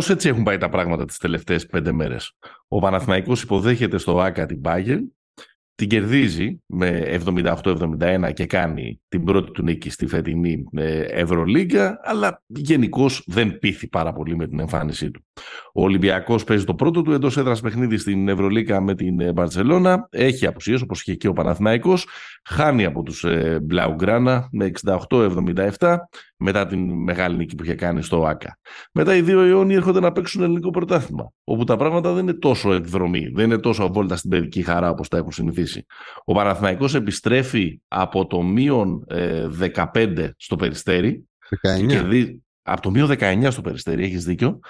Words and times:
Κάπως 0.00 0.14
έτσι 0.14 0.28
έχουν 0.28 0.42
πάει 0.42 0.58
τα 0.58 0.68
πράγματα 0.68 1.04
τις 1.04 1.18
τελευταίες 1.18 1.66
πέντε 1.66 1.92
μέρες. 1.92 2.32
Ο 2.68 2.78
Παναθηναϊκός 2.78 3.42
υποδέχεται 3.42 3.98
στο 3.98 4.20
ΆΚΑ 4.20 4.46
την 4.46 4.60
Bayern 4.64 5.00
την 5.80 5.88
κερδίζει 5.88 6.62
με 6.66 7.20
78-71 7.24 8.32
και 8.34 8.46
κάνει 8.46 9.00
την 9.08 9.24
πρώτη 9.24 9.50
του 9.50 9.62
νίκη 9.62 9.90
στη 9.90 10.06
φετινή 10.06 10.64
ε, 10.72 11.00
Ευρωλίγκα, 11.00 12.00
αλλά 12.04 12.42
γενικώς 12.46 13.24
δεν 13.26 13.58
πείθει 13.58 13.88
πάρα 13.88 14.12
πολύ 14.12 14.36
με 14.36 14.46
την 14.46 14.60
εμφάνισή 14.60 15.10
του. 15.10 15.24
Ο 15.72 15.82
Ολυμπιακός 15.82 16.44
παίζει 16.44 16.64
το 16.64 16.74
πρώτο 16.74 17.02
του 17.02 17.12
εντός 17.12 17.36
έδρας 17.36 17.60
παιχνίδι 17.60 17.96
στην 17.96 18.28
Ευρωλίγκα 18.28 18.80
με 18.80 18.94
την 18.94 19.32
Μπαρσελόνα. 19.32 20.08
Έχει 20.10 20.46
απουσίες 20.46 20.82
όπως 20.82 21.00
είχε 21.00 21.14
και 21.14 21.28
ο 21.28 21.32
Παναθηναϊκός. 21.32 22.06
Χάνει 22.44 22.84
από 22.84 23.02
τους 23.02 23.24
ε, 23.24 23.60
Μπλαουγκράνα 23.62 24.48
με 24.52 24.70
68-77 25.08 25.96
μετά 26.36 26.66
την 26.66 26.90
μεγάλη 26.92 27.36
νίκη 27.36 27.54
που 27.54 27.64
είχε 27.64 27.74
κάνει 27.74 28.02
στο 28.02 28.24
ΆΚΑ. 28.24 28.58
Μετά 28.92 29.16
οι 29.16 29.22
δύο 29.22 29.40
αιώνιοι 29.40 29.74
έρχονται 29.76 30.00
να 30.00 30.12
παίξουν 30.12 30.42
ελληνικό 30.42 30.70
πρωτάθλημα, 30.70 31.32
όπου 31.44 31.64
τα 31.64 31.76
πράγματα 31.76 32.12
δεν 32.12 32.22
είναι 32.22 32.32
τόσο 32.32 32.72
εκδρομή, 32.72 33.30
δεν 33.34 33.44
είναι 33.44 33.58
τόσο 33.58 33.92
βόλτα 33.92 34.16
στην 34.16 34.30
παιδική 34.30 34.62
χαρά 34.62 34.90
όπως 34.90 35.08
τα 35.08 35.16
έχουν 35.16 35.32
συνηθίσει. 35.32 35.69
Ο 36.24 36.34
Παναθηναϊκός 36.34 36.94
επιστρέφει 36.94 37.80
από 37.88 38.26
το 38.26 38.42
μείον 38.42 39.06
15 39.84 39.94
ε, 39.94 40.30
στο 40.36 40.56
Περιστέρι. 40.56 41.28
19. 41.66 42.26
από 42.62 42.80
το 42.80 42.90
μείον 42.90 43.10
19 43.18 43.48
στο 43.50 43.60
Περιστέρι, 43.60 44.04
έχεις 44.04 44.24
δίκιο. 44.24 44.60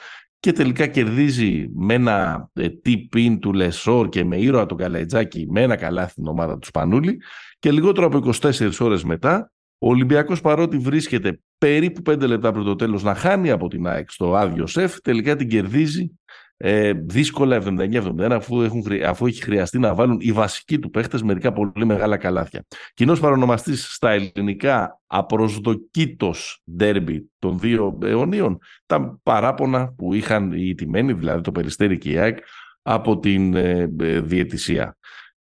Και 0.41 0.53
τελικά 0.53 0.87
κερδίζει 0.87 1.69
με 1.75 1.95
ένα 1.95 2.48
ε, 2.53 2.69
τύπιν 2.69 3.39
του 3.39 3.53
Λεσόρ 3.53 4.09
και 4.09 4.25
με 4.25 4.37
ήρωα 4.37 4.67
τον 4.67 4.77
Καλαϊτζάκη 4.79 5.47
με 5.51 5.62
ένα 5.62 5.77
καλάθι 5.77 6.15
την 6.15 6.27
ομάδα 6.27 6.59
του 6.59 6.67
Σπανούλη. 6.67 7.23
Και 7.59 7.70
λιγότερο 7.70 8.07
από 8.07 8.31
24 8.41 8.70
ώρες 8.79 9.05
μετά 9.05 9.53
ο 9.79 9.89
Ολυμπιακός 9.89 10.41
παρότι 10.41 10.79
βρίσκεται 10.79 11.41
περίπου 11.59 12.11
5 12.11 12.19
λεπτά 12.20 12.53
πριν 12.53 12.64
το 12.64 12.77
τέλος 12.77 13.03
να 13.03 13.14
χάνει 13.14 13.51
από 13.51 13.69
την 13.69 13.87
ΑΕΚ 13.87 14.11
στο 14.11 14.37
άδειο 14.37 14.67
σεφ, 14.67 15.01
τελικά 15.01 15.37
την 15.37 15.48
κερδίζει 15.48 16.19
ε, 16.62 16.92
δύσκολα 16.92 17.62
79-71 17.64 18.30
αφού, 18.30 18.62
έχουν, 18.62 18.84
αφού 19.06 19.27
έχει 19.27 19.42
χρειαστεί 19.42 19.78
να 19.78 19.94
βάλουν 19.94 20.19
οι 20.20 20.33
βασικοί 20.33 20.78
του 20.78 20.91
παίχτες 20.91 21.22
μερικά 21.22 21.52
πολύ 21.52 21.86
μεγάλα 21.86 22.17
καλάθια. 22.17 22.64
Κοινός 22.94 23.20
παρονομαστής 23.20 23.94
στα 23.94 24.11
ελληνικά 24.11 25.00
απροσδοκήτως 25.06 26.62
ντέρμπι 26.77 27.30
των 27.39 27.58
δύο 27.58 27.98
αιωνίων 28.02 28.58
τα 28.86 29.19
παράπονα 29.22 29.92
που 29.97 30.14
είχαν 30.14 30.52
οι 30.52 30.75
τιμένοι, 30.75 31.12
δηλαδή 31.12 31.41
το 31.41 31.52
Περιστέρι 31.52 31.98
και 31.98 32.11
η 32.11 32.19
ΑΕΚ, 32.19 32.39
από 32.83 33.19
την 33.19 33.55
ε, 33.55 33.91
ε 34.00 34.20
διαιτησία. 34.20 34.97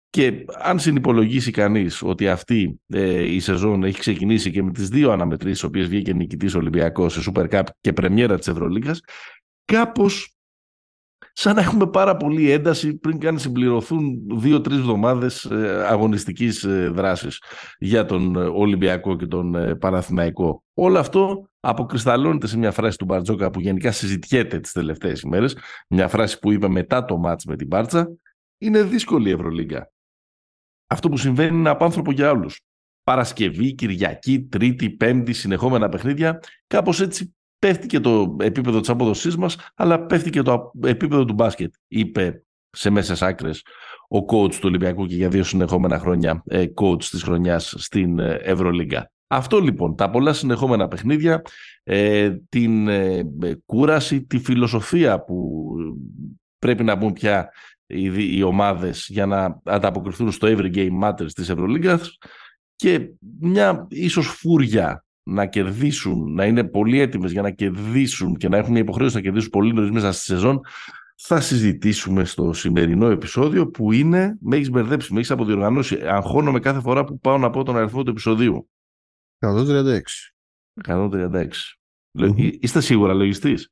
Και 0.09 0.45
αν 0.61 0.80
συνυπολογίσει 0.80 1.52
κανείς 1.52 2.02
ότι 2.02 2.28
αυτή 2.28 2.80
ε, 2.88 3.33
η 3.33 3.39
σεζόν 3.39 3.83
έχει 3.83 4.00
ξεκινήσει 4.00 4.52
και 4.52 4.64
με 4.64 4.72
τις 4.72 4.89
δύο 4.89 5.11
αναμετρήσεις, 5.11 5.64
οποίες 5.64 5.88
βγήκε 5.88 6.14
νικητής 6.14 6.56
Ολυμπιακός 6.56 7.14
σε 7.14 7.31
Super 7.31 7.50
Cup 7.50 7.64
και 7.81 7.94
πρεμιέρα 7.94 8.38
της 8.38 8.48
Ευρωλίγκας, 8.48 9.02
κάπως 9.66 10.39
σαν 11.34 11.56
να 11.56 11.62
έχουμε 11.62 11.88
πάρα 11.88 12.16
πολύ 12.16 12.52
ένταση 12.52 12.98
πριν 12.98 13.20
καν 13.20 13.40
συμπληρωθούν 13.40 14.20
δύο-τρεις 14.40 14.78
εβδομάδες 14.78 15.46
ε, 15.46 15.86
αγωνιστικής 15.88 16.64
ε, 16.64 16.90
δράσης 16.94 17.42
για 17.78 18.06
τον 18.06 18.36
ε, 18.36 18.40
Ολυμπιακό 18.40 19.16
και 19.16 19.26
τον 19.26 19.78
Παναθηναϊκό. 19.80 20.64
Όλο 20.74 21.00
αυτό 21.00 21.50
αποκρισταλώνεται 21.60 22.48
σε 22.48 22.58
μια 22.58 22.72
φράση 22.72 22.98
του 22.98 23.06
Μπαρτζόκα 23.06 23.52
που 23.52 23.60
γενικά 23.60 23.92
συζητιέται 23.92 24.60
τις 24.60 24.72
τελευταίες 24.72 25.22
ημέρες. 25.22 25.58
Μια 25.89 26.08
φράση 26.08 26.39
που 26.39 26.52
είπε 26.52 26.68
μετά 26.68 27.06
το 27.06 27.18
μάτς 27.18 27.45
με 27.45 27.56
την 27.56 27.68
Μπάρτσα. 27.68 28.10
Είναι 28.58 28.84
δύσκολη 28.84 29.30
η 29.30 29.32
Ευρωλίγκα. 29.32 29.92
Αυτό 30.88 31.10
που 31.10 31.18
συμβαίνει 31.18 31.58
είναι 31.58 31.70
απάνθρωπο 31.70 32.12
για 32.12 32.32
όλους. 32.32 32.60
Παρασκευή, 33.04 33.76
Κυριακή, 33.76 34.42
Τρίτη, 34.42 34.89
Πέμπτη, 34.89 35.34
συνεχόμενα 35.34 35.89
παιχνίδια. 35.89 36.39
Κάπως 36.68 37.02
έτσι 37.02 37.34
πέφτει 37.59 37.87
και 37.87 37.99
το 37.99 38.36
επίπεδο 38.39 38.80
της 38.80 38.89
απόδοσής 38.89 39.37
μας, 39.37 39.58
αλλά 39.75 40.05
πέφτει 40.05 40.30
και 40.30 40.42
το 40.42 40.71
επίπεδο 40.83 41.25
του 41.25 41.33
μπάσκετ, 41.33 41.73
είπε 41.87 42.43
σε 42.70 42.89
μέσες 42.89 43.21
άκρες 43.21 43.64
ο 44.09 44.17
coach 44.17 44.53
του 44.53 44.61
Ολυμπιακού 44.64 45.05
και 45.05 45.15
για 45.15 45.30
δύο 45.30 45.43
συνεχόμενα 45.43 45.99
χρόνια 45.99 46.43
ε, 46.47 46.65
coach 46.81 47.03
της 47.03 47.23
χρονιάς 47.23 47.73
στην 47.77 48.20
ε, 48.20 48.39
Ευρωλίγκα. 48.43 49.11
Αυτό 49.27 49.59
λοιπόν, 49.59 49.95
τα 49.95 50.09
πολλά 50.09 50.33
συνεχόμενα 50.33 50.87
παιχνίδια, 50.87 51.42
ε, 51.83 52.31
την 52.49 52.89
κούραση, 53.65 54.23
τη 54.23 54.39
φιλοσοφία 54.39 55.23
που 55.23 55.61
πρέπει 56.59 56.83
να 56.83 56.95
μπουν 56.95 57.14
πια 57.14 57.49
οι, 57.86 58.37
οι 58.37 58.41
ομάδες 58.41 59.08
για 59.09 59.26
να 59.26 59.61
ανταποκριθούν 59.64 60.31
στο 60.31 60.47
every 60.52 60.76
game 60.76 60.99
matters 61.03 61.31
της 61.33 61.49
Ευρωλίγκας 61.49 62.17
και 62.76 63.09
μια 63.39 63.87
ίσως 63.89 64.27
φούρια 64.27 65.05
να 65.30 65.45
κερδίσουν, 65.45 66.34
να 66.34 66.45
είναι 66.45 66.64
πολύ 66.64 67.00
έτοιμες 67.00 67.32
για 67.32 67.42
να 67.42 67.50
κερδίσουν 67.50 68.36
και 68.36 68.50
να 68.50 68.58
έχουν 68.58 68.72
μια 68.72 68.82
υποχρέωση 68.82 69.16
να 69.16 69.22
κερδίσουν 69.22 69.50
πολύ 69.50 69.73
νωρίς 69.73 69.92
μέσα 69.92 70.12
στη 70.12 70.23
σεζόν, 70.23 70.62
θα 71.16 71.42
συζητήσουμε 71.42 72.26
στο 72.26 72.54
σημερινό 72.54 73.10
επεισόδιο 73.10 73.68
που 73.68 73.92
είναι, 73.92 74.38
με 74.42 74.56
έχεις 74.56 74.70
μπερδέψει, 74.70 75.14
με 75.14 75.20
έχεις 75.20 75.32
αποδιοργανώσει. 75.32 75.95
Αγχώνομαι 75.95 76.60
κάθε 76.60 76.80
φορά 76.80 77.04
που 77.04 77.20
πάω 77.20 77.38
να 77.38 77.50
πω 77.50 77.64
τον 77.64 77.78
αριθμό 77.78 78.04
του 78.04 78.10
επεισοδίου. 78.10 78.70
136. 79.39 80.02
136. 80.88 81.48
Mm-hmm. 82.20 82.52
Είστε 82.60 82.82
σίγουρα 82.82 83.14
λογιστής; 83.14 83.72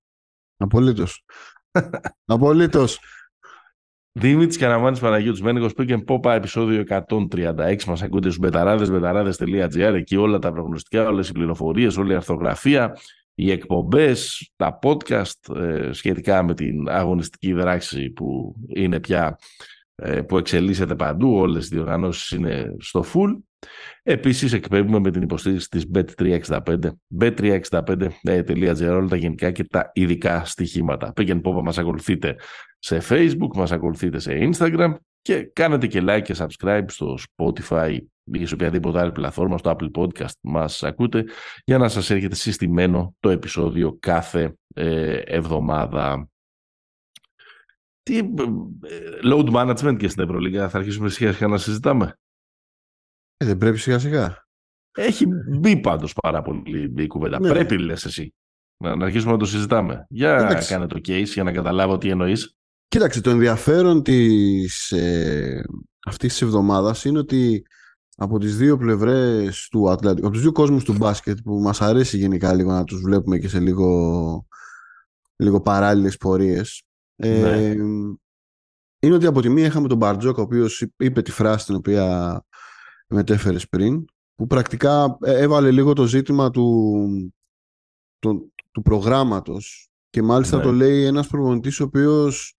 Απολύτως. 0.57 1.25
Απολύτως. 2.25 3.00
Δήμητς 4.19 4.57
Καραμάνη 4.57 5.00
Παναγιώτης 5.00 5.41
Μένεγο 5.41 5.69
Pick 5.78 6.05
Πόπα, 6.05 6.33
επεισόδιο 6.33 6.83
136. 7.07 7.83
Μας 7.88 8.01
ακούτε 8.01 8.28
στους 8.29 8.39
μπεταράδες, 8.39 8.91
μπεταράδε.gr. 8.91 9.94
Εκεί 9.94 10.16
όλα 10.16 10.39
τα 10.39 10.51
προγνωστικά, 10.51 11.07
όλες 11.07 11.29
οι 11.29 11.31
πληροφορίες, 11.31 11.97
όλη 11.97 12.11
η 12.11 12.16
αρθογραφία, 12.16 12.97
οι 13.35 13.51
εκπομπές, 13.51 14.51
τα 14.55 14.79
podcast 14.81 15.55
ε, 15.55 15.91
σχετικά 15.91 16.44
με 16.44 16.53
την 16.53 16.89
αγωνιστική 16.89 17.53
δράξη 17.53 18.09
που 18.09 18.55
είναι 18.67 19.00
πια 19.00 19.38
ε, 19.95 20.22
που 20.22 20.38
εξελίσσεται 20.38 20.95
παντού. 20.95 21.35
Όλες 21.35 21.66
οι 21.66 21.69
διοργανώσεις 21.69 22.31
είναι 22.31 22.75
στο 22.79 23.05
full. 23.13 23.38
Επίσης 24.03 24.53
εκπέμπουμε 24.53 25.00
με 25.00 25.12
την 25.12 25.22
υποστήριξη 25.22 25.69
της 25.69 25.85
Bet365, 25.94 26.78
bet365.gr, 27.19 28.90
όλα 28.90 29.07
τα 29.07 29.16
γενικά 29.16 29.51
και 29.51 29.63
τα 29.63 29.91
ειδικά 29.94 30.45
στοιχήματα. 30.45 31.13
Πήγαινε 31.13 31.41
πόπα 31.41 31.62
μας 31.62 31.78
ακολουθείτε 31.78 32.35
σε 32.79 33.01
Facebook, 33.09 33.56
μας 33.56 33.72
ακολουθείτε 33.72 34.19
σε 34.19 34.50
Instagram 34.51 34.94
και 35.22 35.50
κάνετε 35.53 35.88
και 35.88 36.01
like 36.03 36.22
και 36.23 36.35
subscribe 36.38 36.85
στο 36.88 37.17
Spotify 37.35 37.97
ή 38.31 38.46
σε 38.46 38.53
οποιαδήποτε 38.53 39.00
άλλη 39.00 39.12
πλατφόρμα, 39.12 39.57
στο 39.57 39.75
Apple 39.79 39.91
Podcast 39.91 40.31
μας 40.41 40.84
ακούτε 40.84 41.25
για 41.63 41.78
να 41.78 41.90
σας 41.90 42.09
έρχεται 42.09 42.35
συστημένο 42.35 43.16
το 43.19 43.29
επεισόδιο 43.29 43.97
κάθε 44.00 44.57
ε, 44.73 45.16
εβδομάδα. 45.16 46.29
Τι, 48.03 48.17
ε, 48.17 48.23
load 49.23 49.50
management 49.51 49.97
και 49.97 50.07
στην 50.07 50.23
Ευρωλίγα 50.23 50.69
θα 50.69 50.78
αρχίσουμε 50.78 51.09
σιγά 51.09 51.34
σιγά 51.34 51.47
να 51.47 51.57
συζητάμε; 51.57 52.17
Ε, 53.37 53.45
δεν 53.45 53.57
πρέπει 53.57 53.77
σιγά 53.77 53.99
σιγά. 53.99 54.45
Έχει 54.91 55.25
μπει 55.59 55.77
πάντως 55.77 56.13
πάρα 56.21 56.41
πολύ 56.41 56.93
η 56.97 57.07
κουβέντα. 57.07 57.39
Ναι. 57.39 57.49
Πρέπει 57.49 57.77
λες 57.77 58.05
εσύ. 58.05 58.33
Να, 58.83 58.95
να 58.95 59.05
αρχίσουμε 59.05 59.31
να 59.31 59.37
το 59.37 59.45
συζητάμε. 59.45 60.05
Για 60.09 60.37
Εντάξει. 60.37 60.71
κάνε 60.71 60.87
το 60.87 60.97
case 61.07 61.25
για 61.25 61.43
να 61.43 61.51
καταλάβω 61.51 61.97
τι 61.97 62.09
εννοείς. 62.09 62.55
Κοίταξε, 62.87 63.21
το 63.21 63.29
ενδιαφέρον 63.29 64.03
της, 64.03 64.91
ε, 64.91 65.63
αυτής 66.05 66.31
της 66.31 66.41
εβδομάδας 66.41 67.05
είναι 67.05 67.19
ότι 67.19 67.63
από 68.16 68.37
τις 68.37 68.57
δύο 68.57 68.78
πλευρές 68.78 69.67
του 69.72 69.90
Ατλαντικού, 69.90 70.25
από 70.25 70.35
τους 70.35 70.43
δύο 70.43 70.51
κόσμους 70.51 70.83
του 70.83 70.93
μπάσκετ 70.93 71.37
που 71.43 71.59
μας 71.59 71.81
αρέσει 71.81 72.17
γενικά 72.17 72.53
λίγο 72.53 72.72
να 72.72 72.83
τους 72.83 73.01
βλέπουμε 73.01 73.37
και 73.37 73.47
σε 73.47 73.59
λίγο, 73.59 74.47
λίγο 75.35 75.61
παράλληλες 75.61 76.17
πορείες 76.17 76.83
ε, 77.16 77.40
ναι. 77.40 77.83
είναι 78.99 79.16
ότι 79.16 79.25
από 79.25 79.41
τη 79.41 79.49
μία 79.49 79.66
είχαμε 79.66 79.87
τον 79.87 79.97
Μπαρτζόκα 79.97 80.41
ο 80.41 80.43
οποίος 80.43 80.85
είπε 80.97 81.22
τη 81.22 81.31
φράση 81.31 81.66
την 81.66 81.75
οποία 81.75 82.41
μετέφερε 83.07 83.57
πριν 83.69 84.05
που 84.35 84.47
πρακτικά 84.47 85.17
ε, 85.21 85.41
έβαλε 85.41 85.71
λίγο 85.71 85.93
το 85.93 86.05
ζήτημα 86.05 86.49
του, 86.49 87.33
του, 88.19 88.53
του 88.71 88.81
προγράμματος 88.81 89.89
και 90.09 90.21
μάλιστα 90.21 90.57
ναι. 90.57 90.63
το 90.63 90.71
λέει 90.71 91.03
ένας 91.03 91.27
προπονητής 91.27 91.79
ο 91.79 91.83
οποίος 91.83 92.55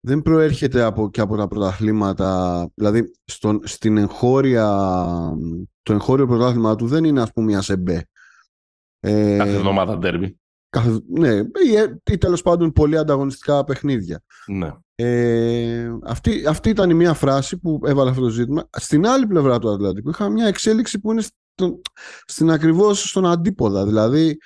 δεν 0.00 0.22
προέρχεται 0.22 0.82
από, 0.82 1.10
και 1.10 1.20
από 1.20 1.36
τα 1.36 1.48
πρωταθλήματα. 1.48 2.70
Δηλαδή, 2.74 3.12
στον, 3.24 3.60
στην 3.64 3.96
εγχώρια, 3.96 4.66
το 5.82 5.92
εγχώριο 5.92 6.26
πρωτάθλημα 6.26 6.74
του 6.74 6.86
δεν 6.86 7.04
είναι, 7.04 7.20
ας 7.20 7.32
πούμε, 7.32 7.46
μια 7.46 7.62
σεμπέ. 7.62 8.08
Ε, 9.00 9.36
κάθε 9.36 9.54
εβδομάδα 9.54 9.98
ντέρμπι. 9.98 10.38
Κάθε, 10.70 11.00
ναι, 11.08 11.34
ή, 11.36 11.76
ε, 11.76 12.00
ή 12.10 12.18
τέλος 12.18 12.42
πάντων 12.42 12.72
πολύ 12.72 12.98
ανταγωνιστικά 12.98 13.64
παιχνίδια. 13.64 14.22
Ναι. 14.46 14.72
Ε, 14.94 15.90
αυτή, 16.04 16.46
αυτή 16.46 16.68
ήταν 16.68 16.90
η 16.90 16.94
μία 16.94 17.14
φράση 17.14 17.58
που 17.58 17.80
έβαλε 17.84 18.10
αυτό 18.10 18.22
το 18.22 18.28
ζήτημα. 18.28 18.68
Στην 18.70 19.06
άλλη 19.06 19.26
πλευρά 19.26 19.58
του 19.58 19.70
Ατλαντικού 19.70 20.08
είχαμε 20.08 20.30
μια 20.30 20.46
εξέλιξη 20.46 21.00
που 21.00 21.12
είναι 21.12 21.20
στον, 21.20 21.80
στην 22.24 22.50
ακριβώς 22.50 23.08
στον 23.08 23.26
αντίποδα. 23.26 23.84
Δηλαδή, 23.84 24.38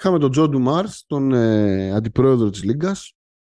είχαμε 0.00 0.18
τον 0.18 0.30
Τζο 0.30 0.50
Ντουμάρς, 0.50 0.84
τον 1.06 1.32
ε, 1.32 1.90
αντιπρόεδρο 1.94 2.50
της 2.50 2.64
Λίγκας, 2.64 3.12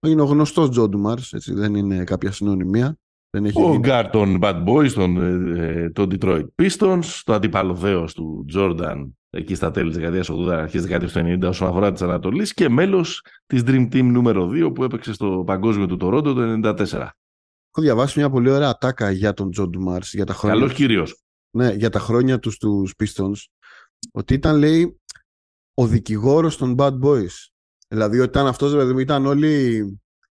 είναι 0.08 0.22
ο 0.22 0.26
γνωστός 0.26 0.70
Τζο 0.70 0.90
Ντουμάρς, 0.90 1.34
έτσι 1.34 1.54
δεν 1.54 1.76
είναι 1.76 2.04
κάποια 2.04 2.32
συνωνυμία. 2.32 2.98
Δεν 3.30 3.46
έχει 3.46 3.62
ο 3.62 3.78
Γκάρ 3.80 4.10
των 4.10 4.40
Bad 4.42 4.64
Boys, 4.68 4.92
τον, 4.92 5.18
ε, 5.56 5.90
των 5.90 6.10
Detroit 6.12 6.46
Pistons, 6.62 7.22
το 7.24 7.34
αντίπαλο 7.34 7.74
δέος 7.74 8.14
του 8.14 8.46
Jordan 8.56 9.10
εκεί 9.36 9.56
στα 9.56 9.72
τέλη 9.72 9.88
της 9.88 9.98
δεκαετίας 9.98 10.30
80, 10.30 10.48
αρχές 10.48 10.82
δεκαετίας 10.82 11.12
του 11.12 11.20
90 11.20 11.48
όσον 11.50 11.68
αφορά 11.68 11.92
της 11.92 12.02
Ανατολής 12.02 12.54
και 12.54 12.70
μέλος 12.70 13.26
της 13.46 13.62
Dream 13.66 13.94
Team 13.94 14.04
νούμερο 14.04 14.48
2 14.48 14.72
που 14.74 14.84
έπαιξε 14.84 15.14
στο 15.14 15.44
παγκόσμιο 15.46 15.86
του 15.88 15.98
Τορόντο 15.98 16.34
το 16.34 16.42
1994. 16.42 16.84
Έχω 17.76 17.82
διαβάσει 17.82 18.20
μια 18.20 18.30
πολύ 18.30 18.50
ωραία 18.50 18.70
ατάκα 18.70 19.12
για 19.12 19.34
τον 19.34 19.52
Τζο 19.52 19.70
Ντουμάρς 19.70 20.14
για 20.14 20.26
τα 20.26 20.34
χρόνια, 20.34 20.60
Καλός 20.60 20.74
κύριος. 20.74 21.22
ναι, 21.56 21.72
για 21.74 21.90
τα 21.90 22.00
χρόνια 22.00 22.40
τους 22.40 22.54
στους 22.54 22.94
Pistons 23.04 23.38
ότι 24.12 24.34
ήταν 24.34 24.58
λέει 24.58 25.02
ο 25.74 25.88
δικηγόρος 25.88 26.58
των 26.58 26.76
Bad 26.78 27.00
Boys. 27.00 27.48
Δηλαδή 27.88 28.20
ότι 28.20 28.30
ήταν 28.30 28.48
αυτός 28.48 28.72
δηλαδή, 28.72 29.02
ήταν 29.02 29.26
όλοι 29.26 29.84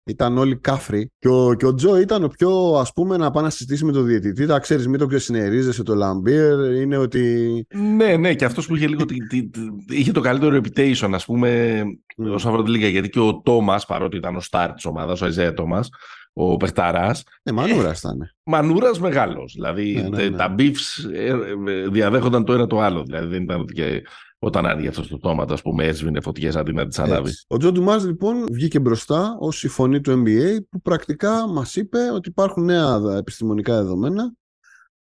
ήταν 0.05 0.37
όλοι 0.37 0.55
κάφροι 0.57 1.11
και 1.19 1.27
ο, 1.27 1.53
και 1.53 1.65
ο 1.65 1.73
Τζο 1.73 1.97
ήταν 1.99 2.23
ο 2.23 2.27
πιο 2.27 2.73
ας 2.79 2.93
πούμε 2.93 3.17
να 3.17 3.31
πάει 3.31 3.43
να 3.43 3.49
συζητήσει 3.49 3.85
με 3.85 3.91
τον 3.91 4.05
διαιτητή 4.05 4.45
τα 4.45 4.59
ξέρεις 4.59 4.87
μην 4.87 4.99
το 4.99 5.05
ξεσυνερίζεσαι 5.07 5.83
τον 5.83 5.95
Λαμπίρ 5.95 6.71
είναι 6.73 6.97
ότι 6.97 7.65
Ναι, 7.95 8.15
ναι, 8.17 8.33
και 8.33 8.45
αυτός 8.45 8.67
που 8.67 8.75
είχε 8.75 8.87
λίγο. 8.87 9.05
τη- 9.05 9.27
τη- 9.27 9.49
τη- 9.49 9.61
είχε 9.89 10.11
το 10.11 10.21
καλύτερο 10.21 10.57
reputation, 10.63 11.09
ας 11.13 11.25
πούμε, 11.25 11.81
Mm. 12.17 12.31
όσον 12.33 12.51
αφορά 12.51 12.63
τη 12.63 12.71
λίγα. 12.71 12.87
Γιατί 12.87 13.09
και 13.09 13.19
ο 13.19 13.41
Τόμας, 13.43 13.85
παρότι 13.85 14.17
ήταν 14.17 14.35
ο 14.35 14.39
σταρ 14.39 14.73
της 14.73 14.85
ομάδας, 14.85 15.21
ο 15.21 15.25
Αϊζέα 15.25 15.53
Τόμας, 15.53 15.89
ο 16.33 16.57
παιχταράς, 16.57 17.23
ναι 17.43 17.51
μανούρα 17.51 17.93
ήταν 17.97 18.17
μανούρας 18.43 18.99
μεγάλος. 18.99 19.51
Δηλαδή 19.55 19.93
Ναι, 19.93 20.01
ναι, 20.09 20.17
τε- 20.17 20.31
ναι. 20.31 20.37
τα 20.37 20.55
beefs 20.57 21.11
ε, 21.13 21.25
ε, 21.27 21.87
διαδέχονταν 21.91 22.45
το 22.45 22.53
ένα 22.53 22.67
το 22.67 22.79
άλλο. 22.79 23.03
Δηλαδή 23.03 23.27
δεν 23.27 23.43
ήταν 23.43 23.59
ότι 23.59 23.73
και 23.73 24.01
όταν 24.45 24.65
άνοιγε 24.65 24.87
αυτός 24.87 25.07
το 25.07 25.17
στόμα, 25.17 25.45
ας 25.49 25.61
πούμε, 25.61 25.85
έσβηνε 25.85 26.21
φωτιές 26.21 26.55
αντί 26.55 26.73
να 26.73 26.87
τις 26.87 26.99
ανάβει. 26.99 27.27
Έτσι. 27.29 27.45
Ο 27.47 27.57
Τζο 27.57 27.73
Ντουμάρς 27.73 28.05
λοιπόν 28.05 28.45
βγήκε 28.51 28.79
μπροστά 28.79 29.35
ως 29.39 29.63
η 29.63 29.67
φωνή 29.67 30.01
του 30.01 30.23
NBA 30.25 30.57
που 30.69 30.81
πρακτικά 30.81 31.47
μας 31.47 31.75
είπε 31.75 31.97
ότι 32.13 32.29
υπάρχουν 32.29 32.63
νέα 32.63 32.99
δα- 32.99 33.17
επιστημονικά 33.17 33.75
δεδομένα 33.75 34.33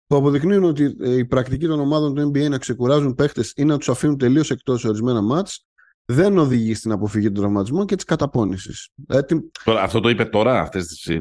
που 0.06 0.16
αποδεικνύουν 0.16 0.64
ότι 0.64 0.96
ε, 1.00 1.16
η 1.16 1.24
πρακτική 1.24 1.66
των 1.66 1.80
ομάδων 1.80 2.14
του 2.14 2.28
NBA 2.30 2.48
να 2.50 2.58
ξεκουράζουν 2.58 3.14
παίχτες 3.14 3.52
ή 3.56 3.64
να 3.64 3.78
τους 3.78 3.88
αφήνουν 3.88 4.16
τελείως 4.18 4.50
εκτός 4.50 4.80
σε 4.80 4.88
ορισμένα 4.88 5.20
μάτς 5.20 5.64
δεν 6.04 6.38
οδηγεί 6.38 6.74
στην 6.74 6.92
αποφυγή 6.92 7.26
των 7.26 7.34
τραυματισμών 7.34 7.86
και 7.86 7.94
της 7.94 8.04
καταπώνησης. 8.04 8.88
Ε, 9.06 9.22
την- 9.22 9.50
Τώρα, 9.64 9.82
αυτό 9.82 10.00
το 10.00 10.08
είπε 10.08 10.24
τώρα, 10.24 10.60
αυτές 10.60 10.86
τις 10.86 11.06
Ναι, 11.06 11.20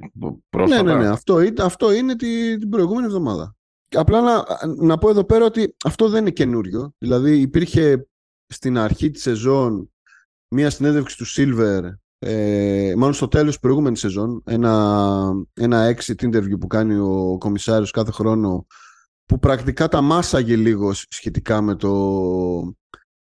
πρόσφατα; 0.49 0.83
ναι, 0.83 0.93
ναι. 0.95 1.07
Αυτό, 1.07 1.41
είναι- 1.41 1.63
αυτό 1.63 1.93
είναι 1.93 2.15
τη- 2.15 2.57
την 2.57 2.69
προηγούμενη 2.69 3.05
εβδομάδα. 3.05 3.55
Και 3.87 3.97
Απλά 3.97 4.21
να, 4.21 4.43
να 4.85 4.97
πω 4.97 5.09
εδώ 5.09 5.23
πέρα 5.23 5.45
ότι 5.45 5.75
αυτό 5.85 6.09
δεν 6.09 6.21
είναι 6.21 6.29
καινούριο. 6.31 6.93
Δηλαδή 6.97 7.39
υπήρχε 7.39 8.07
στην 8.53 8.77
αρχή 8.77 9.11
της 9.11 9.21
σεζόν 9.21 9.91
μία 10.55 10.69
συνέντευξη 10.69 11.17
του 11.17 11.25
Silver, 11.27 11.81
ε, 12.19 12.93
μάλλον 12.97 13.13
στο 13.13 13.27
τέλος 13.27 13.49
της 13.49 13.59
προηγούμενης 13.59 13.99
σεζόν, 13.99 14.43
ένα, 14.45 15.33
ένα 15.53 15.95
exit 15.95 16.25
interview 16.25 16.59
που 16.59 16.67
κάνει 16.67 16.95
ο 16.95 17.37
κομισάριος 17.39 17.91
κάθε 17.91 18.11
χρόνο, 18.11 18.65
που 19.25 19.39
πρακτικά 19.39 19.87
τα 19.87 20.01
μάσαγε 20.01 20.55
λίγο 20.55 20.93
σχετικά 20.93 21.61
με 21.61 21.75
το, 21.75 21.93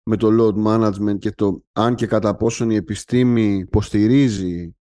με 0.02 0.16
το 0.16 0.28
load 0.38 0.66
management 0.66 1.18
και 1.18 1.30
το 1.30 1.62
αν 1.72 1.94
και 1.94 2.06
κατά 2.06 2.36
πόσον 2.36 2.70
η 2.70 2.74
επιστήμη 2.74 3.54
υποστηρίζει 3.54 4.76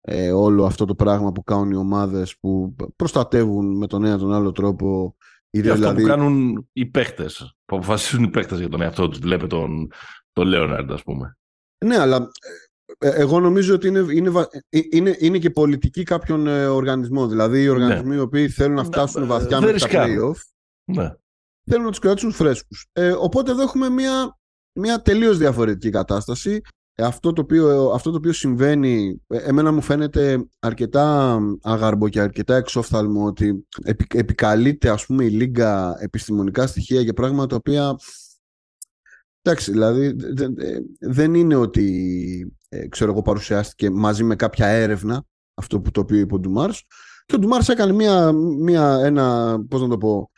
ε, 0.00 0.32
όλο 0.32 0.64
αυτό 0.64 0.84
το 0.84 0.94
πράγμα 0.94 1.32
που 1.32 1.42
κάνουν 1.42 1.70
οι 1.70 1.76
ομάδες 1.76 2.38
που 2.38 2.74
προστατεύουν 2.96 3.76
με 3.76 3.86
τον 3.86 4.04
ένα 4.04 4.18
τον 4.18 4.32
άλλο 4.32 4.52
τρόπο 4.52 5.16
είτε 5.54 5.66
Και 5.66 5.70
αυτό 5.72 5.80
δηλαδή 5.80 6.02
που 6.02 6.08
κάνουν 6.08 6.68
οι 6.72 6.86
παίχτε, 6.86 7.26
που 7.64 7.76
αποφασίζουν 7.76 8.24
οι 8.24 8.30
παίχτε 8.30 8.56
για 8.56 8.68
τον 8.68 8.80
εαυτό 8.82 9.08
τους. 9.08 9.18
Βλέπε 9.18 9.46
τον, 9.46 9.90
τον 10.32 10.46
Λέοναρντ, 10.46 10.92
ας 10.92 11.02
πούμε. 11.02 11.36
Ναι, 11.84 11.96
αλλά 11.98 12.28
ε, 12.98 13.08
ε, 13.08 13.20
εγώ 13.20 13.40
νομίζω 13.40 13.74
ότι 13.74 13.86
είναι, 13.88 13.98
είναι, 14.12 14.30
βα- 14.30 14.48
ε, 14.68 14.80
είναι, 14.90 15.16
είναι 15.18 15.38
και 15.38 15.50
πολιτική 15.50 16.02
κάποιων 16.02 16.46
ε, 16.46 16.66
οργανισμών. 16.66 17.28
Δηλαδή 17.28 17.62
οι 17.62 17.68
οργανισμοί 17.68 18.14
οι 18.14 18.18
οποίοι 18.18 18.48
θέλουν 18.48 18.74
να 18.74 18.80
Ναι, 18.82 18.86
φτάσουν 18.86 19.22
ε, 19.22 19.26
βαθιά 19.26 19.48
δεν 19.48 19.60
με 19.60 19.66
τα 19.66 19.72
ρισκάρουν. 19.72 20.16
play-off 20.32 20.36
Ναι. 20.92 21.14
θέλουν 21.64 21.84
να 21.84 21.90
τους 21.90 21.98
κρατήσουν 21.98 22.32
φρέσκους. 22.32 22.86
Ε, 22.92 23.10
οπότε 23.12 23.50
εδώ 23.50 23.62
έχουμε 23.62 23.88
μια, 23.88 24.38
μια 24.80 25.02
τελείως 25.02 25.38
διαφορετική 25.38 25.90
κατάσταση. 25.90 26.60
Ε, 26.94 27.02
αυτό, 27.04 27.32
το 27.32 27.42
οποίο, 27.42 27.90
αυτό 27.90 28.10
το 28.10 28.16
οποίο 28.16 28.32
συμβαίνει, 28.32 29.22
ε, 29.26 29.36
εμένα 29.38 29.72
μου 29.72 29.80
φαίνεται 29.80 30.46
αρκετά 30.58 31.38
αγαρμπό 31.62 32.08
και 32.08 32.20
αρκετά 32.20 32.56
εξόφθαλμο 32.56 33.24
ότι 33.24 33.66
επι, 33.82 34.06
επικαλείται 34.18 34.88
ας 34.88 35.06
πούμε 35.06 35.24
η 35.24 35.30
Λίγκα 35.30 35.96
επιστημονικά 35.98 36.66
στοιχεία 36.66 37.00
για 37.00 37.12
πράγματα 37.12 37.46
τα 37.46 37.56
οποία 37.56 37.96
εντάξει, 39.42 39.70
δηλαδή 39.70 40.12
δε- 40.12 40.32
δε- 40.32 40.66
ε, 40.66 40.78
δεν 41.00 41.34
είναι 41.34 41.54
ότι 41.54 42.56
ε, 42.68 42.88
ξέρω 42.88 43.10
εγώ 43.10 43.22
παρουσιάστηκε 43.22 43.90
μαζί 43.90 44.24
με 44.24 44.36
κάποια 44.36 44.66
έρευνα 44.66 45.24
αυτό 45.54 45.80
που 45.80 45.90
το 45.90 46.00
οποίο 46.00 46.18
είπε 46.18 46.34
ο 46.34 46.38
Ντουμάρς. 46.38 46.84
Και 47.26 47.34
ο 47.34 47.38
Ντουμάρς 47.38 47.68
έκανε 47.68 47.92
μια, 47.92 48.32
μια, 48.32 49.00
ένα, 49.04 49.56
πώς 49.68 49.80
να 49.80 49.88
το 49.88 49.98
πω, 49.98 50.30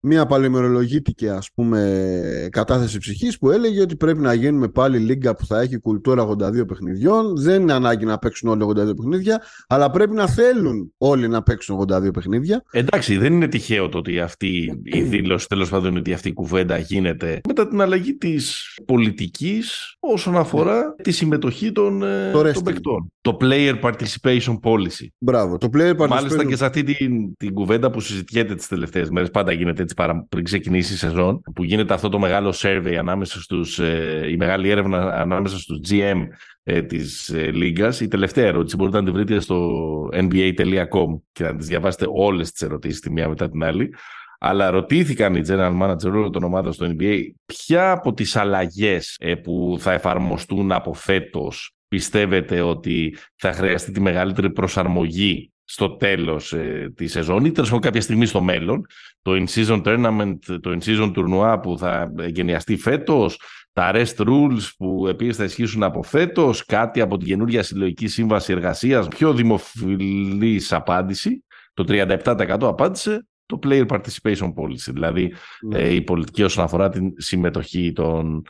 μια 0.00 0.26
παλαιμερολογήτικη 0.26 1.28
ας 1.28 1.50
πούμε 1.54 2.48
κατάθεση 2.50 2.98
ψυχής 2.98 3.38
που 3.38 3.50
έλεγε 3.50 3.80
ότι 3.80 3.96
πρέπει 3.96 4.20
να 4.20 4.32
γίνουμε 4.34 4.68
πάλι 4.68 4.98
λίγκα 4.98 5.34
που 5.34 5.46
θα 5.46 5.60
έχει 5.60 5.78
κουλτούρα 5.78 6.28
82 6.28 6.66
παιχνιδιών 6.66 7.36
δεν 7.36 7.60
είναι 7.62 7.72
ανάγκη 7.72 8.04
να 8.04 8.18
παίξουν 8.18 8.48
όλοι 8.48 8.64
82 8.90 8.96
παιχνίδια 8.96 9.42
αλλά 9.68 9.90
πρέπει 9.90 10.14
να 10.14 10.26
θέλουν 10.28 10.92
όλοι 10.98 11.28
να 11.28 11.42
παίξουν 11.42 11.86
82 11.88 12.12
παιχνίδια 12.12 12.62
Εντάξει, 12.70 13.16
δεν 13.16 13.32
είναι 13.32 13.48
τυχαίο 13.48 13.88
το 13.88 13.98
ότι 13.98 14.20
αυτή 14.20 14.80
η 14.82 15.00
δήλωση, 15.00 15.48
τέλος 15.48 15.68
πάντων, 15.68 15.96
ότι 15.96 16.12
αυτή 16.12 16.28
η 16.28 16.32
κουβέντα 16.32 16.78
γίνεται 16.78 17.40
μετά 17.48 17.68
την 17.68 17.80
αλλαγή 17.80 18.14
της 18.14 18.74
πολιτικής 18.86 19.96
όσον 20.00 20.36
αφορά 20.36 20.94
τη 21.02 21.10
συμμετοχή 21.10 21.72
των, 21.72 22.02
ε, 22.02 22.30
Το 22.32 22.42
των 22.42 22.50
wrestling. 22.50 22.64
παικτών. 22.64 23.12
Το 23.20 23.36
player 23.40 23.80
participation 23.80 24.58
policy. 24.62 25.06
μπράβο 25.18 25.56
το 25.58 25.68
player 25.72 25.94
Μάλιστα 26.08 26.42
participation 26.42 26.46
και 26.48 26.56
σε 26.56 26.64
αυτή 26.64 26.82
την, 26.82 27.36
την 27.36 27.52
κουβέντα 27.52 27.90
που 27.90 28.00
συζητιέται 28.00 28.54
τις 28.54 28.66
τελευταίες 28.68 29.10
μέρες, 29.10 29.30
πάντα 29.30 29.52
γίνεται 29.52 29.82
έτσι 29.82 29.94
παρα, 29.98 30.26
πριν 30.28 30.44
ξεκινήσει 30.44 30.92
η 30.92 30.96
σεζόν, 30.96 31.40
που 31.54 31.64
γίνεται 31.64 31.94
αυτό 31.94 32.08
το 32.08 32.18
μεγάλο 32.18 32.54
survey 32.56 32.94
ανάμεσα 32.98 33.40
στους, 33.40 33.78
ε, 33.78 34.26
η 34.30 34.36
μεγάλη 34.36 34.68
έρευνα 34.68 35.12
ανάμεσα 35.12 35.58
στους 35.58 35.80
GM 35.88 36.26
ε, 36.62 36.82
της 36.82 37.28
ε, 37.28 37.50
Λίγκας. 37.50 38.00
Η 38.00 38.08
τελευταία 38.08 38.46
ερώτηση 38.46 38.76
μπορείτε 38.76 39.00
να 39.00 39.04
τη 39.04 39.10
βρείτε 39.10 39.40
στο 39.40 40.08
nba.com 40.12 41.20
και 41.32 41.44
να 41.44 41.56
τις 41.56 41.66
διαβάσετε 41.66 42.06
όλες 42.08 42.50
τις 42.50 42.62
ερωτήσεις 42.62 43.00
τη 43.00 43.10
μία 43.10 43.28
μετά 43.28 43.50
την 43.50 43.64
άλλη. 43.64 43.94
Αλλά 44.38 44.70
ρωτήθηκαν 44.70 45.34
οι 45.34 45.42
general 45.48 45.82
manager 45.82 46.04
όλων 46.04 46.32
των 46.32 46.42
ομάδων 46.42 46.72
στο 46.72 46.86
NBA 46.98 47.20
ποια 47.46 47.90
από 47.90 48.12
τις 48.12 48.36
αλλαγές 48.36 49.16
ε, 49.18 49.34
που 49.34 49.76
θα 49.78 49.92
εφαρμοστούν 49.92 50.72
από 50.72 50.94
φέτος 50.94 51.72
πιστεύετε 51.88 52.60
ότι 52.60 53.16
θα 53.36 53.52
χρειαστεί 53.52 53.92
τη 53.92 54.00
μεγαλύτερη 54.00 54.50
προσαρμογή 54.50 55.52
στο 55.70 55.90
τέλος 55.96 56.52
ε, 56.52 56.92
της 56.96 57.12
σεζόν 57.12 57.44
ή 57.44 57.50
τέλος 57.52 57.68
πάντων 57.68 57.82
κάποια 57.84 58.00
στιγμή 58.00 58.26
στο 58.26 58.40
μέλλον. 58.40 58.86
Το 59.22 59.32
in-season 59.32 59.82
tournament, 59.82 60.38
το 60.60 60.78
in-season 60.80 61.10
τουρνουά 61.14 61.60
που 61.60 61.78
θα 61.78 62.12
εγκαινιαστεί 62.18 62.76
φέτος, 62.76 63.40
τα 63.72 63.90
rest 63.94 64.16
rules 64.16 64.70
που 64.78 65.06
επίσης 65.08 65.36
θα 65.36 65.44
ισχύσουν 65.44 65.82
από 65.82 66.02
φέτος, 66.02 66.64
κάτι 66.64 67.00
από 67.00 67.16
την 67.16 67.26
καινούργια 67.26 67.62
συλλογική 67.62 68.06
σύμβαση 68.06 68.52
εργασίας. 68.52 69.08
Πιο 69.08 69.32
δημοφιλής 69.34 70.72
απάντηση, 70.72 71.44
το 71.74 71.84
37% 71.88 72.68
απάντησε 72.68 73.26
το 73.46 73.58
player 73.62 73.86
participation 73.86 74.52
policy, 74.54 74.92
δηλαδή 74.92 75.32
Ναι. 75.66 75.78
ε, 75.78 75.94
η 75.94 76.02
πολιτική 76.02 76.42
όσον 76.42 76.64
αφορά 76.64 76.88
την 76.88 77.12
συμμετοχή 77.16 77.92
των 77.92 78.42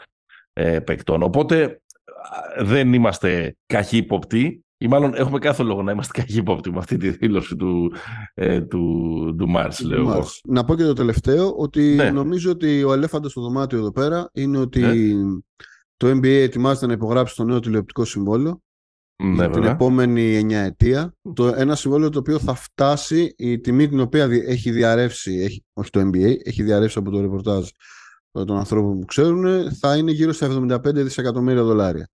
ε, 0.53 0.81
παικτών. 0.81 1.23
Οπότε 1.23 1.65
α, 1.65 2.65
δεν 2.65 2.93
είμαστε 2.93 3.57
καχύποπτοι 3.67 4.63
ή 4.81 4.89
μάλλον 4.89 5.15
έχουμε 5.15 5.39
κάθε 5.39 5.63
λόγο 5.63 5.83
να 5.83 5.93
είμαστε 5.93 6.21
καχύποπτοι 6.21 6.71
με 6.71 6.79
αυτή 6.79 6.97
τη 6.97 7.11
δήλωση 7.11 7.57
του, 7.57 7.93
ε, 8.35 8.61
του, 8.61 9.35
του 9.39 9.49
Μάρς, 9.49 9.81
λέω 9.81 9.99
εγώ. 9.99 10.09
Μάλιστα. 10.09 10.41
Να 10.53 10.65
πω 10.65 10.75
και 10.75 10.83
το 10.85 10.93
τελευταίο 10.93 11.53
ότι 11.57 11.81
Ναι. 11.95 12.11
νομίζω 12.11 12.51
ότι 12.51 12.83
ο 12.85 12.93
ελέφαντας 12.93 13.31
στο 13.31 13.41
δωμάτιο 13.41 13.79
εδώ 13.79 13.93
πέρα 13.93 14.31
είναι 14.33 14.59
ότι 14.59 14.81
Ναι. 14.81 15.39
το 15.97 16.09
NBA 16.11 16.27
ετοιμάζεται 16.27 16.87
να 16.87 16.93
υπογράψει 16.93 17.35
το 17.37 17.45
νέο 17.45 17.61
τηλεοπτικό 17.61 18.05
συμβόλαιο 18.05 18.63
Ναι, 19.23 19.35
για 19.35 19.45
την 19.45 19.53
βέβαια. 19.53 19.71
επόμενη 19.71 20.37
εννιά 20.37 20.61
ετία. 20.61 21.15
Το, 21.35 21.47
ένα 21.47 21.75
συμβόλαιο 21.75 22.11
το 22.11 22.19
οποίο 22.19 22.39
θα 22.39 22.55
φτάσει 22.55 23.35
η 23.37 23.59
τιμή 23.61 23.89
την 23.89 24.01
οποία 24.01 24.29
δι- 24.29 24.49
έχει 24.49 24.71
διαρρεύσει, 24.71 25.35
έχει, 25.39 25.65
όχι 25.73 25.91
το 25.91 26.01
NBA, 26.01 26.37
έχει 26.45 26.63
διαρρεύσει 26.63 26.99
από 26.99 27.11
το 27.11 27.21
ρεπορτάζ 27.21 27.69
των 28.31 28.57
ανθρώπων 28.57 28.99
που 28.99 29.05
ξέρουν, 29.07 29.73
θα 29.73 29.97
είναι 29.97 30.11
γύρω 30.11 30.33
στα 30.33 30.47
75 30.47 31.03
δισεκατομμύρια 31.03 31.63
δολάρια. 31.63 32.09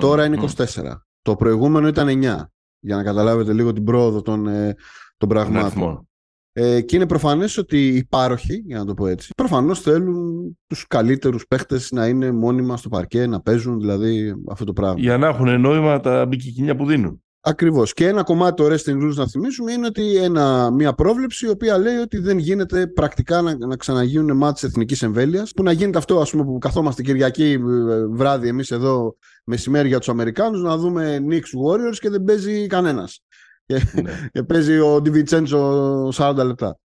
Τώρα 0.00 0.24
είναι 0.24 0.36
Μμμ. 0.36 0.44
24. 0.44 1.06
Το 1.24 1.34
προηγούμενο 1.36 1.88
ήταν 1.88 2.08
9. 2.08 2.50
Για 2.80 2.96
να 2.96 3.02
καταλάβετε 3.02 3.52
λίγο 3.52 3.72
την 3.72 3.84
πρόοδο 3.84 4.22
των, 4.22 4.46
ε, 4.46 4.66
των 4.66 4.74
Των 5.16 5.28
πραγμάτων. 5.28 5.60
αριθμών. 5.66 6.08
Ε, 6.52 6.80
και 6.80 6.96
είναι 6.96 7.06
προφανές 7.06 7.56
ότι 7.56 7.86
οι 7.88 8.04
πάροχοι, 8.04 8.62
για 8.66 8.78
να 8.78 8.84
το 8.84 8.94
πω 8.94 9.06
έτσι, 9.06 9.30
προφανώς 9.36 9.80
θέλουν 9.80 10.58
τους 10.66 10.86
καλύτερους 10.86 11.46
παίχτες 11.46 11.90
να 11.90 12.06
είναι 12.06 12.30
μόνιμα 12.30 12.76
στο 12.76 12.88
παρκέ, 12.88 13.26
να 13.26 13.40
παίζουν 13.40 13.80
δηλαδή 13.80 14.34
αυτό 14.50 14.64
το 14.64 14.72
πράγμα. 14.72 15.00
Για 15.00 15.18
να 15.18 15.26
έχουν 15.26 15.60
νόημα 15.60 16.00
τα 16.00 16.26
μπικικίνια 16.26 16.76
που 16.76 16.86
δίνουν. 16.86 17.23
Ακριβώς. 17.46 17.92
Και 17.92 18.06
ένα 18.06 18.22
κομμάτι 18.22 18.62
το 18.62 18.64
wrestling 18.64 19.02
rules 19.02 19.14
να 19.14 19.26
θυμίσουμε 19.28 19.72
είναι 19.72 19.86
ότι 19.86 20.16
ένα, 20.16 20.70
μια 20.70 20.92
πρόβλεψη 20.92 21.46
η 21.46 21.48
οποία 21.48 21.78
λέει 21.78 21.96
ότι 21.96 22.18
δεν 22.18 22.38
γίνεται 22.38 22.86
πρακτικά 22.86 23.42
να, 23.42 23.66
να 23.66 23.76
ξαναγίνουν 23.76 24.36
μάτς 24.36 24.62
εθνικής 24.62 25.02
εμβέλειας 25.02 25.52
που 25.52 25.62
να 25.62 25.72
γίνεται 25.72 25.98
αυτό 25.98 26.20
ας 26.20 26.30
πούμε 26.30 26.44
που 26.44 26.58
καθόμαστε 26.58 27.02
Κυριακή 27.02 27.52
ε, 27.52 28.06
βράδυ 28.06 28.48
εμείς 28.48 28.70
εδώ 28.70 29.16
μεσημέρι 29.44 29.88
για 29.88 29.98
τους 29.98 30.08
Αμερικάνους 30.08 30.62
να 30.62 30.76
δούμε 30.76 31.24
Knicks 31.28 31.34
Warriors 31.36 31.96
και 31.98 32.10
δεν 32.10 32.24
παίζει 32.24 32.66
κανένας. 32.66 33.20
Και, 33.66 33.82
ναι. 34.02 34.12
και 34.32 34.42
παίζει 34.42 34.78
ο 34.78 35.00
Ντιβιτσέντσο 35.00 36.08
40 36.14 36.34
λεπτά. 36.46 36.78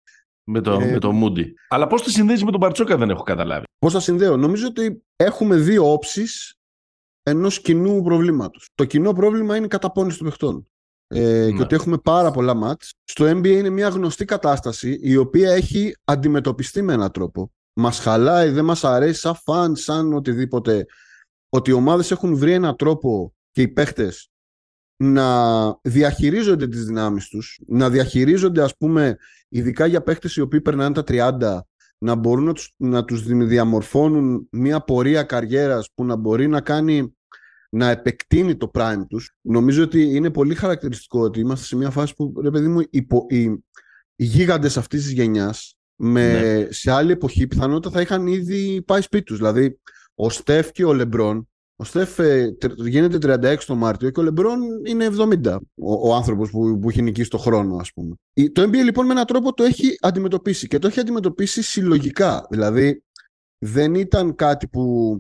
Με 0.43 0.61
το, 0.61 0.71
Ε, 0.71 0.91
με 0.91 0.99
το 0.99 1.11
Moody. 1.23 1.45
Αλλά 1.69 1.87
πώς 1.87 2.03
τη 2.03 2.11
συνδέεις 2.11 2.43
με 2.43 2.51
τον 2.51 2.59
Μπαρτσόκα 2.59 2.97
δεν 2.97 3.09
έχω 3.09 3.23
καταλάβει. 3.23 3.65
Πώς 3.79 3.93
θα 3.93 3.99
συνδέω. 3.99 4.37
Νομίζω 4.37 4.67
ότι 4.67 5.03
έχουμε 5.15 5.55
δύο 5.55 5.91
όψεις 5.91 6.58
ενός 7.23 7.61
κοινού 7.61 8.01
προβλήματος. 8.01 8.69
Το 8.75 8.85
κοινό 8.85 9.13
πρόβλημα 9.13 9.55
είναι 9.55 9.65
η 9.65 9.69
καταπώνηση 9.69 10.17
των 10.17 10.27
παιχτών. 10.27 10.67
Ε, 11.07 11.45
Ναι. 11.45 11.51
Και 11.51 11.61
ότι 11.61 11.75
έχουμε 11.75 11.97
πάρα 11.97 12.31
πολλά 12.31 12.53
μάτς. 12.53 12.93
Στο 13.03 13.25
NBA 13.25 13.47
είναι 13.47 13.69
μια 13.69 13.87
γνωστή 13.87 14.25
κατάσταση 14.25 14.99
η 15.01 15.15
οποία 15.15 15.51
έχει 15.51 15.95
αντιμετωπιστεί 16.03 16.81
με 16.81 16.93
έναν 16.93 17.11
τρόπο. 17.11 17.51
Μας 17.73 17.99
χαλάει, 17.99 18.49
δεν 18.49 18.65
μας 18.65 18.83
αρέσει 18.83 19.19
σαν 19.19 19.35
φαν, 19.35 19.75
σαν 19.75 20.13
οτιδήποτε. 20.13 20.85
Ότι 21.49 21.69
οι 21.69 21.73
ομάδες 21.73 22.11
έχουν 22.11 22.35
βρει 22.35 22.51
έναν 22.53 22.75
τρόπο 22.75 23.33
και 23.51 23.61
οι 23.61 23.67
παίχτες 23.67 24.29
να 25.03 25.79
διαχειρίζονται 25.81 26.67
τις 26.67 26.85
δυνάμεις 26.85 27.27
τους, 27.27 27.59
να 27.67 27.89
διαχειρίζονται 27.89 28.63
ας 28.63 28.77
πούμε 28.77 29.17
ειδικά 29.49 29.85
για 29.85 30.01
παίχτες 30.01 30.35
οι 30.35 30.41
οποίοι 30.41 30.61
περνάνε 30.61 30.93
τα 30.93 31.03
30 31.03 31.67
να 31.99 32.15
μπορούν 32.15 32.43
να 32.43 32.53
τους, 32.53 32.73
να 32.77 33.05
τους 33.05 33.23
δι- 33.23 33.43
διαμορφώνουν 33.43 34.47
μια 34.51 34.81
πορεία 34.81 35.23
καριέρας 35.23 35.89
που 35.93 36.05
να 36.05 36.15
μπορεί 36.15 36.47
να 36.47 36.61
κάνει 36.61 37.13
να 37.69 37.89
επεκτείνει 37.89 38.55
το 38.57 38.71
prime 38.73 39.03
τους. 39.09 39.35
Νομίζω 39.41 39.83
ότι 39.83 40.15
είναι 40.15 40.29
πολύ 40.29 40.55
χαρακτηριστικό 40.55 41.19
ότι 41.19 41.39
είμαστε 41.39 41.65
σε 41.65 41.75
μια 41.75 41.89
φάση 41.89 42.13
που, 42.15 42.33
ρε 42.41 42.51
παιδί 42.51 42.67
μου, 42.67 42.81
οι, 42.89 43.01
πο- 43.01 43.25
οι, 43.29 43.41
οι 44.15 44.23
γίγαντες 44.23 44.77
αυτής 44.77 45.03
της 45.03 45.11
γενιάς 45.11 45.77
με, 45.95 46.67
σε 46.69 46.91
άλλη 46.91 47.11
εποχή 47.11 47.47
πιθανότητα 47.47 47.89
θα 47.93 48.01
είχαν 48.01 48.27
ήδη 48.27 48.81
πάει 48.81 49.01
σπίτι 49.01 49.23
τους. 49.23 49.37
Δηλαδή, 49.37 49.79
ο 50.15 50.29
Στεφ 50.29 50.71
και 50.71 50.85
ο 50.85 50.93
Λεμπρόν 50.93 51.49
ο 51.81 51.83
Στεφ 51.83 52.19
ε, 52.19 52.51
τε- 52.59 52.79
γίνεται 52.87 53.37
36 53.53 53.57
το 53.65 53.75
Μάρτιο 53.75 54.09
και 54.09 54.19
ο 54.19 54.23
Λεμπρόν 54.23 54.59
είναι 54.87 55.07
70. 55.43 55.57
Ο, 55.75 56.09
ο 56.09 56.15
άνθρωπος 56.15 56.49
που, 56.49 56.79
που 56.79 56.89
έχει 56.89 57.01
νικήσει 57.01 57.29
το 57.29 57.37
χρόνο, 57.37 57.75
ας 57.75 57.93
πούμε. 57.93 58.15
Η- 58.33 58.51
Το 58.51 58.61
NBA 58.61 58.83
λοιπόν 58.83 59.05
με 59.05 59.11
έναν 59.11 59.25
τρόπο 59.25 59.53
το 59.53 59.63
έχει 59.63 59.97
αντιμετωπίσει 60.01 60.67
και 60.67 60.79
το 60.79 60.87
έχει 60.87 60.99
αντιμετωπίσει 60.99 61.61
συλλογικά. 61.63 62.47
Δηλαδή, 62.49 63.03
δεν 63.65 63.95
ήταν 63.95 64.35
κάτι 64.35 64.67
που 64.67 65.15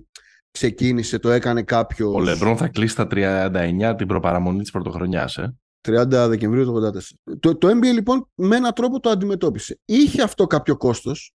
ξεκίνησε, 0.51 1.19
το 1.19 1.29
έκανε 1.29 1.63
κάποιος. 1.63 2.13
Ο 2.15 2.19
Λεμπρόν 2.19 2.57
θα 2.57 2.67
κλείσει 2.67 2.95
τα 2.95 3.07
39 3.11 3.95
την 3.97 4.07
προπαραμονή 4.07 4.61
της 4.61 4.71
πρωτοχρονιάς. 4.71 5.37
Ε. 5.37 5.55
30 5.87 6.25
Δεκεμβρίου 6.27 6.63
του 6.65 6.73
84. 6.73 7.35
Το, 7.39 7.55
το 7.57 7.67
NBA 7.67 7.93
λοιπόν 7.93 8.29
με 8.35 8.55
έναν 8.55 8.73
τρόπο 8.73 8.99
το 8.99 9.09
αντιμετώπισε. 9.09 9.79
Είχε 9.85 10.21
αυτό 10.21 10.47
κάποιο 10.47 10.77
κόστος, 10.77 11.33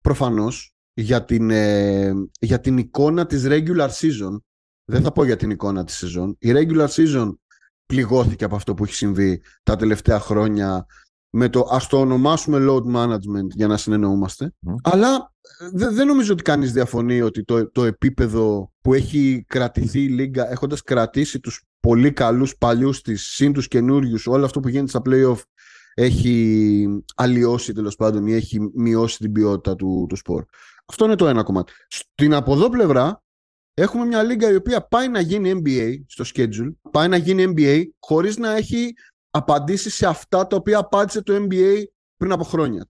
προφανώς, 0.00 0.72
για 1.00 1.24
την, 1.24 1.50
ε, 1.50 2.12
για 2.40 2.60
την 2.60 2.78
εικόνα 2.78 3.26
της 3.26 3.44
regular 3.46 3.88
season. 3.88 4.36
Δεν 4.84 5.02
θα 5.02 5.12
πω 5.12 5.24
για 5.24 5.36
την 5.36 5.50
εικόνα 5.50 5.84
της 5.84 5.96
σεζόν. 5.96 6.36
Η 6.38 6.52
regular 6.54 6.86
season 6.88 7.32
πληγώθηκε 7.86 8.44
από 8.44 8.56
αυτό 8.56 8.74
που 8.74 8.84
έχει 8.84 8.94
συμβεί 8.94 9.42
τα 9.62 9.76
τελευταία 9.76 10.20
χρόνια 10.20 10.86
με 11.30 11.48
το 11.48 11.66
ας 11.70 11.86
το 11.86 12.00
ονομάσουμε 12.00 12.58
load 12.68 12.94
management 12.94 13.48
για 13.54 13.66
να 13.66 13.76
συνεννοούμαστε. 13.76 14.52
Μμ. 14.58 14.74
Αλλά 14.82 15.32
ε, 15.58 15.68
δε- 15.72 15.90
δεν 15.90 16.06
νομίζω 16.06 16.32
ότι 16.32 16.42
κανείς 16.42 16.72
διαφωνεί 16.72 17.20
ότι 17.22 17.44
το, 17.44 17.70
το 17.70 17.84
επίπεδο 17.84 18.72
που 18.80 18.94
έχει 18.94 19.44
κρατηθεί 19.48 20.02
η 20.02 20.08
Λίγκα 20.08 20.50
έχοντας 20.50 20.82
κρατήσει 20.82 21.40
τους 21.40 21.62
πολύ 21.80 22.12
καλούς 22.12 22.56
παλιούς 22.56 23.02
της, 23.02 23.22
συν 23.22 23.52
τους 23.52 23.68
καινούριους, 23.68 24.26
όλο 24.26 24.44
αυτό 24.44 24.60
που 24.60 24.68
γίνεται 24.68 24.88
στα 24.88 25.02
play-off 25.04 25.40
έχει 25.94 26.86
αλλοιώσει 27.14 27.72
τέλος 27.72 27.96
πάντων 27.96 28.26
ή 28.26 28.32
έχει 28.32 28.70
μειώσει 28.74 29.18
την 29.18 29.32
ποιότητα 29.32 29.76
του, 29.76 30.06
του 30.08 30.16
σπορ. 30.16 30.44
Αυτό 30.88 31.04
είναι 31.04 31.14
το 31.14 31.28
ένα 31.28 31.42
κομμάτι. 31.42 31.72
Στην 31.88 32.34
από 32.34 32.52
εδώ 32.52 32.68
πλευρά 32.68 33.22
έχουμε 33.74 34.04
μια 34.04 34.22
λίγα 34.22 34.50
η 34.50 34.54
οποία 34.54 34.86
πάει 34.86 35.08
να 35.08 35.20
γίνει 35.20 35.62
NBA 35.64 35.94
στο 36.06 36.24
schedule, 36.34 36.72
πάει 36.90 37.08
να 37.08 37.16
γίνει 37.16 37.52
NBA 37.56 37.82
χωρίς 37.98 38.36
να 38.36 38.50
έχει 38.56 38.94
απαντήσει 39.30 39.90
σε 39.90 40.06
αυτά 40.06 40.46
τα 40.46 40.56
οποία 40.56 40.78
απάντησε 40.78 41.22
το 41.22 41.34
NBA 41.34 41.82
πριν 42.16 42.32
από 42.32 42.44
χρόνια. 42.44 42.88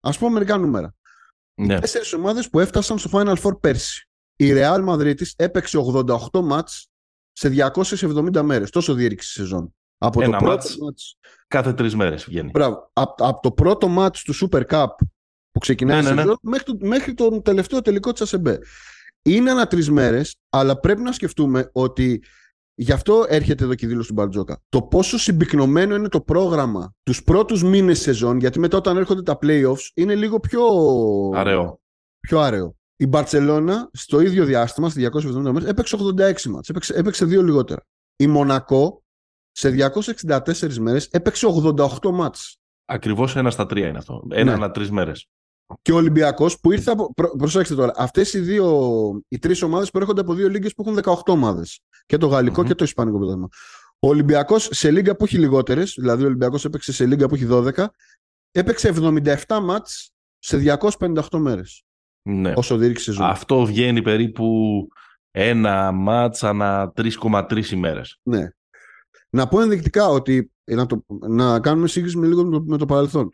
Ας 0.00 0.18
πούμε 0.18 0.30
μερικά 0.30 0.56
νούμερα. 0.56 0.94
Ναι. 1.54 1.80
Τέσσερις 1.80 2.12
ομάδες 2.12 2.50
που 2.50 2.60
έφτασαν 2.60 2.98
στο 2.98 3.10
Final 3.12 3.36
Four 3.36 3.60
πέρσι. 3.60 4.08
Η 4.36 4.50
Real 4.52 4.88
Madrid 4.88 5.14
έπαιξε 5.36 5.78
88 6.32 6.40
μάτς 6.40 6.88
σε 7.32 7.48
270 7.48 8.42
μέρες. 8.42 8.70
Τόσο 8.70 8.94
διήρυξε 8.94 9.40
η 9.40 9.42
σεζόν. 9.42 9.74
Από 9.98 10.22
Ένα 10.22 10.38
το 10.38 10.44
πρώτο 10.44 10.54
μάτς. 10.54 10.76
μάτς 10.78 11.18
Κάθε 11.48 11.72
τρεις 11.72 11.94
μέρες 11.94 12.24
βγαίνει. 12.24 12.50
Μπράβο. 12.50 12.90
Από 12.92 13.24
απ 13.26 13.42
το 13.42 13.52
πρώτο 13.52 13.88
μάτς 13.88 14.22
του 14.22 14.34
Super 14.34 14.66
Cup 14.66 14.86
που 15.52 15.58
ξεκινάει 15.58 16.02
Ναι, 16.02 16.02
η 16.02 16.04
ναι, 16.08 16.14
ναι. 16.14 16.20
σεζόν 16.20 16.38
μέχρι, 16.42 16.64
το, 16.64 16.86
μέχρι 16.86 17.14
τον 17.14 17.42
τελευταίο 17.42 17.80
τελικό 17.82 18.12
της 18.12 18.20
ΑΣΕΜΠΕ. 18.20 18.58
Είναι 19.22 19.50
ανά 19.50 19.66
τρεις 19.66 19.90
μέρες, 19.90 20.36
αλλά 20.50 20.78
πρέπει 20.80 21.02
να 21.02 21.12
σκεφτούμε 21.12 21.70
ότι 21.72 22.22
γι' 22.74 22.92
αυτό 22.92 23.24
έρχεται 23.28 23.64
εδώ 23.64 23.74
και 23.74 23.84
η 23.86 23.88
δήλωση 23.88 24.08
του 24.08 24.14
Μπαρτζόκα. 24.14 24.62
Το 24.68 24.82
πόσο 24.82 25.18
συμπυκνωμένο 25.18 25.94
είναι 25.94 26.08
το 26.08 26.20
πρόγραμμα 26.20 26.94
τους 27.02 27.22
πρώτους 27.24 27.62
μήνες 27.62 28.00
σεζόν, 28.00 28.38
γιατί 28.38 28.58
μετά 28.58 28.76
όταν 28.76 28.96
έρχονται 28.96 29.22
τα 29.22 29.38
playoffs 29.42 29.90
είναι 29.94 30.14
λίγο 30.14 30.40
πιο 30.40 30.62
Αραιό. 31.34 31.80
πιο 32.20 32.40
άρεο. 32.40 32.76
Η 32.96 33.06
Μπαρτσελώνα 33.06 33.90
στο 33.92 34.20
ίδιο 34.20 34.44
διάστημα, 34.44 34.88
στις 34.88 35.02
270 35.02 35.52
μέρες, 35.52 35.68
έπαιξε 35.68 35.96
86 35.96 36.42
μάτς. 36.50 36.68
Έπαιξε, 36.68 36.94
έπαιξε 36.94 37.24
δύο 37.24 37.42
λιγότερα. 37.42 37.86
Η 38.16 38.26
Μονακό 38.26 39.04
σε 39.50 39.70
264 39.70 40.74
μέρες 40.78 41.06
έπαιξε 41.06 41.46
88 41.46 42.10
μάτς. 42.12 42.56
Ακριβώς 42.84 43.36
ένα 43.36 43.50
στα 43.50 43.66
τρία 43.66 43.88
είναι 43.88 43.98
αυτό. 43.98 44.22
Ένα 44.30 44.44
Ναι. 44.44 44.52
ανά 44.52 44.70
τρεις 44.70 44.90
μέρες. 44.90 45.26
Και 45.82 45.92
ο 45.92 45.96
Ολυμπιακός 45.96 46.60
που 46.60 46.72
ήρθε 46.72 46.90
από. 46.90 47.12
Προ, 47.14 47.36
προσέξτε 47.36 47.74
τώρα, 47.74 47.92
αυτές 47.96 48.32
οι 48.32 48.38
δύο, 48.40 48.90
οι 49.28 49.38
τρεις 49.38 49.62
ομάδες 49.62 49.90
προέρχονται 49.90 50.20
από 50.20 50.34
δύο 50.34 50.48
λίγε 50.48 50.68
που 50.76 50.82
έχουν 50.86 50.98
18 51.02 51.32
ομάδες. 51.32 51.80
Και 52.06 52.16
το 52.16 52.26
γαλλικο 52.26 52.60
Μμμ. 52.60 52.66
και 52.68 52.74
το 52.74 52.84
ισπανικό 52.84 53.16
πρωτάθλημα. 53.16 53.48
Ο 53.98 54.08
Ολυμπιακός 54.08 54.68
σε 54.72 54.90
λίγα 54.90 55.16
που 55.16 55.24
έχει 55.24 55.38
λιγότερες, 55.38 55.94
δηλαδή 55.98 56.22
ο 56.22 56.26
Ολυμπιακός 56.26 56.64
έπαιξε 56.64 56.92
σε 56.92 57.06
λίγα 57.06 57.26
που 57.28 57.34
έχει 57.34 57.46
12, 57.50 57.84
έπαιξε 58.50 58.88
77 58.88 59.58
μάτς 59.62 60.10
σε 60.38 60.56
258 60.98 61.38
μέρες. 61.38 61.82
Ναι. 62.28 62.52
Όσο 62.56 62.76
διήρξε 62.76 63.00
η 63.02 63.04
σεζόν. 63.04 63.26
Αυτό 63.30 63.64
βγαίνει 63.64 64.02
περίπου 64.02 64.48
ένα 65.30 65.92
μάτς 65.92 66.44
ανά 66.44 66.92
3,3 66.96 67.64
ημέρες. 67.70 68.18
Ναι. 68.22 68.48
Να 69.30 69.48
πω 69.48 69.60
ενδεικτικά 69.60 70.06
ότι. 70.08 70.52
ε, 70.64 70.74
Να, 70.74 70.86
το, 70.86 71.04
να 71.28 71.60
κάνουμε 71.60 71.88
σύγκριση 71.88 72.18
με 72.18 72.26
λίγο 72.26 72.44
με 72.44 72.50
το, 72.50 72.64
με 72.66 72.76
το 72.76 72.86
παρελθόν. 72.86 73.28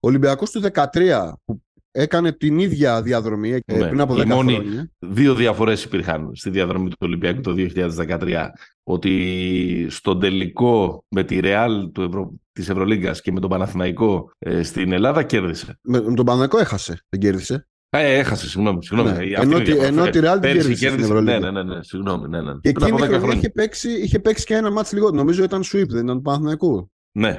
Ο 0.00 0.08
Ολυμπιακός 0.08 0.50
του 0.50 0.60
13 0.72 1.32
που 1.44 1.62
έκανε 1.92 2.32
την 2.32 2.58
ίδια 2.58 3.02
διαδρομή 3.02 3.50
ε, 3.64 3.78
Ναι. 3.78 3.86
πριν 3.88 4.00
από 4.00 4.14
10 4.14 4.24
Η 4.24 4.26
μόνη- 4.26 4.54
χρόνια. 4.54 4.90
Δύο 4.98 5.34
διαφορές 5.34 5.84
υπήρχαν 5.84 6.30
στη 6.34 6.50
διαδρομή 6.50 6.88
του 6.88 6.96
Ολυμπιακού 7.00 7.40
το 7.40 7.52
2013. 7.52 8.46
Ότι 8.84 9.86
στον 9.90 10.20
τελικό 10.20 11.04
με 11.08 11.24
τη 11.24 11.40
Ρεάλ 11.40 11.90
του 11.92 12.02
Ευρω... 12.02 12.32
της 12.52 12.68
Ευρωλίγκας 12.68 13.20
και 13.20 13.32
με 13.32 13.40
τον 13.40 13.50
Παναθηναϊκό 13.50 14.30
ε, 14.38 14.62
στην 14.62 14.92
Ελλάδα 14.92 15.22
κέρδισε. 15.22 15.78
Με, 15.82 16.00
με 16.02 16.14
τον 16.14 16.24
Παναγικό 16.24 16.58
έχασε, 16.58 17.02
δεν 17.08 17.20
κέρδισε. 17.20 17.66
Ε, 17.94 18.18
έχασε, 18.18 18.48
συγγνώμη. 18.48 18.84
συγγνώμη. 18.84 19.10
Ναι. 19.10 19.16
Αυτή 19.16 19.32
Ενώ 19.34 19.42
είναι 19.42 19.56
η 19.56 19.64
τη- 19.64 19.72
διαφορά. 19.72 19.86
ενώ 20.02 20.10
τη 20.10 20.18
Real 20.22 20.32
την 20.32 20.40
Πέρυσι 20.40 20.68
κέρδισε 20.68 20.74
στην 20.74 20.88
κέρδισε. 20.88 21.04
Ευρωλίγκα. 21.04 21.38
Ναι, 21.38 21.50
ναι, 21.50 21.62
ναι, 21.62 21.74
ναι, 21.74 21.82
συγγνώμη. 21.82 22.28
Ναι, 22.28 22.40
ναι. 22.42 22.52
Και 22.60 22.72
Πριν 22.72 22.84
από 22.86 22.94
εκείνη 22.94 23.00
10 23.00 23.02
η 23.02 23.06
χρονιά 23.06 23.18
χρόνια. 23.18 23.38
είχε 23.38 23.50
παίξει, 23.50 23.90
είχε 23.90 24.18
παίξει 24.18 24.44
και 24.44 24.54
ένα 24.54 24.70
μάτς 24.70 24.92
λιγότερο. 24.92 25.16
Νομίζω 25.16 25.42
ήταν 25.44 25.62
sweep, 25.62 25.86
δεν 25.88 26.04
ήταν 26.04 26.16
του 26.16 26.22
Παναθηναϊκού. 26.22 26.90
Ναι. 27.12 27.38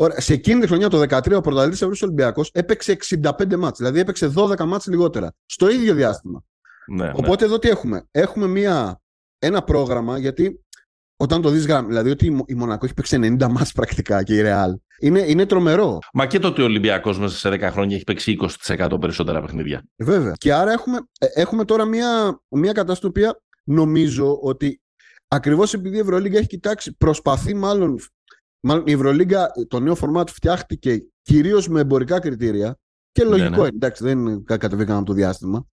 Ωραία. 0.00 0.20
Σε 0.20 0.32
εκείνη 0.32 0.60
τη 0.60 0.66
χρονιά, 0.66 0.88
το 0.88 0.98
13, 1.00 1.08
ο 1.36 1.40
πρωταθλητής 1.40 1.54
Ευρωπαϊκός 1.82 2.02
Ολυμπιακός 2.02 2.50
έπαιξε 2.52 2.92
65 2.92 3.56
μάτς. 3.56 3.78
Δηλαδή 3.78 3.98
έπαιξε 4.00 4.32
12 4.36 4.64
μάτς 4.64 4.86
λιγότερα. 4.86 5.32
Στο 5.46 5.70
ίδιο 5.70 5.94
διάστημα. 5.94 6.44
ναι, 6.86 7.04
ναι. 7.04 7.12
Οπότε 7.14 7.44
εδώ 7.44 7.58
τι 7.58 7.68
έχουμε; 7.68 8.06
Έχουμε 8.10 8.46
μια, 8.46 9.00
ένα 9.38 9.62
πρόγραμμα, 9.62 10.18
γιατί 10.18 10.64
όταν 11.16 11.42
το 11.42 11.48
δεις 11.50 11.66
γράμμα, 11.66 11.88
δηλαδή 11.88 12.10
ότι 12.10 12.26
η, 12.26 12.30
Μο- 12.30 12.44
η 12.46 12.54
Μονακό 12.54 12.84
έχει 12.84 12.94
παίξει 12.94 13.18
90 13.40 13.46
μάτς 13.50 13.72
πρακτικά 13.72 14.22
και 14.22 14.34
η 14.34 14.40
Ρεάλ. 14.40 14.76
Είναι, 15.00 15.20
είναι 15.20 15.46
τρομερό. 15.46 15.98
Μα 16.12 16.26
και 16.26 16.38
το 16.38 16.48
ότι 16.48 16.60
ο 16.60 16.64
Ολυμπιακός 16.64 17.18
μέσα 17.18 17.36
σε 17.36 17.48
10 17.48 17.60
χρόνια 17.72 17.94
έχει 17.94 18.04
παίξει 18.04 18.36
20% 18.66 18.96
περισσότερα 19.00 19.40
παιχνίδια. 19.40 19.82
Βέβαια. 19.96 20.32
Και 20.38 20.52
άρα 20.54 20.72
έχουμε, 20.72 20.98
ε, 21.18 21.26
έχουμε 21.34 21.64
τώρα 21.64 21.84
μια, 21.84 22.40
μια 22.48 22.72
κατάσταση 22.72 23.00
η 23.04 23.08
οποία 23.08 23.40
νομίζω 23.64 24.38
ότι 24.42 24.80
ακριβώς 25.28 25.74
επειδή 25.74 25.96
η 25.96 26.00
Ευρωλίγκα 26.00 26.38
έχει 26.38 26.46
κοιτάξει, 26.46 26.96
προσπαθεί 26.96 27.54
μάλλον, 27.54 27.98
μάλλον 28.60 28.86
η 28.86 28.92
Ευρωλίγκα, 28.92 29.50
το 29.68 29.80
νέο 29.80 29.94
φορμάτ 29.94 30.28
φτιάχτηκε 30.28 30.98
κυρίως 31.22 31.68
με 31.68 31.80
εμπορικά 31.80 32.18
κριτήρια 32.20 32.78
και 33.12 33.24
Ναι, 33.24 33.30
λογικό, 33.30 33.62
ναι. 33.62 33.68
εντάξει 33.68 34.04
δεν 34.04 34.44
κα- 34.44 34.56
κατεβήκαμε 34.56 34.96
από 34.98 35.06
το 35.06 35.12
διάστημα. 35.12 35.66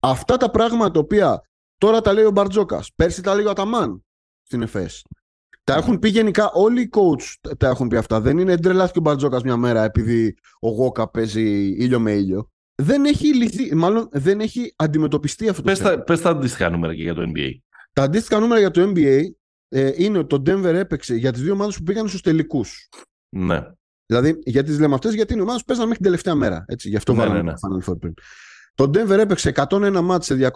Αυτά 0.00 0.36
τα 0.36 0.50
πράγματα 0.50 0.90
τα 0.90 0.98
οποία 1.00 1.40
τώρα 1.78 2.00
τα 2.00 2.12
λέει 2.12 2.24
ο 2.24 2.30
Μπαρτζόκας, 2.30 2.90
πέρσι 2.94 3.22
τα 3.22 3.34
λέει 3.34 3.44
ο 3.44 3.50
Αταμάν 3.50 4.04
στην 4.42 4.62
ΕΦΕΣ. 4.62 5.02
Τα 5.64 5.74
έχουν 5.74 5.98
πει 5.98 6.08
γενικά 6.08 6.50
όλοι 6.52 6.80
οι 6.80 6.88
coach 6.92 7.50
τα 7.58 7.68
έχουν 7.68 7.88
πει 7.88 7.96
αυτά. 7.96 8.20
Δεν 8.20 8.38
είναι 8.38 8.58
τρελάθηκε 8.58 8.98
ο 8.98 9.02
Μπαρτζόκας 9.02 9.42
μια 9.42 9.56
μέρα 9.56 9.82
επειδή 9.84 10.34
ο 10.60 10.68
Γόκα 10.68 11.10
παίζει 11.10 11.42
ήλιο 11.66 12.00
με 12.00 12.12
ήλιο. 12.12 12.50
Δεν 12.74 13.04
έχει 13.04 13.34
λυθεί, 13.34 13.74
μάλλον 13.74 14.08
δεν 14.12 14.40
έχει 14.40 14.72
αντιμετωπιστεί 14.76 15.48
αυτό 15.48 15.62
το 15.62 15.68
Πες 15.68 15.78
θέμα. 15.78 15.90
τα, 15.90 16.02
πες 16.02 16.20
τα 16.20 16.30
αντίστοιχα 16.30 16.70
νούμερα 16.70 16.94
και 16.94 17.02
για 17.02 17.14
το 17.14 17.22
NBA. 17.34 17.50
Τα 17.92 18.02
αντίστοιχα 18.02 18.40
νούμερα 18.40 18.60
για 18.60 18.70
το 18.70 18.92
NBA 18.94 19.20
ε, 19.74 19.92
είναι 19.94 20.18
ότι 20.18 20.38
το 20.38 20.42
Denver 20.46 20.74
έπαιξε 20.74 21.14
για 21.14 21.32
τις 21.32 21.42
δύο 21.42 21.52
ομάδες 21.52 21.76
που 21.76 21.82
πήγαν 21.82 22.08
στους 22.08 22.20
τελικούς. 22.20 22.88
Ναι. 23.28 23.62
Δηλαδή 24.06 24.38
για 24.44 24.62
τις 24.62 24.78
λέμε 24.78 24.94
αυτές 24.94 25.14
γιατί 25.14 25.32
είναι 25.32 25.42
ομάδες 25.42 25.60
που 25.60 25.66
παίζαν 25.66 25.84
μέχρι 25.84 26.02
την 26.02 26.10
τελευταία 26.10 26.34
μέρα. 26.34 26.64
Έτσι, 26.68 26.88
γι' 26.88 26.96
αυτό 26.96 27.12
Ναι, 27.12 27.18
βάλαμε 27.18 27.42
ναι, 27.42 27.42
ναι. 27.42 27.52
το 27.52 27.58
Final 27.68 27.90
Four 27.90 27.98
πριν. 28.00 28.14
Το 28.74 28.84
Denver 28.84 29.18
έπαιξε 29.18 29.52
101 29.68 30.00
μάτς 30.02 30.26
σε 30.26 30.50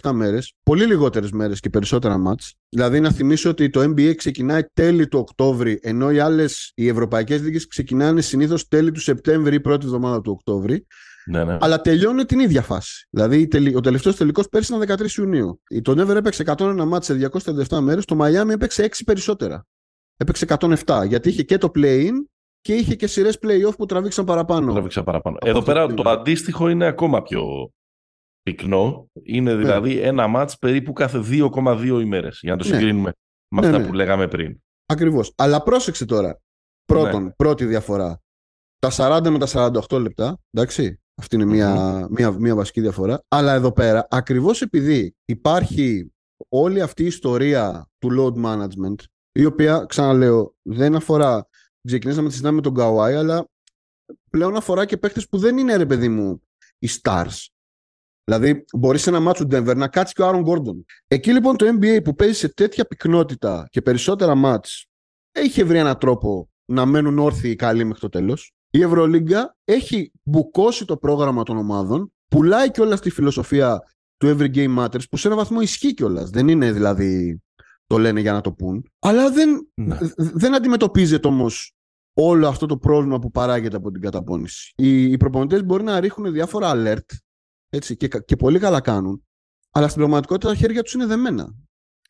237 0.00 0.10
μέρες, 0.12 0.54
πολύ 0.62 0.86
λιγότερες 0.86 1.30
μέρες 1.30 1.60
και 1.60 1.70
περισσότερα 1.70 2.18
μάτς. 2.18 2.54
Δηλαδή 2.68 3.00
να 3.00 3.10
θυμίσω 3.10 3.50
ότι 3.50 3.70
το 3.70 3.80
NBA 3.80 4.14
ξεκινάει 4.16 4.62
τέλη 4.72 5.08
του 5.08 5.18
Οκτώβρη, 5.18 5.78
ενώ 5.82 6.10
οι 6.10 6.18
άλλες, 6.18 6.72
οι 6.74 6.88
ευρωπαϊκές 6.88 7.42
λίγες 7.42 7.66
ξεκινάνε 7.66 8.20
συνήθως 8.20 8.68
τέλη 8.68 8.90
του 8.90 9.00
Σεπτέμβρη 9.00 9.54
ή 9.54 9.60
πρώτη 9.60 9.86
εβδομάδα 9.86 10.20
του 10.20 10.32
Οκτώβρη. 10.32 10.86
Ναι, 11.28 11.44
ναι. 11.44 11.56
Αλλά 11.60 11.80
τελειώνει 11.80 12.24
την 12.24 12.40
ίδια 12.40 12.62
φάση. 12.62 13.06
Δηλαδή 13.10 13.48
ο 13.76 13.80
τελευταίος 13.80 14.16
τελικός 14.16 14.48
πέρσι 14.48 14.74
ήταν 14.74 14.98
13 14.98 15.10
Ιουνίου. 15.10 15.62
Το 15.82 15.92
Denver 15.92 16.16
έπαιξε 16.16 16.42
101 16.46 16.84
μάτς 16.86 17.06
σε 17.06 17.30
237 17.68 17.78
μέρες, 17.78 18.04
το 18.04 18.16
Miami 18.20 18.48
έπαιξε 18.50 18.88
6 18.90 19.00
περισσότερα. 19.04 19.66
Έπαιξε 20.16 20.46
107 20.48 21.04
γιατί 21.06 21.28
είχε 21.28 21.42
και 21.42 21.58
το 21.58 21.70
play-in 21.74 22.12
και 22.60 22.74
είχε 22.74 22.94
και 22.94 23.06
σειρές 23.06 23.38
play-off 23.42 23.76
που 23.76 23.86
τραβήξαν 23.86 24.24
παραπάνω. 24.24 24.72
Τραβήξαν 24.72 25.04
παραπάνω. 25.04 25.36
Εδώ 25.40 25.62
πέρα 25.62 25.94
το 25.94 26.10
αντίστοιχο 26.10 26.68
είναι 26.68 26.86
ακόμα 26.86 27.22
πιο 27.22 27.72
πυκνό. 28.42 29.10
Είναι 29.22 29.52
ναι. 29.52 29.58
δηλαδή 29.58 30.00
ένα 30.00 30.26
μάτς 30.26 30.58
περίπου 30.58 30.92
κάθε 30.92 31.24
2,2 31.30 32.00
ημέρες, 32.00 32.38
για 32.42 32.52
να 32.52 32.58
το 32.58 32.68
ναι. 32.68 32.74
συγκρίνουμε 32.74 33.12
με 33.48 33.66
αυτά 33.66 33.78
ναι, 33.78 33.86
που 33.86 33.92
λέγαμε 33.92 34.28
πριν. 34.28 34.60
Ακριβώς. 34.86 35.32
Αλλά 35.36 35.62
πρόσεξε 35.62 36.04
τώρα. 36.04 36.40
Πρώτον, 36.84 37.34
πρώτη 37.36 37.64
διαφορά. 37.64 38.20
Τα 38.78 38.90
40 38.92 39.28
με 39.30 39.38
τα 39.38 39.72
48 39.90 40.00
λεπτά, 40.00 40.38
εντάξει, 40.50 41.00
αυτή 41.18 41.34
είναι 41.34 41.44
μια, 41.44 42.06
μια, 42.10 42.30
μια 42.30 42.54
βασική 42.54 42.80
διαφορά. 42.80 43.22
Αλλά 43.28 43.54
εδώ 43.54 43.72
πέρα, 43.72 44.06
ακριβώς 44.10 44.62
επειδή 44.62 45.14
υπάρχει 45.24 46.12
όλη 46.48 46.80
αυτή 46.80 47.02
η 47.02 47.06
ιστορία 47.06 47.90
του 47.98 48.08
load 48.18 48.44
management, 48.44 49.04
η 49.32 49.44
οποία, 49.44 49.84
ξαναλέω, 49.88 50.54
δεν 50.62 50.94
αφορά 50.94 51.48
ξεκινήσαμε 51.88 52.26
τη 52.26 52.32
συζητάμε 52.32 52.56
με 52.56 52.62
τον 52.62 52.74
Καουάι, 52.74 53.14
αλλά 53.14 53.48
πλέον 54.30 54.56
αφορά 54.56 54.84
και 54.84 54.96
παίχτες 54.96 55.28
που 55.28 55.38
δεν 55.38 55.58
είναι 55.58 55.76
ρε 55.76 55.86
παιδί 55.86 56.08
μου 56.08 56.42
οι 56.78 56.88
stars. 57.02 57.46
Δηλαδή, 58.24 58.64
μπορείς 58.72 59.02
σε 59.02 59.10
ένα 59.10 59.20
μάτσο 59.20 59.46
του 59.46 59.56
Denver 59.56 59.76
να 59.76 59.88
κάτσεις 59.88 60.14
και 60.14 60.22
ο 60.22 60.26
Άρον 60.26 60.42
Γκόρντον. 60.42 60.84
Εκεί 61.06 61.32
λοιπόν 61.32 61.56
το 61.56 61.66
NBA 61.68 62.00
που 62.04 62.14
παίζει 62.14 62.34
σε 62.34 62.48
τέτοια 62.48 62.84
πυκνότητα 62.84 63.66
και 63.70 63.82
περισσότερα 63.82 64.34
μάτς 64.34 64.86
έχει 65.32 65.64
βρει 65.64 65.78
έναν 65.78 65.98
τρόπο 65.98 66.50
να 66.64 66.86
μένουν 66.86 67.18
όρθιοι 67.18 67.56
καλοί 67.56 67.84
μέχρι 67.84 68.00
το 68.00 68.08
τέλος. 68.08 68.52
Η 68.70 68.82
Ευρωλίγκα 68.82 69.56
έχει 69.64 70.12
μπουκώσει 70.22 70.84
το 70.84 70.96
πρόγραμμα 70.96 71.42
των 71.42 71.56
ομάδων, 71.56 72.12
πουλάει 72.28 72.70
και 72.70 72.80
όλα 72.80 72.98
τη 72.98 73.10
φιλοσοφία 73.10 73.80
του 74.16 74.36
Every 74.36 74.54
Game 74.54 74.78
Matters, 74.78 75.08
που 75.10 75.16
σε 75.16 75.26
έναν 75.26 75.38
βαθμό 75.38 75.60
ισχύει 75.60 75.94
κιόλας. 75.94 76.30
Δεν 76.30 76.48
είναι 76.48 76.72
δηλαδή 76.72 77.42
το 77.86 77.98
λένε 77.98 78.20
για 78.20 78.32
να 78.32 78.40
το 78.40 78.52
πούν. 78.52 78.90
Αλλά 78.98 79.30
δεν, 79.30 79.68
ναι. 79.74 79.98
δεν 80.16 80.54
αντιμετωπίζεται 80.54 81.28
όμως 81.28 81.72
όλο 82.12 82.48
αυτό 82.48 82.66
το 82.66 82.78
πρόβλημα 82.78 83.18
που 83.18 83.30
παράγεται 83.30 83.76
από 83.76 83.90
την 83.90 84.00
καταπώνηση. 84.00 84.72
Οι, 84.76 85.02
οι 85.02 85.16
προπονητές 85.16 85.64
μπορεί 85.64 85.82
να 85.82 86.00
ρίχνουν 86.00 86.32
διάφορα 86.32 86.72
alert 86.74 87.16
έτσι, 87.68 87.96
και, 87.96 88.08
και 88.08 88.36
πολύ 88.36 88.58
καλά 88.58 88.80
κάνουν, 88.80 89.26
αλλά 89.70 89.88
στην 89.88 90.00
πραγματικότητα 90.00 90.48
τα 90.48 90.54
χέρια 90.54 90.82
τους 90.82 90.92
είναι 90.92 91.06
δεμένα. 91.06 91.54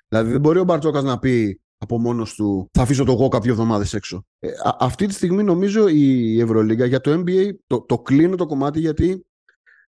Δηλαδή 0.08 0.30
δεν 0.30 0.40
μπορεί 0.40 0.58
ο 0.58 0.64
Μπαρτσόκα 0.64 1.02
να 1.02 1.18
πει 1.18 1.60
από 1.78 1.98
μόνος 1.98 2.34
του 2.34 2.68
θα 2.72 2.82
αφήσω 2.82 3.04
το 3.04 3.12
εγώ 3.12 3.28
κάποιες 3.28 3.52
εβδομάδες 3.52 3.94
έξω. 3.94 4.24
Ε, 4.38 4.48
αυτή 4.78 5.06
τη 5.06 5.14
στιγμή 5.14 5.42
νομίζω 5.42 5.88
η 5.88 6.40
Ευρωλίγα 6.40 6.86
για 6.86 7.00
το 7.00 7.22
NBA 7.22 7.50
το, 7.66 7.80
το 7.80 7.98
κλείνω 7.98 8.36
το 8.36 8.46
κομμάτι 8.46 8.80
γιατί 8.80 9.26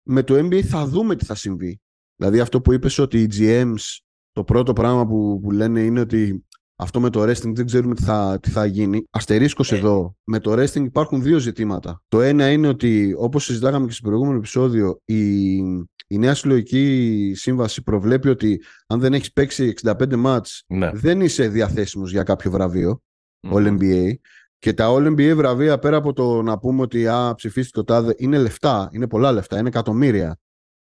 με 0.03 0.23
το 0.23 0.35
NBA 0.35 0.61
θα 0.63 0.87
δούμε 0.87 1.17
τι 1.17 1.25
θα 1.25 1.35
συμβεί. 1.35 1.81
Δηλαδή 2.17 2.41
αυτό 2.41 2.61
που 2.61 2.73
είπες 2.73 2.99
ότι 2.99 3.23
οι 3.23 3.29
GMs 3.37 3.99
το 4.33 4.45
πρώτο 4.45 4.73
πράγμα 4.73 5.07
που, 5.07 5.41
που 5.43 5.51
λένε 5.51 5.81
είναι 5.81 6.01
ότι 6.01 6.45
αυτό 6.77 7.01
με 7.01 7.11
το 7.11 7.23
resting 7.23 7.55
δεν 7.55 7.67
ξέρουμε 7.67 7.95
τι 7.95 8.03
θα, 8.03 8.39
τι 8.43 8.51
θα 8.51 8.67
γίνει. 8.67 9.05
Αστερίσκος 9.11 9.73
ε. 9.73 9.77
εδώ. 9.77 10.17
Με 10.25 10.39
το 10.39 10.53
resting 10.53 10.85
υπάρχουν 10.85 11.23
δύο 11.23 11.39
ζητήματα. 11.39 12.03
Το 12.09 12.21
ένα 12.21 12.51
είναι 12.51 12.69
ότι, 12.69 13.15
όπως 13.19 13.45
συζητάγαμε 13.45 13.87
και 13.87 13.93
στο 13.93 14.09
προηγούμενο 14.09 14.37
επεισόδιο, 14.37 15.01
η, 15.05 15.57
η 16.07 16.19
νέα 16.19 16.35
συλλογική 16.35 17.33
σύμβαση 17.37 17.83
προβλέπει 17.83 18.29
ότι 18.29 18.63
αν 18.87 19.01
δεν 19.01 19.15
έχεις 19.15 19.33
παίξει 19.33 19.75
65 19.83 20.17
μάτς, 20.17 20.65
ναι. 20.67 20.91
δεν 20.95 21.21
είσαι 21.21 21.49
διαθέσιμος 21.49 22.11
για 22.11 22.23
κάποιο 22.23 22.51
βραβείο, 22.51 23.03
mm-hmm. 23.49 23.57
All 23.57 23.79
NBA. 23.79 24.13
Και 24.59 24.73
τα 24.73 24.95
All 24.95 25.07
NBA 25.07 25.33
βραβεία, 25.37 25.79
πέρα 25.79 25.97
από 25.97 26.13
το 26.13 26.43
να 26.43 26.59
πούμε 26.59 26.83
ότι 26.83 27.07
α, 27.09 27.35
ψηφίστηκε 27.37 27.79
το 27.79 27.85
τάδε, 27.85 28.15
είναι 28.17 28.39
λεφτά, 28.39 28.89
είναι 28.93 29.09
πολλά 29.09 29.33
λεφτά, 29.33 29.59
είναι 29.59 29.69
εκατομμύρια. 29.69 30.39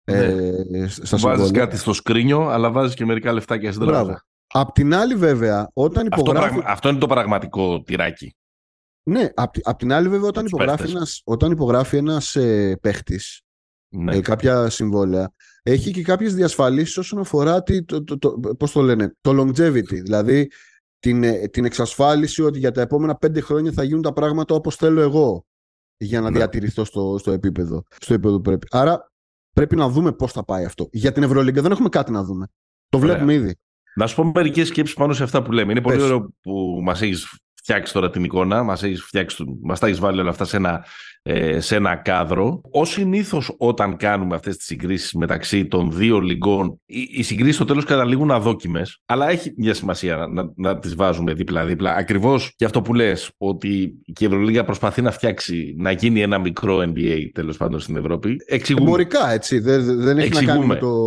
Ε, 0.04 0.36
ναι. 0.70 0.88
στα 0.88 1.18
βάζεις 1.18 1.52
κάτι 1.52 1.78
στο 1.78 1.94
σκρίνιο, 1.94 2.48
αλλά 2.48 2.72
βάζεις 2.72 2.96
και 2.96 3.06
μερικά 3.06 3.34
λεφτάκια 3.34 3.72
στην 3.72 3.88
τράπεζα. 3.88 4.26
Απ' 4.48 4.72
την 4.72 4.94
άλλη 4.94 5.16
βέβαια, 5.16 5.70
όταν 5.74 6.06
υπογράφει... 6.06 6.58
Αυτό, 6.58 6.72
αυτό 6.72 6.90
είναι 6.90 6.98
το 6.98 7.08
πραγματικό 7.08 7.82
τυράκι. 7.82 8.34
Ναι, 9.04 9.30
απ, 9.34 9.54
απ 9.64 9.80
την 9.80 9.94
άλλη 9.94 10.10
βέβαια 10.10 10.28
όταν 10.28 10.46
υπογράφει, 10.46 10.90
ένας, 10.90 11.22
όταν 11.26 11.52
υπογράφει 11.52 11.98
ένας 11.98 12.36
ε, 12.36 12.78
παίχτης 12.82 13.42
ναι. 13.90 14.16
ε, 14.16 14.22
κάποια 14.22 14.70
συμβόλαια 14.70 15.34
έχει 15.64 15.92
και 15.92 16.02
κάποιες 16.02 16.36
διασφαλίσεις 16.36 16.98
όσον 16.98 17.20
αφορά 17.20 17.64
τη, 17.64 17.84
το, 17.84 18.04
το, 18.04 18.18
το, 18.18 18.40
πώς 18.58 18.72
το 18.72 18.82
λένε, 18.82 19.16
το 19.22 19.42
longevity 19.42 20.02
δηλαδή 20.04 20.52
την, 21.00 21.24
ε, 21.24 21.48
την 21.48 21.66
εξασφάλιση 21.66 22.42
ότι 22.42 22.60
για 22.60 22.72
τα 22.72 22.82
επόμενα 22.82 23.16
πέντε 23.16 23.42
χρόνια 23.42 23.72
θα 23.72 23.84
γίνουν 23.84 24.02
τα 24.02 24.14
πράγματα 24.14 24.56
όπως 24.56 24.76
θέλω 24.76 25.02
εγώ 25.02 25.46
για 25.98 26.22
να 26.22 26.30
ναι. 26.30 26.38
διατηρηθώ 26.38 26.84
στο, 26.84 27.18
στο, 27.20 27.32
επίπεδο, 27.32 27.84
στο 28.00 28.14
επίπεδο 28.14 28.36
που 28.36 28.42
πρέπει. 28.42 28.68
Άρα 28.72 29.12
πρέπει 29.56 29.76
να 29.76 29.90
δούμε 29.90 30.12
πώς 30.12 30.32
θα 30.32 30.46
πάει 30.46 30.66
αυτό. 30.66 30.90
Για 30.92 31.12
την 31.12 31.24
Ευρωλίγκα 31.24 31.62
δεν 31.62 31.72
έχουμε 31.72 31.90
κάτι 31.90 32.12
να 32.12 32.24
δούμε. 32.24 32.48
Το 32.90 33.00
βλέπουμε 33.00 33.34
ήδη. 33.34 33.56
Να 33.96 34.08
σου 34.08 34.16
πω 34.16 34.32
μερικές 34.36 34.68
σκέψεις 34.68 34.96
πάνω 34.96 35.14
σε 35.14 35.24
αυτά 35.24 35.42
που 35.42 35.52
λέμε. 35.52 35.72
Είναι 35.72 35.82
πολύ 35.82 36.02
ωραίο 36.02 36.34
που 36.42 36.80
μας 36.84 37.02
έχεις 37.02 37.40
φτιάξεις 37.62 37.94
τώρα 37.94 38.10
την 38.10 38.24
εικόνα, 38.24 38.64
μας 38.64 39.80
τα 39.80 39.88
έχεις 39.88 40.00
βάλει 40.00 40.20
όλα 40.20 40.30
αυτά 40.30 40.46
σε 40.46 40.58
ένα 40.58 40.86
ε, 41.22 41.60
σε 41.60 41.76
ένα 41.76 41.96
κάδρο. 41.96 42.62
Ω 42.72 42.86
συνήθως 42.86 43.56
όταν 43.58 43.98
κάνουμε 43.98 44.36
αυτές 44.36 44.58
τις 44.58 44.66
συγκρίσεις 44.66 45.14
μεταξύ 45.14 45.66
των 45.66 45.92
δύο 45.92 46.20
λιγκών, 46.20 46.80
οι, 46.86 47.08
οι 47.12 47.24
συγκρίσεις 47.24 47.56
στο 47.56 47.66
τέλος 47.66 47.86
καταλήγουν 47.86 48.32
αδόκιμες, 48.32 49.02
αλλά 49.06 49.30
έχει 49.30 49.54
μια 49.58 49.74
σημασία 49.74 50.16
να, 50.16 50.28
να, 50.28 50.52
να 50.56 50.80
τις 50.80 50.96
βάζουμε 50.96 51.34
δίπλα-δίπλα. 51.34 51.94
Ακριβώς 51.94 52.54
και 52.56 52.66
αυτό 52.66 52.82
που 52.82 52.94
λες, 52.94 53.32
ότι 53.38 53.94
η 54.20 54.26
Ευρωλίγα 54.26 54.64
προσπαθεί 54.64 55.02
να 55.02 55.12
φτιάξει, 55.12 55.76
να 55.78 55.92
γίνει 55.92 56.22
ένα 56.22 56.38
μικρό 56.38 56.78
NBA 56.78 57.30
τέλος 57.34 57.58
πάντων 57.58 57.80
στην 57.80 57.96
Ευρώπη. 57.96 58.36
Εξηγούμε. 58.46 58.86
Εμπορικά 58.86 59.32
έτσι, 59.32 59.60
δεν, 59.60 60.02
δεν 60.02 60.18
έχει 60.18 60.28
Εξηγούμε. 60.28 60.54
να 60.54 60.60
κάνει 60.60 60.68
με 60.68 60.76
το, 60.76 61.06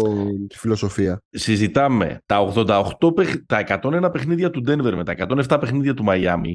τη 0.49 0.59
φιλοσοφία. 0.59 1.23
Συζητάμε 1.31 2.23
τα 2.27 2.53
88, 2.55 2.67
τα 3.47 3.81
101 3.83 4.13
παιχνίδια 4.13 4.51
του 4.51 4.63
Denver 4.69 4.93
με 4.97 5.05
τα 5.05 5.15
107 5.49 5.57
παιχνίδια 5.61 5.95
του 5.95 6.05
Miami. 6.09 6.52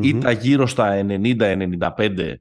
Mm-hmm. 0.00 0.04
Ή 0.04 0.18
τα 0.18 0.30
γύρω 0.30 0.66
στα 0.66 1.06
90-95 1.08 2.34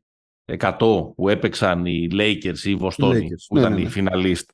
100 0.59 0.73
που 1.15 1.29
έπαιξαν 1.29 1.85
οι 1.85 2.07
Lakers 2.11 2.59
ή 2.63 2.69
οι 2.69 2.75
Βοστόνοι, 2.75 3.27
που 3.47 3.55
ναι, 3.55 3.59
ήταν 3.59 3.73
ναι, 3.73 3.79
οι 3.79 3.83
ναι. 3.83 3.89
φιναλίστ 3.89 4.49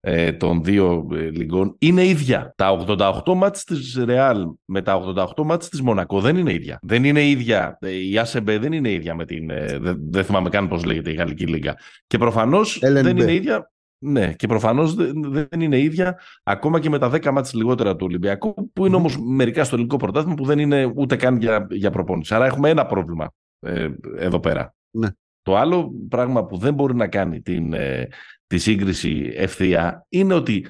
ε, 0.00 0.32
των 0.32 0.64
δύο 0.64 1.08
ε, 1.12 1.16
λιγκών, 1.16 1.76
είναι 1.78 2.06
ίδια. 2.06 2.54
Τα 2.56 2.84
88 2.86 3.34
μάτς 3.34 3.64
της 3.64 3.98
Real 4.08 4.44
με 4.64 4.82
τα 4.82 5.14
88 5.36 5.44
μάτς 5.44 5.68
της 5.68 5.82
Μονακό 5.82 6.20
δεν 6.20 6.36
είναι 6.36 6.52
ίδια. 6.52 6.78
Δεν 6.82 7.04
είναι 7.04 7.28
ίδια. 7.28 7.78
Ε, 7.80 7.90
η 7.90 8.18
ΑΣΕΜΠΕ 8.18 8.58
δεν 8.58 8.72
είναι 8.72 8.90
ίδια 8.90 9.14
με 9.14 9.24
την... 9.24 9.50
Ε, 9.50 9.78
δεν, 9.78 9.98
δεν 10.10 10.24
θυμάμαι 10.24 10.48
καν 10.48 10.68
πώς 10.68 10.84
λέγεται 10.84 11.10
η 11.10 11.14
Γαλλική 11.14 11.46
Λίγκα. 11.46 11.76
Και 12.06 12.18
προφανώς 12.18 12.78
δεν 12.80 13.16
είναι 13.16 13.32
ίδια... 13.32 13.70
Ναι, 14.08 14.32
και 14.32 14.46
προφανώς 14.46 14.94
δεν 14.94 15.60
είναι 15.60 15.78
ίδια 15.78 16.18
ακόμα 16.42 16.80
και 16.80 16.88
με 16.88 16.98
τα 16.98 17.10
10 17.10 17.30
μάτια 17.30 17.50
λιγότερα 17.54 17.96
του 17.96 18.06
Ολυμπιακού, 18.08 18.72
που 18.72 18.86
είναι 18.86 18.96
όμως 18.96 19.18
μερικά 19.18 19.64
στο 19.64 19.74
ελληνικό 19.74 19.96
πρωτάθλημα 19.96 20.34
που 20.34 20.44
δεν 20.44 20.58
είναι 20.58 20.92
ούτε 20.94 21.16
καν 21.16 21.36
για, 21.36 21.66
για 21.70 21.90
προπόνηση. 21.90 22.34
Άρα 22.34 22.46
έχουμε 22.46 22.68
ένα 22.70 22.86
πρόβλημα 22.86 23.30
ε, 23.60 23.88
εδώ 24.16 24.40
πέρα. 24.40 24.74
Ναι. 24.90 25.08
Το 25.42 25.56
άλλο 25.56 25.92
πράγμα 26.08 26.46
που 26.46 26.56
δεν 26.56 26.74
μπορεί 26.74 26.94
να 26.94 27.08
κάνει 27.08 27.40
την, 27.40 27.72
ε, 27.72 28.08
τη 28.46 28.58
σύγκριση 28.58 29.32
ευθεία 29.34 30.06
είναι 30.08 30.34
ότι 30.34 30.66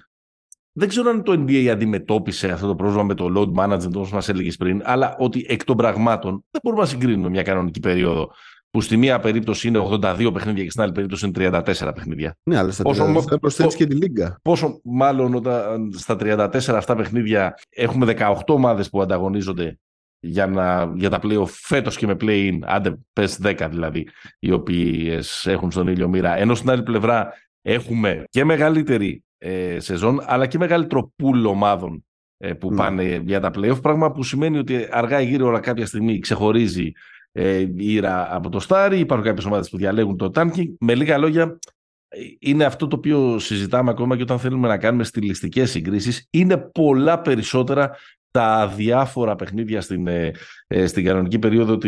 δεν 0.72 0.88
ξέρω 0.88 1.11
αν 1.11 1.22
το 1.22 1.33
NBA 1.33 1.66
αντιμετώπισε 1.66 2.49
αυτό 2.49 2.66
το 2.66 2.75
πρόβλημα 2.75 3.03
με 3.03 3.14
το 3.14 3.33
load 3.37 3.62
management 3.62 3.94
όπως 3.94 4.12
μας 4.12 4.29
έλεγες 4.29 4.57
πριν, 4.57 4.83
αλλά 4.85 5.16
ότι 5.18 5.46
εκ 5.49 5.64
των 5.64 5.77
πραγμάτων 5.77 6.44
δεν 6.51 6.61
μπορούμε 6.62 6.83
να 6.83 6.88
συγκρίνουμε 6.88 7.29
μια 7.29 7.42
κανονική 7.42 7.81
περίοδο 7.81 8.31
που 8.77 8.83
στη 8.83 8.97
μία 8.97 9.19
περίπτωση 9.19 9.69
είναι 9.69 9.79
82 9.91 10.31
παιχνίδια 10.33 10.65
και 10.65 10.71
στην 10.71 10.83
άλλη 10.83 10.93
περίπτωση 10.93 11.27
είναι 11.27 11.49
34 11.49 11.93
παιχνίδια. 11.95 12.37
Ναι, 12.43 12.59
αλλά 12.59 12.71
στα 12.71 12.85
34 12.87 13.23
θα 13.29 13.39
προσθέτεις 13.39 13.75
και 13.77 13.87
τη 13.87 13.95
Λίγκα. 13.95 14.39
Πόσο 14.43 14.81
μάλλον 14.85 15.35
όταν 15.35 15.91
στα 15.95 16.17
34 16.21 16.75
αυτά 16.75 16.97
παιχνίδια 16.97 17.55
έχουμε 17.71 18.15
18 18.19 18.35
ομάδες 18.47 18.91
που 18.91 19.03
ανταγωνίζονται 19.03 19.79
για, 20.21 20.47
να, 20.47 20.93
για 20.95 21.11
τα 21.11 21.19
play 21.23 21.45
φέτος 21.47 21.97
και 21.97 22.07
με 22.07 22.17
play-in, 22.21 22.59
άντε 22.62 22.99
πες 23.12 23.39
10 23.43 23.67
δηλαδή, 23.71 24.09
οι 24.39 24.53
οποίες 24.53 25.47
έχουν 25.47 25.71
στον 25.71 25.89
ήλιο 25.89 26.09
μοίρα. 26.09 26.37
Ενώ 26.37 26.55
στην 26.55 26.71
άλλη 26.71 26.83
πλευρά 26.83 27.33
έχουμε 27.62 28.25
και 28.31 28.45
μεγαλύτερη 28.45 29.25
ε, 29.39 29.81
σεζόν, 29.81 30.21
αλλά 30.25 30.47
και 30.47 30.59
μεγαλύτερο 30.59 31.12
pool 31.23 31.45
ομάδων 31.47 32.05
ε, 32.37 32.53
που 32.53 32.71
ναι. 32.71 32.77
πάνε 32.77 33.23
για 33.25 33.41
τα 33.41 33.51
play-off, 33.55 33.83
πράγμα 33.83 34.12
που 34.12 34.23
σημαίνει 34.23 34.59
ότι 34.59 34.89
αργά 34.91 35.21
ή 35.21 35.27
γύρω 35.27 35.61
κάποια 35.61 35.87
στιγμή 35.87 36.19
ξεχωρίζει 36.19 36.93
ε, 37.38 37.59
η 37.59 37.75
ήρα 37.77 38.35
από 38.35 38.49
το 38.49 38.61
Στάρι, 38.61 38.99
υπάρχουν 38.99 39.27
κάποιες 39.27 39.44
ομάδες 39.44 39.70
που 39.70 39.77
διαλέγουν 39.77 40.16
το 40.16 40.31
tanking. 40.35 40.75
Με 40.81 40.94
λίγα 40.94 41.18
λόγια, 41.18 41.59
είναι 42.38 42.64
αυτό 42.64 42.87
το 42.87 42.96
οποίο 42.96 43.38
συζητάμε 43.38 43.90
ακόμα 43.90 44.16
και 44.16 44.22
όταν 44.22 44.38
θέλουμε 44.38 44.68
να 44.68 44.79
κάνουμε 44.79 45.05
στιλιστικές 45.05 45.70
συγκρίσεις, 45.70 46.27
είναι 46.31 46.57
πολλά 46.57 47.20
περισσότερα 47.20 47.96
τα 48.31 48.68
διάφορα 48.68 49.37
παιχνίδια 49.37 49.81
στην, 49.81 50.07
ε, 50.07 50.31
ε, 50.66 50.87
στην 50.87 51.05
κανονική 51.05 51.38
περίοδο 51.38 51.79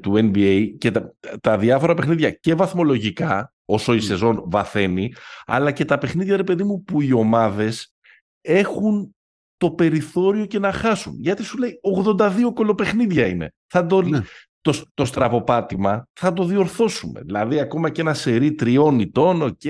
του 0.00 0.12
NBA 0.14 0.68
και 0.78 0.90
τα, 0.90 1.14
τα 1.40 1.58
διάφορα 1.58 1.94
παιχνίδια 1.94 2.30
και 2.30 2.54
βαθμολογικά 2.54 3.52
όσο 3.64 3.94
η 3.94 4.00
σεζόν 4.00 4.42
βαθαίνει 4.46 5.12
αλλά 5.46 5.72
και 5.72 5.84
τα 5.84 5.98
παιχνίδια 5.98 6.36
ρε 6.36 6.44
παιδί 6.44 6.64
μου 6.64 6.84
που 6.84 7.00
οι 7.00 7.12
ομάδες 7.12 7.94
έχουν 8.40 9.14
το 9.56 9.70
περιθώριο 9.70 10.46
και 10.46 10.58
να 10.58 10.72
χάσουν. 10.72 11.16
Γιατί 11.20 11.42
σου 11.42 11.58
λέει 11.58 11.80
82 12.06 12.52
κολοπαιχνίδια 12.54 13.26
είναι. 13.26 13.52
Θα 13.66 13.86
το, 13.86 14.02
ναι. 14.02 14.22
Το, 14.72 14.82
το 14.94 15.04
στραβοπάτημα 15.04 16.08
θα 16.12 16.32
το 16.32 16.44
διορθώσουμε. 16.44 17.20
Δηλαδή 17.20 17.60
ακόμα 17.60 17.90
και 17.90 18.00
ένα 18.00 18.14
σερί 18.14 18.54
τριών 18.54 19.00
ετών, 19.00 19.42
οκ, 19.42 19.60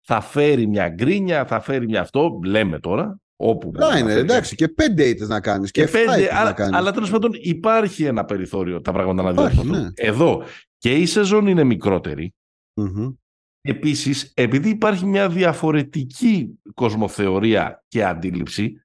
θα 0.00 0.20
φέρει 0.20 0.66
μια 0.66 0.88
γκρίνια, 0.88 1.46
θα 1.46 1.60
φέρει 1.60 1.86
μια 1.86 2.00
αυτό, 2.00 2.40
λέμε 2.44 2.78
τώρα, 2.78 3.20
Όπου 3.40 3.70
να 3.74 3.98
είναι, 3.98 4.12
εντάξει, 4.12 4.54
και 4.54 4.68
πέντε 4.68 5.04
ήττες 5.04 5.26
να 5.26 5.40
κάνεις. 5.40 5.70
Και, 5.70 5.84
και 5.84 5.90
πέντε, 5.90 6.34
αλλά, 6.34 6.54
να 6.70 6.78
αλλά 6.78 6.92
τέλος 6.92 7.10
πάντων 7.10 7.30
υπάρχει 7.34 8.04
ένα 8.04 8.24
περιθώριο 8.24 8.80
τα 8.80 8.92
πράγματα 8.92 9.22
να 9.22 9.32
διορθωθούν. 9.32 9.80
Ναι. 9.80 9.88
Εδώ 9.94 10.42
και 10.78 10.94
η 10.94 11.06
σεζόν 11.06 11.46
είναι 11.46 11.64
μικρότερη. 11.64 12.34
Mm-hmm. 12.74 13.14
Επίσης, 13.60 14.32
επειδή 14.34 14.68
υπάρχει 14.68 15.06
μια 15.06 15.28
διαφορετική 15.28 16.58
κοσμοθεωρία 16.74 17.84
και 17.88 18.04
αντίληψη, 18.04 18.82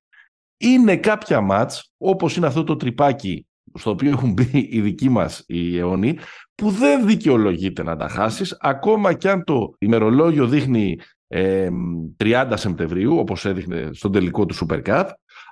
είναι 0.58 0.98
κάποια 0.98 1.42
μάτς, 1.42 1.92
όπως 1.98 2.36
είναι 2.36 2.48
αυτό 2.48 2.64
το 2.64 2.76
τρυπάκι 2.76 3.48
στο 3.74 3.90
οποίο 3.90 4.10
έχουν 4.10 4.34
μπει 4.34 4.68
οι 4.72 4.82
δικοί 4.82 5.10
μας 5.10 5.44
οι 5.48 5.78
αιώνιοι, 5.78 6.18
που 6.56 6.70
δεν 6.70 7.08
δικαιολογείται 7.08 7.84
να 7.84 7.96
τα 7.96 8.08
χάσεις, 8.08 8.58
ακόμα 8.60 9.14
και 9.14 9.30
αν 9.30 9.44
το 9.44 9.74
ημερολόγιο 9.78 10.48
δείχνει 10.48 10.98
30 12.18 12.52
Σεπτεμβρίου, 12.54 13.18
όπως 13.18 13.46
έδειχνε 13.46 13.90
στον 13.92 14.12
τελικό 14.12 14.46
του 14.46 14.56
Super 14.56 14.82
Cup, 14.86 15.06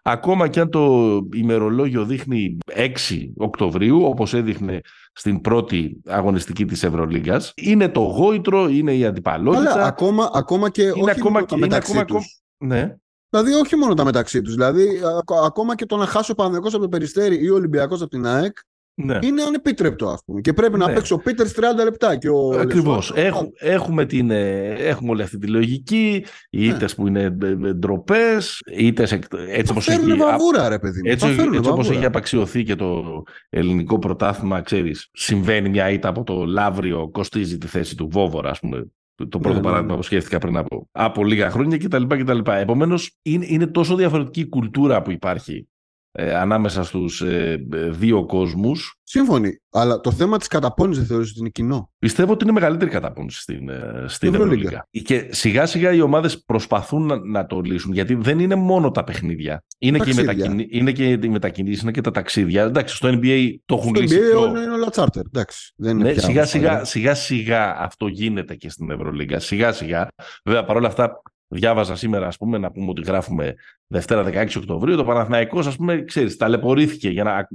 ακόμα 0.04 0.48
και 0.48 0.60
αν 0.60 0.70
το 0.70 1.20
ημερολόγιο 1.34 2.06
δείχνει 2.06 2.58
6 2.76 2.90
Οκτωβρίου, 3.38 4.04
όπως 4.04 4.34
έδειχνε 4.34 4.82
στην 5.14 5.42
πρώτη 5.42 6.02
αγωνιστική 6.06 6.66
της 6.66 6.84
Ευρωλίγκας, 6.84 7.54
είναι 7.56 7.90
το 7.90 8.00
γόητρο, 8.00 8.70
είναι 8.70 8.94
η 8.94 9.06
αντιπαλότητα. 9.06 9.74
Αλλά 9.74 9.86
ακόμα, 9.86 10.32
ακόμα 10.34 10.70
και 10.70 10.82
είναι 10.82 10.94
όχι 11.02 11.20
ακόμα, 11.20 11.44
και, 11.44 11.56
μεταξύ 11.56 11.92
είναι 11.92 12.00
ακόμα, 12.02 12.22
Ναι. 12.58 12.96
Δηλαδή, 13.32 13.54
όχι 13.54 13.76
μόνο 13.76 13.94
τα 13.94 14.04
μεταξύ 14.04 14.42
τους. 14.42 14.54
Δηλαδή, 14.54 15.02
ακόμα 15.46 15.76
και 15.76 15.86
το 15.86 15.98
να 15.98 16.06
χάσει 16.06 16.32
ο 16.32 16.36
Παναγενικό 16.36 16.68
από 16.68 16.80
το 16.80 16.90
Περιστέρι 16.90 17.44
ή 17.44 17.50
ο 17.50 17.56
Ολυμπιακός 17.56 18.02
από 18.02 18.10
την 18.10 18.26
ΑΕΚ 18.26 18.58
ναι. 18.94 19.20
είναι 19.22 19.42
ανεπίτρεπτο, 19.42 20.08
ας 20.08 20.22
πούμε. 20.26 20.42
Και 20.42 20.54
πρέπει 20.54 20.78
ναι. 20.78 20.86
να 20.86 20.94
παίξει 20.94 21.14
ο 21.14 21.18
Πίτερ 21.18 21.48
30 21.48 21.52
λεπτά. 21.84 22.18
ο... 22.34 22.60
Ακριβώς. 22.60 23.12
Έχ, 23.16 23.36
έχουμε, 23.60 24.06
την, 24.06 24.32
ε, 24.32 24.74
έχουμε 24.74 25.12
όλη 25.12 25.22
αυτή 25.22 25.38
τη 25.38 25.48
λογική. 25.48 26.26
Οι 26.50 26.66
ήττες 26.66 26.98
ναι. 26.98 27.04
που 27.04 27.08
είναι 27.08 27.22
ε, 27.22 27.68
ε, 27.68 27.74
ντροπές, 27.74 28.62
ήττες 28.78 29.12
έτσι 29.48 29.72
όπως 29.72 29.88
έχει. 29.88 30.14
Βαβούρα, 30.14 30.70
ρε 30.70 30.80
παιδί. 30.80 31.10
Έτσι, 31.10 31.28
έτσι 31.28 31.70
όπως 31.70 31.90
έχει 31.90 32.06
απαξιωθεί 32.06 32.64
και 32.64 32.76
το 32.76 33.24
ελληνικό 33.50 34.00
πρωτάθλημα, 34.00 34.62
ξέρεις, 34.62 35.10
συμβαίνει 35.14 35.70
μια 35.70 35.90
ήττα 35.90 36.10
από 36.10 36.24
το 36.24 36.46
Λαύριο, 36.46 37.10
κοστίζει 37.12 37.58
τη 37.58 37.68
θέση 37.68 37.96
του 37.96 38.08
Βόβορα, 38.12 38.50
ας 38.50 38.60
πούμε, 38.60 38.86
το 39.30 39.40
πρώτο 39.40 39.58
ναι, 39.58 39.64
παράδειγμα 39.64 39.92
ναι. 39.92 39.98
που 39.98 40.04
σκέφτηκα 40.04 40.38
πριν 40.38 40.58
από, 40.58 40.88
από 40.92 41.24
λίγα 41.24 41.50
χρόνια 41.50 41.78
κτλ. 41.78 42.04
κτλ. 42.08 42.40
Επομένως, 42.52 43.18
είναι, 43.22 43.46
είναι 43.48 43.68
τόσο 43.68 43.96
διαφορετική 43.96 44.40
η 44.40 44.48
κουλτούρα 44.48 45.02
που 45.02 45.12
υπάρχει 45.12 45.68
ε, 46.12 46.36
ανάμεσα 46.36 46.84
στους 46.84 47.22
ε, 47.22 47.66
δύο 47.90 48.26
κόσμους. 48.26 48.96
Σύμφωνοι. 49.04 49.62
Αλλά 49.72 50.00
το 50.00 50.12
θέμα 50.12 50.38
της 50.38 50.48
καταπώνησης 50.48 51.00
δεν 51.00 51.12
θεωρείς 51.12 51.30
ότι 51.30 51.40
είναι 51.40 51.50
κοινό; 51.50 51.92
Πιστεύω 52.00 52.32
ότι 52.32 52.44
είναι 52.44 52.54
μεγαλύτερη 52.54 52.92
καταπώνηση 52.92 53.42
στην, 53.42 53.70
ε, 53.70 54.06
στην 54.08 54.34
Ευρωλίγα. 54.34 54.88
Και 55.04 55.28
σιγά 55.32 55.66
σιγά 55.66 55.94
οι 55.94 56.02
ομάδες 56.02 56.44
προσπαθούν 56.44 57.06
να, 57.06 57.26
να, 57.26 57.46
το 57.46 57.60
λύσουν 57.60 57.94
γιατί 57.94 58.16
δεν 58.16 58.40
είναι 58.40 58.56
μόνο 58.56 58.92
τα 58.92 59.04
παιχνίδια. 59.04 59.64
Είναι, 59.78 60.00
και 60.00 60.10
οι, 60.10 60.14
μετακινήσεις, 60.14 60.68
είναι 60.70 60.92
και 60.92 61.12
οι 61.12 61.30
μετακινήσεις, 61.30 61.82
είναι 61.82 61.92
και 61.92 62.02
τα 62.02 62.12
ταξίδια. 62.12 62.64
Εντάξει, 62.64 62.96
στο 62.96 63.10
NBA 63.10 63.56
το 63.66 63.76
έχουν 63.76 63.96
στο 63.96 64.02
λύσει. 64.02 64.28
Στο 64.28 64.44
NBA 64.44 64.48
είναι 64.48 64.74
όλα 64.74 64.90
τσάρτερ. 64.90 65.24
Εντάξει, 65.26 65.74
δεν 65.76 66.00
είναι 66.00 66.12
ναι, 66.12 66.20
σιγά, 66.20 66.46
σιγά, 66.46 66.84
σιγά 66.84 67.16
σιγά 67.16 67.78
αυτό 67.78 68.08
γίνεται 68.08 68.56
και 68.56 68.70
στην 68.70 68.92
Ευρωλίγα. 68.92 69.40
Σιγά 69.40 69.72
σιγά. 69.72 70.08
Βέβαια 70.46 70.64
παρόλα 70.64 70.88
αυτά 70.88 71.22
Διάβαζα 71.54 71.96
σήμερα, 71.96 72.28
ας 72.28 72.38
πούμε, 72.38 72.58
να 72.58 72.72
πούμε 72.72 72.90
ότι 72.90 73.02
γράφουμε 73.02 73.56
Δευτέρα 73.88 74.24
16 74.24 74.48
Οκτωβρίου. 74.58 74.96
Το 74.96 75.04
Παναθηναϊκός, 75.04 75.68
ας 75.68 75.76
πούμε, 75.76 76.04
ξέρεις, 76.04 76.38
ταλαιπωρήθηκε 76.38 77.10
για 77.10 77.24
να 77.24 77.48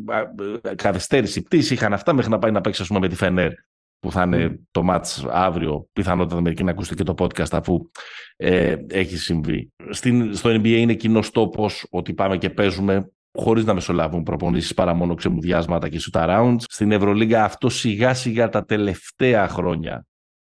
καθυστέρηση 0.74 1.42
πτήση. 1.42 1.74
Είχαν 1.74 1.92
αυτά 1.92 2.12
μέχρι 2.12 2.30
να 2.30 2.38
πάει 2.38 2.50
να 2.50 2.60
παίξει, 2.60 2.82
ας 2.82 2.88
πούμε, 2.88 3.00
με 3.00 3.08
τη 3.08 3.14
Φενέρ 3.14 3.52
που 3.98 4.12
θα 4.12 4.22
είναι 4.22 4.60
το 4.70 4.82
μάτς 4.82 5.24
αύριο, 5.28 5.88
πιθανότατα 5.92 6.40
μερικοί 6.40 6.64
να 6.64 6.70
ακούσετε 6.70 6.94
και 6.94 7.12
το 7.12 7.14
podcast 7.18 7.52
αφού 7.52 7.90
ε, 8.36 8.76
έχει 8.88 9.16
συμβεί. 9.16 9.72
Στην, 9.90 10.34
στο 10.34 10.50
NBA 10.50 10.66
είναι 10.66 10.94
κοινός 10.94 11.30
τόπος 11.30 11.86
ότι 11.90 12.14
πάμε 12.14 12.36
και 12.36 12.50
παίζουμε 12.50 13.10
χωρίς 13.38 13.64
να 13.64 13.74
μεσολαβούν 13.74 14.22
προπονήσεις 14.22 14.74
παρά 14.74 14.94
μόνο 14.94 15.14
ξεμουδιάσματα 15.14 15.88
και 15.88 16.00
shoot 16.00 16.28
rounds. 16.28 16.60
Στην 16.68 16.92
Ευρωλίγκα 16.92 17.44
αυτό 17.44 17.68
σιγά 17.68 18.14
σιγά 18.14 18.48
τα 18.48 18.64
τελευταία 18.64 19.48
χρόνια 19.48 20.06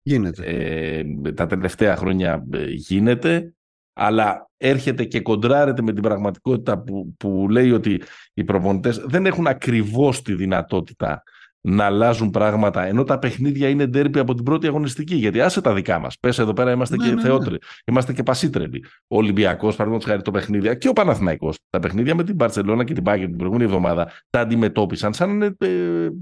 Γίνεται. 0.06 0.44
Ε, 0.44 1.32
τα 1.32 1.46
τελευταία 1.46 1.96
χρόνια 1.96 2.46
ε, 2.52 2.64
γίνεται, 2.64 3.54
αλλά 3.92 4.50
έρχεται 4.56 5.04
και 5.04 5.20
κοντράρεται 5.20 5.82
με 5.82 5.92
την 5.92 6.02
πραγματικότητα 6.02 6.78
που, 6.78 7.14
που 7.16 7.46
λέει 7.50 7.70
ότι 7.70 8.02
οι 8.34 8.44
προπονητές 8.44 8.98
δεν 8.98 9.26
έχουν 9.26 9.46
ακριβώς 9.46 10.22
τη 10.22 10.34
δυνατότητα 10.34 11.22
να 11.66 11.84
αλλάζουν 11.84 12.30
πράγματα, 12.30 12.86
ενώ 12.86 13.04
τα 13.04 13.18
παιχνίδια 13.18 13.68
είναι 13.68 13.86
ντέρπι 13.86 14.18
από 14.18 14.34
την 14.34 14.44
πρώτη 14.44 14.66
αγωνιστική. 14.66 15.14
Γιατί 15.14 15.40
άσε 15.40 15.60
τα 15.60 15.74
δικά 15.74 15.98
μας. 15.98 16.18
Πες 16.18 16.38
εδώ 16.38 16.52
πέρα 16.52 16.72
είμαστε 16.72 16.96
ναι, 16.96 17.04
και 17.04 17.10
ναι, 17.10 17.14
ναι. 17.14 17.22
θεότρε. 17.22 17.56
Είμαστε 17.86 18.12
και 18.12 18.22
πασίτρελοι. 18.22 18.84
Ο 19.06 19.16
Ολυμπιακός, 19.16 19.76
παραδείγματος 19.76 20.10
χάρη 20.10 20.22
το 20.22 20.30
παιχνίδια, 20.30 20.74
και 20.74 20.88
ο 20.88 20.92
Παναθηναϊκός. 20.92 21.58
Τα 21.70 21.78
παιχνίδια 21.78 22.14
με 22.14 22.24
την 22.24 22.36
Παρσελώνα 22.36 22.84
και 22.84 22.94
την 22.94 23.02
Πάγκερ 23.02 23.26
την 23.26 23.36
προηγούμενη 23.36 23.68
εβδομάδα 23.68 24.10
τα 24.30 24.40
αντιμετώπισαν 24.40 25.12
σαν 25.12 25.30
είναι 25.30 25.56
ε, 25.58 25.68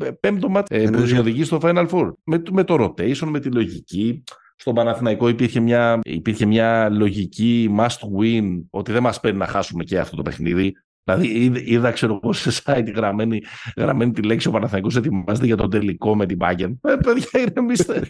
ε, 0.05 0.11
πέμπτο 0.21 0.49
μάτι 0.49 0.77
ε, 0.77 0.85
που 0.85 1.03
του 1.03 1.17
οδηγεί 1.19 1.45
στο 1.45 1.59
Final 1.63 1.89
Four. 1.89 2.13
Με, 2.25 2.43
με 2.51 2.65
το 2.65 2.85
rotation, 2.85 3.27
με 3.27 3.41
τη 3.41 3.49
λογική. 3.49 4.23
Στον 4.57 4.75
Παναθηναϊκό 4.75 5.29
υπήρχε 5.29 5.61
μια, 5.61 5.99
υπήρχε 6.03 6.47
μια 6.47 6.89
λογική 6.91 7.75
must 7.79 8.21
win, 8.21 8.63
ότι 8.71 8.93
δεν 8.93 9.03
μας 9.03 9.21
παίρνει 9.21 9.39
να 9.39 9.47
χάσουμε 9.47 9.85
και 9.85 9.99
αυτό 9.99 10.17
το 10.17 10.23
παιχνίδι. 10.23 10.73
Δηλαδή 11.05 11.53
είδα, 11.65 11.91
ξέρω 11.91 12.21
εγώ 12.23 12.33
σε 12.33 12.63
site 12.65 12.93
γραμμένη, 12.95 13.43
γραμμένη 13.77 14.13
τη 14.13 14.23
λέξη 14.23 14.49
ο 14.49 14.51
Παναθηναϊκός 14.51 14.97
ετοιμάζεται 14.97 15.47
για 15.47 15.57
τον 15.57 15.71
τελικό 15.71 16.17
με 16.17 16.27
την 16.27 16.39
Bayern. 16.41 16.73
Ε, 16.83 16.95
παιδιά 17.05 17.41
ηρεμήστε. 17.41 18.09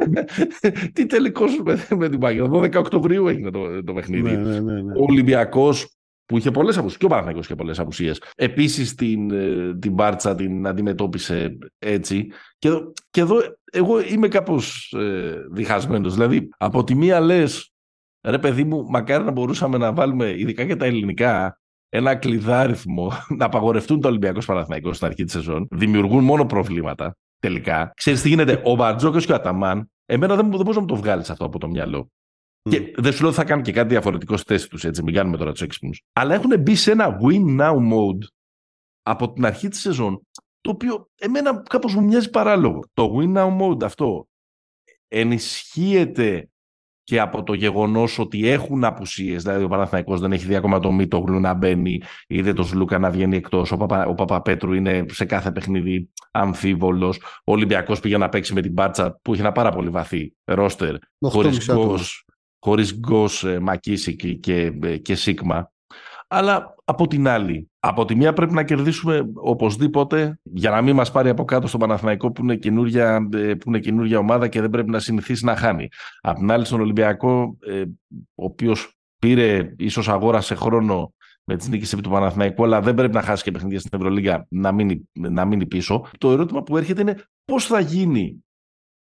Τι 0.92 1.06
τελικός 1.06 1.60
με, 1.64 1.86
με 1.96 2.08
την 2.08 2.18
Bayern. 2.22 2.50
12 2.50 2.74
Οκτωβρίου 2.74 3.28
έγινε 3.28 3.50
το, 3.50 3.84
το 3.84 3.92
παιχνίδι. 3.92 4.30
Ναι, 4.30 4.36
ναι, 4.36 4.60
ναι, 4.60 4.82
ναι. 4.82 4.92
Ο 4.92 5.04
Ολυμπιακός 5.08 5.94
που 6.26 6.36
είχε 6.36 6.50
πολλές 6.50 6.76
απουσίες 6.78 6.98
και 6.98 7.04
ο 7.04 7.08
Παναθηναϊκός 7.08 7.44
είχε 7.44 7.54
πολλές 7.54 7.78
απουσίες. 7.78 8.22
Επίσης 8.36 8.94
την, 8.94 9.30
ε, 9.30 9.76
την 9.78 9.92
Μπάρτσα 9.92 10.34
την 10.34 10.66
αντιμετώπισε 10.66 11.58
έτσι. 11.78 12.26
Και 12.58 12.68
εδώ, 12.68 12.92
και 13.10 13.20
εδώ 13.20 13.36
εγώ 13.72 14.00
είμαι 14.00 14.28
κάπως 14.28 14.94
ε, 14.98 15.34
διχασμένος. 15.50 16.14
Δηλαδή 16.14 16.48
από 16.58 16.84
τη 16.84 16.94
μία 16.94 17.20
λες 17.20 17.72
ρε 18.22 18.38
παιδί 18.38 18.64
μου 18.64 18.86
μακάρι 18.88 19.24
να 19.24 19.30
μπορούσαμε 19.30 19.78
να 19.78 19.92
βάλουμε 19.92 20.34
ειδικά 20.38 20.64
και 20.64 20.76
τα 20.76 20.84
ελληνικά 20.84 21.59
ένα 21.90 22.16
κλειδάριθμο 22.16 23.12
να 23.38 23.44
απαγορευτούν 23.44 24.00
το 24.00 24.08
Ολυμπιακό 24.08 24.44
Παναθηναϊκός 24.44 24.96
στην 24.96 25.08
αρχή 25.08 25.24
της 25.24 25.32
σεζόν, 25.32 25.68
δημιουργούν 25.70 26.24
μόνο 26.24 26.46
προβλήματα 26.46 27.16
τελικά. 27.38 27.92
Ξέρεις 27.96 28.22
τι 28.22 28.28
γίνεται, 28.28 28.62
ο 28.64 28.74
Μπαρτζόκος 28.74 29.26
και 29.26 29.32
ο 29.32 29.34
Αταμάν, 29.34 29.90
εμένα 30.06 30.36
δεν, 30.36 30.50
δεν 30.50 30.60
μπορεί 30.60 30.74
να 30.74 30.80
μου 30.80 30.86
το 30.86 30.96
βγάλεις 30.96 31.30
αυτό 31.30 31.44
από 31.44 31.58
το 31.58 31.68
μυαλό. 31.68 32.10
Mm. 32.62 32.70
Και 32.70 32.92
δεν 32.96 33.12
σου 33.12 33.20
λέω 33.20 33.28
ότι 33.28 33.38
θα 33.38 33.44
κάνουν 33.44 33.64
και 33.64 33.72
κάτι 33.72 33.88
διαφορετικό 33.88 34.36
στη 34.36 34.52
θέση 34.52 34.68
τους, 34.68 34.84
έτσι, 34.84 35.02
μην 35.02 35.14
κάνουμε 35.14 35.36
τώρα 35.36 35.52
τους 35.52 35.62
έξυπνους. 35.62 36.02
Αλλά 36.12 36.34
έχουν 36.34 36.60
μπει 36.60 36.74
σε 36.74 36.90
ένα 36.90 37.18
win 37.22 37.60
now 37.60 37.74
mode 37.74 38.26
από 39.02 39.32
την 39.32 39.44
αρχή 39.46 39.68
της 39.68 39.80
σεζόν, 39.80 40.26
το 40.60 40.70
οποίο 40.70 41.08
εμένα 41.18 41.62
κάπως 41.62 41.94
μου 41.94 42.04
μοιάζει 42.04 42.30
παράλογο. 42.30 42.84
Το 42.92 43.16
win 43.18 43.36
now 43.36 43.60
mode 43.60 43.82
αυτό 43.82 44.28
ενισχύεται 45.08 46.49
και 47.10 47.20
από 47.20 47.42
το 47.42 47.52
γεγονός 47.52 48.18
ότι 48.18 48.48
έχουν 48.48 48.84
απουσίες. 48.84 49.42
Δηλαδή, 49.42 49.64
ο 49.64 49.68
Παναθηναϊκός 49.68 50.20
δεν 50.20 50.32
έχει 50.32 50.44
δει 50.44 50.54
ακόμα 50.54 50.80
το 50.80 50.92
Μίτογλου 50.92 51.40
να 51.40 51.54
μπαίνει, 51.54 52.02
είδε 52.26 52.52
το 52.52 52.62
Σλούκα 52.62 52.98
να 52.98 53.10
βγαίνει 53.10 53.36
εκτός. 53.36 53.72
Ο, 53.72 53.76
Παπα, 53.76 54.06
ο 54.06 54.14
Παπαπέτρου 54.14 54.72
είναι 54.72 55.04
σε 55.08 55.24
κάθε 55.24 55.52
παιχνίδι 55.52 56.10
αμφίβολος. 56.30 57.16
Ο 57.44 57.52
Ολυμπιακός 57.52 58.00
πήγε 58.00 58.16
να 58.16 58.28
παίξει 58.28 58.54
με 58.54 58.60
την 58.60 58.72
Μπάτσα 58.72 59.18
που 59.22 59.32
έχει 59.32 59.40
ένα 59.40 59.52
πάρα 59.52 59.70
πολύ 59.70 59.88
βαθύ 59.88 60.34
ρόστερ. 60.44 60.94
Χωρίς 62.58 62.94
γκος 62.98 63.44
ε, 63.44 63.58
Μακίσικ 63.60 64.40
και, 64.40 64.72
ε, 64.82 64.96
και 64.96 65.14
Σίγμα. 65.14 65.72
Αλλά 66.28 66.74
από 66.84 67.06
την 67.06 67.28
άλλη, 67.28 67.69
από 67.80 68.04
τη 68.04 68.14
μία 68.14 68.32
πρέπει 68.32 68.52
να 68.52 68.62
κερδίσουμε 68.62 69.30
οπωσδήποτε 69.34 70.38
για 70.42 70.70
να 70.70 70.82
μην 70.82 70.94
μας 70.94 71.10
πάρει 71.10 71.28
από 71.28 71.44
κάτω 71.44 71.66
στον 71.66 71.80
Παναθηναϊκό 71.80 72.32
που 72.32 72.42
είναι, 72.42 72.56
καινούρια, 72.56 73.28
ε, 73.32 73.54
που 73.54 73.68
είναι 73.68 73.78
καινούρια 73.78 74.18
ομάδα 74.18 74.48
και 74.48 74.60
δεν 74.60 74.70
πρέπει 74.70 74.90
να 74.90 74.98
συνηθίσει 74.98 75.44
να 75.44 75.56
χάνει. 75.56 75.88
Απ' 76.20 76.36
την 76.36 76.50
άλλη 76.50 76.64
στον 76.64 76.80
Ολυμπιακό, 76.80 77.56
ε, 77.60 77.82
ο 78.34 78.44
οποίος 78.44 78.98
πήρε 79.18 79.74
ίσως 79.78 80.08
αγόρασε 80.08 80.54
χρόνο 80.54 81.14
με 81.44 81.56
τις 81.56 81.68
νίκες 81.68 81.92
επί 81.92 82.02
του 82.02 82.10
Παναθηναϊκού, 82.10 82.64
αλλά 82.64 82.80
δεν 82.80 82.94
πρέπει 82.94 83.14
να 83.14 83.22
χάσει 83.22 83.42
και 83.42 83.50
παιχνίδια 83.50 83.80
στην 83.80 83.90
Ευρωλίγα 83.98 84.46
να 84.48 84.72
μείνει, 84.72 85.08
να 85.12 85.44
μείνει 85.44 85.66
πίσω. 85.66 86.06
Το 86.18 86.30
ερώτημα 86.30 86.62
που 86.62 86.76
έρχεται 86.76 87.00
είναι 87.00 87.16
πώς 87.44 87.66
θα 87.66 87.80
γίνει 87.80 88.44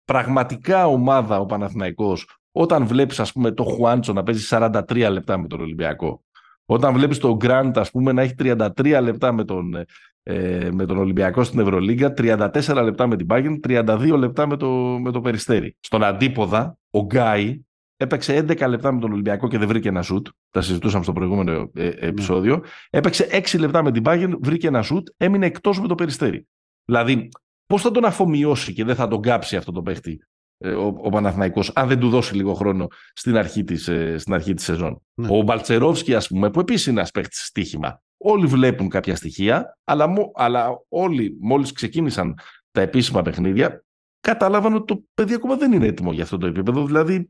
πραγματικά 0.06 0.88
ομάδα 0.88 1.39
ο 1.39 1.45
Παναθηναϊκός 1.45 2.39
όταν 2.52 2.86
βλέπεις 2.86 3.19
ας 3.19 3.32
πούμε 3.32 3.52
το 3.52 3.63
Χουάντσο 3.63 4.13
να 4.13 4.24
παίζει 4.24 4.47
43 4.50 5.08
λεπτά 5.12 5.38
με 5.38 5.47
τον 5.47 5.62
Ολυμπιακό 5.62 6.24
Όταν 6.72 6.94
βλέπεις 6.94 7.18
τον 7.18 7.36
Γκραντ, 7.36 7.78
ας 7.78 7.92
πούμε, 7.92 8.12
να 8.12 8.22
έχει 8.22 8.36
33 8.40 9.00
λεπτά 9.02 9.32
με 9.32 9.44
τον, 9.44 9.86
ε, 10.24 10.70
με 10.72 10.86
τον 10.86 10.98
Ολυμπιακό 10.98 11.44
στην 11.44 11.60
Ευρωλίγκα, 11.60 12.14
34 12.18 12.84
λεπτά 12.84 13.08
με 13.08 13.16
την 13.16 13.28
Bayern, 13.30 13.60
32 13.68 14.18
λεπτά 14.18 14.48
με 14.48 14.58
το, 14.58 14.70
με 15.02 15.12
το 15.12 15.22
Περιστέρι. 15.22 15.78
Στον 15.80 16.04
αντίποδα, 16.04 16.78
ο 16.90 17.00
Γκάι 17.00 17.62
έπαιξε 17.98 18.46
11 18.48 18.68
λεπτά 18.68 18.94
με 18.94 19.00
τον 19.00 19.12
Ολυμπιακό 19.12 19.48
και 19.48 19.58
δεν 19.58 19.68
βρήκε 19.68 19.88
ένα 19.88 20.02
σουτ. 20.02 20.28
Τα 20.50 20.62
συζητούσαμε 20.62 21.04
στο 21.04 21.14
προηγούμενο 21.14 21.52
ε, 21.52 21.84
ναι. 21.84 21.90
επεισόδιο. 22.00 22.64
Έπαιξε 22.90 23.28
6 23.32 23.60
λεπτά 23.60 23.84
με 23.84 23.92
την 23.92 24.04
Bayern, 24.06 24.34
βρήκε 24.40 24.68
ένα 24.68 24.82
σουτ, 24.82 25.08
έμεινε 25.18 25.46
εκτός 25.46 25.82
με 25.82 25.88
το 25.88 25.96
Περιστέρι. 25.96 26.48
Δηλαδή, 26.86 27.30
πώς 27.66 27.82
θα 27.82 27.92
τον 27.92 28.06
αφομοιώσει 28.06 28.74
και 28.74 28.84
δεν 28.84 28.96
θα 28.96 29.08
τον 29.08 29.22
κάψει 29.22 29.56
αυτό 29.56 29.72
το 29.72 29.82
παίχτη 29.82 30.12
ε, 30.12 30.31
ο, 30.63 30.86
ο 30.86 31.10
Παναθηναϊκός, 31.10 31.71
αν 31.76 31.88
δεν 31.88 32.00
του 32.00 32.10
δώσει 32.10 32.36
λίγο 32.36 32.54
χρόνο 32.54 32.88
στην 33.13 33.38
αρχή 33.38 33.63
της, 33.63 33.88
ε, 33.88 34.17
στην 34.17 34.34
αρχή 34.34 34.54
της 34.54 34.63
σεζόν. 34.63 35.02
Ναι. 35.13 35.28
Ο 35.32 35.41
Μπαλτσερόφσκι, 35.41 36.15
ας 36.15 36.28
πούμε, 36.28 36.52
που 36.52 36.60
επίσης 36.60 36.86
είναι 36.86 37.00
ένας 37.00 37.12
παίχτης 37.12 37.45
στοίχημα. 37.45 38.02
Όλοι 38.17 38.45
βλέπουν 38.45 38.89
κάποια 38.89 39.15
στοιχεία, 39.15 39.78
αλλά, 39.84 40.13
αλλά 40.34 40.84
όλοι 40.89 41.38
μόλις 41.39 41.71
ξεκίνησαν 41.71 42.39
τα 42.71 42.82
επίσημα 42.82 43.21
παιχνίδια, 43.21 43.84
κατάλαβαν 44.19 44.74
ότι 44.74 44.86
το 44.86 45.04
παιδί 45.13 45.34
ακόμα 45.34 45.56
δεν 45.56 45.71
είναι 45.71 45.86
έτοιμο 45.86 46.12
για 46.12 46.24
αυτό 46.24 46.38
το 46.38 46.47
επίπεδο. 46.47 46.86
Δηλαδή, 46.86 47.30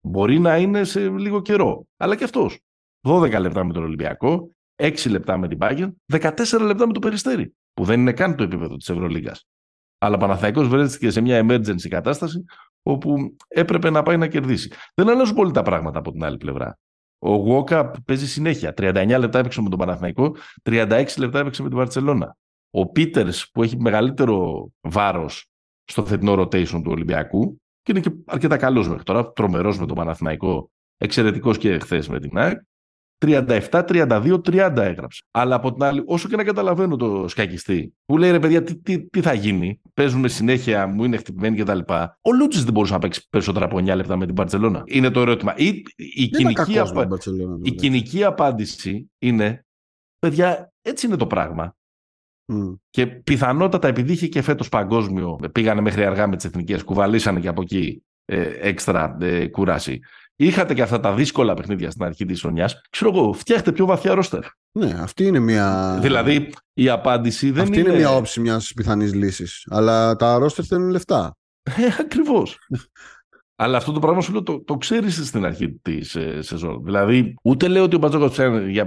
μπορεί 0.00 0.38
να 0.38 0.56
είναι 0.56 0.84
σε 0.84 1.08
λίγο 1.08 1.42
καιρό. 1.42 1.86
Αλλά 1.96 2.16
και 2.16 2.24
αυτός. 2.24 2.58
12 3.08 3.40
λεπτά 3.40 3.64
με 3.64 3.72
τον 3.72 3.82
Ολυμπιακό, 3.82 4.50
6 4.76 5.10
λεπτά 5.10 5.38
με 5.38 5.48
την 5.48 5.58
Πάγεν, 5.58 6.00
14 6.12 6.60
λεπτά 6.60 6.86
με 6.86 6.92
το 6.92 6.98
Περιστέρι, 7.00 7.54
που 7.72 7.84
δεν 7.84 8.00
είναι 8.00 8.12
καν 8.12 8.36
το 8.36 8.42
επίπεδο 8.42 8.76
της 8.76 8.88
Ευρωλίγκας. 8.88 9.46
Αλλά 9.98 10.14
ο 10.14 10.18
Παναθαϊκός 10.18 10.68
βρέθηκε 10.68 11.10
σε 11.10 11.20
μια 11.20 11.46
emergency 11.48 11.88
κατάσταση 11.88 12.44
όπου 12.82 13.36
έπρεπε 13.48 13.90
να 13.90 14.02
πάει 14.02 14.16
να 14.16 14.26
κερδίσει. 14.26 14.72
Δεν 14.94 15.08
αλλάζουν 15.08 15.34
πολύ 15.34 15.50
τα 15.50 15.62
πράγματα 15.62 15.98
από 15.98 16.12
την 16.12 16.24
άλλη 16.24 16.36
πλευρά. 16.36 16.78
Ο 17.18 17.34
Γουόκα 17.34 17.90
παίζει 18.04 18.26
συνέχεια. 18.26 18.74
39 18.76 19.16
λεπτά 19.18 19.38
έπαιξε 19.38 19.62
με 19.62 19.68
τον 19.68 19.78
Παναθηναϊκό, 19.78 20.36
36 20.62 21.04
λεπτά 21.18 21.38
έπαιξε 21.38 21.62
με 21.62 21.68
την 21.68 21.76
Βαρκελόνα. 21.76 22.36
Ο 22.70 22.86
Πίτερς 22.90 23.50
που 23.50 23.62
έχει 23.62 23.76
μεγαλύτερο 23.76 24.68
βάρος 24.80 25.46
στο 25.84 26.04
φετινό 26.04 26.32
rotation 26.32 26.66
του 26.82 26.90
Ολυμπιακού 26.90 27.60
και 27.82 27.92
είναι 27.92 28.00
και 28.00 28.10
αρκετά 28.26 28.56
καλός 28.56 28.88
μέχρι 28.88 29.02
τώρα, 29.02 29.32
τρομερός 29.32 29.78
με 29.78 29.86
τον 29.86 29.96
Παναθηναϊκό, 29.96 30.70
εξαιρετικός 30.96 31.58
και 31.58 31.78
χθες 31.78 32.08
με 32.08 32.20
την 32.20 32.38
ΑΕΚ. 32.38 32.60
37, 33.18 33.60
32, 33.70 34.40
30 34.44 34.76
έγραψε. 34.76 35.22
Αλλά 35.30 35.54
από 35.54 35.72
την 35.72 35.82
άλλη, 35.82 36.02
όσο 36.06 36.28
και 36.28 36.36
να 36.36 36.44
καταλαβαίνω 36.44 36.96
το 36.96 37.28
σκακιστή, 37.28 37.94
που 38.04 38.18
λέει 38.18 38.30
ρε 38.30 38.38
παιδιά, 38.38 38.62
τι, 38.62 38.76
τι, 38.76 39.08
τι 39.08 39.20
θα 39.20 39.32
γίνει, 39.32 39.80
παίζουμε 39.94 40.28
συνέχεια, 40.28 40.86
μου 40.86 41.04
είναι 41.04 41.16
χτυπημένοι 41.16 41.56
κτλ. 41.56 41.78
Ο 42.20 42.32
Λούτζης 42.34 42.64
δεν 42.64 42.72
μπορούσε 42.72 42.92
να 42.92 42.98
παίξει 42.98 43.26
περισσότερα 43.30 43.64
από 43.64 43.76
9 43.76 43.84
λεπτά 43.84 44.16
με 44.16 44.26
την 44.26 44.34
Παρσελώνα. 44.34 44.82
Είναι 44.86 45.10
το 45.10 45.20
ερώτημα. 45.20 45.54
Ή, 45.56 45.82
η, 45.96 46.28
κοινική, 46.28 46.78
απα... 46.78 47.08
η 47.62 47.70
κοινική 47.70 48.24
απάντηση 48.24 49.10
είναι, 49.18 49.66
παιδιά, 50.18 50.72
έτσι 50.82 51.06
είναι 51.06 51.16
το 51.16 51.26
πράγμα. 51.26 51.76
Mm. 52.52 52.78
Και 52.90 53.06
πιθανότατα 53.06 53.88
επειδή 53.88 54.12
είχε 54.12 54.26
και 54.26 54.42
φέτος 54.42 54.68
παγκόσμιο, 54.68 55.38
πήγανε 55.52 55.80
μέχρι 55.80 56.04
αργά 56.04 56.26
με 56.26 56.36
τις 56.36 56.44
εθνικές, 56.44 56.84
κουβαλήσανε 56.84 57.40
και 57.40 57.48
από 57.48 57.62
εκεί 57.62 58.02
ε, 58.24 58.68
έξτρα 58.68 59.16
ε, 59.20 59.46
κούραση. 59.46 60.00
Είχατε 60.40 60.74
και 60.74 60.82
αυτά 60.82 61.00
τα 61.00 61.14
δύσκολα 61.14 61.54
παιχνίδια 61.54 61.90
στην 61.90 62.04
αρχή 62.04 62.24
της 62.24 62.40
χρονιάς. 62.40 62.80
Ξέρω 62.90 63.10
εγώ, 63.14 63.32
φτιάχτε 63.32 63.72
πιο 63.72 63.86
βαθιά 63.86 64.14
ρόστερ. 64.14 64.40
Ναι, 64.72 64.96
αυτή 65.00 65.24
είναι 65.24 65.38
μια. 65.38 65.98
Δηλαδή 66.00 66.52
η 66.72 66.88
απάντηση 66.88 67.50
δεν 67.50 67.62
αυτή 67.62 67.78
είναι. 67.78 67.88
Αυτή 67.88 68.00
είναι 68.00 68.08
μια 68.08 68.16
όψη 68.16 68.40
μιας 68.40 68.72
πιθανής 68.76 69.14
λύσης. 69.14 69.66
Αλλά 69.70 70.16
τα 70.16 70.38
ρόστερ 70.38 70.64
θέλουν 70.68 70.90
λεφτά. 70.90 71.36
Ε, 71.62 71.72
Ακριβώς. 72.00 72.58
Αλλά 73.60 73.76
αυτό 73.76 73.92
το 73.92 73.98
πράγμα 73.98 74.20
σου 74.20 74.32
λέω 74.32 74.42
το, 74.42 74.64
το 74.64 74.76
ξέρεις 74.76 75.26
στην 75.26 75.44
αρχή 75.44 75.72
της 75.82 76.14
ε, 76.14 76.42
σεζόν. 76.42 76.84
Δηλαδή, 76.84 77.34
ούτε 77.42 77.68
λέω 77.68 77.82
ότι 77.82 77.96
ο 77.96 77.98
Μπατζόκας 77.98 78.30
ψάχνει 78.30 78.70
για, 78.70 78.86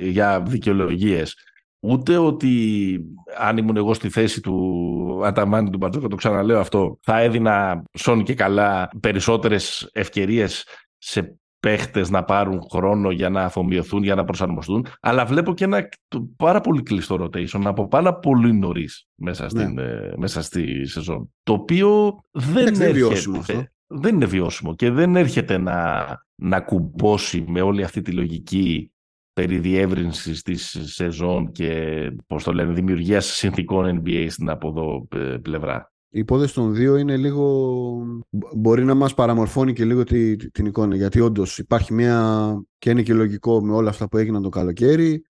για 0.00 0.42
δικαιολογίες 0.46 1.34
ούτε 1.80 2.16
ότι 2.16 3.00
αν 3.38 3.56
ήμουν 3.56 3.76
εγώ 3.76 3.94
στη 3.94 4.08
θέση 4.08 4.40
του 4.40 5.20
Αταμάνη 5.24 5.70
του 5.70 5.78
Μπατζόκα, 5.78 6.08
το 6.08 6.16
ξαναλέω 6.16 6.60
αυτό, 6.60 6.98
θα 7.02 7.20
έδινα 7.20 7.82
σόν 7.98 8.22
και 8.22 8.34
καλά 8.34 8.90
περισσότερες 9.00 9.90
ευκαιρίες 9.92 10.64
σε 10.98 11.38
παίχτες 11.60 12.10
να 12.10 12.24
πάρουν 12.24 12.60
χρόνο 12.70 13.10
για 13.10 13.28
να 13.28 13.44
αφομοιωθούν, 13.44 14.02
για 14.02 14.14
να 14.14 14.24
προσαρμοστούν. 14.24 14.86
Αλλά 15.00 15.24
βλέπω 15.24 15.54
και 15.54 15.64
ένα 15.64 15.88
πάρα 16.36 16.60
πολύ 16.60 16.82
κλειστό 16.82 17.16
rotation 17.20 17.62
από 17.64 17.88
πάρα 17.88 18.14
πολύ 18.18 18.52
νωρίς 18.52 19.06
μέσα, 19.14 19.48
ναι. 19.52 19.82
Ε, 19.82 20.12
μέσα 20.16 20.42
στη 20.42 20.86
σεζόν. 20.86 21.34
Το 21.42 21.52
οποίο 21.52 22.20
δεν, 22.30 22.74
είναι 22.74 22.90
βιώσιμο 22.90 23.42
Δεν 23.86 24.14
είναι 24.14 24.26
βιώσιμο 24.26 24.74
και 24.74 24.90
δεν 24.90 25.16
έρχεται 25.16 25.58
να, 25.58 26.06
να 26.34 26.60
κουμπώσει 26.60 27.44
με 27.48 27.60
όλη 27.60 27.82
αυτή 27.82 28.02
τη 28.02 28.12
λογική 28.12 28.90
περί 29.32 29.58
διεύρυνσης 29.58 30.42
της 30.42 30.78
σεζόν 30.82 31.52
και 31.52 32.10
πώς 32.26 32.44
το 32.44 32.52
λένε, 32.52 32.72
δημιουργίας 32.72 33.26
συνθήκων 33.26 34.02
NBA 34.02 34.26
στην 34.28 34.50
από 34.50 34.68
εδώ 34.68 35.08
ε, 35.20 35.36
πλευρά. 35.36 35.92
Η 36.16 36.18
υπόθεση 36.18 36.54
των 36.54 36.74
δύο 36.74 36.96
είναι 36.96 37.16
λίγο... 37.16 38.24
μπορεί 38.56 38.84
να 38.84 38.94
μας 38.94 39.14
παραμορφώνει 39.14 39.72
και 39.72 39.84
λίγο 39.84 40.04
τη, 40.04 40.36
την 40.36 40.66
εικόνα, 40.66 40.96
γιατί 40.96 41.20
όντως 41.20 41.58
υπάρχει 41.58 41.94
μια... 41.94 42.64
και 42.78 42.90
είναι 42.90 43.02
και 43.02 43.14
λογικό 43.14 43.64
με 43.64 43.72
όλα 43.72 43.90
αυτά 43.90 44.08
που 44.08 44.16
έγιναν 44.18 44.42
το 44.42 44.48
καλοκαίρι. 44.48 45.24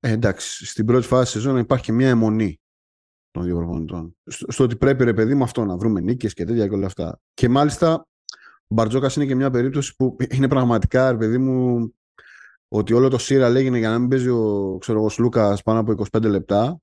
Ε, 0.00 0.10
εντάξει, 0.10 0.66
στην 0.66 0.84
πρώτη 0.86 1.06
φάση 1.06 1.32
σεζόν 1.32 1.56
υπάρχει 1.56 1.92
μια 1.92 2.08
αιμονή 2.08 2.60
των 3.30 3.44
δύο 3.44 3.56
προπονητών. 3.56 4.16
Στο, 4.24 4.52
στο, 4.52 4.64
ότι 4.64 4.76
πρέπει 4.76 5.04
ρε 5.04 5.14
παιδί 5.14 5.34
με 5.34 5.42
αυτό 5.42 5.64
να 5.64 5.76
βρούμε 5.76 6.00
νίκες 6.00 6.34
και 6.34 6.44
τέτοια 6.44 6.68
και 6.68 6.74
όλα 6.74 6.86
αυτά. 6.86 7.20
Και 7.34 7.48
μάλιστα 7.48 8.06
ο 8.60 8.74
Μπαρτζόκας 8.74 9.16
είναι 9.16 9.26
και 9.26 9.34
μια 9.34 9.50
περίπτωση 9.50 9.96
που 9.96 10.16
είναι 10.28 10.48
πραγματικά, 10.48 11.10
ρε 11.10 11.16
παιδί 11.16 11.38
μου, 11.38 11.88
ότι 12.68 12.92
όλο 12.92 13.08
το 13.08 13.18
σύρα 13.18 13.46
έγινε 13.46 13.78
για 13.78 13.90
να 13.90 13.98
μην 13.98 14.08
παίζει 14.08 14.28
ο, 14.28 14.76
ξέρω, 14.80 15.04
ο 15.04 15.08
Σλούκας 15.08 15.62
πάνω 15.62 15.78
από 15.78 16.04
25 16.12 16.22
λεπτά. 16.22 16.80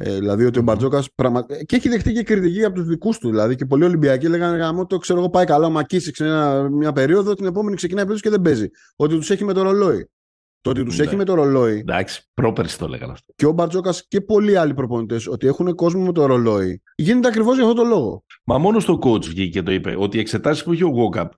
Ε, 0.00 0.14
δηλαδή 0.14 0.44
ότι 0.44 0.58
ο 0.58 0.62
Μπαρτζόκας. 0.62 1.08
Πραγμα... 1.14 1.46
και 1.66 1.76
έχει 1.76 1.88
δεχτεί 1.88 2.12
και 2.12 2.22
κριτική 2.22 2.64
από 2.64 2.74
τους 2.74 2.86
δικούς 2.86 3.18
του. 3.18 3.28
Δηλαδή 3.28 3.54
και 3.54 3.64
πολλοί 3.64 3.84
Ολυμπιακοί 3.84 4.28
λέγανε 4.28 4.56
γαμώτο 4.56 4.98
ξέρω 4.98 5.18
εγώ 5.18 5.30
πάει 5.30 5.44
καλά. 5.44 5.66
Ο 5.66 5.70
ΜακΚίσικ 5.70 6.10
ένα 6.10 6.68
μια 6.70 6.92
περίοδο, 6.92 7.34
την 7.34 7.46
επόμενη 7.46 7.76
ξεκινάει 7.76 8.06
παίζει 8.06 8.20
και 8.20 8.30
δεν 8.30 8.42
παίζει. 8.42 8.68
Ότι 8.96 9.16
τους 9.16 9.30
έχει 9.30 9.44
με 9.44 9.52
το 9.52 9.62
ρολόι. 9.62 10.08
Το 10.60 10.70
ότι 10.70 10.84
τους 10.84 10.98
ναι. 10.98 11.04
έχει 11.04 11.16
με 11.16 11.24
το 11.24 11.34
ρολόι. 11.34 11.78
Εντάξει, 11.78 12.28
πρόπερση 12.34 12.78
το 12.78 12.88
λέγανε 12.88 13.12
αυτό. 13.12 13.32
Και 13.36 13.46
ο 13.46 13.52
Μπαρτζόκας 13.52 14.06
και 14.08 14.20
πολλοί 14.20 14.56
άλλοι 14.56 14.74
προπονητές 14.74 15.26
ότι 15.26 15.46
έχουν 15.46 15.74
κόσμο 15.74 16.04
με 16.04 16.12
το 16.12 16.26
ρολόι. 16.26 16.82
Γίνεται 16.96 17.28
ακριβώς 17.28 17.56
για 17.56 17.64
αυτό 17.64 17.82
το 17.82 17.88
λόγο. 17.88 18.24
Μα 18.44 18.58
μόνος 18.58 18.82
του 18.82 18.94
ο 18.94 18.98
coach 19.02 19.24
βγήκε 19.24 19.48
και 19.48 19.62
το 19.62 19.72
είπε 19.72 19.94
ότι 19.98 20.16
οι 20.16 20.20
εξετάσεις 20.20 20.64
που 20.64 20.72
έχει 20.72 20.84
ο 20.84 20.88
Γουόκαπ 20.88 21.32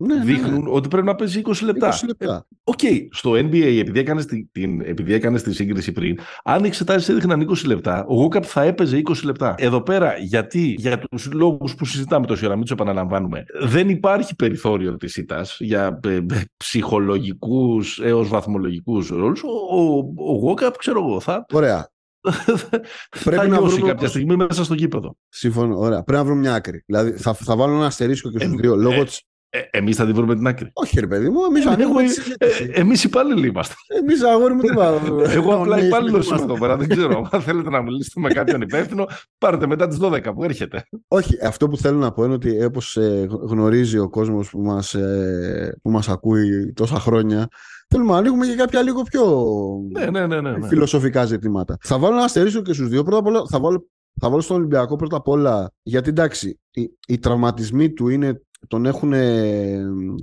ναι, 0.00 0.14
ναι, 0.14 0.24
δείχνουν 0.24 0.62
ναι. 0.62 0.70
ότι 0.70 0.88
πρέπει 0.88 1.06
να 1.06 1.14
παίζει 1.14 1.40
20 1.44 1.52
λεπτά. 1.62 1.92
20 1.92 2.06
λεπτά. 2.06 2.34
Ε, 2.34 2.60
OK, 2.64 2.78
okay. 2.82 3.06
στο 3.10 3.30
NBA, 3.30 3.78
επειδή 3.78 3.98
έκανες 3.98 4.26
την, 4.26 4.80
επειδή 4.80 5.12
έκανες 5.12 5.42
τη 5.42 5.54
σύγκριση 5.54 5.92
πριν, 5.92 6.18
αν 6.44 6.64
οι 6.64 6.66
εξετάσεις 6.66 7.08
έδειχναν 7.08 7.48
20 7.50 7.66
λεπτά, 7.66 8.04
ο 8.08 8.14
Γόκαπ 8.14 8.44
θα 8.46 8.62
έπαιζε 8.62 9.02
20 9.04 9.14
λεπτά. 9.24 9.54
Εδώ 9.58 9.82
πέρα, 9.82 10.16
γιατί 10.18 10.74
για 10.78 10.98
τους 10.98 11.32
λόγους 11.32 11.74
που 11.74 11.84
συζητάμε 11.84 12.26
τόση 12.26 12.44
ώρα, 12.44 12.54
μην 12.54 12.62
τους 12.62 12.72
επαναλαμβάνουμε, 12.72 13.44
δεν 13.60 13.88
υπάρχει 13.88 14.36
περιθώριο 14.36 14.96
της 14.96 15.16
ήττας 15.16 15.56
για 15.60 16.00
ε, 16.04 16.18
ψυχολογικούς 16.56 17.98
έως 17.98 18.28
βαθμολογικούς 18.28 19.08
ρόλους. 19.08 19.42
Ο, 19.42 19.48
ο, 19.48 20.12
ο 20.16 20.36
Γόκαπ, 20.36 20.76
ξέρω 20.76 20.98
εγώ, 21.06 21.20
θα. 21.20 21.46
Ωραία. 21.52 21.88
Πρέπει 23.24 23.48
να 23.48 23.62
βρούμε 23.62 23.88
κάποια 23.88 24.08
στιγμή 24.08 24.36
μέσα 24.36 24.64
στο 24.64 24.74
γήπεδο. 24.74 25.16
Συμφωνώ. 25.28 25.78
Ωραία. 25.78 26.02
Πρέπει 26.02 26.18
να 26.18 26.24
βρούμε 26.24 26.40
μια 26.40 26.54
άκρη. 26.54 26.82
Δηλαδή 26.86 27.10
θα, 27.10 27.34
θα 27.34 27.56
βάλω 27.56 27.74
ένα 27.74 27.86
αστερίσκο 27.86 28.30
και 28.30 28.38
στους 28.38 28.54
δύο. 28.54 28.76
Λόγω 28.76 29.00
ε, 29.00 29.04
τη 29.04 29.18
ε, 29.52 29.60
Εμείς 29.70 29.96
θα 29.96 30.04
την 30.04 30.14
βρούμε 30.14 30.34
την 30.34 30.46
άκρη. 30.46 30.70
Όχι, 30.72 31.00
ρε 31.00 31.06
παιδί 31.06 31.28
μου, 31.28 31.38
εμείς 31.48 31.64
ε, 31.66 31.68
ανοίγουμε. 31.68 32.02
Ε, 32.38 32.80
Εμείς 32.80 33.04
υπάλληλοι 33.04 33.46
είμαστε. 33.48 33.74
Εμείς 34.00 34.22
αγόρι 34.22 34.54
μου 34.54 34.60
τι 34.60 34.74
πάμε. 34.74 35.00
Εγώ 35.36 35.54
απλά 35.54 35.84
υπάλληλος 35.86 36.28
είμαι 36.28 36.42
εδώ 36.42 36.58
πέρα. 36.58 36.76
Δεν 36.76 36.88
ξέρω. 36.88 37.28
Αν 37.30 37.40
θέλετε 37.40 37.70
να 37.70 37.82
μιλήσετε 37.82 38.20
με 38.20 38.28
κάποιον 38.28 38.60
υπεύθυνο, 38.60 39.06
πάρετε 39.38 39.66
μετά 39.66 39.88
τις 39.88 39.98
12 40.00 40.34
που 40.34 40.44
έρχεται. 40.44 40.84
Όχι, 41.08 41.46
αυτό 41.46 41.68
που 41.68 41.76
θέλω 41.76 41.98
να 41.98 42.12
πω 42.12 42.24
είναι 42.24 42.34
ότι 42.34 42.64
όπως 42.64 42.96
ε, 42.96 43.26
γνωρίζει 43.30 43.98
ο 43.98 44.08
κόσμος 44.08 44.50
που 44.50 44.60
μας 44.60 44.94
ε, 44.94 45.78
μας 45.82 46.08
ακούει 46.08 46.72
τόσα 46.72 46.98
χρόνια, 46.98 47.48
θέλουμε 47.88 48.12
να 48.12 48.18
ανοίγουμε 48.18 48.46
και 48.46 48.54
κάποια 48.54 48.82
λίγο 48.82 49.02
πιο 49.02 49.24
ναι, 49.92 50.06
ναι, 50.06 50.26
ναι, 50.26 50.40
ναι, 50.40 50.50
ναι. 50.50 50.68
φιλοσοφικά 50.68 51.24
ζητήματα. 51.24 51.76
Θα 51.80 51.98
βάλω 51.98 52.14
να 52.16 52.28
στερήσω 52.28 52.62
και 52.62 52.72
στους 52.72 52.88
δύο. 52.88 53.02
Πρώτα 53.02 53.18
απ' 53.18 53.26
όλα 53.26 53.42
θα 53.50 53.60
βάλω 53.60 53.88
θα 54.20 54.30
βάλω 54.30 54.40
στον 54.40 54.56
Ολυμπιακό 54.56 54.96
πρώτα 54.96 55.16
απ' 55.16 55.28
όλα, 55.28 55.72
γιατί 55.82 56.08
εντάξει, 56.08 56.60
οι, 56.70 56.90
οι 57.06 57.18
τραυματισμοί 57.18 57.92
του 57.92 58.08
είναι 58.08 58.40
τον 58.68 58.86
έχουν, 58.86 59.12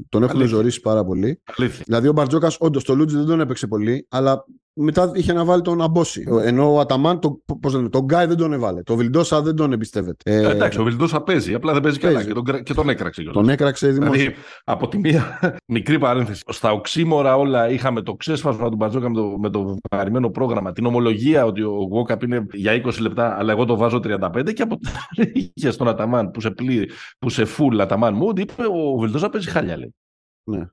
τον 0.10 0.24
έχουν 0.24 0.48
ζωρίσει 0.48 0.82
πάρα 0.82 1.06
πολύ. 1.06 1.42
Αλήθεια. 1.58 1.84
Δηλαδή 1.86 2.08
ο 2.08 2.12
Μπαρτζόκας, 2.12 2.58
όντως 2.60 2.84
το 2.84 2.96
Λούτζι 2.96 3.16
δεν 3.16 3.26
τον 3.26 3.40
έπαιξε 3.40 3.68
πολύ, 3.68 4.08
αλλά 4.10 4.46
μετά 4.78 5.12
είχε 5.14 5.34
να 5.34 5.46
βάλει 5.46 5.62
τον 5.62 5.82
Αμπόση. 5.82 6.24
Ενώ 6.42 6.74
ο 6.74 6.80
Αταμάν, 6.80 7.20
το, 7.20 7.42
πώς 7.62 7.74
λένε, 7.74 7.90
τον 7.90 8.04
Γκάι 8.04 8.26
δεν 8.26 8.38
τον 8.38 8.54
έβαλε. 8.54 8.84
Το 8.84 8.96
Βιλντόσα 8.96 9.42
δεν 9.42 9.56
τον 9.56 9.74
εμπιστεύεται. 9.74 10.32
Ε, 10.32 10.50
εντάξει, 10.50 10.80
ο 10.80 10.84
Βιλντόσα 10.84 11.22
παίζει, 11.22 11.54
απλά 11.54 11.74
δεν 11.74 11.82
παίζει, 11.82 12.00
καλά 12.00 12.24
και 12.24 12.34
τον, 12.34 12.64
και 12.64 12.74
τον 12.74 12.90
έκραξε. 12.90 13.24
Τον 13.24 13.50
έκραξε 13.50 13.88
δημόσια. 13.88 14.14
Δηλαδή, 14.14 14.36
από 14.64 14.88
τη 14.88 14.98
μία 14.98 15.40
μικρή 15.76 16.00
παρένθεση. 16.00 16.44
Στα 16.48 16.72
οξύμορα 16.72 17.36
όλα 17.36 17.70
είχαμε 17.70 18.02
το 18.02 18.14
ξέσπασμα 18.14 18.70
του 18.70 18.76
Μπαρτζόκα 18.76 19.10
με 19.10 19.16
το, 19.16 19.36
με 19.38 19.50
το 19.50 19.78
βαρημένο 19.92 20.30
πρόγραμμα. 20.30 20.72
Την 20.72 20.86
ομολογία 20.86 21.46
ότι 21.46 21.62
ο 21.62 21.88
Γουόκαπ 21.90 22.24
είναι 22.24 22.46
για 22.54 22.82
20 22.86 23.00
λεπτά, 23.00 23.38
αλλά 23.38 23.52
εγώ 23.52 23.66
το 23.66 23.78
βάζω 23.78 23.98
35 24.04 24.54
και 24.54 24.62
από 24.62 24.78
την 24.78 24.92
είχες 25.54 25.72
τον 25.72 25.88
Αταμάν 25.88 26.32
που 26.32 26.42
σε, 26.42 26.52
πλήρη, 26.52 26.90
που 27.20 27.30
σε 27.30 27.44
full 27.58 27.80
Αταμάν 27.80 28.16
mood, 28.16 28.32
είπε 28.36 28.64
ο 28.72 28.98
Βιλντόσα 28.98 29.30
παίζει 29.30 29.50
χάλια. 29.50 29.78
Λέει. 29.78 29.96
Ναι. 30.44 30.66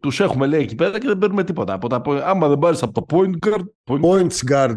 Τους 0.00 0.20
έχουμε 0.20 0.46
λέει 0.46 0.60
εκεί 0.60 0.74
πέρα 0.74 0.98
και 0.98 1.06
δεν 1.06 1.18
παίρνουμε 1.18 1.44
τίποτα. 1.44 1.72
Από 1.72 1.88
τα, 1.88 2.02
άμα 2.24 2.48
δεν 2.48 2.58
πάρεις 2.58 2.82
από 2.82 2.92
το 2.92 3.16
point 3.16 3.48
guard. 3.48 3.64
Point 3.84 4.00
Points 4.00 4.50
guards. 4.50 4.76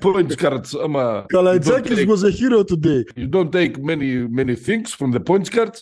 points 0.00 0.42
guards. 0.42 0.80
Άμα. 0.84 1.24
Καλαϊτζάκης 1.26 2.04
was 2.06 2.22
a 2.22 2.30
hero 2.30 2.64
today. 2.64 3.02
You 3.16 3.28
don't 3.30 3.52
take 3.52 3.78
many, 3.78 4.26
many 4.40 4.54
things 4.66 4.94
from 4.98 5.12
the 5.12 5.22
points 5.30 5.50
guards. 5.54 5.80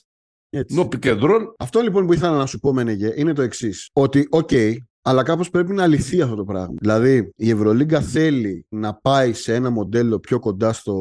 Έτσι. 0.50 0.76
No 0.78 0.88
pick 0.88 1.08
and 1.08 1.20
roll. 1.20 1.54
Αυτό 1.58 1.80
λοιπόν 1.80 2.06
που 2.06 2.12
ήθελα 2.12 2.36
να 2.36 2.46
σου 2.46 2.58
πω, 2.58 2.72
Μενεγέ, 2.72 3.12
είναι 3.16 3.32
το 3.32 3.42
εξής. 3.42 3.90
Ότι, 3.92 4.26
OK, 4.30 4.48
okay, 4.52 4.76
αλλά 5.02 5.22
κάπως 5.22 5.50
πρέπει 5.50 5.72
να 5.72 5.86
λυθεί 5.86 6.20
αυτό 6.20 6.34
το 6.34 6.44
πράγμα. 6.44 6.74
Δηλαδή, 6.80 7.32
η 7.36 7.50
Ευρωλίγκα 7.50 8.00
θέλει 8.00 8.66
να 8.68 8.94
πάει 8.94 9.32
σε 9.32 9.54
ένα 9.54 9.70
μοντέλο 9.70 10.18
πιο 10.18 10.38
κοντά 10.38 10.72
στο... 10.72 10.94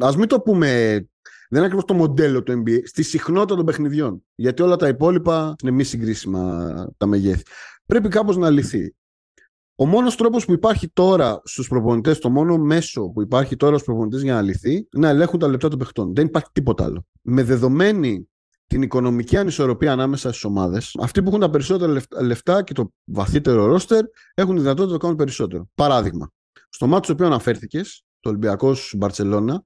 Ας 0.00 0.16
μην 0.16 0.28
το 0.28 0.40
πούμε 0.40 1.00
δεν 1.52 1.62
είναι 1.62 1.72
ακριβώς 1.72 1.84
το 1.84 1.94
μοντέλο 1.94 2.42
του 2.42 2.62
NBA, 2.62 2.80
στη 2.84 3.02
συχνότητα 3.02 3.56
των 3.56 3.64
παιχνιδιών. 3.64 4.24
Γιατί 4.34 4.62
όλα 4.62 4.76
τα 4.76 4.88
υπόλοιπα 4.88 5.54
είναι 5.62 5.70
μη 5.70 5.84
συγκρίσιμα 5.84 6.72
τα 6.96 7.06
μεγέθη. 7.06 7.42
Πρέπει 7.86 8.08
κάπως 8.08 8.36
να 8.36 8.50
λυθεί. 8.50 8.94
Ο 9.74 9.86
μόνος 9.86 10.16
τρόπος 10.16 10.44
που 10.44 10.52
υπάρχει 10.52 10.88
τώρα 10.88 11.40
στους 11.44 11.68
προπονητές, 11.68 12.18
το 12.18 12.30
μόνο 12.30 12.58
μέσο 12.58 13.08
που 13.08 13.22
υπάρχει 13.22 13.56
τώρα 13.56 13.74
στους 13.74 13.86
προπονητές 13.86 14.22
για 14.22 14.34
να 14.34 14.42
λυθεί, 14.42 14.72
είναι 14.72 14.86
να 14.92 15.08
ελέγχουν 15.08 15.38
τα 15.38 15.48
λεπτά 15.48 15.68
των 15.68 15.78
παιχτών. 15.78 16.14
Δεν 16.14 16.26
υπάρχει 16.26 16.48
τίποτα 16.52 16.84
άλλο. 16.84 17.06
Με 17.22 17.42
δεδομένη 17.42 18.28
την 18.66 18.82
οικονομική 18.82 19.36
ανισορροπία 19.36 19.92
ανάμεσα 19.92 20.28
στις 20.28 20.44
ομάδες, 20.44 20.96
αυτοί 21.00 21.22
που 21.22 21.28
έχουν 21.28 21.40
τα 21.40 21.50
περισσότερα 21.50 22.00
λεφτά 22.20 22.62
και 22.62 22.74
το 22.74 22.92
βαθύτερο 23.04 23.66
ρόστερ 23.66 24.04
έχουν 24.34 24.54
τη 24.54 24.60
δυνατότητα 24.60 24.92
να 24.92 24.98
το 24.98 24.98
κάνουν 24.98 25.16
περισσότερο. 25.16 25.68
Παράδειγμα, 25.74 26.30
στο 26.68 26.86
μάτι 26.86 27.04
στο 27.04 27.12
οποίο 27.12 27.26
αναφέρθηκες, 27.26 28.04
το 28.20 28.28
Ολυμπιακός 28.28 28.94
Μπαρσελόνα, 28.96 29.64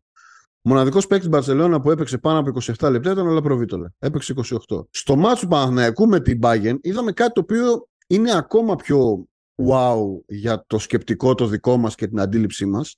Μοναδικός 0.68 1.06
παίκτης 1.06 1.28
Μπαρσελόνα 1.28 1.80
που 1.80 1.90
έπαιξε 1.90 2.18
πάνω 2.18 2.38
από 2.38 2.60
27 2.80 2.90
λεπτά 2.90 3.10
ήταν 3.10 3.26
ο 3.26 3.30
Λαπροβίτολα. 3.30 3.92
Έπαιξε 3.98 4.34
28. 4.68 4.84
Στο 4.90 5.16
μάτσο 5.16 5.42
του 5.42 5.48
Παναθηναϊκού 5.48 6.06
με 6.06 6.20
την 6.20 6.38
Bayern 6.42 6.76
είδαμε 6.80 7.12
κάτι 7.12 7.32
το 7.32 7.40
οποίο 7.40 7.88
είναι 8.06 8.36
ακόμα 8.36 8.76
πιο 8.76 9.26
wow 9.68 9.96
για 10.26 10.64
το 10.66 10.78
σκεπτικό 10.78 11.34
το 11.34 11.46
δικό 11.46 11.76
μας 11.76 11.94
και 11.94 12.06
την 12.06 12.20
αντίληψή 12.20 12.66
μας. 12.66 12.96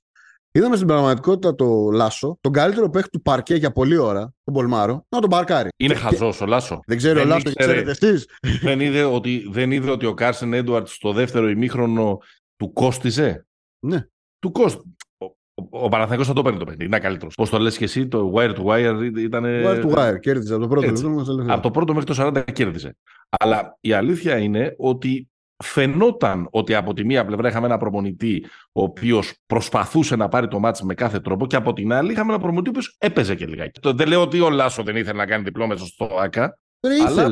Είδαμε 0.51 0.75
στην 0.75 0.87
πραγματικότητα 0.87 1.55
το 1.55 1.89
Λάσο, 1.91 2.37
τον 2.41 2.51
καλύτερο 2.51 2.89
παίκτη 2.89 3.09
του 3.09 3.21
παρκέ 3.21 3.55
για 3.55 3.71
πολλή 3.71 3.97
ώρα, 3.97 4.33
τον 4.43 4.53
Πολμάρο, 4.53 5.05
να 5.09 5.19
τον 5.19 5.29
παρκάρει. 5.29 5.69
Είναι 5.77 5.93
και... 5.93 5.99
χαζός 5.99 6.41
ο 6.41 6.45
Λάσο. 6.45 6.79
Δεν 6.85 6.97
ξέρει 6.97 7.19
ο 7.19 7.25
Λάσο, 7.25 7.53
ξέρετε 7.53 7.91
εσείς. 7.91 8.27
Δεν, 8.61 8.79
είδε 8.79 9.03
ότι, 9.03 9.47
δεν 9.51 9.71
είδε 9.71 9.91
ότι 9.91 10.05
ο 10.05 10.13
Κάρσεν 10.13 10.53
Έντουαρτ 10.53 10.87
στο 10.87 11.13
δεύτερο 11.13 11.49
ημίχρονο 11.49 12.17
του 12.55 12.73
κόστιζε; 12.73 13.45
Ναι. 13.79 14.07
Του 14.39 14.51
κόστιζε. 14.51 14.93
Ο 15.69 15.89
Παναθηναϊκός 15.89 16.27
θα 16.27 16.33
το 16.33 16.41
παίρνει 16.41 16.59
το 16.59 16.65
παιχνίδι. 16.65 16.85
Είναι 16.85 16.99
καλύτερος. 16.99 17.35
Πώς 17.35 17.49
το 17.49 17.59
λες 17.59 17.77
και 17.77 17.83
εσύ, 17.83 18.07
το 18.07 18.33
wire 18.35 18.55
to 18.55 18.63
wire 18.63 19.11
ήταν. 19.17 19.43
Wire 19.45 19.83
to 19.83 19.95
wire, 19.95 20.19
κέρδιζε 20.19 20.53
από 20.53 20.61
το 20.61 20.67
πρώτο 20.67 21.09
λεπτό. 21.09 21.53
Από 21.53 21.61
το 21.61 21.71
πρώτο 21.71 21.93
μέχρι 21.93 22.15
το 22.15 22.31
40 22.35 22.43
κέρδιζε. 22.53 22.95
Αλλά 23.39 23.77
η 23.81 23.93
αλήθεια 23.93 24.37
είναι 24.37 24.75
ότι 24.77 25.29
φαινόταν 25.63 26.47
ότι 26.51 26.75
από 26.75 26.93
τη 26.93 27.05
μία 27.05 27.25
πλευρά 27.25 27.49
είχαμε 27.49 27.65
ένα 27.65 27.77
προπονητή 27.77 28.45
ο 28.71 28.83
οποίος 28.83 29.33
προσπαθούσε 29.45 30.15
να 30.15 30.27
πάρει 30.27 30.47
το 30.47 30.59
μάτι 30.59 30.85
με 30.85 30.93
κάθε 30.93 31.19
τρόπο 31.19 31.47
και 31.47 31.55
από 31.55 31.73
την 31.73 31.93
άλλη 31.93 32.11
είχαμε 32.11 32.33
ένα 32.33 32.41
προπονητή 32.41 32.69
ο 32.69 32.71
οποίος 32.71 32.95
έπαιζε 32.99 33.35
και 33.35 33.45
λιγάκι. 33.45 33.79
Δεν 33.93 34.07
λέω 34.07 34.21
ότι 34.21 34.39
ο 34.39 34.49
Λάσο 34.49 34.83
δεν 34.83 34.95
ήθελε 34.95 35.17
να 35.17 35.25
κάνει 35.25 35.43
διπλό 35.43 35.67
μέσα 35.67 35.85
στο 35.85 36.09
ΑΚΑ. 36.19 36.59
Αλλά 37.07 37.29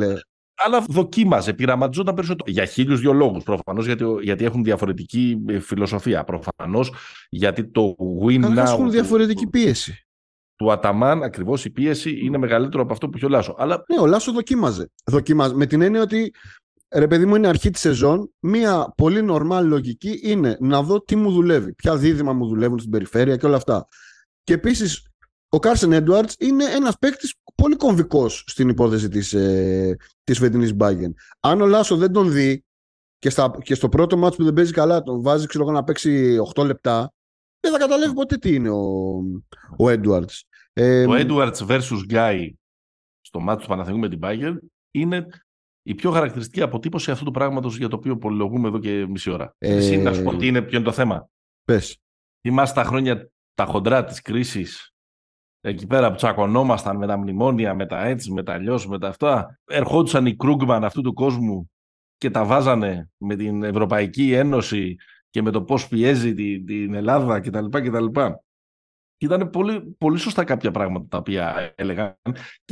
αλλά 0.57 0.83
δοκίμαζε, 0.89 1.53
πειραματιζόταν 1.53 2.15
περισσότερο. 2.15 2.51
Για 2.51 2.65
χίλιους 2.65 2.99
δύο 2.99 3.13
λόγους. 3.13 3.43
Προφανώς 3.43 3.85
γιατί, 3.85 4.05
γιατί 4.21 4.45
έχουν 4.45 4.63
διαφορετική 4.63 5.43
ε, 5.47 5.59
φιλοσοφία. 5.59 6.23
Προφανώς 6.23 6.93
γιατί 7.29 7.67
το 7.67 7.95
win 8.25 8.45
now. 8.45 8.55
έχουν 8.55 8.91
διαφορετική 8.91 9.47
πίεση. 9.47 10.01
Του 10.55 10.71
Αταμάν 10.71 11.23
ακριβώς 11.23 11.65
η 11.65 11.69
πίεση 11.69 12.19
είναι 12.23 12.37
μεγαλύτερο 12.37 12.83
από 12.83 12.93
αυτό 12.93 13.09
που 13.09 13.17
έχει 13.17 13.25
ο 13.25 13.29
Λάσο. 13.29 13.55
Αλλά... 13.57 13.83
Ναι, 13.87 13.99
ο 13.99 14.05
Λάσο 14.05 14.31
δοκίμαζε. 14.31 14.91
δοκίμαζε. 15.05 15.55
Με 15.55 15.65
την 15.65 15.81
έννοια 15.81 16.01
ότι 16.01 16.33
ρε 16.95 17.07
παιδί 17.07 17.25
μου 17.25 17.35
είναι 17.35 17.47
αρχή 17.47 17.69
της 17.69 17.81
σεζόν. 17.81 18.31
Μία 18.39 18.93
πολύ 18.97 19.21
νορμάλ 19.21 19.67
λογική 19.67 20.19
είναι 20.23 20.57
να 20.59 20.83
δω 20.83 21.01
τι 21.01 21.15
μου 21.15 21.31
δουλεύει. 21.31 21.73
Ποια 21.73 21.97
δίδυμα 21.97 22.33
μου 22.33 22.47
δουλεύουν 22.47 22.79
στην 22.79 22.91
περιφέρεια 22.91 23.35
και 23.35 23.45
όλα 23.45 23.55
αυτά. 23.55 23.87
Και 24.43 24.53
επίσης 24.53 25.07
ο 25.49 25.59
Κάρσεν 25.59 25.91
Έντουαρτ 25.91 26.31
είναι 26.37 26.63
ένας 26.63 26.97
παίκτης 26.99 27.35
πολύ 27.61 27.75
κομβικός 27.75 28.43
στην 28.47 28.69
υπόθεση 28.69 29.09
της 29.09 29.33
ε, 29.33 29.97
της 30.23 30.37
φετινής 30.37 30.73
Μπάγκεν. 30.73 31.15
Αν 31.39 31.61
ο 31.61 31.65
Λάσο 31.65 31.97
δεν 31.97 32.11
τον 32.11 32.31
δει 32.31 32.65
και, 33.19 33.29
στα, 33.29 33.57
και 33.63 33.75
στο 33.75 33.89
πρώτο 33.89 34.17
μάτσο 34.17 34.37
που 34.37 34.43
δεν 34.43 34.53
παίζει 34.53 34.71
καλά 34.71 35.01
τον 35.01 35.21
βάζει 35.21 35.47
ξέρω, 35.47 35.71
να 35.71 35.83
παίξει 35.83 36.37
8 36.55 36.65
λεπτά, 36.65 37.13
δεν 37.59 37.71
θα 37.71 37.77
καταλάβει 37.77 38.13
ποτέ 38.13 38.37
τι 38.37 38.53
είναι 38.53 38.69
ο, 38.69 39.17
ο 39.77 39.85
Edwards. 39.85 40.41
Ε, 40.73 41.05
το 41.05 41.13
Edwards 41.15 41.67
versus 41.67 42.11
Guy 42.11 42.49
στο 43.21 43.39
μάτσο 43.39 43.61
του 43.61 43.69
Παναθηνικού 43.69 43.99
με 44.01 44.09
την 44.09 44.19
Bayern 44.21 44.57
είναι 44.91 45.27
η 45.83 45.95
πιο 45.95 46.11
χαρακτηριστική 46.11 46.61
αποτύπωση 46.61 47.11
αυτού 47.11 47.25
του 47.25 47.31
πράγματος 47.31 47.77
για 47.77 47.87
το 47.87 47.95
οποίο 47.95 48.17
πολυλογούμε 48.17 48.67
εδώ 48.67 48.79
και 48.79 49.07
μισή 49.07 49.29
ώρα. 49.31 49.55
Ε, 49.57 49.75
Εσύ 49.75 49.97
να 49.97 50.13
σου 50.13 50.23
πω 50.23 50.35
τι 50.35 50.47
είναι, 50.47 50.61
ποιο 50.61 50.77
είναι 50.77 50.85
το 50.85 50.91
θέμα. 50.91 51.29
Πες. 51.63 51.97
Θυμάσαι 52.41 52.73
τα 52.73 52.83
χρόνια 52.83 53.29
τα 53.53 53.65
χοντρά 53.65 54.03
της 54.03 54.21
κρίσης 54.21 54.91
εκεί 55.69 55.88
πέρα 55.88 56.10
που 56.10 56.15
τσακωνόμασταν 56.15 56.97
με 56.97 57.08
τα 57.08 57.17
μνημόνια, 57.17 57.73
με 57.73 57.86
τα 57.86 58.06
έτσι, 58.06 58.32
με 58.32 58.43
τα 58.43 58.53
αλλιώς, 58.53 58.88
με 58.88 58.99
τα 58.99 59.08
αυτά. 59.08 59.60
Ερχόντουσαν 59.65 60.25
οι 60.25 60.36
Κρούγκμαν 60.36 60.84
αυτού 60.84 61.01
του 61.01 61.13
κόσμου 61.13 61.71
και 62.17 62.30
τα 62.30 62.45
βάζανε 62.45 63.10
με 63.17 63.36
την 63.36 63.63
Ευρωπαϊκή 63.63 64.34
Ένωση 64.34 64.95
και 65.30 65.41
με 65.41 65.51
το 65.51 65.62
πώς 65.62 65.88
πιέζει 65.88 66.34
την, 66.34 66.65
την 66.65 66.93
Ελλάδα 66.93 67.39
κτλ. 67.39 67.65
κτλ. 67.69 68.06
Και 69.17 69.25
ήταν 69.25 69.49
πολύ, 69.49 69.95
πολύ 69.97 70.17
σωστά 70.17 70.43
κάποια 70.43 70.71
πράγματα 70.71 71.08
τα 71.10 71.17
οποία 71.17 71.73
έλεγαν, 71.75 72.17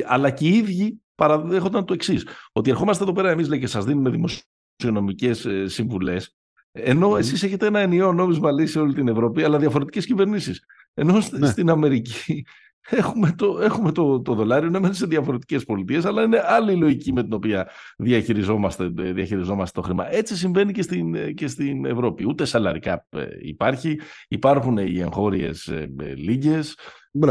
αλλά 0.03 0.29
και 0.29 0.47
οι 0.47 0.53
ίδιοι 0.53 1.01
παραδέχονταν 1.15 1.85
το 1.85 1.93
εξής. 1.93 2.27
Ότι 2.51 2.69
ερχόμαστε 2.69 3.03
εδώ 3.03 3.13
πέρα 3.13 3.29
εμείς 3.29 3.49
και 3.49 3.67
σας 3.67 3.85
δίνουμε 3.85 4.09
δημοσιονομικές 4.09 5.45
ε, 5.45 5.67
συμβουλές, 5.67 6.35
ενώ 6.71 7.17
εσείς 7.17 7.43
έχετε 7.43 7.65
ένα 7.65 7.79
ενιαίο 7.79 8.13
νόμισμα 8.13 8.51
λύση 8.51 8.71
σε 8.71 8.79
όλη 8.79 8.93
την 8.93 9.07
Ευρώπη, 9.07 9.43
αλλά 9.43 9.57
διαφορετικές 9.57 10.05
κυβερνήσεις. 10.05 10.65
Ενώ 10.93 11.13
ναι. 11.31 11.47
στην 11.47 11.69
Αμερική 11.69 12.45
έχουμε 12.89 13.31
το, 13.31 13.59
έχουμε 13.61 13.91
το, 13.91 14.21
το 14.21 14.33
δολάριο 14.33 14.69
να 14.69 14.79
μένει 14.79 14.93
σε 14.93 15.05
διαφορετικές 15.05 15.65
πολιτείες, 15.65 16.05
αλλά 16.05 16.23
είναι 16.23 16.41
άλλη 16.45 16.71
η 16.71 16.75
λογική 16.75 17.13
με 17.13 17.23
την 17.23 17.33
οποία 17.33 17.69
διαχειριζόμαστε, 17.97 18.87
διαχειριζόμαστε 18.87 19.79
το 19.81 19.87
χρήμα. 19.87 20.13
Έτσι 20.13 20.37
συμβαίνει 20.37 20.71
και 20.71 20.81
στην, 20.81 21.35
και 21.35 21.47
στην 21.47 21.85
Ευρώπη. 21.85 22.27
Ούτε 22.27 22.45
σαλαρικά 22.45 23.05
ε, 23.09 23.25
υπάρχει, 23.41 23.99
υπάρχουν 24.27 24.77
οι 24.77 24.99
εγχώριες 24.99 25.67
ε, 25.67 25.93
ε, 25.99 26.13
λίγες. 26.15 26.77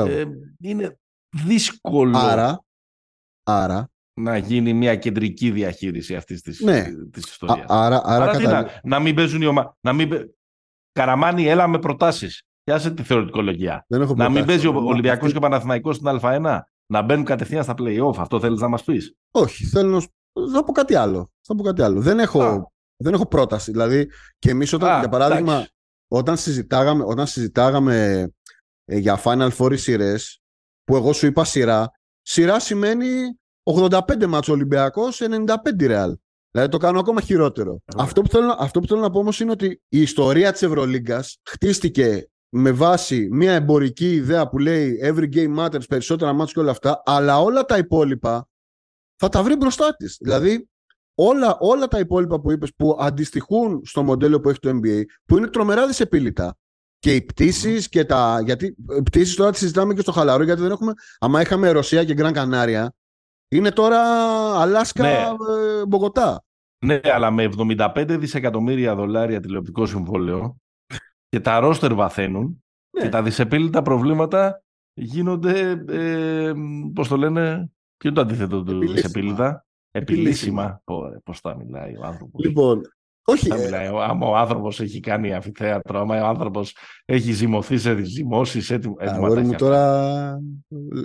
Ε, 0.07 0.25
είναι 0.61 0.99
δύσκολο 1.47 2.19
άρα, 2.19 2.65
άρα, 3.43 3.91
να 4.21 4.37
γίνει 4.37 4.73
μια 4.73 4.97
κεντρική 4.97 5.51
διαχείριση 5.51 6.17
αυτής 6.17 6.41
της, 6.41 6.61
ναι. 6.61 6.85
της 7.11 7.25
ιστορίας. 7.25 7.67
άρα, 7.69 8.03
άρα, 8.05 8.31
άρα 8.31 8.41
να, 8.41 8.81
να, 8.83 8.99
μην 8.99 9.15
παίζουν 9.15 9.43
οι 9.43 9.47
ομάδες. 9.47 9.73
Καραμάνι, 10.93 11.47
έλα 11.47 11.67
με 11.69 11.79
προτάσεις. 11.79 12.43
Πιάσε 12.65 12.91
τη 12.91 13.03
θεωρητικολογία. 13.03 13.87
να 14.17 14.29
μην 14.29 14.45
παίζει 14.45 14.67
ο 14.67 14.75
Ολυμπιακός 14.75 15.31
και 15.31 15.37
ο 15.37 15.41
Παναθηναϊκός 15.41 15.97
στην 15.97 16.19
Α1. 16.23 16.61
Να 16.87 17.03
μπαίνουν 17.03 17.25
κατευθείαν 17.25 17.63
στα 17.63 17.75
playoff. 17.79 18.15
Αυτό 18.19 18.41
θέλεις 18.41 18.61
να 18.61 18.69
μας 18.69 18.85
πεις; 18.85 19.15
Όχι. 19.31 19.65
Θέλω 19.65 19.91
να 19.91 20.01
θα 20.53 20.65
πω 20.65 20.73
κάτι 20.73 20.95
άλλο. 20.95 21.31
Θα 21.41 21.55
πω 21.55 21.63
κάτι 21.63 21.83
άλλο. 21.83 22.01
Δεν 22.01 22.19
έχω, 22.19 22.73
δεν 22.97 23.15
έχω 23.15 23.27
πρόταση. 23.27 23.71
Δηλαδή, 23.71 24.11
και 24.39 24.51
εμείς 24.51 24.73
όταν, 24.73 24.99
για 24.99 25.09
παράδειγμα, 25.09 25.67
όταν 26.09 26.37
συζητάγαμε, 26.37 27.05
όταν 27.07 27.27
συζητάγαμε 27.27 28.29
ε, 28.85 28.99
για 28.99 29.21
Final 29.25 29.51
Four 29.59 29.79
σειρές, 29.79 30.43
που 30.85 30.97
εγώ 30.97 31.13
σου 31.13 31.27
είπα 31.27 31.45
σειρά, 31.45 31.91
σειρά 32.23 32.61
σημαίνει 32.61 33.07
85 33.63 34.27
μάτσο 34.27 34.53
Ολυμπιακός, 34.53 35.21
95 35.23 35.47
Real. 35.81 36.13
Δηλαδή 36.51 36.71
το 36.71 36.79
κάνω 36.79 36.99
ακόμα 36.99 37.21
χειρότερο. 37.21 37.81
Αυτό 37.97 38.23
που, 38.23 38.29
θέλω, 38.29 38.57
αυτό 38.59 38.81
που 38.81 38.87
θέλω 38.87 39.01
να 39.01 39.11
πω 39.11 39.19
όμως 39.19 39.41
είναι 39.41 39.51
ότι 39.51 39.83
η 39.89 40.01
ιστορία 40.01 40.53
της 40.53 40.63
Ευρωλίγκας 40.63 41.39
χτίστηκε 41.51 42.29
με 42.57 42.73
βάση 42.73 43.29
μια 43.31 43.53
εμπορική 43.53 44.15
ιδέα 44.15 44.49
που 44.49 44.59
λέει 44.59 45.01
every 45.03 45.35
game 45.35 45.57
matters, 45.59 45.89
περισσότερα 45.89 46.33
μάτια 46.33 46.53
και 46.53 46.61
όλα 46.61 46.71
αυτά, 46.71 47.03
αλλά 47.05 47.41
όλα 47.41 47.65
τα 47.65 47.77
υπόλοιπα 47.77 48.49
θα 49.17 49.29
τα 49.29 49.43
βρει 49.43 49.57
μπροστά 49.57 49.97
της. 49.97 50.17
Δηλαδή, 50.21 50.69
όλα, 51.15 51.57
όλα 51.61 51.89
τα 51.89 51.99
υπόλοιπα 51.99 52.41
που 52.41 52.51
είπες 52.51 52.75
που 52.77 52.97
αντιστοιχούν 53.01 53.83
στο 53.85 54.03
μοντέλο 54.03 54.41
που 54.41 54.49
έχει 54.49 54.59
το 54.59 54.81
NBA, 54.83 55.03
που 55.25 55.37
είναι 55.37 55.47
τρομερά 55.47 55.87
δυσεπίλητα. 55.87 56.57
Και 56.99 57.15
οι 57.15 57.23
πτήσεις 57.23 57.89
και 57.89 58.05
τα. 58.05 58.41
Γιατί 58.45 58.77
πτήσεις 59.05 59.35
τώρα 59.35 59.51
τις 59.51 59.61
συζητάμε 59.61 59.95
και 59.95 60.01
στο 60.01 60.13
χαλαρό, 60.13 60.45
γιατί 60.45 60.61
δεν 60.61 60.71
έχουμε. 60.71 60.93
Άμα 61.19 61.41
είχαμε 61.41 61.71
Ρωσία 61.71 62.05
και 62.05 62.15
Γκραν 62.15 62.33
Κανάρια, 62.33 62.95
είναι 63.49 63.71
τώρα 63.71 64.01
Αλάσκα, 64.61 65.03
ναι. 65.03 65.13
Ε, 65.13 65.87
Μπογοτά. 65.87 66.45
Ναι, 66.79 67.01
αλλά 67.05 67.31
με 67.31 67.49
75 67.59 68.17
δισεκατομμύρια 68.19 68.95
δολάρια 68.95 69.41
τηλεοπτικό 69.41 69.87
συμβόλαιο, 69.87 70.57
και 71.35 71.41
τα 71.41 71.59
ρόστερ 71.59 71.95
βαθαίνουν 71.95 72.65
ναι. 72.91 73.03
και 73.03 73.09
τα 73.09 73.23
δυσεπίλητα 73.23 73.83
προβλήματα 73.83 74.63
γίνονται, 74.95 75.85
ε, 75.89 76.53
πώς 76.95 77.09
το 77.09 77.17
λένε, 77.17 77.71
ποιο 77.97 78.11
είναι 78.11 78.15
το 78.15 78.21
αντίθετο 78.21 78.63
του 78.63 78.79
δυσεπίλητα; 78.79 79.67
Επιλύσιμα. 79.91 80.83
Πώς 81.25 81.41
τα 81.41 81.57
μιλάει 81.57 81.97
ο 81.97 82.05
άνθρωπος. 82.05 82.45
Λοιπόν, 82.45 82.83
Όχι. 83.27 83.49
Να 83.49 83.57
μιλάει. 83.57 83.87
Άμα 83.87 84.27
ο 84.27 84.37
άνθρωπος 84.37 84.81
έχει 84.81 85.01
κάνει 85.01 85.35
αμφιθέατρο, 85.35 86.01
άμα 86.01 86.23
ο 86.23 86.27
άνθρωπος 86.27 86.77
έχει 87.05 87.33
ζυμωθεί 87.33 87.79
σε 87.79 88.03
ζυμώσεις, 88.03 88.71
έτοιμο. 88.71 88.95
Αγόρι 88.99 89.43
μου 89.43 89.55
τώρα 89.55 90.39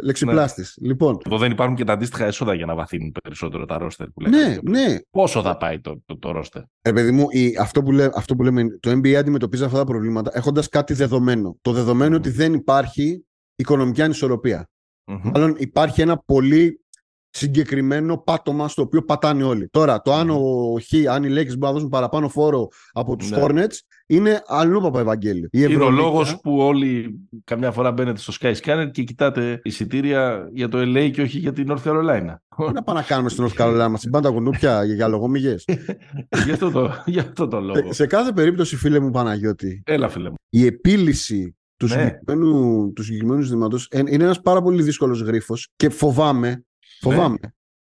λεξιπλάστης. 0.03 0.77
Λοιπόν. 0.81 1.17
Εδώ 1.25 1.37
δεν 1.37 1.51
υπάρχουν 1.51 1.75
και 1.75 1.83
τα 1.83 1.93
αντίστοιχα 1.93 2.25
έσοδα 2.25 2.53
για 2.53 2.65
να 2.65 2.75
βαθύνουν 2.75 3.11
περισσότερο 3.23 3.65
τα 3.65 3.77
ρόστερ 3.77 4.07
που 4.07 4.21
λέμε. 4.21 4.37
Ναι, 4.37 4.57
ναι. 4.61 4.97
Πόσο 5.09 5.41
θα 5.41 5.57
πάει 5.57 5.79
το, 5.79 6.01
το, 6.05 6.17
το 6.17 6.31
ρόστερ. 6.31 6.61
Ε, 6.81 6.91
παιδί 6.91 7.11
μου, 7.11 7.25
η, 7.29 7.55
αυτό, 7.59 7.83
που 7.83 7.91
λέ, 7.91 8.09
αυτό 8.13 8.35
που 8.35 8.43
λέμε, 8.43 8.63
το 8.79 8.91
NBA 8.91 9.13
αντιμετωπίζει 9.13 9.63
αυτά 9.63 9.77
τα 9.77 9.83
προβλήματα 9.83 10.31
έχοντας 10.33 10.69
κάτι 10.69 10.93
δεδομένο. 10.93 11.57
Το 11.61 11.71
δεδομένο 11.71 12.15
ότι 12.15 12.29
δεν 12.29 12.53
υπάρχει 12.53 13.25
οικονομική 13.55 14.01
ανισορροπία. 14.01 14.69
Μμμ. 15.05 15.31
Μάλλον 15.33 15.55
υπάρχει 15.57 16.01
ένα 16.01 16.17
πολύ 16.17 16.81
συγκεκριμένο 17.29 18.17
πάτωμα 18.17 18.67
στο 18.67 18.81
οποίο 18.81 19.03
πατάνε 19.03 19.43
όλοι. 19.43 19.69
Τώρα, 19.69 20.01
το 20.01 20.13
αν, 20.13 20.29
ο 20.29 20.75
Χ, 20.87 21.09
αν 21.09 21.23
οι 21.23 21.27
Lakers 21.29 21.33
μπορούν 21.33 21.59
να 21.59 21.71
δώσουν 21.71 21.89
παραπάνω 21.89 22.29
φόρο 22.29 22.67
από 22.91 23.15
τους 23.15 23.29
Ναι. 23.29 23.37
Hornets 23.41 23.77
είναι 24.07 24.41
αλλού 24.47 24.81
παπα 24.81 24.99
Ευαγγέλιο. 24.99 25.45
Η 25.45 25.49
Είναι 25.51 25.65
ο 25.65 25.71
Ευρωλίγκα- 25.71 26.01
λόγος 26.03 26.39
που 26.43 26.57
όλοι 26.57 27.19
καμιά 27.43 27.71
φορά 27.71 27.91
μπαίνετε 27.91 28.19
στο 28.19 28.33
Skyscanner 28.39 28.89
και 28.91 29.03
κοιτάτε 29.03 29.59
εισιτήρια 29.63 30.49
για 30.53 30.67
το 30.67 30.77
LA 30.81 31.11
και 31.13 31.21
όχι 31.21 31.37
για 31.39 31.53
την 31.53 31.67
North 31.69 31.83
Carolina. 31.89 32.35
Τι 32.67 32.73
να 32.73 32.83
πάμε 32.83 32.99
να 32.99 33.05
κάνουμε 33.05 33.29
στην 33.29 33.45
North 33.47 33.61
Carolina, 33.61 33.87
μας 33.89 34.01
την 34.01 34.11
κουνούπια 34.11 34.83
για, 34.83 34.95
για 34.95 35.07
λογομιγές. 35.07 35.65
γι, 36.45 36.51
αυτό 36.51 36.71
το, 36.71 36.91
γι' 37.05 37.19
αυτό 37.19 37.47
το 37.47 37.59
λόγο. 37.59 37.85
σε, 37.87 37.93
σε 37.93 38.05
κάθε 38.07 38.31
περίπτωση, 38.31 38.75
φίλε 38.75 38.99
μου 38.99 39.09
Παναγιώτη, 39.11 39.81
Έλα, 39.85 40.09
φίλε 40.09 40.29
μου. 40.29 40.35
η 40.49 40.65
επίλυση 40.65 41.55
του, 41.77 41.85
Ναι. 41.87 41.91
συγκεκριμένου, 41.91 42.91
του 42.93 43.03
συγκεκριμένου 43.03 43.41
ζητήματος 43.41 43.87
ε, 43.91 43.97
είναι 43.97 44.23
ένας 44.23 44.41
πάρα 44.41 44.61
πολύ 44.61 44.81
δύσκολος 44.83 45.21
γρίφος 45.21 45.67
και 45.75 45.89
φοβάμαι, 45.89 46.63
φοβάμαι, 46.99 47.37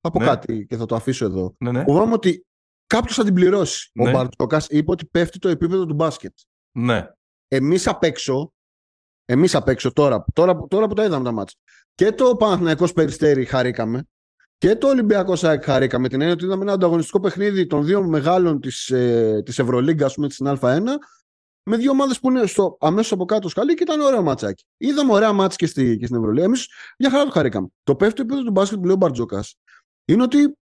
θα 0.02 0.12
πω 0.12 0.20
Ναι. 0.20 0.26
κάτι 0.26 0.66
και 0.70 0.76
θα 0.78 0.86
το 0.86 0.96
αφήσω 0.96 1.26
εδώ, 1.26 1.56
Ναι, 1.60 1.72
ναι. 1.72 1.84
φοβάμαι 1.84 2.14
ότι 2.14 2.46
κάποιος 2.88 3.16
θα 3.16 3.24
την 3.24 3.34
πληρώσει. 3.34 3.90
Ναι. 3.94 4.10
Ο 4.10 4.12
Μπαρτζόκας 4.12 4.68
είπε 4.70 4.92
ότι 4.92 5.06
πέφτει 5.06 5.40
το 5.40 5.50
επίπεδο 5.50 5.86
του 5.86 5.94
μπάσκετ. 5.94 6.34
ναι. 6.72 7.08
Εμείς 7.50 7.88
απ' 7.88 8.04
έξω, 8.04 8.54
εμείς 9.26 9.56
απ' 9.56 9.68
έξω 9.68 9.94
τώρα, 9.94 10.26
τώρα, 10.34 10.68
τώρα 10.68 10.88
που 10.88 10.94
τα 10.94 11.04
είδαμε 11.04 11.24
τα 11.24 11.32
μάτς, 11.32 11.56
και 11.96 12.12
το 12.12 12.36
Παναθηναϊκός 12.36 12.94
Περιστέρι 12.94 13.46
χαρήκαμε, 13.46 14.04
και 14.58 14.76
το 14.76 14.88
Ολυμπιακός 14.88 15.40
ΣΑΕΚ 15.40 15.64
χαρήκαμε. 15.64 16.08
Την 16.10 16.20
έννοια 16.22 16.36
ότι 16.36 16.46
είδαμε 16.46 16.62
ένα 16.64 16.74
ανταγωνιστικό 16.74 17.20
παιχνίδι 17.20 17.68
των 17.68 17.86
δύο 17.86 18.04
μεγάλων 18.08 18.60
της, 18.60 18.90
ε, 18.90 19.42
της 19.46 19.60
Ευρωλίγκας, 19.60 20.08
ας 20.08 20.14
πούμε, 20.16 20.30
στην 20.30 20.48
Α1, 20.48 20.82
με 21.68 21.78
δύο 21.78 21.92
ομάδες 21.92 22.20
που 22.20 22.30
είναι 22.30 22.46
στο, 22.46 22.78
αμέσως 22.80 23.12
από 23.12 23.26
κάτω 23.26 23.50
σκαλί 23.50 23.74
και 23.74 23.84
ήταν 23.84 24.00
ωραίο 24.00 24.22
ματσάκι. 24.22 24.66
Είδαμε 24.78 25.14
ωραία 25.14 25.34
μάτς 25.34 25.56
και, 25.56 25.66
στη, 25.66 25.98
και 25.98 26.06
στην 26.06 26.18
Ευρωλίγα. 26.18 26.46
Εμείς 26.46 26.70
μια 27.00 27.10
χαρά 27.10 27.24
το 27.24 27.32
χαρήκαμε. 27.32 27.68
Το 27.84 27.96
πέφτει 27.96 28.22
επίπεδο 28.22 28.44
του 28.44 28.52
μπάσκετ 28.52 28.78
που 28.78 28.86
λέει 28.86 28.94
ο 28.94 28.98
Μπαρτζόκας 28.98 29.56
είναι 30.06 30.24
ότι 30.24 30.58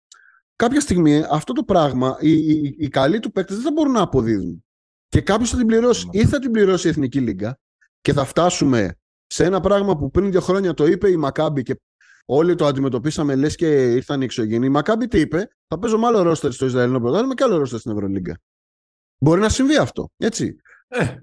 κάποια 0.57 0.81
στιγμή 0.81 1.25
αυτό 1.31 1.53
το 1.53 1.65
πράγμα, 1.65 2.17
οι, 2.21 2.33
οι, 2.33 2.77
οι 2.79 2.89
καλοί 2.89 3.21
του 3.21 3.33
παίκτες 3.33 3.57
δεν 3.57 3.65
θα 3.65 3.73
μπορούν 3.73 3.93
να 3.93 4.01
αποδίδουν. 4.01 4.65
Και 5.09 5.21
κάποιος 5.21 5.51
θα 5.51 5.57
την 5.57 5.67
πληρώσει. 5.67 6.09
Ναι. 6.13 6.21
Ή 6.21 6.27
θα 6.27 6.39
την 6.39 6.51
πληρώσει 6.51 6.87
η 6.87 6.91
Εθνική 6.91 7.21
Λίγκα 7.21 7.59
και 8.01 8.13
θα 8.13 8.25
φτάσουμε 8.25 8.95
σε 9.27 9.45
ένα 9.45 9.61
πράγμα 9.61 9.97
που 9.97 10.11
πριν 10.11 10.31
δύο 10.31 10.41
χρόνια 10.41 10.75
το 10.75 10.87
είπε 10.87 11.11
η 11.11 11.17
Μακάμπη 11.17 11.63
και 11.63 11.81
όλοι 12.25 12.55
το 12.55 12.67
αντιμετωπίσαμε 12.67 13.35
λες 13.35 13.55
και 13.55 13.93
ήρθαν 13.93 14.21
οι 14.21 14.25
εξωγενεί. 14.25 14.67
Η 14.67 14.69
Μακάμπη 14.69 15.09
τι 15.09 15.21
είπε, 15.21 15.49
θα 15.67 15.79
παίζω 15.79 15.99
με 15.99 16.07
άλλο 16.07 16.23
ρόστερ 16.23 16.53
στο 16.53 16.67
Ισραηλινό 16.67 17.01
πρωτάθλημα 17.01 17.35
και 17.35 17.45
άλλο 17.45 17.57
ρόστερ 17.57 17.79
στην 17.79 17.93
Ευρωλίγκα. 17.93 18.39
Μπορεί 19.19 19.41
να 19.41 19.49
συμβεί 19.49 19.77
αυτό. 19.77 20.11
Έτσι. 20.17 20.57
Ε, 20.95 21.17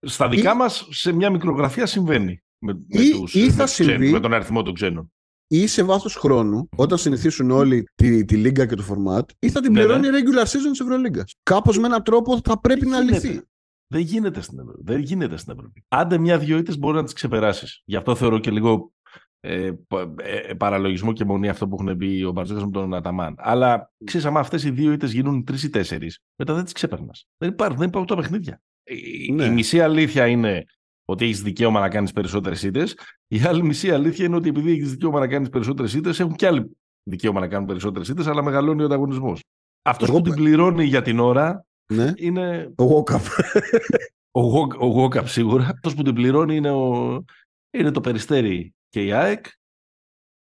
στα 0.00 0.28
δικά 0.28 0.54
μας 0.54 0.88
σε 0.90 1.12
μια 1.12 1.30
μικρογραφία 1.30 1.86
συμβαίνει. 1.86 2.40
Με, 2.58 2.72
με, 2.72 3.02
Ή- 3.02 3.10
τους, 3.10 3.34
ή 3.34 3.50
θα 3.50 3.56
με, 3.56 3.62
τους 3.62 3.72
ξένους, 3.72 3.92
συμβεί- 3.92 4.12
με 4.12 4.20
τον 4.20 4.32
αριθμό 4.34 4.62
των 4.62 4.74
ξένων. 4.74 5.12
Ή 5.48 5.66
σε 5.66 5.82
βάθος 5.82 6.14
χρόνου, 6.14 6.68
όταν 6.76 6.98
συνηθίσουν 6.98 7.50
όλοι 7.50 7.88
τη, 7.94 8.24
τη 8.24 8.36
Λίγκα 8.36 8.66
και 8.66 8.74
το 8.74 8.82
φορμάτ, 8.82 9.30
ή 9.38 9.50
θα 9.50 9.60
την 9.60 9.72
Ναι, 9.72 9.78
πληρώνει 9.80 10.06
η 10.06 10.10
regular 10.10 10.42
season 10.42 10.70
της 10.70 10.80
Ευρωλίγκας. 10.80 11.34
Κάπως 11.42 11.78
με 11.78 11.86
έναν 11.86 12.02
τρόπο 12.02 12.40
θα 12.44 12.60
πρέπει 12.60 12.86
να 12.86 13.00
γίνεται. 13.00 13.26
λυθεί. 13.28 13.40
Δεν 13.86 14.00
γίνεται 14.00 14.40
στην 14.40 14.58
Ευρώπη. 14.58 14.80
Δεν 14.84 15.00
γίνεται 15.00 15.36
στην 15.36 15.52
Ευρώπη. 15.56 15.84
Άντε 15.88 16.18
μια-δυο 16.18 16.58
ήττες 16.58 16.78
μπορεί 16.78 16.96
να 16.96 17.04
τις 17.04 17.12
ξεπεράσεις. 17.12 17.82
Γι' 17.84 17.96
αυτό 17.96 18.14
θεωρώ 18.14 18.38
και 18.38 18.50
λίγο 18.50 18.92
ε, 19.40 19.70
πα- 19.88 20.14
ε, 20.16 20.54
παραλογισμό 20.54 21.12
και 21.12 21.24
μονή 21.24 21.48
αυτό 21.48 21.68
που 21.68 21.76
έχουν 21.80 21.96
πει 21.96 22.24
ο 22.26 22.30
Μπαρτζόκα 22.32 22.64
με 22.64 22.70
τον 22.70 22.94
Αταμάν. 22.94 23.34
Αλλά 23.38 23.92
ξέρεις, 24.04 24.26
άμα 24.26 24.40
αυτές 24.40 24.64
οι 24.64 24.70
δύο 24.70 24.92
ήττες 24.92 25.12
γίνουν 25.12 25.44
τρεις 25.44 25.62
ή 25.62 25.70
τέσσερις, 25.70 26.18
μετά 26.36 26.54
δεν 26.54 26.64
τις 26.64 26.72
ξέπερνα. 26.72 27.12
Δεν 27.38 27.50
υπάρχουν, 27.50 27.78
δεν 27.78 27.88
υπάρχουν 27.88 28.16
τα 28.16 28.22
παιχνίδια. 28.22 28.60
Η, 28.86 29.32
Ναι. 29.32 29.44
η 29.44 29.50
μισή 29.50 29.80
αλήθεια 29.80 30.26
είναι 30.26 30.64
ότι 31.04 31.24
έχεις 31.24 31.42
δικαίωμα 31.42 31.80
να 31.80 31.88
κάνεις 31.88 32.12
περισσότερες 32.12 32.62
ήττε. 32.62 32.84
Η 33.26 33.40
άλλη 33.40 33.62
μισή 33.62 33.90
αλήθεια 33.90 34.24
είναι 34.24 34.36
ότι 34.36 34.48
επειδή 34.48 34.70
έχεις 34.70 34.90
δικαίωμα 34.90 35.18
να 35.20 35.28
κάνεις 35.28 35.48
περισσότερες 35.48 35.94
ήττε, 35.94 36.08
έχουν 36.10 36.34
και 36.34 36.46
άλλοι 36.46 36.76
δικαίωμα 37.02 37.40
να 37.40 37.48
κάνουν 37.48 37.66
περισσότερες 37.66 38.08
ήττε, 38.08 38.30
αλλά 38.30 38.42
μεγαλώνει 38.42 38.82
ο 38.82 38.84
ανταγωνισμός. 38.84 39.40
Αυτός 39.82 40.08
Εγώ- 40.08 40.18
που 40.18 40.22
την 40.24 40.34
πληρώνει 40.34 40.84
για 40.84 41.02
την 41.02 41.18
ώρα 41.18 41.64
Ναι. 41.92 42.12
είναι 42.16 42.72
Ο 42.76 42.84
Walkup. 42.84 43.20
ο, 44.38 44.40
Γο- 44.40 44.76
ο 44.78 44.86
Γόκαπ 44.86 45.28
σίγουρα. 45.28 45.64
Αυτός 45.68 45.94
που 45.94 46.02
την 46.02 46.14
πληρώνει 46.14 46.56
είναι, 46.56 46.70
ο, 46.70 47.24
είναι 47.70 47.90
το 47.90 48.00
Περιστέρι 48.00 48.74
και 48.88 49.04
η 49.04 49.12
ΑΕΚ. 49.12 49.46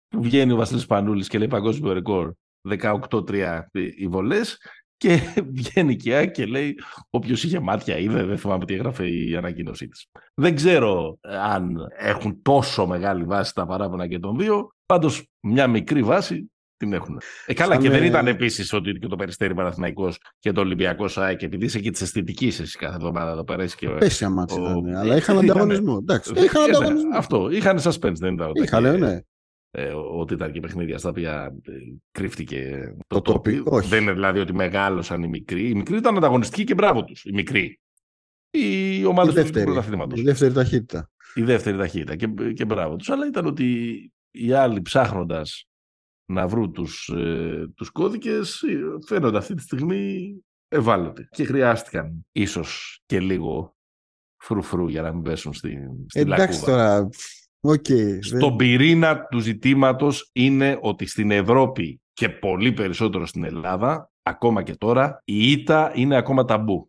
Που 0.08 0.22
βγαίνει 0.22 0.52
ο 0.52 0.56
Βασίλης 0.56 0.86
Πανούλης 0.86 1.28
και 1.28 1.38
λέει 1.38 1.48
παγκόσμιο 1.48 1.92
ρεκόρ 1.92 2.32
18-3 2.68 3.62
οι 3.96 4.06
βολές 4.08 4.58
και 5.08 5.20
βγαίνει 5.56 5.96
και 5.96 6.10
η 6.10 6.12
ΑΕΚ 6.12 6.30
και 6.30 6.44
λέει 6.46 6.74
όποιος 7.10 7.44
είχε 7.44 7.60
μάτια 7.60 7.98
είδε, 7.98 8.24
δεν 8.24 8.38
θυμάμαι 8.38 8.64
τι 8.64 8.74
έγραφε 8.74 9.06
η 9.06 9.36
ανακοίνωσή 9.36 9.88
της. 9.88 10.06
Δεν 10.34 10.54
ξέρω 10.54 11.18
αν 11.42 11.76
έχουν 11.98 12.42
τόσο 12.42 12.86
μεγάλη 12.86 13.24
βάση 13.24 13.54
τα 13.54 13.66
παράπονα 13.66 14.06
και 14.08 14.18
των 14.18 14.38
δύο, 14.38 14.68
πάντως 14.86 15.26
μια 15.40 15.66
μικρή 15.66 16.02
βάση 16.02 16.48
την 16.76 16.92
έχουν. 16.92 17.20
Ε, 17.46 17.54
καλά, 17.54 17.72
Σαν, 17.74 17.82
και 17.82 17.90
δεν 17.90 18.02
ε, 18.02 18.06
ήταν 18.06 18.26
επίσης 18.26 18.72
ότι 18.72 18.92
και 18.92 19.06
το 19.06 19.16
Περιστέρι 19.16 19.54
Παναθηναϊκός 19.54 20.18
και 20.38 20.52
το 20.52 20.60
Ολυμπιακός 20.60 21.12
ΣΑΕΚ, 21.12 21.42
επειδή 21.42 21.64
είσαι 21.64 21.78
και 21.80 21.90
της 21.90 22.00
αισθητικής 22.00 22.60
εσύ 22.60 22.78
κάθε 22.78 22.94
εβδομάδα 22.94 23.30
εδώ 23.30 23.44
πέρα. 23.44 23.62
είσαι 23.64 23.76
Και... 23.78 23.88
Πέσια 23.88 24.30
μάτς 24.30 24.52
Ο- 24.56 24.60
ήταν, 24.60 24.94
αλλά 24.96 25.16
είχαν 25.16 25.36
Ήτανε. 25.44 25.50
ανταγωνισμό. 25.50 25.98
Εντάξει, 26.00 26.32
Ε, 26.36 26.42
είχαν 26.44 26.62
ναι, 26.70 26.76
ανταγωνισμό. 26.76 27.16
Αυτό. 27.16 27.48
Είχαν 27.50 27.78
suspense, 27.82 28.14
δεν 28.18 28.34
ήταν. 28.34 28.48
ότι- 28.48 28.62
Είχαν, 28.62 28.98
ναι. 28.98 29.18
Ε, 29.76 29.92
ότι 29.92 30.34
ήταν 30.34 30.52
και 30.52 30.60
παιχνίδια 30.60 30.98
στα 30.98 31.08
οποία 31.08 31.54
ε, 31.62 31.72
κρύφτηκε 32.10 32.92
Το 33.06 33.20
το, 33.20 33.32
τόπι. 33.32 33.56
τόπι. 33.56 33.74
Όχι. 33.76 33.88
Δεν 33.88 34.02
είναι 34.02 34.12
δηλαδή 34.12 34.38
ότι 34.38 34.52
μεγάλωσαν 34.54 35.22
οι 35.22 35.28
μικροί. 35.28 35.68
Οι 35.68 35.74
μικροί 35.74 35.96
ήταν 35.96 36.16
ανταγωνιστικοί 36.16 36.64
και 36.64 36.74
μπράβο 36.74 37.04
τους. 37.04 37.24
Οι 37.24 37.32
μικροί. 37.32 37.80
Οι 38.50 38.98
Η 38.98 39.04
ομάδες 39.04 39.28
του 39.28 39.34
δεύτερη, 39.34 39.64
πρωταθλήματος. 39.64 40.20
η 40.20 40.22
δεύτερη 40.22 40.52
ταχύτητα. 40.54 41.10
Η 41.34 41.42
δεύτερη 41.42 41.76
ταχύτητα 41.76 42.16
και, 42.16 42.26
και 42.52 42.64
μπράβο 42.64 42.96
τους. 42.96 43.08
Αλλά 43.10 43.26
ήταν 43.26 43.46
ότι 43.46 43.98
οι 44.30 44.52
άλλοι 44.52 44.82
ψάχνοντας 44.82 45.64
να 46.26 46.48
βρουν 46.48 46.72
τους, 46.72 47.08
ε, 47.08 47.66
τους 47.76 47.90
κώδικες 47.90 48.62
ε, 48.62 48.78
φαίνονται 49.06 49.38
αυτή 49.38 49.54
τη 49.54 49.62
στιγμή 49.62 50.34
ευάλωτοι 50.68 51.28
και 51.30 51.44
χρειάστηκαν 51.44 52.26
ίσως 52.32 53.00
και 53.06 53.20
λίγο 53.20 53.76
φρουφρού 54.36 54.88
για 54.88 55.02
να 55.02 55.12
μην 55.12 55.22
πέσουν 55.22 55.52
στην, 55.54 55.78
στην 56.06 56.20
Εντάξει 56.22 56.58
λακκούβα. 56.60 56.96
τώρα. 56.96 57.08
Οκ. 57.66 57.86
Στον 58.20 58.56
πυρήνα 58.56 59.26
του 59.26 59.38
ζητήματος 59.38 60.30
είναι 60.32 60.78
ότι 60.80 61.06
στην 61.06 61.30
Ευρώπη 61.30 62.00
και 62.12 62.28
πολύ 62.28 62.72
περισσότερο 62.72 63.26
στην 63.26 63.44
Ελλάδα, 63.44 64.10
ακόμα 64.22 64.62
και 64.62 64.74
τώρα, 64.74 65.22
η 65.24 65.50
ήττα 65.50 65.92
είναι 65.94 66.16
ακόμα 66.16 66.44
ταμπού. 66.44 66.88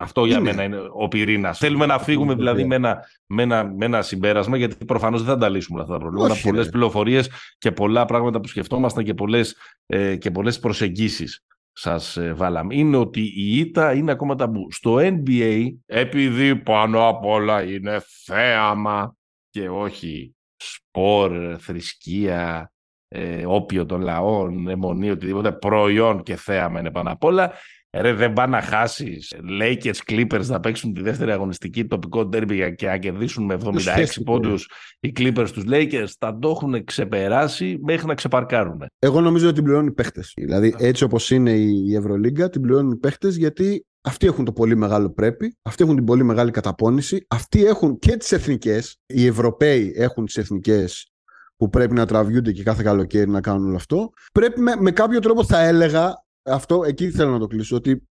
Αυτό 0.00 0.24
για 0.24 0.36
Είναι. 0.36 0.50
μένα 0.50 0.62
είναι 0.62 0.80
ο 0.92 1.08
πυρήνας. 1.08 1.58
Θέλουμε 1.58 1.86
να 1.86 1.98
φύγουμε 1.98 2.32
Είναι 2.32 2.34
δηλαδή 2.40 2.62
βέβαια. 2.62 2.78
με 2.78 2.88
ένα, 2.88 3.04
με, 3.26 3.42
ένα, 3.42 3.64
με 3.76 3.84
ένα 3.84 4.02
συμπέρασμα, 4.02 4.56
γιατί 4.56 4.84
προφανώς 4.84 5.22
δεν 5.22 5.34
θα 5.34 5.40
τα 5.40 5.48
λύσουμε 5.48 5.80
αυτά 5.80 5.92
τα 5.92 5.98
προβλήματα. 5.98 6.32
Όχι, 6.32 6.42
Πολλές 6.48 6.64
ρε. 6.64 6.70
πληροφορίες 6.70 7.30
και 7.58 7.72
πολλά 7.72 8.04
πράγματα 8.04 8.40
που 8.40 8.48
σκεφτόμασταν 8.48 9.04
και 9.04 9.14
πολλές 9.14 9.56
ε, 9.86 10.16
και 10.16 10.30
πολλές 10.30 10.58
προσεγγίσεις 10.58 11.44
σας 11.72 12.16
ε, 12.16 12.32
βάλαμε. 12.32 12.74
Είναι 12.74 12.96
ότι 12.96 13.20
η 13.20 13.58
ήττα 13.58 13.92
είναι 13.92 14.10
ακόμα 14.12 14.34
ταμπού. 14.34 14.72
Στο 14.72 14.96
NBA, 15.00 15.66
επειδή 15.86 16.56
πάνω 16.56 17.08
απ' 17.08 17.24
όλα 17.24 17.62
είναι 17.62 18.00
θέαμα 18.24 19.16
και 19.58 19.68
όχι 19.68 20.34
σπορ, 20.56 21.56
θρησκεία, 21.58 22.72
ε, 23.08 23.46
όπιο 23.46 23.86
των 23.86 24.00
λαών, 24.00 24.68
αιμονή, 24.68 25.10
οτιδήποτε, 25.10 25.52
προϊόν 25.52 26.22
και 26.22 26.36
θέαμα 26.36 26.80
είναι 26.80 26.90
πάνω 26.90 27.10
απ' 27.12 27.24
όλα. 27.24 27.52
Ρε, 27.96 28.12
δεν 28.12 28.32
πάνε 28.32 28.56
να 28.56 28.62
χάσεις. 28.62 29.34
Lakers 29.60 29.98
Clippers 30.06 30.42
θα 30.42 30.60
παίξουν 30.60 30.92
τη 30.92 31.02
δεύτερη 31.02 31.30
αγωνιστική 31.30 31.84
τοπικό 31.84 32.26
ντέρμπι 32.26 32.74
και 32.74 32.86
να 32.86 32.98
κερδίσουν 32.98 33.44
με 33.44 33.54
76 33.64 33.78
σχέση, 33.78 34.22
πόντους 34.22 34.70
οι 35.00 35.12
Clippers 35.18 35.48
τους 35.52 35.64
Lakers. 35.70 36.08
Θα 36.18 36.38
το 36.38 36.48
έχουν 36.48 36.84
ξεπεράσει 36.84 37.78
μέχρι 37.82 38.06
να 38.06 38.14
ξεπαρκάρουν. 38.14 38.84
Εγώ 38.98 39.20
νομίζω 39.20 39.46
ότι 39.46 39.54
την 39.54 39.64
πληρώνουν 39.64 39.88
οι 39.88 39.92
παίχτε. 39.92 40.22
Δηλαδή, 40.36 40.74
έτσι 40.78 41.04
όπως 41.04 41.30
είναι 41.30 41.50
η 41.50 41.94
Ευρωλίγκα, 41.94 42.48
την 42.48 42.60
πληρώνουν 42.60 42.92
οι 42.92 42.96
παίχτε 42.96 43.28
γιατί 43.28 43.86
αυτοί 44.08 44.26
έχουν 44.26 44.44
το 44.44 44.52
πολύ 44.52 44.76
μεγάλο 44.76 45.10
πρέπει, 45.10 45.56
αυτοί 45.62 45.82
έχουν 45.82 45.94
την 45.94 46.04
πολύ 46.04 46.22
μεγάλη 46.22 46.50
καταπώνηση, 46.50 47.26
αυτοί 47.28 47.64
έχουν 47.64 47.98
και 47.98 48.16
τις 48.16 48.32
εθνικές. 48.32 48.96
Οι 49.06 49.26
Ευρωπαίοι 49.26 49.92
έχουν 49.96 50.24
τις 50.24 50.36
εθνικές 50.36 51.12
που 51.56 51.68
πρέπει 51.68 51.94
να 51.94 52.06
τραβιούνται 52.06 52.52
και 52.52 52.62
κάθε 52.62 52.82
καλοκαίρι 52.82 53.30
να 53.30 53.40
κάνουν 53.40 53.66
όλο 53.66 53.76
αυτό. 53.76 54.10
Πρέπει 54.32 54.60
με, 54.60 54.74
με 54.78 54.90
κάποιο 54.90 55.18
τρόπο, 55.20 55.44
θα 55.44 55.60
έλεγα, 55.60 56.24
αυτό 56.42 56.84
εκεί 56.84 57.10
θέλω 57.10 57.30
να 57.30 57.38
το 57.38 57.46
κλείσω, 57.46 57.76
ότι 57.76 58.08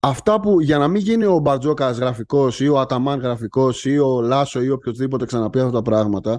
αυτά 0.00 0.40
που 0.40 0.60
για 0.60 0.78
να 0.78 0.88
μην 0.88 1.02
γίνει 1.02 1.24
ο 1.24 1.38
Μπαρτζόκας 1.38 1.98
γραφικός 1.98 2.60
ή 2.60 2.68
ο 2.68 2.78
Αταμάν 2.80 3.20
γραφικός 3.20 3.84
ή 3.84 3.98
ο 3.98 4.20
Λάσο 4.20 4.62
ή 4.62 4.70
οποιοδήποτε 4.70 5.24
ξαναπεί 5.24 5.58
αυτά 5.58 5.70
τα 5.72 5.82
πράγματα, 5.82 6.38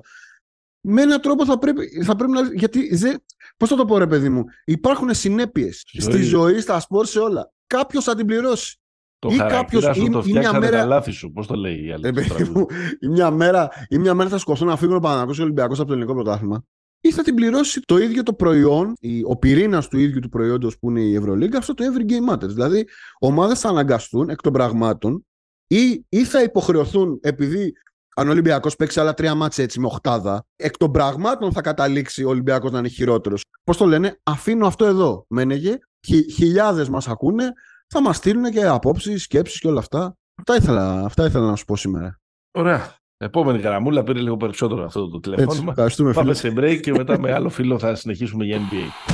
με 0.88 1.02
έναν 1.02 1.22
τρόπο 1.22 1.46
θα 1.46 1.58
πρέπει, 1.58 2.04
θα 2.04 2.16
πρέπει 2.16 2.32
να. 2.32 2.42
Γιατί 2.54 2.96
δεν, 2.96 3.24
Πώς 3.58 3.70
θα 3.70 3.76
το 3.76 3.86
πω, 3.86 3.98
ρε 3.98 4.08
παιδί 4.08 4.30
μου, 4.30 4.44
υπάρχουν 4.66 5.14
συνέπειες 5.14 5.78
Στη 5.78 6.02
στη 6.02 6.12
ζωή. 6.12 6.24
ζωή, 6.24 6.60
στα 6.60 6.80
σπορ, 6.80 7.06
σε 7.06 7.20
όλα. 7.20 7.52
κάποιος 7.68 8.04
θα 8.04 8.16
την 8.16 8.26
πληρώσει. 8.26 8.81
Το 9.22 9.30
Ή 9.32 9.36
χαρακτήρα 9.36 9.62
κάποιος- 9.82 9.96
σου 9.96 10.06
ή- 10.06 10.10
το 10.10 10.18
ή 10.26 10.32
μια 10.32 10.40
φτιάξανε 10.40 10.60
μέρα- 10.66 10.78
τα 10.78 10.86
λάθη 10.86 11.12
σου. 11.12 11.32
Πώς 11.32 11.48
το 11.48 11.54
λέει 11.56 11.86
η 11.86 11.92
άλλη. 11.92 12.08
Ε, 12.08 12.12
στο 12.12 12.14
παιδί 12.14 12.28
τραγούδι; 12.28 12.60
μου, 12.60 12.66
ή, 13.00 13.08
μια 13.08 13.32
μέρα, 13.32 13.70
ή 13.90 13.98
μια 13.98 14.14
μέρα 14.14 14.30
θα 14.30 14.38
σκοτώσουν 14.38 14.68
να 14.68 14.76
φύγουν 14.78 14.96
ο 14.96 15.00
Παναγιώτης 15.00 15.36
και 15.36 15.42
ο 15.42 15.44
Ολυμπιακός 15.44 15.78
από 15.80 15.88
το 15.88 15.94
ελληνικό 15.94 16.14
πρωτάθλημα. 16.14 16.64
Ή 17.02 17.12
θα 17.12 17.24
την 17.24 17.36
πληρώσει 17.36 17.80
το 17.86 17.98
ίδιο 17.98 18.24
το 18.24 18.34
προϊόν, 18.34 18.94
η- 19.00 19.24
ο 19.26 19.38
πυρήνας 19.38 19.88
του 19.88 20.00
ίδιου 20.00 20.20
του 20.20 20.30
προϊόντος 20.30 20.78
που 20.80 20.90
είναι 20.90 21.02
η 21.02 21.16
Ευρωλίγκα, 21.16 21.58
αυτό 21.58 21.74
το 21.74 21.84
Every 21.84 22.12
Game 22.12 22.34
Matters. 22.34 22.48
Δηλαδή, 22.50 22.88
ομάδες 23.20 23.60
θα 23.60 23.70
αναγκαστούν 23.70 24.30
εκ 24.30 24.42
των 24.42 24.54
πραγμάτων 24.54 25.26
ή, 25.68 26.06
ή 26.10 26.24
θα 26.26 26.42
υποχρεωθούν 26.44 27.20
επειδή 27.22 27.74
αν 28.16 28.28
ο 28.28 28.32
Ολυμπιακός 28.32 28.76
παίξει 28.76 29.00
άλλα 29.00 29.14
τρία 29.14 29.36
μάτια 29.36 29.64
έτσι 29.64 29.80
με 29.80 29.86
οχτάδα, 29.86 30.46
εκ 30.56 30.78
των 30.78 30.92
πραγμάτων 30.92 31.52
θα 31.52 31.62
καταλήξει 31.62 32.24
ο 32.24 32.30
Ολυμπιακός 32.30 32.72
να 32.72 32.80
είναι 32.80 32.88
χειρότερος. 32.88 33.44
Πώς 33.64 33.78
το 33.78 33.86
λένε, 33.86 34.20
αφήνω 34.24 34.68
αυτό 34.68 34.86
εδώ. 34.86 35.26
Μένεγε, 35.30 35.78
χι, 36.06 36.32
χιλιάδες 36.32 36.90
μας 36.90 37.08
ακούνε, 37.08 37.54
θα 37.94 38.02
μας 38.02 38.16
στείλουν 38.16 38.52
και 38.52 38.66
απόψεις, 38.66 39.24
σκέψεις 39.24 39.60
και 39.60 39.68
όλα 39.68 39.80
αυτά. 39.80 40.16
Αυτά 40.40 40.56
ήθελα, 40.56 41.06
αυτά 41.06 41.26
ήθελα 41.26 41.46
να 41.46 41.56
σου 41.56 41.66
πω 41.66 41.76
σήμερα. 41.76 42.20
Ωραία. 42.52 42.96
Επόμενη 43.18 43.60
γραμμούλα 43.60 44.04
πήρε 44.04 44.20
λίγο 44.20 44.38
περισσότερο 44.38 44.86
αυτό 44.86 45.00
το 45.10 45.18
Έτσι, 45.18 45.30
τηλεφώνημα. 45.30 45.72
ευχαριστούμε 45.72 46.10
φίλε. 46.12 46.22
Πάμε 46.22 46.34
σε 46.34 46.54
break 46.58 46.80
και 46.82 46.92
μετά 46.92 47.20
με 47.20 47.34
άλλο 47.34 47.50
φίλο 47.50 47.80
θα 47.80 47.96
συνεχίσουμε 47.96 48.46
για 48.46 48.58
NBA. 48.58 49.12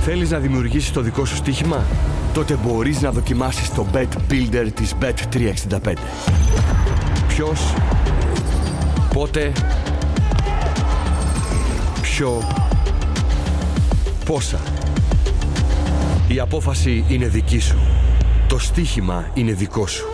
Θέλεις 0.00 0.30
να 0.30 0.38
δημιουργήσεις 0.38 0.92
το 0.92 1.00
δικό 1.00 1.24
σου 1.24 1.36
στοίχημα; 1.36 1.84
Τότε 2.34 2.58
μπορείς 2.64 3.02
να 3.02 3.12
δοκιμάσεις 3.12 3.74
το 3.74 3.86
Bet 3.92 4.08
Builder 4.30 4.68
της 4.74 4.94
Bet365. 5.00 5.92
Ποιος, 7.28 7.74
πότε, 9.14 9.52
ποιο, 12.02 12.42
πόσα. 14.24 14.58
Η 16.28 16.40
απόφαση 16.40 17.04
είναι 17.08 17.26
δική 17.26 17.58
σου. 17.58 17.97
Το 18.48 18.58
στοίχημα 18.58 19.32
είναι 19.34 19.52
δικό 19.52 19.86
σου. 19.86 20.06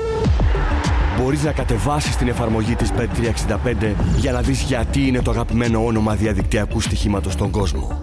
Μπορείς 1.18 1.45
να 1.45 1.53
κατεβάσεις 1.53 2.16
την 2.16 2.28
εφαρμογή 2.28 2.74
της 2.74 2.93
Bet365 2.93 3.95
για 4.18 4.32
να 4.32 4.43
δεις 4.43 4.62
γιατί 4.62 5.07
είναι 5.07 5.22
το 5.22 5.30
αγαπημένο 5.30 5.85
όνομα 5.85 6.14
διαδικτυακού 6.14 6.80
στοιχήματος 6.80 7.32
στον 7.32 7.51
κόσμο. 7.51 8.01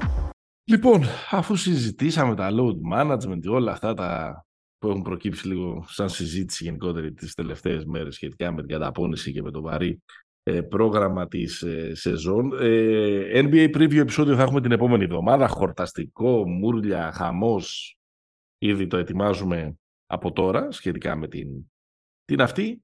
Λοιπόν, 0.64 1.04
αφού 1.32 1.56
συζητήσαμε 1.56 2.36
τα 2.36 2.50
load 2.52 2.98
management, 2.98 3.42
όλα 3.48 3.72
αυτά 3.72 3.94
τα 3.94 4.42
που 4.78 4.88
έχουν 4.88 5.02
προκύψει 5.02 5.48
λίγο 5.48 5.86
σαν 5.88 6.10
συζήτηση 6.10 6.64
γενικότερη 6.64 7.14
τις 7.14 7.34
τελευταίες 7.34 7.86
μέρες 7.86 8.16
σχετικά 8.16 8.52
με 8.52 8.62
την 8.62 8.70
καταπώνηση 8.70 9.32
και 9.32 9.42
με 9.42 9.52
το 9.52 9.62
βαρύ 9.62 10.02
ε, 10.44 10.62
πρόγραμμα 10.62 11.28
της 11.28 11.62
ε, 11.62 11.96
σεζόν. 11.96 12.52
Ε, 12.62 13.42
NBA 13.44 13.76
Preview 13.76 13.98
επεισόδιο 13.98 14.36
θα 14.36 14.42
έχουμε 14.42 14.62
την 14.62 14.72
επόμενη 14.72 15.04
εβδομάδα. 15.04 15.48
Χορταστικό, 15.48 16.48
μούρλια, 16.48 17.12
χαμός. 17.12 17.96
Ήδη 18.58 18.88
το 18.88 18.98
ετοιμάζουμε 18.98 19.76
από 20.12 20.32
τώρα 20.32 20.72
σχετικά 20.72 21.16
με 21.16 21.28
την, 21.28 21.48
την 22.26 22.42
αυτή 22.42 22.84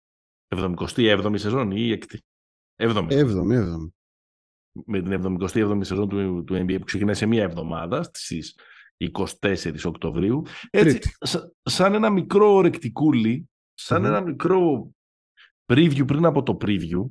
77η 0.55 1.33
σεζόν 1.35 1.71
ή 1.71 1.97
6η. 2.01 2.15
7η. 2.15 2.17
Έβδομη, 2.75 3.15
έβδομη. 3.55 3.93
με 4.85 5.01
την 5.01 5.37
77η 5.39 5.79
σεζόν 5.81 6.09
του, 6.09 6.43
του 6.43 6.53
NBA 6.55 6.75
που 6.79 6.85
ξεκινάει 6.85 7.15
σε 7.15 7.25
μία 7.25 7.43
εβδομάδα 7.43 8.03
στις 8.03 8.59
24 9.41 9.85
Οκτωβρίου. 9.85 10.41
Έτσι, 10.69 10.99
Τρίτη. 10.99 11.15
σα- 11.19 11.51
σαν 11.71 11.93
ένα 11.93 12.09
μικρό 12.09 12.61
ρεκτικούλι, 12.61 13.49
σαν 13.73 14.01
Μμμ. 14.01 14.07
ένα 14.07 14.21
μικρό 14.21 14.91
preview 15.65 16.07
πριν 16.07 16.25
από 16.25 16.43
το 16.43 16.57
preview, 16.61 17.05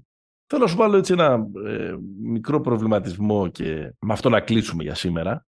θέλω 0.47 0.63
να 0.63 0.67
σου 0.67 0.77
βάλω 0.77 0.97
έτσι 0.97 1.13
ένα 1.13 1.47
ε, 1.67 1.97
μικρό 2.23 2.61
προβληματισμό 2.61 3.49
και 3.49 3.95
με 4.01 4.13
αυτό 4.13 4.29
να 4.29 4.41
κλείσουμε 4.41 4.83
για 4.83 4.95
σήμερα. 4.95 5.47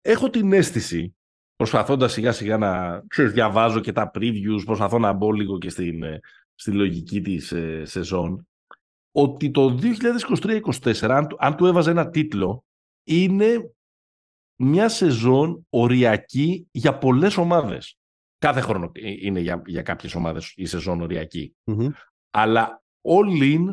Έχω 0.00 0.30
την 0.30 0.52
αίσθηση, 0.52 1.16
προσπαθώντας 1.60 2.12
σιγά 2.12 2.32
σιγά 2.32 2.56
να 2.58 3.02
ξέρεις, 3.06 3.32
διαβάζω 3.32 3.80
και 3.80 3.92
τα 3.92 4.10
previews, 4.14 4.62
προσπαθώ 4.64 4.98
να 4.98 5.12
μπω 5.12 5.32
λίγο 5.32 5.58
και 5.58 5.68
στην, 5.70 6.02
ε, 6.02 6.20
στη 6.54 6.70
λογική 6.70 7.20
της 7.20 7.52
ε, 7.52 7.84
σεζόν, 7.84 8.48
ότι 9.12 9.50
το 9.50 9.78
2023-2024, 9.82 11.10
αν, 11.10 11.26
του- 11.26 11.36
αν 11.40 11.56
του 11.56 11.66
έβαζε 11.66 11.90
ένα 11.90 12.10
τίτλο, 12.10 12.64
είναι 13.04 13.74
μια 14.56 14.88
σεζόν 14.88 15.66
οριακή 15.70 16.68
για 16.70 16.98
πολλές 16.98 17.36
ομάδες. 17.36 17.98
Κάθε 18.38 18.60
χρόνο 18.60 18.90
ε, 18.94 19.10
είναι 19.20 19.40
για, 19.40 19.62
για 19.66 19.82
κάποιες 19.82 20.14
ομάδες 20.14 20.52
η 20.56 20.64
σεζόν 20.64 21.00
οριακή. 21.00 21.54
Μμμ. 21.64 21.88
Αλλά 22.30 22.82
all 23.08 23.42
in 23.42 23.64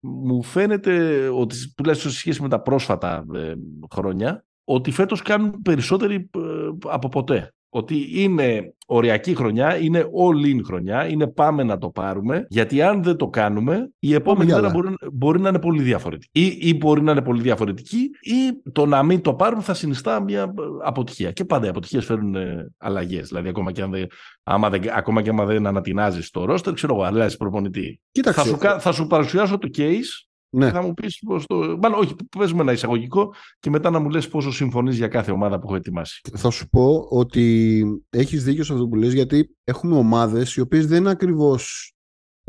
μου 0.00 0.42
φαίνεται 0.42 1.28
ότι 1.28 1.72
τουλάχιστον 1.76 2.10
σε 2.10 2.18
σχέση 2.18 2.42
με 2.42 2.48
τα 2.48 2.60
πρόσφατα 2.60 3.26
ε, 3.34 3.54
χρόνια 3.94 4.44
ότι 4.68 4.90
φέτος 4.90 5.22
κάνουν 5.22 5.62
περισσότεροι 5.62 6.30
ε, 6.36 6.45
από 6.84 7.08
ποτέ. 7.08 7.50
Ότι 7.68 8.22
είναι 8.22 8.74
οριακή 8.86 9.34
χρονιά, 9.34 9.76
είναι 9.76 10.00
all 10.00 10.54
in 10.54 10.60
χρονιά, 10.64 11.08
είναι 11.08 11.26
πάμε 11.26 11.62
να 11.62 11.78
το 11.78 11.90
πάρουμε, 11.90 12.46
γιατί 12.48 12.82
αν 12.82 13.02
δεν 13.02 13.16
το 13.16 13.28
κάνουμε, 13.28 13.90
η 13.98 14.14
επόμενη 14.14 14.44
για 14.44 14.54
μέρα 14.54 14.68
άλλα. 14.68 14.76
μπορεί, 14.80 14.94
μπορεί 15.12 15.40
να 15.40 15.48
είναι 15.48 15.58
πολύ 15.58 15.82
διαφορετική. 15.82 16.40
Ή, 16.40 16.56
ή 16.60 16.76
μπορεί 16.76 17.02
να 17.02 17.12
είναι 17.12 17.22
πολύ 17.22 17.42
διαφορετική, 17.42 18.10
ή 18.20 18.70
το 18.72 18.86
να 18.86 19.02
μην 19.02 19.20
το 19.20 19.34
πάρουμε 19.34 19.62
θα 19.62 19.74
συνιστά 19.74 20.22
μια 20.22 20.42
ε, 20.42 20.52
αποτυχία. 20.84 21.32
Και 21.32 21.44
πάντα 21.44 21.66
οι 21.66 21.68
αποτυχίες 21.68 22.04
φέρνουν 22.04 22.34
ε, 22.34 22.72
αλλαγές. 22.78 23.28
Δηλαδή, 23.28 23.48
ακόμα 23.48 23.72
και 23.72 23.82
αν 23.82 23.90
δεν, 23.90 24.06
άμα 24.42 24.70
δεν, 24.70 24.82
ακόμα 24.92 25.22
και 25.22 25.30
άμα 25.30 25.44
δεν 25.44 25.66
ανατινάζεις 25.66 26.30
το 26.30 26.44
ρόστερ, 26.44 26.72
ξέρω 26.72 26.94
εγώ, 26.94 27.02
αλλάζει 27.02 27.36
προπονητή. 27.36 28.00
Κοίταξε. 28.10 28.40
Θα 28.40 28.46
σου, 28.46 28.56
κα- 28.56 28.78
θα 28.78 28.92
σου 28.92 29.06
παρουσιάσω 29.06 29.58
το 29.58 29.68
case 29.76 30.26
Ναι. 30.50 30.66
και 30.66 30.72
θα 30.72 30.82
μου 30.82 30.94
πεις 30.94 31.18
πώς 31.26 31.46
το... 31.46 31.56
Μάλλον 31.82 31.98
όχι, 31.98 32.14
παίζουμε 32.38 32.62
ένα 32.62 32.72
εισαγωγικό 32.72 33.34
και 33.58 33.70
μετά 33.70 33.90
να 33.90 33.98
μου 33.98 34.10
λες 34.10 34.28
πόσο 34.28 34.52
συμφωνείς 34.52 34.96
για 34.96 35.08
κάθε 35.08 35.30
ομάδα 35.30 35.58
που 35.58 35.66
έχω 35.66 35.76
ετοιμάσει. 35.76 36.20
Θα 36.36 36.50
σου 36.50 36.68
πω 36.68 37.06
ότι 37.10 37.84
έχεις 38.10 38.44
δίκιο 38.44 38.64
σε 38.64 38.72
αυτό 38.72 38.88
που 38.88 38.94
λες 38.94 39.12
γιατί 39.12 39.56
έχουμε 39.64 39.96
ομάδες 39.96 40.54
οι 40.54 40.60
οποίες 40.60 40.86
δεν 40.86 40.98
είναι 40.98 41.10
ακριβώς 41.10 41.90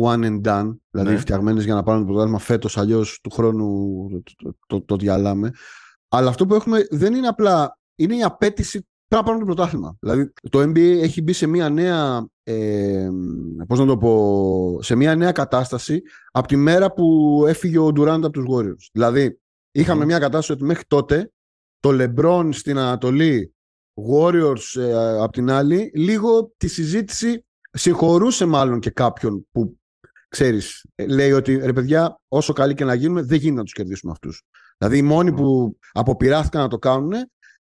one 0.02 0.24
and 0.24 0.42
done, 0.42 0.76
δηλαδή 0.90 1.12
Ναι. 1.14 1.18
φτιαγμένες 1.18 1.64
για 1.64 1.74
να 1.74 1.84
πάρουν 1.84 2.02
το 2.02 2.08
πρωτάθλημα 2.08 2.40
φέτος, 2.40 2.78
αλλιώς 2.78 3.20
του 3.24 3.30
χρόνου 3.30 3.88
το, 4.36 4.56
το, 4.68 4.82
το 4.82 4.96
διαλάμε. 4.96 5.52
Αλλά 6.10 6.30
αυτό 6.30 6.46
που 6.46 6.54
έχουμε 6.54 6.88
δεν 6.90 7.14
είναι 7.14 7.28
απλά, 7.28 7.78
είναι 7.96 8.16
η 8.16 8.24
απέτηση 8.24 8.88
πρέπει 9.08 9.24
να 9.24 9.24
πάρουν 9.24 9.40
το 9.40 9.46
πρωτάθλημα. 9.46 9.98
Δηλαδή 10.00 10.34
το 10.50 10.60
NBA 10.60 11.00
έχει 11.02 11.22
μπει 11.22 11.34
σε 11.34 11.48
μια 11.48 11.70
νέα, 11.70 12.28
ε, 12.44 13.10
πώς 13.68 13.80
να 13.80 13.86
το 13.86 13.98
πω, 13.98 14.82
σε 14.82 14.96
μια 14.96 15.16
νέα 15.16 15.32
κατάσταση 15.32 16.02
από 16.32 16.48
τη 16.48 16.56
μέρα 16.56 16.92
που 16.92 17.44
έφυγε 17.48 17.78
ο 17.78 17.88
Durant 17.88 18.22
από 18.24 18.30
τους 18.30 18.46
Warriors. 18.50 18.90
Δηλαδή 18.92 19.40
είχαμε 19.72 20.00
Μμμ. 20.00 20.08
μια 20.08 20.20
κατάσταση 20.20 20.52
ότι 20.52 20.64
μέχρι 20.64 20.84
τότε 20.88 21.32
το 21.80 21.90
LeBron 21.92 22.50
στην 22.52 22.78
Ανατολή, 22.78 23.56
Warriors 24.12 24.80
ε, 24.82 25.22
απ' 25.22 25.32
την 25.32 25.52
άλλη, 25.52 25.92
λίγο 25.96 26.54
τη 26.58 26.68
συζήτηση 26.68 27.46
συγχωρούσε 27.72 28.46
μάλλον 28.46 28.80
και 28.80 28.90
κάποιον 28.90 29.48
που 29.52 29.80
ξέρεις, 30.30 30.86
ε, 30.96 31.06
λέει 31.06 31.32
ότι 31.32 31.56
ρε 31.56 31.74
παιδιά, 31.74 32.20
όσο 32.28 32.54
καλοί 32.54 32.74
και 32.74 32.86
να 32.86 32.94
γίνουμε, 32.94 33.22
δεν 33.22 33.38
γίνεται 33.38 33.58
να 33.58 33.64
τους 33.64 33.74
κερδίσουμε 33.74 34.12
αυτούς. 34.12 34.44
Δηλαδή 34.78 34.98
οι 34.98 35.02
μόνοι 35.02 35.34
που 35.34 35.78
αποπειράθηκαν 35.92 36.62
να 36.62 36.68
το 36.68 36.78
κάνουν 36.78 37.14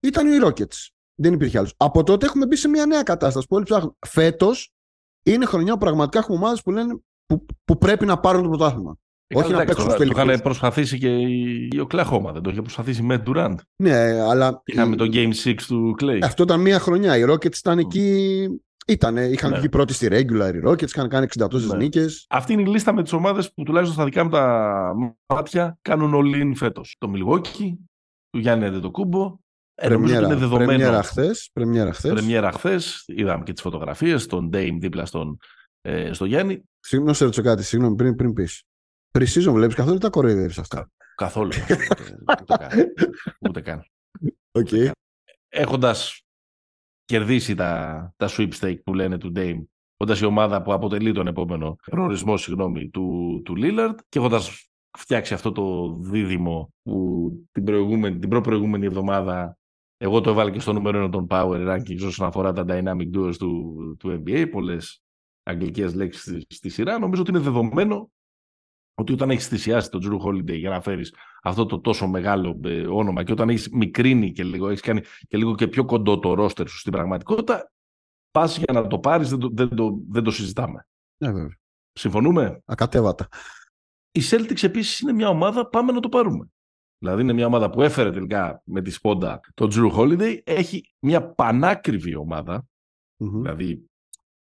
ήταν 0.00 0.32
οι 0.32 0.38
Rockets. 0.44 0.88
Δεν 1.22 1.32
υπήρχε 1.32 1.58
άλλος. 1.58 1.74
Από 1.76 2.02
τότε 2.02 2.26
έχουμε 2.26 2.46
μπει 2.46 2.56
σε 2.56 2.68
μια 2.68 2.86
νέα 2.86 3.02
κατάσταση 3.02 3.46
που 3.46 3.56
όλοι 3.56 3.64
ψάχνουν. 3.64 3.96
Φέτος 4.06 4.72
είναι 5.24 5.44
χρονιά 5.44 5.72
που 5.72 5.78
πραγματικά 5.78 6.18
έχουμε 6.18 6.36
ομάδες 6.36 6.62
που 6.62 6.70
λένε 6.70 7.00
που, 7.26 7.46
που 7.64 7.78
πρέπει 7.78 8.06
να 8.06 8.18
πάρουν 8.18 8.42
το 8.42 8.48
πρωτάθλημα. 8.48 8.96
Όχι 9.34 9.44
καλά, 9.44 9.56
να 9.56 9.62
εντάξει, 9.62 9.66
παίξουν 9.66 9.84
το, 9.84 9.90
στους 10.04 10.06
το 10.06 10.12
είχαν 10.12 10.26
τελικούς. 10.26 10.42
προσπαθήσει 10.42 10.98
και 10.98 11.16
η, 11.16 11.68
η 11.72 11.78
Οκλαχώμα, 11.80 12.32
δεν 12.32 12.42
το 12.42 12.50
είχε 12.50 12.60
προσπαθήσει 12.62 13.02
με 13.02 13.22
Durant. 13.26 13.54
Ναι, 13.82 13.94
αλλά 14.20 14.62
Είχαμε 14.64 14.94
η- 14.94 14.96
το 14.98 15.04
Game 15.12 15.32
6 15.44 15.54
του 15.66 15.94
Clay. 16.00 16.18
Αυτό 16.22 16.42
ήταν 16.42 16.60
μία 16.60 16.78
χρονιά. 16.78 17.16
Οι 17.18 17.24
Rockets 17.28 17.56
ήταν 17.56 17.78
εκεί. 17.78 18.46
Ήτανε, 18.86 19.20
είχαν 19.24 19.50
Ναι. 19.50 19.58
βγει 19.58 19.68
πρώτοι 19.68 19.92
στη 19.92 20.08
regular 20.10 20.54
οι 20.54 20.60
Rockets, 20.66 20.82
είχαν 20.86 21.08
κάνει 21.08 21.26
60 21.38 21.48
τόσες 21.48 21.70
Ναι. 21.70 21.76
νίκες. 21.76 22.26
Αυτή 22.28 22.52
είναι 22.52 22.62
η 22.62 22.66
λίστα 22.66 22.92
με 22.92 23.02
τις 23.02 23.12
ομάδες 23.12 23.52
που 23.52 23.62
τουλάχιστον 23.62 23.94
στα 23.94 24.04
δικά 24.04 24.24
μου 24.24 24.30
τα 24.30 24.92
μάτια 25.34 25.78
κάνουν 25.82 26.12
all 26.14 26.42
in 26.42 26.52
φέτος. 26.54 26.96
Το 26.98 27.10
Milwaukee, 27.14 27.72
του 28.30 28.38
Γιάννη 28.38 28.64
Αντετοκούμπο. 28.64 29.36
Ε, 29.74 29.88
νομίζω 29.88 30.16
ότι 30.16 30.24
είναι 30.24 30.34
δεδομένο. 30.34 30.66
πρεμιέρα 30.66 31.02
χθες, 31.02 31.50
πρεμιέρα 31.52 31.92
χθες. 31.92 32.12
Πρεμιέρα 32.12 32.52
χθες. 32.52 33.04
Είδαμε 33.06 33.44
και 33.44 33.52
τις 33.52 33.62
φωτογραφίες, 33.62 34.26
τον 34.26 34.50
Dame 34.52 34.76
δίπλα 34.80 35.06
στον, 35.06 35.38
ε, 35.80 36.12
στο 36.12 36.24
Γιάννη. 36.24 36.62
Συγγνώμη, 36.80 37.10
να 37.10 37.16
σε 37.16 37.24
ρωτήσω 37.24 37.42
κάτι, 37.42 37.62
συγγνώμη, 37.62 37.96
πριν, 37.96 38.14
πριν 38.16 38.32
πεις. 38.32 38.62
Pre-season 39.18 39.52
βλέπεις 39.52 39.74
καθόλου 39.74 39.96
ή 39.96 40.00
τα 40.00 40.08
κοροϊδεύεις 40.10 40.58
αυτά; 40.58 40.90
Καθόλου. 41.14 41.50
ούτε, 42.40 42.56
καν. 42.58 42.92
ούτε 43.48 43.60
καν. 43.60 43.84
Οκ. 44.52 44.68
έχοντας 45.48 46.22
κερδίσει 47.04 47.54
τα, 47.54 48.12
τα 48.16 48.28
sweepstake 48.30 48.82
που 48.84 48.94
λένε 48.94 49.18
του 49.18 49.32
Dame, 49.36 49.62
έχοντας 49.96 50.20
η 50.20 50.24
ομάδα 50.24 50.62
που 50.62 50.72
αποτελεί 50.72 51.12
τον 51.12 51.26
επόμενο 51.26 51.76
προορισμό 51.90 52.36
συγγνώμη, 52.36 52.88
του, 52.90 53.40
του 53.44 53.54
Lillard 53.56 53.94
και 54.08 54.18
έχοντας 54.18 54.70
φτιάξει 54.98 55.34
αυτό 55.34 55.52
το 55.52 55.96
δίδυμο 56.00 56.72
που 56.82 57.30
την, 57.52 57.64
προηγούμενη, 57.64 58.18
την 58.18 58.28
προπροηγούμενη 58.28 58.86
εβδομάδα 58.86 59.56
εγώ 60.02 60.20
το 60.20 60.30
έβαλα 60.30 60.50
και 60.50 60.60
στο 60.60 60.72
νούμερο 60.72 60.98
ένα 60.98 61.08
των 61.08 61.26
Power 61.30 61.68
Rankings 61.68 62.06
όσον 62.06 62.26
αφορά 62.26 62.52
τα 62.52 62.64
Dynamic 62.68 63.16
Duos 63.16 63.34
του, 63.38 63.96
του 63.98 64.22
NBA, 64.26 64.48
πολλές 64.50 65.02
αγγλικές 65.42 65.94
λέξεις 65.94 66.22
στη, 66.22 66.54
στη 66.54 66.68
σειρά. 66.68 66.98
Νομίζω 66.98 67.20
ότι 67.20 67.30
είναι 67.30 67.40
δεδομένο 67.40 68.10
ότι 68.94 69.12
όταν 69.12 69.30
έχεις 69.30 69.48
θυσιάσει 69.48 69.90
τον 69.90 70.00
Jrue 70.04 70.26
Holiday 70.26 70.58
για 70.58 70.70
να 70.70 70.80
φέρεις 70.80 71.14
αυτό 71.42 71.66
το 71.66 71.80
τόσο 71.80 72.06
μεγάλο 72.06 72.60
ε, 72.64 72.86
όνομα 72.86 73.22
και 73.22 73.32
όταν 73.32 73.48
έχεις 73.48 73.68
μικρύνει 73.68 74.32
και 74.32 74.44
λίγο, 74.44 74.68
έχεις 74.68 74.80
κάνει 74.80 75.00
και 75.28 75.36
λίγο 75.36 75.54
και 75.54 75.68
πιο 75.68 75.84
κοντό 75.84 76.18
το 76.18 76.34
ρόστερ 76.34 76.68
σου 76.68 76.78
στην 76.78 76.92
πραγματικότητα, 76.92 77.72
πας 78.30 78.56
για 78.56 78.72
να 78.72 78.86
το 78.86 78.98
πάρεις, 78.98 79.28
δεν, 79.28 79.38
το, 79.38 79.48
δεν, 79.52 79.68
το, 79.68 79.98
δεν 80.08 80.22
το 80.22 80.30
συζητάμε. 80.30 80.86
Ναι, 81.16 81.32
βέβαια. 81.32 81.58
Συμφωνούμε; 81.92 82.62
Ακατέβατα. 82.64 83.28
Η 84.12 84.20
Celtics 84.30 84.62
επίσης 84.62 85.00
είναι 85.00 85.12
μια 85.12 85.28
ομάδα, 85.28 85.68
πάμε 85.68 85.92
να 85.92 86.00
το 86.00 86.08
πάρουμε. 86.08 86.46
Δηλαδή 87.02 87.22
είναι 87.22 87.32
μια 87.32 87.46
ομάδα 87.46 87.70
που 87.70 87.82
έφερε 87.82 88.10
τελικά 88.10 88.62
με 88.64 88.82
τη 88.82 88.90
σπόντα 88.90 89.40
τον 89.54 89.70
Drew 89.72 89.90
Holiday. 89.92 90.38
Έχει 90.44 90.94
μια 90.98 91.32
πανάκριβη 91.32 92.16
ομάδα. 92.16 92.66
Μμμ. 93.16 93.42
Δηλαδή, 93.42 93.90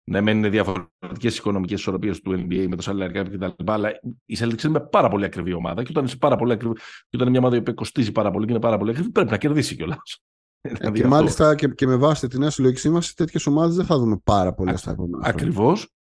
ναι, 0.03 0.21
μεν 0.21 0.37
είναι 0.37 0.49
διαφορετικές 0.49 1.37
οικονομικές 1.37 1.79
ισορροπίες 1.79 2.21
του 2.21 2.31
NBA 2.31 2.65
με 2.69 2.75
το 2.75 2.83
salary 2.85 3.17
cap 3.17 3.25
κτλ. 3.31 3.71
Αλλά 3.71 3.89
η 4.25 4.37
Celtics 4.39 4.63
είναι 4.63 4.69
μια 4.69 4.81
πάρα 4.81 5.09
πολύ 5.09 5.25
ακριβή 5.25 5.53
ομάδα. 5.53 5.83
Και 5.83 5.89
όταν, 5.91 6.05
είσαι 6.05 6.17
πάρα 6.17 6.35
πολύ 6.35 6.51
ακριβή, 6.51 6.73
και 6.75 7.15
όταν 7.15 7.21
είναι 7.21 7.29
μια 7.29 7.39
ομάδα 7.39 7.55
η 7.55 7.59
οποία 7.59 7.73
κοστίζει 7.73 8.11
πάρα 8.11 8.31
πολύ 8.31 8.45
και 8.45 8.51
είναι 8.51 8.61
πάρα 8.61 8.77
πολύ 8.77 8.91
ακριβή, 8.91 9.09
πρέπει 9.09 9.31
να 9.31 9.37
κερδίσει 9.37 9.75
κιόλας. 9.75 10.23
Ε, 10.61 10.91
και 10.91 11.05
μάλιστα 11.05 11.55
και, 11.55 11.67
και 11.67 11.87
με 11.87 11.95
βάση 11.95 12.27
την 12.27 12.39
νέα 12.39 12.49
συλλογική 12.49 12.89
μας, 12.89 13.13
τέτοιες 13.13 13.45
ομάδες 13.45 13.75
δεν 13.75 13.85
θα 13.85 13.97
δούμε 13.97 14.17
πάρα 14.23 14.53
πολλέ 14.53 14.75
στα 14.75 14.91
επόμενα. 14.91 15.17
χρόνια. 15.23 15.33
Ακριβώς. 15.33 15.93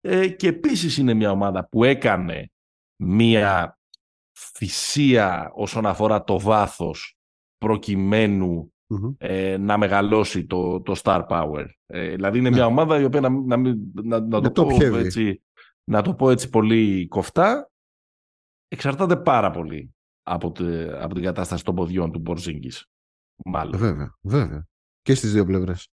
Ε, 0.00 0.28
και 0.28 0.48
επίσης 0.48 0.98
είναι 0.98 1.14
μια 1.14 1.30
ομάδα 1.30 1.68
που 1.68 1.84
έκανε 1.84 2.50
μια 2.96 3.78
θυσία 4.38 5.50
όσον 5.54 5.86
αφορά 5.86 6.24
το 6.24 6.38
βάθος 6.40 7.16
προκειμένου 7.58 8.72
Μμμ. 8.86 9.14
ε, 9.18 9.56
να 9.56 9.78
μεγαλώσει 9.78 10.46
το, 10.46 10.80
το 10.80 10.94
star 11.02 11.26
power. 11.28 11.66
Ε, 11.86 12.14
δηλαδή 12.14 12.38
είναι 12.38 12.50
μια 12.50 12.66
ομάδα 12.66 13.00
η 13.00 13.04
οποία 13.04 13.20
να, 13.20 13.28
να, 13.28 13.56
μην- 13.56 13.78
να, 13.92 14.20
να, 14.20 14.40
Ναι, 14.40 14.50
το 14.50 14.62
top 14.62 14.68
πω 14.68 14.76
heavy. 14.76 15.04
έτσι, 15.04 15.42
να 15.90 16.02
το 16.02 16.14
πω 16.14 16.30
έτσι 16.30 16.48
πολύ 16.48 17.06
κοφτά, 17.08 17.70
εξαρτάται 18.68 19.16
πάρα 19.16 19.50
πολύ 19.50 19.94
από, 20.22 20.52
τε- 20.52 20.92
από 20.94 21.14
την 21.14 21.22
κατάσταση 21.22 21.64
των 21.64 21.74
ποδιών 21.74 22.12
του 22.12 22.18
Μπορζίνγκης. 22.18 22.86
Μάλλον. 23.44 23.78
Βέβαια, 23.78 24.14
βέβαια. 24.20 24.66
Και 25.02 25.14
στις 25.14 25.32
δύο 25.32 25.44
πλευρές. 25.44 25.88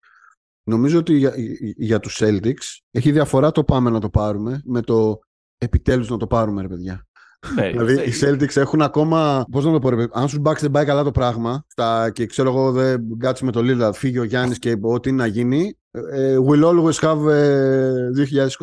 Νομίζω 0.71 0.99
ότι 0.99 1.15
για, 1.17 1.35
για 1.77 2.01
τους 2.01 2.19
Celtics 2.23 2.79
έχει 2.91 3.13
διαφορά 3.13 3.51
το 3.53 3.65
πάμε 3.65 3.91
να 3.91 4.01
το 4.01 4.11
πάρουμε 4.11 4.63
με 4.65 4.81
το 4.83 5.19
επιτέλους 5.59 6.09
να 6.09 6.17
το 6.17 6.27
πάρουμε, 6.27 6.63
ρε 6.63 6.69
παιδιά. 6.69 7.06
Ναι, 7.55 7.69
Δηλαδή 7.71 7.99
ε, 7.99 8.03
οι 8.09 8.13
Celtics 8.23 8.57
έχουν 8.57 8.83
ακόμα. 8.83 9.45
Πώς 9.51 9.65
να 9.65 9.73
το 9.73 9.79
πω, 9.79 9.89
ρε 9.89 9.97
παιδί, 9.97 10.09
αν 10.13 10.29
στους 10.29 10.41
Bucks 10.45 10.59
δεν 10.61 10.71
πάει 10.71 10.85
καλά 10.85 11.03
το 11.03 11.11
πράγμα 11.11 11.65
στα, 11.69 12.11
και 12.11 12.27
ξέρω 12.27 12.49
εγώ 12.49 12.73
δεν 12.73 13.19
κάτσει 13.19 13.45
με 13.45 13.53
το 13.53 13.61
Lillard, 13.63 13.95
φύγει 13.95 14.19
ο 14.19 14.25
Γιάννης 14.25 14.59
και 14.59 14.77
ό,τι 14.83 15.09
είναι 15.09 15.19
να 15.23 15.27
γίνει. 15.27 15.79
ε, 16.13 16.37
will 16.49 16.65
always 16.65 17.09
have 17.09 17.29
ε, 17.31 18.09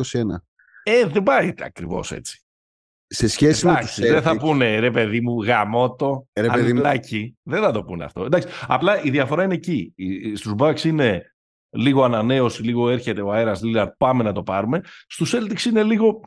2021. 0.02 0.20
ε, 0.82 1.06
δεν 1.06 1.22
πάει 1.22 1.54
ακριβώς 1.62 2.12
έτσι. 2.12 2.38
Σε 3.06 3.28
σχέση 3.28 3.66
Εντάξει, 3.68 4.00
με 4.00 4.06
τους 4.06 4.14
δεν 4.14 4.22
θα 4.22 4.32
Celtics, 4.32 4.38
πούνε 4.38 4.78
ρε 4.78 4.90
παιδί 4.90 5.20
μου 5.20 5.42
γαμότο, 5.42 6.26
Ρε 6.40 6.48
παιδί 6.48 6.72
μου. 6.72 6.78
αλάκι. 6.80 7.36
Δεν 7.42 7.62
θα 7.62 7.70
το 7.72 7.82
πούνε 7.84 8.04
αυτό. 8.04 8.24
Εντάξει, 8.24 8.48
απλά 8.66 9.02
η 9.02 9.10
διαφορά 9.10 9.42
είναι 9.44 9.54
εκεί. 9.54 9.92
Οι- 9.96 10.36
Στους 10.36 10.52
Bucks 10.58 10.84
είναι 10.84 11.34
λίγο 11.70 12.04
ανανέωση, 12.04 12.62
λίγο 12.62 12.90
έρχεται 12.90 13.20
ο 13.22 13.32
αέρας 13.32 13.60
Lillard, 13.64 13.88
πάμε 13.98 14.22
να 14.22 14.32
το 14.32 14.42
πάρουμε. 14.42 14.80
Στους 15.06 15.34
Celtics 15.36 15.64
είναι 15.64 15.82
λίγο 15.82 16.20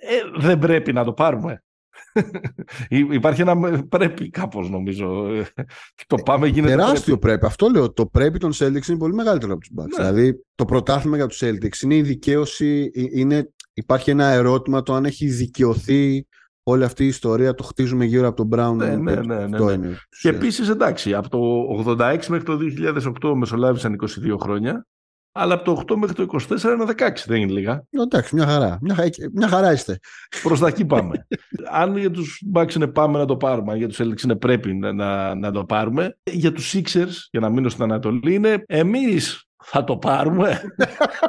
ε, 0.00 0.40
δεν 0.40 0.58
πρέπει 0.58 0.92
να 0.92 1.04
το 1.04 1.12
πάρουμε. 1.12 1.60
Υ- 2.88 3.12
Υπάρχει 3.12 3.40
ένα 3.40 3.82
πρέπει 3.88 4.30
κάπως 4.30 4.70
νομίζω. 4.70 5.26
Ε, 5.34 5.46
Το 6.06 6.16
πάμε 6.16 6.46
γίνεται 6.46 6.74
Τεράστιο 6.76 7.18
πρέπει. 7.18 7.46
Αυτό 7.46 7.68
λέω. 7.68 7.92
Το 7.92 8.06
πρέπει 8.06 8.38
των 8.38 8.52
Celtics 8.54 8.86
είναι 8.88 8.98
πολύ 8.98 9.14
μεγαλύτερο 9.14 9.52
από 9.52 9.60
τους 9.60 9.70
Bucks. 9.76 9.98
Ναι. 9.98 10.04
Δηλαδή 10.10 10.44
το 10.54 10.64
πρωτάθλημα 10.64 11.16
για 11.16 11.26
τους 11.26 11.42
Celtics 11.44 11.82
είναι 11.82 11.94
η 11.94 12.02
δικαίωση. 12.02 12.90
ε, 12.94 13.02
Είναι, 13.20 13.50
υπάρχει 13.72 14.10
ένα 14.10 14.24
ερώτημα 14.26 14.82
το 14.82 14.94
αν 14.94 15.04
έχει 15.04 15.26
δικαιωθεί 15.26 16.26
όλη 16.62 16.84
αυτή 16.84 17.04
η 17.04 17.06
ιστορία. 17.06 17.54
Το 17.54 17.62
χτίζουμε 17.62 18.04
γύρω 18.04 18.26
από 18.28 18.36
τον 18.46 18.48
Brown. 18.52 18.74
Ναι, 18.76 18.96
ναι, 18.96 19.14
ναι, 19.14 19.34
ναι, 19.36 19.44
Αυτό 19.44 19.64
ναι. 19.64 19.72
είναι. 19.72 19.98
Και 20.20 20.28
επίσης, 20.28 20.68
εντάξει, 20.68 21.14
από 21.14 21.28
το 21.28 21.38
86 21.92 22.26
μέχρι 22.28 22.44
το 22.44 22.58
2008 23.22 23.34
μεσολάβησαν 23.36 23.96
22 24.26 24.36
χρόνια, 24.40 24.86
αλλά 25.36 25.54
από 25.54 25.64
το 25.64 25.82
8 25.94 25.96
μέχρι 25.96 26.14
το 26.14 26.26
24 26.32 26.62
είναι 26.62 26.84
16, 26.96 27.10
δεν 27.26 27.40
είναι 27.40 27.52
λίγα. 27.52 27.84
Εντάξει, 27.90 28.34
μια 28.34 28.46
χαρά. 28.46 28.78
Μια, 28.80 28.94
χα- 28.94 29.30
μια 29.32 29.48
χαρά 29.48 29.72
είστε. 29.72 29.98
Προς 30.42 30.60
τα 30.60 30.68
εκεί 30.68 30.84
πάμε. 30.84 31.26
Αν 31.82 31.96
για 31.96 32.10
τους 32.10 32.42
Bucks 32.54 32.74
είναι 32.74 32.86
πάμε 32.86 33.18
να 33.18 33.24
το 33.24 33.36
πάρουμε, 33.36 33.72
αν 33.72 33.78
για 33.78 33.88
τους 33.88 34.00
Celtics 34.00 34.22
είναι 34.24 34.36
πρέπει 34.36 34.74
να, 34.74 34.92
να, 34.92 35.34
να 35.34 35.50
το 35.52 35.64
πάρουμε, 35.64 36.18
για 36.22 36.52
τους 36.52 36.74
Sixers, 36.74 37.12
για 37.30 37.40
να 37.40 37.48
μείνω 37.50 37.68
στην 37.68 37.82
Ανατολή, 37.82 38.34
είναι 38.34 38.64
εμείς 38.66 39.44
θα 39.64 39.84
το 39.84 39.96
πάρουμε. 39.96 40.60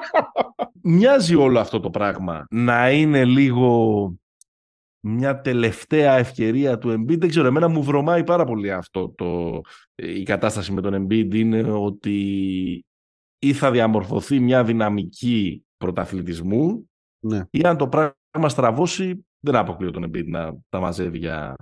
Μοιάζει 0.84 1.36
όλο 1.36 1.60
αυτό 1.60 1.80
το 1.80 1.90
πράγμα 1.90 2.46
να 2.50 2.92
είναι 2.92 3.26
λίγο 3.26 4.14
μια 5.00 5.42
τελευταία 5.42 6.18
ευκαιρία 6.18 6.78
του 6.78 6.90
Embiid. 6.90 7.20
Δεν 7.20 7.30
ξέρω, 7.30 7.48
εμένα 7.48 7.68
μου 7.68 7.84
βρωμάει 7.84 8.24
πάρα 8.24 8.46
πολύ 8.46 8.72
αυτό 8.72 9.10
το, 9.18 9.62
η 9.96 10.24
κατάσταση 10.24 10.72
με 10.72 10.82
τον 10.82 11.08
Embiid 11.08 11.36
είναι 11.36 11.62
ότι 11.72 12.86
ή 13.40 13.54
θα 13.54 13.72
διαμορφωθεί 13.72 14.40
μια 14.40 14.64
δυναμική 14.64 15.64
πρωταθλητισμού 15.78 16.90
Ναι. 17.20 17.42
ή 17.50 17.62
αν 17.64 17.78
το 17.78 17.88
πράγμα 17.88 18.50
στραβώσει, 18.50 19.26
δεν 19.40 19.56
αποκλείω 19.56 19.92
τον 19.92 20.04
Embiid 20.06 20.26
να 20.28 20.58
τα 20.70 20.80
μαζεύει 20.80 21.18
για 21.18 21.56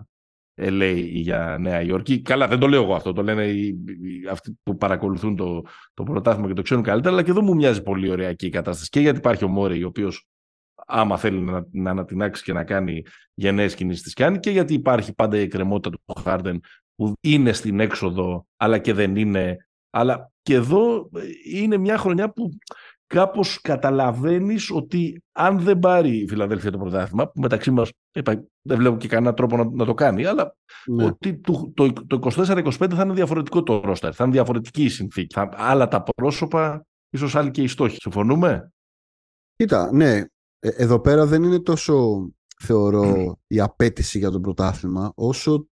LA 0.61 0.93
ή 0.97 1.19
για 1.19 1.57
Νέα 1.59 1.81
Υόρκη. 1.81 2.21
Καλά, 2.21 2.47
δεν 2.47 2.59
το 2.59 2.67
λέω 2.67 2.83
εγώ 2.83 2.95
αυτό, 2.95 3.13
το 3.13 3.23
λένε 3.23 3.43
οι, 3.43 3.67
οι- 3.67 4.27
αυτοί 4.31 4.57
που 4.63 4.77
παρακολουθούν 4.77 5.35
το, 5.35 5.61
το 5.93 6.03
πρωτάθλημα 6.03 6.47
και 6.47 6.53
το 6.53 6.61
ξέρουν 6.61 6.83
καλύτερα, 6.83 7.13
αλλά 7.13 7.23
και 7.23 7.31
εδώ 7.31 7.41
μου 7.41 7.55
μοιάζει 7.55 7.81
πολύ 7.83 8.09
ωραία 8.09 8.29
εκεί 8.29 8.45
η 8.45 8.49
κατάσταση. 8.49 8.89
Και 8.89 8.99
γιατί 8.99 9.17
υπάρχει 9.17 9.43
ο 9.43 9.47
Μόρεϊ, 9.47 9.83
ο 9.83 9.87
οποίος 9.87 10.27
άμα 10.87 11.17
θέλει 11.17 11.39
να, 11.39 11.65
να 11.71 11.89
ανατινάξει 11.89 12.43
και 12.43 12.53
να 12.53 12.63
κάνει 12.63 13.01
γενναίες 13.33 13.75
κινήσεις 13.75 14.01
τις 14.03 14.13
κάνει 14.13 14.39
και 14.39 14.49
γιατί 14.49 14.73
υπάρχει 14.73 15.13
πάντα 15.13 15.37
η 15.37 15.41
εκκρεμότητα 15.41 15.89
του 16.05 16.21
Χάρντεν 16.21 16.59
που 16.95 17.13
είναι 17.21 17.53
στην 17.53 17.79
έξοδο 17.79 18.47
αλλά 18.57 18.77
και 18.77 18.93
δεν 18.93 19.15
είναι. 19.15 19.64
Αλλά 19.97 20.31
και 20.41 20.53
εδώ 20.53 21.09
ε, 21.15 21.21
είναι 21.59 21.77
μια 21.77 21.97
χρονιά 21.97 22.29
που 22.31 22.49
κάπως 23.07 23.61
καταλαβαίνεις 23.61 24.71
ότι 24.71 25.23
αν 25.31 25.59
δεν 25.59 25.79
πάρει 25.79 26.17
η 26.17 26.27
Φιλαδέλφια 26.27 26.71
το 26.71 26.77
πρωτάθλημα, 26.77 27.27
που 27.27 27.39
μεταξύ 27.41 27.71
μας 27.71 27.89
είπα, 28.13 28.45
δεν 28.61 28.77
βλέπω 28.77 28.97
και 28.97 29.07
κανένα 29.07 29.33
τρόπο 29.33 29.57
να, 29.57 29.69
να 29.71 29.85
το 29.85 29.93
κάνει, 29.93 30.25
αλλά 30.25 30.55
Ναι. 30.85 31.05
ότι 31.05 31.37
το, 31.37 31.71
το, 31.73 31.93
το 31.93 32.19
24-25 32.35 32.89
θα 32.95 33.03
είναι 33.03 33.13
διαφορετικό 33.13 33.63
το 33.63 33.79
ρόστερ, 33.79 34.15
θα 34.15 34.23
είναι 34.23 34.33
διαφορετική 34.33 34.83
η 34.83 34.89
συνθήκη. 34.89 35.33
Θα, 35.35 35.49
άλλα 35.53 35.87
τα 35.87 36.03
πρόσωπα, 36.03 36.85
ίσως 37.09 37.35
άλλοι 37.35 37.51
και 37.51 37.61
οι 37.61 37.67
στόχοι. 37.67 37.97
Συμφωνούμε; 37.99 38.71
Κοίτα, 39.55 39.91
ναι. 39.93 40.11
Ε, 40.59 40.69
Εδώ 40.69 40.99
πέρα 40.99 41.25
δεν 41.25 41.43
είναι 41.43 41.59
τόσο, 41.59 42.27
θεωρώ, 42.59 43.37
η 43.47 43.59
απέτηση 43.59 44.17
για 44.17 44.31
το 44.31 44.39
πρωτάθλημα, 44.39 45.11
όσο 45.15 45.67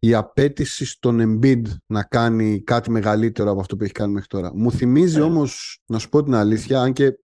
η 0.00 0.14
απέτηση 0.14 0.84
στον 0.86 1.18
Embiid 1.20 1.62
να 1.86 2.02
κάνει 2.02 2.62
κάτι 2.62 2.90
μεγαλύτερο 2.90 3.50
από 3.50 3.60
αυτό 3.60 3.76
που 3.76 3.84
έχει 3.84 3.92
κάνει 3.92 4.12
μέχρι 4.12 4.28
τώρα. 4.28 4.54
Μου 4.54 4.72
θυμίζει 4.72 5.18
Ε. 5.18 5.22
όμως, 5.22 5.82
να 5.86 5.98
σου 5.98 6.08
πω 6.08 6.22
την 6.22 6.34
αλήθεια, 6.34 6.80
αν 6.80 6.92
και 6.92 7.04
ε, 7.04 7.14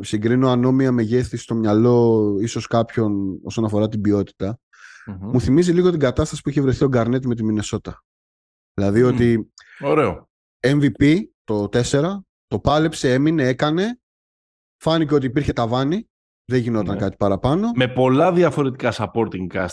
συγκρίνω 0.00 0.48
ανώμια 0.48 0.92
μεγέθη 0.92 1.36
στο 1.36 1.54
μυαλό 1.54 2.36
ίσως 2.40 2.66
κάποιον 2.66 3.40
όσον 3.44 3.64
αφορά 3.64 3.88
την 3.88 4.00
ποιότητα, 4.00 4.58
Μμμ. 5.06 5.30
μου 5.32 5.40
θυμίζει 5.40 5.72
λίγο 5.72 5.90
την 5.90 6.00
κατάσταση 6.00 6.42
που 6.42 6.48
είχε 6.48 6.60
βρεθεί 6.60 6.84
ο 6.84 6.88
Γκαρνέτ 6.88 7.24
με 7.24 7.34
τη 7.34 7.44
Μινεσότα. 7.44 8.04
Δηλαδή 8.74 9.02
Μμ. 9.02 9.06
ότι 9.06 9.52
Ωραίο. 9.80 10.28
MVP 10.66 11.20
το 11.44 11.68
4, 11.72 12.18
το 12.46 12.58
πάλεψε, 12.58 13.12
έμεινε, 13.12 13.42
έκανε, 13.48 14.00
φάνηκε 14.82 15.14
ότι 15.14 15.26
υπήρχε 15.26 15.52
ταβάνι, 15.52 16.08
δεν 16.44 16.60
γινόταν 16.60 16.94
Ναι. 16.94 17.00
κάτι 17.00 17.16
παραπάνω. 17.16 17.70
Με 17.74 17.88
πολλά 17.88 18.32
διαφορετικά 18.32 18.92
supporting 18.96 19.46
cast 19.52 19.68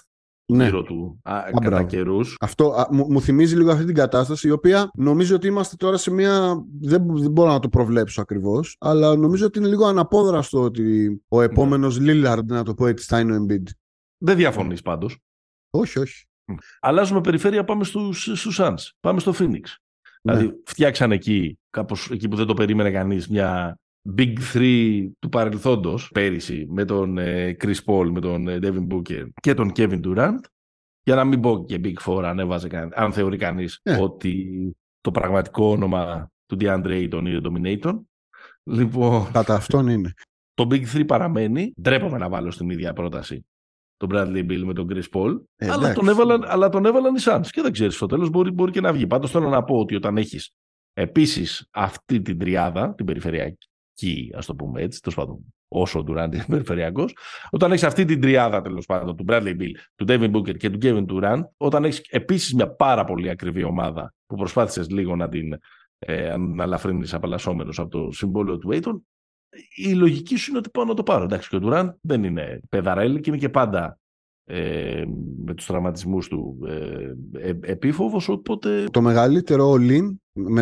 Ναι. 0.45 0.63
γύρω 0.65 0.83
του 0.83 1.19
α, 1.23 1.37
Α, 1.37 1.43
κατά 1.43 1.69
μπράβο. 1.69 1.85
καιρούς. 1.85 2.37
Αυτό 2.39 2.67
α, 2.73 2.87
μου, 2.91 3.11
μου 3.11 3.21
θυμίζει 3.21 3.55
λίγο 3.55 3.71
αυτή 3.71 3.85
την 3.85 3.95
κατάσταση, 3.95 4.47
η 4.47 4.51
οποία 4.51 4.89
νομίζω 4.93 5.35
ότι 5.35 5.47
είμαστε 5.47 5.75
τώρα 5.75 5.97
σε 5.97 6.11
μια. 6.11 6.63
Δεν, 6.81 7.17
δεν 7.17 7.31
μπορώ 7.31 7.51
να 7.51 7.59
το 7.59 7.69
προβλέψω 7.69 8.21
ακριβώς, 8.21 8.75
αλλά 8.79 9.15
νομίζω 9.15 9.45
ότι 9.45 9.59
είναι 9.59 9.67
λίγο 9.67 9.85
αναπόδραστο 9.85 10.61
ότι 10.61 11.07
ο 11.27 11.37
Ναι. 11.39 11.45
επόμενος 11.45 11.97
Lillard, 12.01 12.45
να 12.45 12.63
το 12.63 12.73
πω 12.73 12.87
έτσι, 12.87 13.05
θα 13.05 13.19
είναι 13.19 13.35
ο 13.37 13.45
Embiid. 13.45 13.63
Δεν 14.17 14.35
διαφωνείς 14.35 14.81
πάντως. 14.81 15.17
Όχι, 15.69 15.99
όχι. 15.99 16.25
Αλλάζουμε 16.79 17.21
περιφέρεια, 17.21 17.63
πάμε 17.63 17.83
στους, 17.83 18.23
στους 18.23 18.59
Suns. 18.61 18.89
Πάμε 18.99 19.19
στο 19.19 19.33
Phoenix. 19.37 19.61
Ναι. 20.21 20.35
Δηλαδή, 20.37 20.61
φτιάξαν 20.65 21.11
εκεί, 21.11 21.59
κάπως 21.69 22.11
εκεί 22.11 22.27
που 22.27 22.35
δεν 22.35 22.45
το 22.45 22.53
περίμενε 22.53 22.91
κανείς, 22.91 23.27
μια 23.27 23.77
Big 24.17 24.33
Three 24.53 25.09
του 25.19 25.29
παρελθόντος 25.29 26.09
πέρυσι 26.13 26.65
με 26.69 26.85
τον 26.85 27.17
ε, 27.17 27.55
Chris 27.63 27.75
Paul, 27.85 28.09
με 28.11 28.19
τον 28.19 28.47
ε, 28.47 28.59
Devin 28.61 28.87
Booker 28.91 29.27
και 29.41 29.53
τον 29.53 29.71
Kevin 29.75 30.01
Durant. 30.05 30.37
Για 31.03 31.15
να 31.15 31.23
μην 31.23 31.39
πω 31.39 31.65
και 31.67 31.79
Big 31.83 31.93
Four 32.05 32.23
αν, 32.23 32.39
έβαζε, 32.39 32.67
κανεί- 32.67 32.91
αν 32.95 33.11
θεωρεί 33.13 33.37
κανείς 33.37 33.79
Ναι. 33.83 33.97
ότι 34.01 34.47
το 35.01 35.11
πραγματικό 35.11 35.65
όνομα 35.71 36.27
του 36.45 36.57
DeAndre 36.59 36.85
Ayton 37.09 37.23
είναι 37.25 37.41
Dominator. 37.43 37.99
Λοιπόν, 38.63 39.31
Κατά 39.31 39.55
αυτόν 39.55 39.87
είναι. 39.87 40.13
το 40.53 40.67
Big 40.71 40.83
Three 40.93 41.07
παραμένει. 41.07 41.73
Ντρέπομαι 41.81 42.17
να 42.17 42.29
βάλω 42.29 42.51
στην 42.51 42.69
ίδια 42.69 42.93
πρόταση 42.93 43.45
τον 43.97 44.09
Bradley 44.13 44.45
Bill 44.51 44.61
με 44.65 44.73
τον 44.73 44.87
Chris 44.91 45.03
Paul. 45.13 45.41
Ε, 45.55 45.65
αλλά, 45.65 45.75
εντάξει. 45.75 45.93
τον 45.95 46.07
έβαλαν, 46.09 46.43
αλλά 46.45 46.69
τον 46.69 46.85
έβαλαν 46.85 47.15
οι 47.15 47.19
Suns. 47.21 47.47
Και 47.49 47.61
δεν 47.61 47.71
ξέρεις, 47.71 47.95
στο 47.95 48.05
τέλος 48.05 48.29
μπορεί, 48.29 48.51
μπορεί 48.51 48.71
και 48.71 48.81
να 48.81 48.93
βγει. 48.93 49.07
Πάντως 49.07 49.31
θέλω 49.31 49.49
να 49.49 49.63
πω 49.63 49.75
ότι 49.79 49.95
όταν 49.95 50.17
έχεις 50.17 50.51
επίσης 50.93 51.67
αυτή 51.71 52.21
την 52.21 52.37
τριάδα, 52.39 52.93
την 52.95 53.05
περιφερειακή, 53.05 53.67
ας 54.35 54.45
το 54.45 54.55
πούμε 54.55 54.81
έτσι, 54.81 55.01
τέλος 55.01 55.17
πάντων, 55.17 55.53
όσο 55.67 55.99
ο 55.99 56.03
Durant 56.07 56.33
είναι 56.33 56.45
περιφερειακός, 56.47 57.15
όταν 57.49 57.71
έχεις 57.71 57.83
αυτή 57.83 58.05
την 58.05 58.21
τριάδα 58.21 58.61
τέλος 58.61 58.85
πάντων 58.85 59.15
του 59.15 59.25
Bradley 59.27 59.55
Bill, 59.59 59.71
του 59.95 60.05
Devin 60.07 60.31
Booker 60.31 60.57
και 60.57 60.69
του 60.69 60.77
Kevin 60.81 61.05
Durant, 61.05 61.41
όταν 61.57 61.83
έχεις 61.83 61.99
επίσης 62.09 62.53
μια 62.53 62.69
πάρα 62.69 63.03
πολύ 63.03 63.29
ακριβή 63.29 63.63
ομάδα 63.63 64.13
που 64.25 64.35
προσπάθησες 64.35 64.89
λίγο 64.89 65.15
να 65.15 65.29
την 65.29 65.53
ε, 65.99 66.29
αν 66.29 66.61
αλαφρύνεις 66.61 67.13
απαλλασσόμενος 67.13 67.79
από 67.79 67.89
το 67.89 68.11
συμβόλαιο 68.11 68.57
του 68.57 68.69
Aiton, 68.71 68.99
η 69.75 69.93
λογική 69.93 70.35
σου 70.35 70.49
είναι 70.49 70.59
ότι 70.59 70.69
πάω 70.69 70.85
να 70.85 70.93
το 70.93 71.03
πάρω. 71.03 71.23
Εντάξει, 71.23 71.49
και 71.49 71.55
ο 71.55 71.59
Ντουράν 71.59 71.97
δεν 72.01 72.23
είναι 72.23 72.59
παιδαρέλη 72.69 73.19
και 73.19 73.29
είναι 73.29 73.39
και 73.39 73.49
πάντα 73.49 73.99
ε, 74.45 75.03
με 75.45 75.53
τους 75.53 75.65
τραυματισμούς 75.65 76.27
του 76.27 76.59
ε, 76.67 77.49
ε, 77.49 77.57
επίφοβος, 77.61 78.29
οπότε... 78.29 78.83
Το 78.91 79.01
μεγαλύτερο 79.01 79.73
all-in 79.73 80.15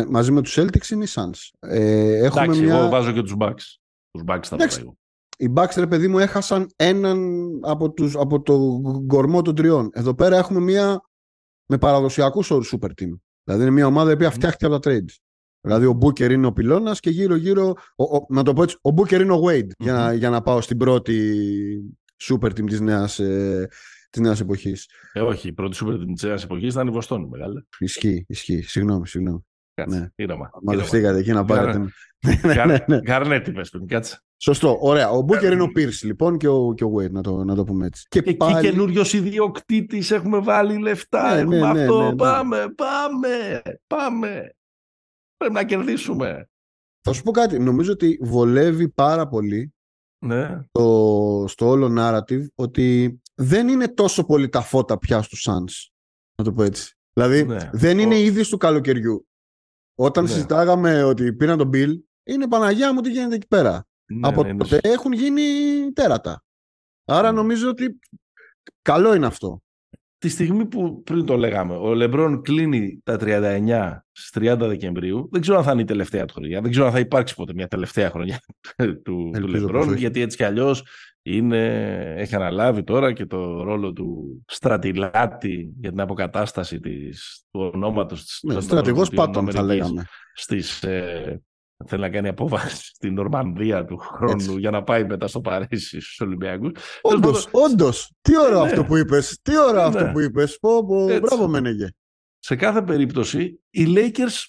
μαζί 0.08 0.32
με 0.32 0.42
τους 0.42 0.58
Celtics 0.58 0.88
είναι 0.90 1.04
οι 1.04 1.08
Suns. 1.10 1.50
Ε, 1.58 2.24
έχουμε 2.24 2.42
Εντάξει, 2.42 2.62
μια... 2.62 2.78
εγώ 2.78 2.88
βάζω 2.88 3.12
και 3.12 3.22
τους 3.22 3.34
Bucks. 3.38 3.78
Τους 4.10 4.22
Bucks 4.26 4.42
θα 4.42 4.54
Εντάξει. 4.54 4.78
βάλω. 4.78 4.96
Οι 5.38 5.52
Bucks, 5.56 5.74
ρε 5.76 5.86
παιδί 5.86 6.08
μου, 6.08 6.18
έχασαν 6.18 6.70
έναν 6.76 7.48
από, 7.62 7.92
τους, 7.92 8.16
από 8.16 8.42
το 8.42 8.80
γκορμό 9.04 9.42
των 9.42 9.54
τριών. 9.54 9.90
Εδώ 9.92 10.14
πέρα 10.14 10.36
έχουμε 10.36 10.60
μια 10.60 11.00
με 11.66 11.78
παραδοσιακούς 11.78 12.50
όρους 12.50 12.74
super 12.76 12.88
team. 12.88 13.18
Δηλαδή 13.44 13.62
είναι 13.62 13.70
μια 13.70 13.86
ομάδα 13.86 14.10
η 14.10 14.14
οποία 14.14 14.30
φτιάχτηκε 14.30 14.66
από 14.66 14.78
τα 14.78 14.90
trades. 14.90 15.16
Δηλαδή 15.60 15.86
ο 15.86 15.92
Μπούκερ 15.92 16.30
είναι 16.30 16.46
ο 16.46 16.52
πυλώνας 16.52 17.00
και 17.00 17.10
γύρω-γύρω, 17.10 17.74
ο, 17.96 18.16
ο, 18.16 18.26
να 18.28 18.42
το 18.42 18.52
πω 18.52 18.62
έτσι, 18.62 18.76
ο 18.80 18.90
Μπούκερ 18.90 19.20
είναι 19.20 19.32
ο 19.32 19.42
Wade 19.46 19.68
για, 19.78 19.92
να, 19.92 20.12
για 20.12 20.30
να 20.30 20.42
πάω 20.42 20.60
στην 20.60 20.76
πρώτη 20.76 21.44
super 22.28 22.48
team 22.48 22.64
της 22.66 22.80
νέας, 22.80 23.18
ε, 23.18 23.68
της 24.10 24.20
νέας 24.20 24.40
εποχής. 24.40 24.88
Ε, 25.12 25.20
όχι, 25.20 25.48
η 25.48 25.52
πρώτη 25.52 25.74
σούπερ 25.76 26.04
της 26.04 26.22
νέας 26.22 26.44
εποχής 26.44 26.72
ήταν 26.72 26.86
η 26.86 26.90
Βοστόνη, 26.90 27.28
μεγάλα. 27.28 27.64
Ισχύει, 27.78 28.24
ισχύει. 28.28 28.62
Συγγνώμη, 28.62 29.06
συγγνώμη. 29.06 29.44
Κάτσε, 29.74 29.98
Ναι. 29.98 30.08
ήρεμα. 30.14 30.50
Μαζευτήκατε 30.62 31.18
εκεί 31.18 31.32
να 31.32 31.44
πάρετε. 31.44 31.78
Γαρ- 32.44 32.56
Ναι, 32.56 32.64
ναι, 32.64 32.78
ναι. 32.86 33.00
Γαρνέτη 33.06 33.52
πες 33.52 33.70
πριν, 33.70 33.86
κάτσε. 33.86 34.22
Σωστό, 34.36 34.78
ωραία. 34.80 35.10
Ο 35.10 35.20
Μπούκερ 35.22 35.52
είναι 35.52 35.62
ο 35.62 35.68
Πίρς 35.68 36.02
λοιπόν 36.02 36.36
και 36.38 36.48
ο, 36.48 36.74
και 36.76 36.84
ο 36.84 36.92
Wade, 36.96 37.10
να 37.10 37.20
το, 37.22 37.44
να 37.44 37.54
το 37.54 37.64
πούμε 37.64 37.86
έτσι. 37.86 38.06
Και, 38.08 38.20
Και 38.20 38.28
εκεί 38.28 38.38
πάλι... 38.38 38.68
καινούριο 38.70 39.02
ιδιοκτήτη, 39.12 40.14
έχουμε 40.14 40.38
βάλει 40.38 40.78
λεφτά, 40.78 41.34
Ναι, 41.34 41.40
έχουμε 41.40 41.56
ναι, 41.58 41.72
ναι, 41.72 41.80
αυτό. 41.82 42.02
ναι, 42.02 42.08
ναι. 42.08 42.14
Πάμε, 42.16 42.72
πάμε, 42.76 43.62
πάμε. 43.86 44.54
Πρέπει 45.36 45.54
να 45.54 45.64
κερδίσουμε. 45.64 46.48
Θα 47.00 47.12
σου 47.12 47.22
πω 47.22 47.30
κάτι. 47.30 47.58
Νομίζω 47.58 47.92
ότι 47.92 48.18
βολεύει 48.22 48.88
πάρα 48.88 49.28
πολύ 49.28 49.74
Ναι, 50.24 50.62
το, 50.72 51.44
στο 51.48 51.68
όλο 51.68 51.94
narrative 51.98 52.46
ότι 52.54 53.20
δεν 53.34 53.68
είναι 53.68 53.88
τόσο 53.88 54.24
πολύ 54.24 54.48
τα 54.48 54.60
φώτα 54.60 54.98
πια 54.98 55.22
στους 55.22 55.46
Suns. 55.50 55.90
Να 56.34 56.44
το 56.44 56.52
πω 56.52 56.62
έτσι. 56.62 56.94
Δηλαδή 57.12 57.44
Ναι. 57.44 57.70
δεν 57.72 57.98
είναι 57.98 58.14
Ο- 58.14 58.18
η 58.18 58.24
είδηση 58.24 58.50
του 58.50 58.56
καλοκαιριού. 58.56 59.26
Όταν 59.98 60.24
Ναι. 60.24 60.30
συζητάγαμε 60.30 61.02
ότι 61.02 61.32
πήραν 61.32 61.58
τον 61.58 61.70
Bill, 61.74 61.92
είναι 62.26 62.48
Παναγιά 62.48 62.92
μου 62.94 63.00
τι 63.00 63.10
γίνεται 63.10 63.34
εκεί 63.34 63.46
πέρα. 63.46 63.86
ναι, 64.12 64.28
Από 64.28 64.42
ναι, 64.42 64.48
είναι 64.48 64.58
τότε 64.58 64.78
έχουν 64.82 65.12
γίνει 65.12 65.42
τέρατα. 65.92 66.44
Άρα 67.04 67.30
Ναι. 67.30 67.36
νομίζω 67.36 67.68
ότι 67.68 67.98
καλό 68.82 69.14
είναι 69.14 69.26
αυτό. 69.26 69.62
Τη 70.22 70.28
στιγμή 70.28 70.66
που 70.66 71.02
πριν 71.02 71.24
το 71.26 71.36
λέγαμε, 71.36 71.74
ο 71.74 71.94
Λεμπρόν 71.94 72.42
κλείνει 72.42 73.00
τα 73.04 73.16
39 73.20 73.98
στις 74.12 74.30
30 74.52 74.56
Δεκεμβρίου, 74.58 75.28
δεν 75.32 75.40
ξέρω 75.40 75.58
αν 75.58 75.64
θα 75.64 75.72
είναι 75.72 75.80
η 75.80 75.84
τελευταία 75.84 76.24
του 76.24 76.34
χρονιά, 76.34 76.60
δεν 76.60 76.70
ξέρω 76.70 76.86
αν 76.86 76.92
θα 76.92 76.98
υπάρξει 76.98 77.34
ποτέ 77.34 77.52
μια 77.54 77.68
τελευταία 77.68 78.10
χρονιά 78.10 78.40
του, 78.76 79.00
του 79.02 79.30
Ελπίζω 79.34 79.52
πως 79.52 79.60
Λεμπρόν, 79.60 79.88
όχι. 79.88 79.98
γιατί 79.98 80.20
έτσι 80.20 80.36
κι 80.36 80.44
αλλιώς 80.44 80.84
είναι, 81.22 81.66
έχει 82.16 82.34
αναλάβει 82.34 82.82
τώρα 82.84 83.12
και 83.12 83.26
το 83.26 83.62
ρόλο 83.62 83.92
του 83.92 84.42
στρατιλάτη 84.46 85.72
για 85.80 85.90
την 85.90 86.00
αποκατάσταση 86.00 86.80
της, 86.80 87.44
του 87.50 87.70
ονόματος 87.74 88.24
της 88.24 88.38
Ναι, 88.42 88.52
των 88.52 88.62
στρατηγός 88.62 89.08
Ηνωμένων 89.08 89.34
Πάτων 89.34 89.52
θα 89.52 89.60
Αμερικής 89.60 89.84
λέγαμε. 89.86 90.06
στις, 90.34 90.82
ε, 90.82 91.42
θέλει 91.86 92.00
να 92.00 92.08
κάνει 92.10 92.28
απόβαση 92.28 92.76
στην 92.94 93.14
Νορμανδία 93.14 93.84
του 93.84 93.96
χρόνου 93.98 94.32
Έτσι. 94.32 94.58
για 94.58 94.70
να 94.70 94.82
πάει 94.82 95.04
μετά 95.04 95.26
στο 95.26 95.40
Παρίσι 95.40 96.00
στους 96.00 96.20
Ολυμπιακούς. 96.20 96.70
Όντως, 97.02 97.48
όντως. 97.50 98.10
Τι 98.20 98.38
ωραίο 98.38 98.60
Ναι. 98.62 98.68
αυτό 98.70 98.84
που 98.84 98.96
είπες. 98.96 99.38
Τι 99.42 99.58
ωραίο 99.58 99.88
Ναι. 99.88 99.96
αυτό 99.96 100.10
που 100.12 100.20
είπες. 100.20 100.58
Πω, 100.60 100.86
πω. 100.86 101.02
Έτσι. 101.08 101.20
Μπράβο 101.20 101.48
Μενεγέ. 101.48 101.88
Σε 102.38 102.56
κάθε 102.56 102.82
περίπτωση, 102.82 103.60
οι 103.70 103.84
Lakers 103.96 104.46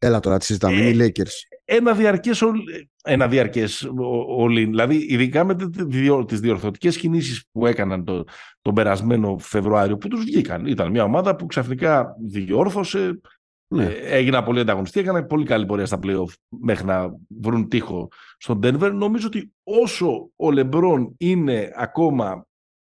Έλα 0.00 0.20
τώρα, 0.20 0.38
τη 0.38 0.44
συζητάμε. 0.44 0.76
Ε, 0.76 0.88
Είναι 0.88 1.04
οι 1.04 1.12
Lakers. 1.16 1.30
ένα 1.64 1.92
διαρκές, 1.94 2.42
ολ- 2.42 2.68
ένα 3.04 3.28
διαρκές 3.28 3.82
ο- 3.82 4.44
all-in. 4.44 4.66
Δηλαδή, 4.66 4.96
ειδικά 5.08 5.44
με 5.44 5.54
τι 5.54 5.66
διο- 5.84 6.24
τις 6.24 6.40
διορθωτικές 6.40 6.96
κινήσεις 6.98 7.44
που 7.52 7.66
έκαναν 7.66 8.04
το, 8.04 8.24
τον 8.62 8.74
περασμένο 8.74 9.36
Φεβρουάριο, 9.38 9.96
που 9.96 10.08
τους 10.08 10.24
βγήκαν. 10.24 10.66
Ήταν 10.66 10.90
μια 10.90 11.04
ομάδα 11.04 11.36
που 11.36 11.46
ξαφνικά 11.46 12.14
διόρθωσε, 12.26 13.20
Ναι. 13.68 13.84
ε, 13.84 14.16
έγιναν 14.16 14.44
πολύ 14.44 14.60
ανταγωνιστή, 14.60 15.00
έκαναν 15.00 15.26
πολύ 15.26 15.44
καλή 15.44 15.66
πορεία 15.66 15.86
στα 15.86 15.98
playoff 16.02 16.32
μέχρι 16.48 16.86
να 16.86 17.14
βρουν 17.28 17.68
τείχο 17.68 18.08
στον 18.38 18.60
Denver. 18.62 18.90
Νομίζω 18.94 19.26
ότι 19.26 19.52
όσο 19.62 20.30
ο 20.36 20.50
Λεμπρόν 20.50 21.14
είναι 21.18 21.72
ακόμα 21.74 22.46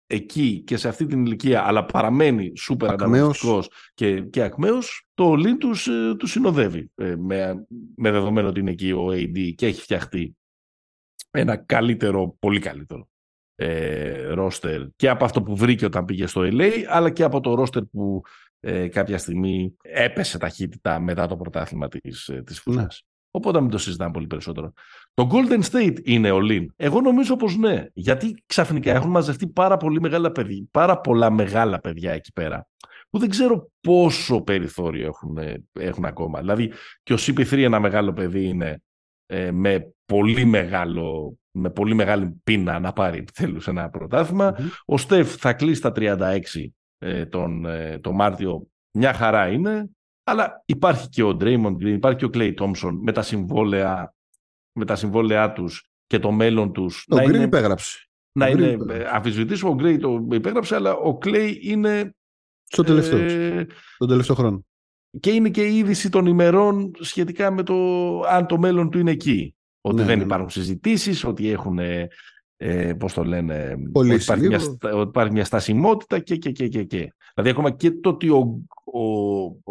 εκεί 0.06 0.62
και 0.66 0.76
σε 0.76 0.88
αυτή 0.88 1.06
την 1.06 1.24
ηλικία, 1.24 1.62
αλλά 1.62 1.84
παραμένει 1.84 2.52
σούπερ 2.56 2.90
Ακμαίος. 2.90 3.10
ανταγωνιστικός 3.10 3.70
και, 3.94 4.20
και 4.20 4.42
ακμαίος, 4.42 5.08
το 5.14 5.32
all-in 5.32 5.56
τους, 5.58 5.86
ε, 5.86 6.14
τους 6.18 6.30
συνοδεύει. 6.30 6.90
Ε, 6.94 7.16
με, 7.16 7.66
με 7.96 8.10
δεδομένο 8.10 8.48
ότι 8.48 8.60
είναι 8.60 8.70
εκεί 8.70 8.92
ο 8.92 9.06
AD 9.10 9.54
και 9.54 9.66
έχει 9.66 9.80
φτιαχτεί 9.80 10.36
ένα 11.30 11.56
καλύτερο, 11.56 12.36
πολύ 12.38 12.60
καλύτερο 12.60 13.08
ε, 13.54 14.26
ρόστερ 14.26 14.82
και 14.96 15.08
από 15.08 15.24
αυτό 15.24 15.42
που 15.42 15.56
βρήκε 15.56 15.84
όταν 15.84 16.04
πήγε 16.04 16.26
στο 16.26 16.40
LA, 16.44 16.70
αλλά 16.88 17.10
και 17.10 17.22
από 17.22 17.40
το 17.40 17.54
ρόστερ 17.54 17.82
που 17.84 18.22
ε, 18.60 18.88
κάποια 18.88 19.18
στιγμή 19.18 19.76
έπεσε 19.82 20.38
ταχύτητα 20.38 21.00
μετά 21.00 21.26
το 21.26 21.36
πρωτάθλημα 21.36 21.88
της, 21.88 22.28
ε, 22.28 22.42
της 22.42 22.60
φούσας. 22.60 23.02
Οπότε 23.30 23.60
μην 23.60 23.70
το 23.70 23.78
συζητάμε 23.78 24.10
πολύ 24.10 24.26
περισσότερο. 24.26 24.72
Το 25.14 25.28
Golden 25.32 25.62
State 25.70 25.96
είναι 26.04 26.30
ο 26.30 26.38
Lin. 26.42 26.66
Εγώ 26.76 27.00
νομίζω 27.00 27.36
πως 27.36 27.56
ναι. 27.56 27.86
Γιατί 27.92 28.42
ξαφνικά 28.46 28.92
έχουν 28.92 29.10
μαζευτεί 29.10 29.48
πάρα, 29.48 29.76
πολύ 29.76 30.00
μεγάλα 30.00 30.32
παιδιά, 30.32 30.64
πάρα 30.70 31.00
πολλά 31.00 31.30
μεγάλα 31.30 31.78
παιδιά 31.78 32.12
εκεί 32.12 32.32
πέρα 32.32 32.68
που 33.10 33.18
δεν 33.18 33.28
ξέρω 33.28 33.70
πόσο 33.80 34.40
περιθώριο 34.40 35.06
έχουν, 35.06 35.36
ε, 35.38 35.64
έχουν 35.72 36.04
ακόμα. 36.04 36.38
Δηλαδή 36.38 36.72
και 37.02 37.12
ο 37.12 37.16
CP3 37.20 37.58
ένα 37.58 37.80
μεγάλο 37.80 38.12
παιδί 38.12 38.44
είναι 38.44 38.82
ε, 39.26 39.50
με, 39.50 39.94
πολύ 40.04 40.44
μεγάλο, 40.44 41.36
με 41.50 41.70
πολύ 41.70 41.94
μεγάλη 41.94 42.40
πείνα 42.44 42.78
να 42.78 42.92
πάρει 42.92 43.18
επιτέλους 43.18 43.68
ένα 43.68 43.90
πρωτάθλημα. 43.90 44.54
Μμμ. 44.58 44.68
Ο 44.84 44.98
Στεφ 44.98 45.34
θα 45.36 45.52
κλείσει 45.52 45.80
τα 45.80 45.92
36 45.96 46.18
ε, 46.18 46.40
τον, 47.30 47.64
ε, 47.66 47.98
τον 47.98 48.14
Μάρτιο. 48.14 48.66
Μια 48.98 49.12
χαρά 49.12 49.48
είναι. 49.48 49.90
Αλλά 50.24 50.62
υπάρχει 50.66 51.08
και 51.08 51.22
ο 51.22 51.36
Draymond 51.40 51.72
Green, 51.76 51.86
υπάρχει 51.94 52.18
και 52.18 52.24
ο 52.24 52.30
Clay 52.32 52.54
Thompson 52.54 52.98
με 53.00 53.12
τα 53.12 53.22
συμβόλαια, 53.22 54.14
με 54.72 54.84
τα 54.84 54.94
συμβόλαιά 54.96 55.52
τους 55.52 55.90
και 56.06 56.18
το 56.18 56.30
μέλλον 56.30 56.72
τους. 56.72 57.04
Το 57.08 57.16
να 57.16 57.22
Green 57.22 57.34
είναι, 57.34 57.42
υπέγραψε. 57.42 58.08
να 58.32 58.46
ο 58.46 58.48
Green 58.48 58.52
είναι 58.58 58.66
υπέγραψε. 58.66 59.02
ε, 59.04 59.08
αμφισβητήσιμο. 59.12 59.70
Ο 59.72 59.76
Gray 59.78 59.98
το 60.00 60.26
υπέγραψε, 60.32 60.74
αλλά 60.74 60.94
ο 60.94 61.18
Clay 61.24 61.56
είναι... 61.60 62.14
Στο 62.70 62.82
τελευταίο. 62.82 63.18
ε, 63.18 63.66
Τον 63.96 64.08
τελευταίο 64.08 64.34
χρόνο. 64.36 64.64
και 65.20 65.30
είναι 65.30 65.50
και 65.50 65.66
η 65.66 65.76
είδηση 65.78 66.08
των 66.10 66.26
ημερών 66.26 66.90
σχετικά 67.00 67.50
με 67.50 67.62
το 67.62 67.74
αν 68.20 68.46
το 68.46 68.58
μέλλον 68.58 68.90
του 68.90 68.98
είναι 68.98 69.10
εκεί. 69.10 69.54
Ότι 69.80 69.96
Ναι, 69.96 70.02
δεν 70.02 70.10
ναι, 70.10 70.16
ναι. 70.18 70.22
υπάρχουν 70.24 70.50
συζητήσεις, 70.50 71.24
ότι 71.24 71.48
έχουν, 71.50 71.78
ε, 72.60 72.88
ε, 72.88 72.94
πώς 72.94 73.12
το 73.12 73.24
λένε, 73.24 73.74
Πολύ 73.92 74.12
ότι 74.14 74.22
υπάρχει, 74.22 74.46
μια, 74.46 74.58
λίγο. 74.58 74.72
στα- 74.74 74.94
ότι 74.94 75.08
υπάρχει 75.08 75.32
μια 75.32 75.44
στασιμότητα 75.44 76.18
και, 76.18 76.36
και, 76.36 76.50
και, 76.50 76.68
και, 76.68 76.84
και. 76.84 77.12
Δηλαδή 77.34 77.50
ακόμα 77.52 77.70
και 77.70 77.90
το 77.90 78.08
ότι 78.08 78.28
ο, 78.28 78.60
ο, 78.84 79.02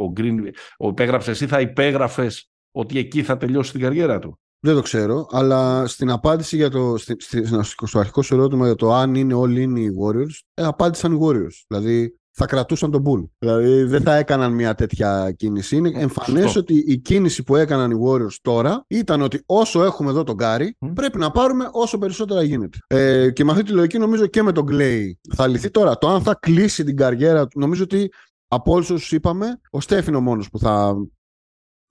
ο 0.03 0.13
Green, 0.17 0.35
ο 0.77 0.87
υπέγραψε, 0.89 1.31
εσύ 1.31 1.47
θα 1.47 1.61
υπέγραφες 1.61 2.49
ότι 2.71 2.97
εκεί 2.97 3.23
θα 3.23 3.37
τελειώσει 3.37 3.71
την 3.71 3.81
καριέρα 3.81 4.19
του; 4.19 4.39
Δεν 4.59 4.75
το 4.75 4.81
ξέρω, 4.81 5.27
αλλά 5.31 5.87
στην 5.87 6.09
απάντηση 6.09 6.55
για 6.55 6.69
το, 6.69 6.97
στη, 6.97 7.15
στη- 7.19 7.45
στο 7.85 7.99
αρχικό 7.99 8.21
σου 8.21 8.33
ερώτημα 8.33 8.65
για 8.65 8.75
το 8.75 8.93
αν 8.93 9.15
είναι 9.15 9.33
όλοι 9.33 9.61
είναι 9.61 9.79
οι 9.79 9.89
Warriors, 10.03 10.39
ε, 10.53 10.63
απάντησαν 10.63 11.13
οι 11.13 11.19
Warriors. 11.21 11.63
Δηλαδή 11.67 12.15
θα 12.39 12.45
κρατούσαν 12.45 12.91
τον 12.91 13.03
Bull. 13.05 13.29
Δηλαδή 13.37 13.83
δεν 13.83 14.01
θα 14.01 14.15
έκαναν 14.15 14.53
μια 14.53 14.75
τέτοια 14.75 15.31
κίνηση. 15.31 15.75
Είναι 15.75 15.91
εμφανές 15.95 16.43
Σωστό. 16.43 16.59
ότι 16.59 16.83
η 16.87 16.97
κίνηση 16.97 17.43
που 17.43 17.55
έκαναν 17.55 17.91
οι 17.91 17.99
Warriors 18.05 18.35
τώρα 18.41 18.85
ήταν 18.87 19.21
ότι 19.21 19.43
όσο 19.45 19.83
έχουμε 19.83 20.09
εδώ 20.09 20.23
τον 20.23 20.35
Γκάρι, 20.35 20.75
Μμ. 20.79 20.93
πρέπει 20.93 21.17
να 21.17 21.31
πάρουμε 21.31 21.69
όσο 21.71 21.97
περισσότερα 21.97 22.43
γίνεται. 22.43 22.77
Ε, 22.87 23.31
και 23.31 23.43
με 23.43 23.51
αυτή 23.51 23.63
τη 23.63 23.71
λογική 23.71 23.97
νομίζω 23.97 24.27
και 24.27 24.43
με 24.43 24.51
τον 24.51 24.65
Clay 24.69 25.11
θα 25.35 25.47
λυθεί 25.47 25.69
τώρα. 25.69 25.97
Το 25.97 26.07
αν 26.07 26.21
θα 26.21 26.35
κλείσει 26.35 26.83
την 26.83 26.95
καριέρα 26.95 27.47
του, 27.47 27.59
νομίζω 27.59 27.83
ότι 27.83 28.11
από 28.47 28.71
όλους 28.73 28.89
όσους 28.89 29.11
είπαμε, 29.11 29.59
ο 29.69 29.81
Στέφ 29.81 30.07
είναι 30.07 30.17
ο 30.17 30.21
μόνος 30.21 30.49
που 30.49 30.59
θα, 30.59 30.95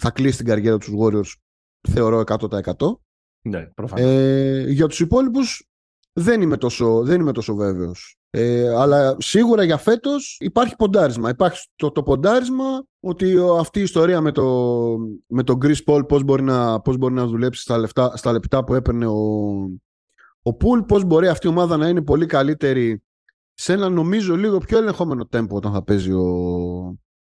θα 0.02 0.10
κλείσει 0.10 0.36
την 0.36 0.46
καριέρα 0.46 0.78
τους 0.78 0.90
Warriors, 1.00 1.32
θεωρώ 1.88 2.22
100%. 2.26 2.98
Ναι, 3.48 3.66
προφανώς. 3.66 4.04
Ε, 4.04 4.64
για 4.68 4.86
τους 4.86 5.00
υπόλοιπους 5.00 5.68
δεν 6.18 6.40
είμαι 6.40 6.56
τόσο, 6.56 7.02
δεν 7.02 7.20
είμαι 7.20 7.32
τόσο 7.32 7.54
βέβαιος. 7.54 8.16
Ε, 8.30 8.68
αλλά 8.68 9.16
σίγουρα 9.18 9.62
για 9.64 9.76
φέτος 9.76 10.36
υπάρχει 10.40 10.76
ποντάρισμα. 10.76 11.28
Υπάρχει 11.30 11.66
το, 11.76 11.90
το 11.90 12.02
ποντάρισμα 12.02 12.84
ότι 13.00 13.36
ο- 13.36 13.56
αυτή 13.56 13.78
η 13.78 13.82
ιστορία 13.82 14.20
με, 14.20 14.32
το, 14.32 14.96
με 15.26 15.42
τον 15.42 15.58
Chris 15.62 15.76
Paul 15.86 16.08
πώς 16.08 16.22
μπορεί 16.24 16.42
να, 16.42 16.80
πώς 16.80 16.96
μπορεί 16.96 17.14
να 17.14 17.26
δουλέψει 17.26 17.60
στα, 17.60 17.78
λεφτά, 17.78 18.16
στα 18.16 18.32
λεπτά 18.32 18.64
που 18.64 18.74
έπαιρνε 18.74 19.06
ο, 19.06 19.14
ο 20.42 20.50
Pool, 20.60 20.86
πώς 20.88 21.04
μπορεί 21.04 21.28
αυτή 21.28 21.46
η 21.46 21.50
ομάδα 21.50 21.76
να 21.76 21.88
είναι 21.88 22.02
πολύ 22.02 22.26
καλύτερη 22.26 23.02
σε 23.54 23.72
ένα 23.72 23.88
νομίζω 23.88 24.36
λίγο 24.36 24.58
πιο 24.58 24.78
ελεγχόμενο 24.78 25.28
tempo 25.36 25.48
όταν 25.48 25.72
θα 25.72 25.82
παίζει 25.82 26.12
ο, 26.12 26.24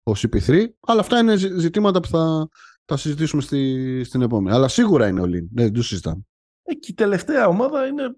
ο 0.03 0.13
CP3. 0.17 0.65
Αλλά 0.87 1.01
αυτά 1.01 1.19
είναι 1.19 1.37
ζη- 1.37 1.53
ζητήματα 1.59 2.01
που 2.01 2.09
θα, 2.09 2.49
θα 2.85 2.97
συζητήσουμε 2.97 3.43
στη, 3.43 4.03
στην 4.05 4.23
επόμενη. 4.23 4.57
Αλλά 4.57 4.69
σίγουρα 4.69 5.09
είναι 5.09 5.21
ο 5.21 5.25
Lin. 5.25 5.47
Ναι, 5.53 5.63
δεν 5.63 5.73
το 5.73 5.83
συζητάμε. 5.83 6.23
Ε, 6.63 6.75
και 6.75 6.91
η 6.91 6.95
τελευταία 6.95 7.47
ομάδα 7.49 7.87
είναι 7.87 8.03
ε, 8.03 8.11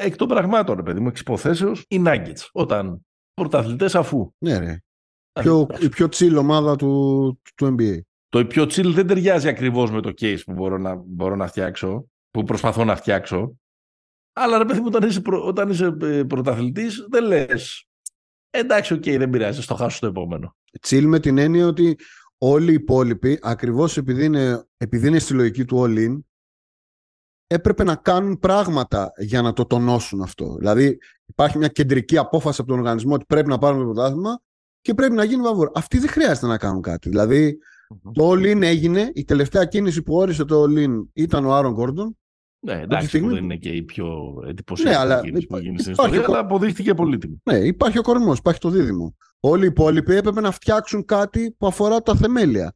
εκ 0.00 0.16
των 0.16 0.28
πραγμάτων, 0.28 0.76
ρε 0.76 0.82
παιδί 0.82 1.00
μου, 1.00 1.08
εξ 1.08 1.20
υποθέσεως, 1.20 1.84
οι 1.88 2.02
Nuggets. 2.06 2.48
Όταν 2.52 3.06
πρωταθλητές 3.34 3.94
αφού. 3.94 4.32
Ναι, 4.38 4.58
ρε. 4.58 4.82
Πιο, 5.32 5.66
η 5.80 5.88
πιο 5.88 6.06
chill 6.10 6.36
ομάδα 6.38 6.76
του, 6.76 7.40
του 7.54 7.76
NBA. 7.78 8.00
Το 8.28 8.46
πιο 8.46 8.62
chill 8.62 8.92
δεν 8.94 9.06
ταιριάζει 9.06 9.48
ακριβώς 9.48 9.90
με 9.90 10.00
το 10.00 10.12
case 10.20 10.40
που 10.44 10.52
μπορώ 10.52 10.78
να, 10.78 10.94
μπορώ 10.94 11.36
να 11.36 11.46
φτιάξω, 11.46 12.08
που 12.30 12.44
προσπαθώ 12.44 12.84
να 12.84 12.96
φτιάξω. 12.96 13.56
Αλλά 14.32 14.58
ρε 14.58 14.64
παιδί 14.64 14.80
μου, 14.80 14.86
όταν 14.88 15.08
είσαι, 15.08 15.20
προ, 15.20 15.46
όταν 15.46 15.68
είσαι 15.68 15.96
ε, 16.00 16.22
πρωταθλητής, 16.22 17.06
δεν 17.10 17.24
λες 17.24 17.88
εντάξει, 18.50 18.92
ok, 18.92 19.02
okay, 19.02 19.18
δεν 19.18 19.30
πειράζει, 19.30 19.62
ας 19.62 19.68
το 19.68 19.74
χάσω 19.74 20.00
το 20.00 20.06
επόμενο. 20.06 20.56
Chill 20.86 21.04
με 21.04 21.20
την 21.20 21.38
έννοια 21.38 21.66
ότι 21.66 21.98
όλοι 22.38 22.70
οι 22.70 22.74
υπόλοιποι, 22.74 23.38
ακριβώς 23.42 23.96
επειδή 23.96 24.24
είναι, 24.24 24.64
επειδή 24.76 25.08
είναι 25.08 25.18
στη 25.18 25.34
λογική 25.34 25.64
του 25.64 25.84
all-in, 25.84 26.20
έπρεπε 27.52 27.84
να 27.84 27.94
κάνουν 27.94 28.38
πράγματα 28.38 29.12
για 29.18 29.42
να 29.42 29.52
το 29.52 29.64
τονώσουν 29.64 30.22
αυτό. 30.22 30.54
Δηλαδή 30.58 30.98
υπάρχει 31.26 31.58
μια 31.58 31.68
κεντρική 31.68 32.18
απόφαση 32.18 32.60
από 32.60 32.70
τον 32.70 32.78
οργανισμό 32.78 33.14
ότι 33.14 33.24
πρέπει 33.28 33.48
να 33.48 33.58
πάρουμε 33.58 33.84
το 33.84 33.90
πρωτάθλημα 33.90 34.40
και 34.80 34.94
πρέπει 34.94 35.14
να 35.14 35.24
γίνει 35.24 35.42
βαβούρα. 35.42 35.70
Αυτοί 35.74 35.98
δεν 35.98 36.08
χρειάζεται 36.08 36.46
να 36.46 36.58
κάνουν 36.58 36.82
κάτι. 36.82 37.08
Δηλαδή 37.08 37.58
το 38.12 38.30
all-in 38.30 38.62
έγινε, 38.62 39.10
η 39.14 39.24
τελευταία 39.24 39.64
κίνηση 39.64 40.02
που 40.02 40.14
όρισε 40.14 40.44
το 40.44 40.62
all-in 40.62 41.06
ήταν 41.12 41.44
ο 41.44 41.54
Άρον 41.54 41.72
Γκόρντον. 41.72 42.16
Ναι, 42.66 42.80
εντάξει, 42.80 43.06
στιγμή... 43.06 43.28
που 43.28 43.34
δεν 43.34 43.44
είναι 43.44 43.56
και 43.56 43.68
η 43.68 43.82
πιο 43.82 44.08
εντυπωσιακή 44.46 44.94
ναι, 44.94 45.00
αλλά... 45.00 45.20
κίνηση 45.20 45.46
που 45.46 45.58
γίνει 45.58 45.78
στην 45.78 45.92
ιστορία, 45.92 46.24
αλλά 46.26 46.38
αποδείχτηκε 46.38 46.94
πολύτιμη. 46.94 47.42
Ναι, 47.50 47.56
υπάρχει 47.56 47.98
ο 47.98 48.02
κορμός, 48.02 48.38
υπάρχει 48.38 48.60
το 48.60 48.68
δίδυμο. 48.68 49.16
Όλοι 49.40 49.64
οι 49.64 49.66
υπόλοιποι 49.66 50.14
έπρεπε 50.14 50.40
να 50.40 50.50
φτιάξουν 50.50 51.04
κάτι 51.04 51.54
που 51.58 51.66
αφορά 51.66 52.02
τα 52.02 52.14
θεμέλια. 52.14 52.74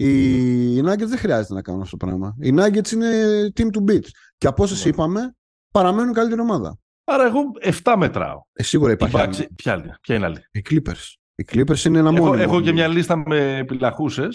Οι 0.00 0.80
Nuggets 0.80 1.06
δεν 1.06 1.18
χρειάζεται 1.18 1.54
να 1.54 1.62
κάνουν 1.62 1.80
αυτό 1.80 1.96
το 1.96 2.06
πράγμα. 2.06 2.36
Οι 2.40 2.54
Nuggets 2.56 2.92
είναι 2.92 3.10
team 3.56 3.66
to 3.66 3.90
beat. 3.90 4.04
Και 4.38 4.46
από 4.46 4.62
όσες 4.62 4.84
ναι. 4.84 4.90
είπαμε, 4.90 5.36
παραμένουν 5.70 6.12
καλύτερη 6.12 6.40
ομάδα. 6.40 6.78
Άρα 7.04 7.24
εγώ 7.24 7.40
7 7.84 7.94
μετράω. 7.98 8.42
Ε, 8.52 8.62
σίγουρα 8.62 8.92
υπάρχει. 8.92 9.16
Υπάρχει... 9.16 9.54
Ποια, 9.54 9.98
ποια 10.00 10.14
είναι 10.14 10.24
άλλη; 10.24 10.38
Οι 10.50 10.62
Clippers. 10.70 11.14
Οι 11.34 11.44
Clippers 11.52 11.84
είναι 11.84 11.98
ένα 11.98 12.12
μόνο. 12.12 12.42
Έχω 12.42 12.60
και 12.60 12.72
μια 12.72 12.88
λίστα 12.88 13.16
με 13.16 13.56
επιλαχούσε. 13.56 14.28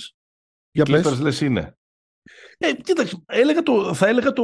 Για 0.71 0.83
Clippers 0.87 1.19
λες 1.21 1.41
είναι. 1.41 1.77
Ε, 2.57 2.73
κοίταξε, 2.73 3.23
έλεγα 3.25 3.63
το, 3.63 3.93
θα 3.93 4.07
έλεγα 4.07 4.33
το, 4.33 4.43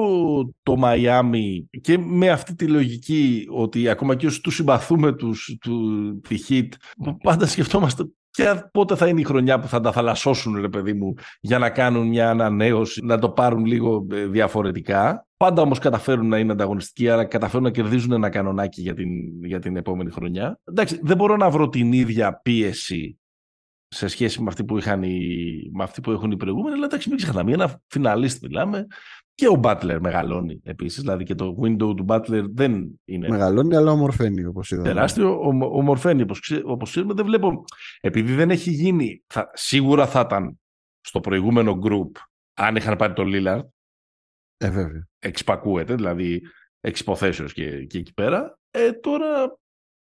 το 0.64 0.76
Miami 0.84 1.80
και 1.82 1.98
με 1.98 2.30
αυτή 2.30 2.56
τη 2.56 2.68
λογική 2.68 3.46
ότι 3.50 3.90
ακόμα 3.90 4.16
και 4.16 4.26
όσοι 4.26 4.42
τους 4.42 4.56
συμπαθούμε 4.56 5.14
τους, 5.14 5.58
του, 5.62 6.20
τη 6.28 6.38
Hit, 6.48 6.68
πάντα 7.24 7.46
σκεφτόμαστε 7.46 8.04
και 8.40 8.64
πότε 8.72 8.96
θα 8.96 9.08
είναι 9.08 9.20
η 9.20 9.24
χρονιά 9.24 9.60
που 9.60 9.68
θα 9.68 9.80
τα 9.80 9.92
θαλασσώσουν, 9.92 10.62
ρε 10.62 10.70
παιδί 10.70 10.94
μου, 10.94 11.14
για 11.40 11.60
να 11.60 11.70
κάνουν 11.70 12.08
μια 12.08 12.30
ανανέωση, 12.30 13.06
να 13.06 13.20
το 13.20 13.30
πάρουν 13.30 13.66
λίγο 13.66 14.08
ε, 14.12 14.26
διαφορετικά. 14.26 15.28
Πάντα 15.38 15.62
όμως 15.62 15.80
καταφέρουν 15.80 16.28
να 16.28 16.38
είναι 16.38 16.52
ανταγωνιστικοί, 16.52 17.10
άρα 17.10 17.26
καταφέρουν 17.26 17.64
να 17.64 17.72
κερδίζουν 17.72 18.12
ένα 18.12 18.30
κανονάκι 18.30 18.82
για 18.82 18.94
την, 18.94 19.10
για 19.46 19.60
την 19.60 19.76
επόμενη 19.76 20.12
χρονιά. 20.12 20.60
Εντάξει, 20.64 21.00
δεν 21.04 21.18
μπορώ 21.18 21.36
να 21.36 21.50
βρω 21.50 21.70
την 21.70 21.94
ίδια 21.94 22.40
πίεση 22.44 23.19
σε 23.90 24.08
σχέση 24.08 24.42
με 24.42 24.48
αυτή 24.48 24.64
που, 24.64 24.78
είχαν 24.78 25.04
οι, 25.04 25.70
με 25.74 25.84
αυτή 25.84 26.02
που 26.02 26.12
έχουν 26.12 26.32
οι 26.32 26.38
προηγούμενοι, 26.38 26.76
αλλά 26.76 26.86
εντάξει, 26.86 27.10
μην 27.10 27.18
ξεχνάμε, 27.18 27.52
ένα 27.52 27.82
φιναλίστ 27.88 28.42
μιλάμε. 28.42 28.88
Και 29.36 29.48
ο 29.48 29.56
Μπάτλερ 29.56 30.00
μεγαλώνει 30.00 30.62
επίσης. 30.64 31.02
Δηλαδή 31.02 31.24
και 31.24 31.36
το 31.36 31.56
window 31.64 31.96
του 31.96 32.04
Μπάτλερ 32.04 32.46
δεν 32.50 33.00
είναι. 33.06 33.30
Μεγαλώνει, 33.30 33.76
αλλά 33.76 33.92
ομορφαίνει 33.92 34.46
όπως 34.46 34.72
είδαμε. 34.72 34.88
Τεράστιο, 34.88 35.40
ομορφαίνει 35.60 36.22
όπως 36.66 36.90
ξέρουμε. 36.90 37.14
Δεν 37.14 37.26
βλέπω. 37.26 37.64
Επειδή 38.02 38.34
δεν 38.34 38.50
έχει 38.50 38.72
γίνει. 38.72 39.24
Θα, 39.28 39.50
σίγουρα 39.54 40.08
θα 40.08 40.20
ήταν 40.20 40.60
στο 41.02 41.20
προηγούμενο 41.20 41.80
group 41.84 42.12
αν 42.54 42.76
είχαν 42.76 42.96
πάρει 42.96 43.14
τον 43.14 43.28
Λίλαρτ. 43.28 43.68
Ε, 44.58 44.70
βέβαια. 44.70 45.08
Εξπακούεται, 45.20 45.96
δηλαδή 45.96 46.42
εξ 46.80 47.04
και, 47.54 47.86
και 47.86 47.98
εκεί 47.98 48.14
πέρα. 48.14 48.60
Ε, 48.72 48.92
τώρα 48.92 49.58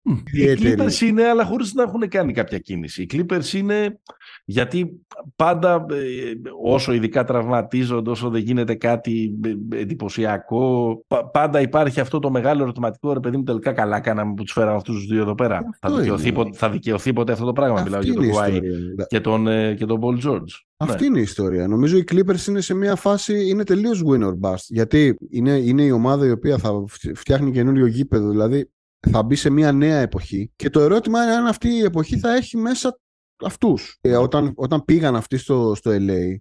οι 0.04 0.58
Clippers 0.60 1.02
είναι, 1.02 1.24
αλλά 1.24 1.46
χωρίς 1.46 1.74
να 1.74 1.84
έχουν 1.84 2.08
κάνει 2.08 2.34
κάποια 2.34 2.60
κίνηση. 2.60 3.02
Οι 3.02 3.08
Clippers 3.14 3.54
είναι 3.54 4.00
γιατί 4.46 5.06
πάντα 5.36 5.86
ε, 5.92 6.32
όσο 6.64 6.94
ειδικά 6.94 7.24
τραυματίζονται, 7.24 8.10
όσο 8.10 8.30
δεν 8.30 8.42
γίνεται 8.42 8.76
κάτι 8.76 9.40
ε, 9.72 9.80
εντυπωσιακό, 9.80 11.06
πάντα 11.32 11.62
υπάρχει 11.62 12.00
αυτό 12.00 12.20
το 12.20 12.32
μεγάλο 12.32 12.64
ερωτηματικό 12.64 13.14
ρε 13.14 13.20
παιδί 13.20 13.38
μου 13.38 13.44
τελικά 13.44 13.74
καλά 13.74 14.00
κάναμε 14.00 14.34
που 14.34 14.44
τους 14.44 14.54
φέραμε 14.54 14.76
αυτούς 14.76 14.96
τους 14.96 15.06
δύο 15.06 15.22
εδώ 15.22 15.36
πέρα. 15.36 15.62
Θα 15.80 15.92
δικαιωθεί, 15.92 16.32
ποτέ, 16.32 16.58
θα 16.58 16.70
δικαιωθεί, 16.70 17.14
ποτέ 17.14 17.32
αυτό 17.32 17.46
το 17.46 17.54
πράγμα. 17.54 17.80
Αυτή 17.80 17.90
Μιλάω 17.90 18.02
για 18.02 18.14
τον 18.14 18.30
Κουάι 18.30 18.60
και 19.08 19.20
τον, 19.20 19.48
ε, 19.48 19.74
και 19.74 19.86
τον 19.86 20.00
Paul 20.04 20.28
George. 20.28 20.64
Αυτή 20.78 21.02
ναι. 21.02 21.06
είναι 21.06 21.20
η 21.20 21.22
ιστορία. 21.22 21.68
Νομίζω 21.68 21.98
οι 21.98 22.04
Clippers 22.12 22.48
είναι 22.48 22.62
σε 22.62 22.74
μια 22.74 22.96
φάση, 22.96 23.50
είναι 23.50 23.64
τελείως 23.64 24.04
win 24.06 24.22
or 24.22 24.40
bust. 24.42 24.66
Γιατί 24.68 25.18
είναι, 25.30 25.52
είναι 25.52 25.84
η 25.84 25.92
ομάδα 25.92 26.26
η 26.26 26.32
οποία 26.32 26.58
θα 26.58 26.84
φτιάχνει 27.14 27.52
καινούριο 27.52 27.86
γήπεδο. 27.86 28.30
Δηλαδή 28.30 28.70
θα 29.10 29.24
μπει 29.24 29.36
σε 29.36 29.50
μια 29.50 29.72
νέα 29.72 30.00
εποχή 30.00 30.52
και 30.56 30.70
το 30.70 30.80
ερώτημα 30.80 31.24
είναι 31.24 31.34
αν 31.34 31.46
αυτή 31.46 31.70
η 31.70 31.84
εποχή 31.84 32.18
θα 32.20 32.36
έχει 32.36 32.58
μέσα 32.58 33.00
αυτούς. 33.44 33.98
Ε, 34.02 34.16
όταν, 34.18 34.54
όταν 34.56 34.86
πήγαν 34.86 35.16
αυτοί 35.16 35.38
στο, 35.38 35.76
στο 35.76 35.92
LA 35.94 36.36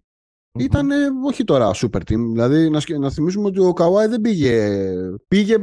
ήταν 0.59 0.91
όχι 1.25 1.45
τώρα 1.45 1.71
super 1.75 1.99
team. 1.99 2.19
Δηλαδή 2.33 2.71
να, 2.71 2.81
να 2.99 3.11
θυμίσουμε 3.11 3.47
ότι 3.47 3.61
ο 3.61 3.73
Καουάι 3.73 4.07
δεν 4.07 4.21
πήγε. 4.21 4.85
Πήγε 5.29 5.57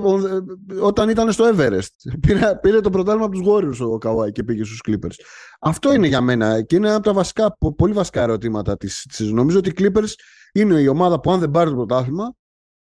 όταν 0.81 1.09
ήταν 1.09 1.31
στο 1.31 1.51
Everest. 1.53 1.87
Πήρε, 2.27 2.55
πήρε 2.61 2.79
το 2.81 2.89
πρωτάθλημα 2.89 3.25
από 3.25 3.35
τους 3.35 3.45
Warriors 3.47 3.87
ο 3.91 3.97
Καουάι 3.97 4.31
και 4.31 4.43
πήγε 4.43 4.63
στους 4.63 4.81
Clippers. 4.87 5.15
Αυτό 5.59 5.93
είναι 5.93 6.07
για 6.07 6.21
μένα 6.21 6.61
και 6.61 6.75
είναι 6.75 6.87
ένα 6.87 6.95
από 6.95 7.05
τα 7.05 7.13
βασικά, 7.13 7.57
πολύ 7.75 7.93
βασικά 7.93 8.21
ερωτήματα 8.21 8.77
της 8.77 9.05
σεζόν. 9.09 9.35
Νομίζω 9.35 9.57
ότι 9.57 9.69
οι 9.69 9.73
Clippers 9.77 10.09
είναι 10.53 10.79
η 10.79 10.87
ομάδα 10.87 11.19
που 11.19 11.31
αν 11.31 11.39
δεν 11.39 11.51
πάρει 11.51 11.69
το 11.69 11.75
πρωτάθλημα, 11.75 12.33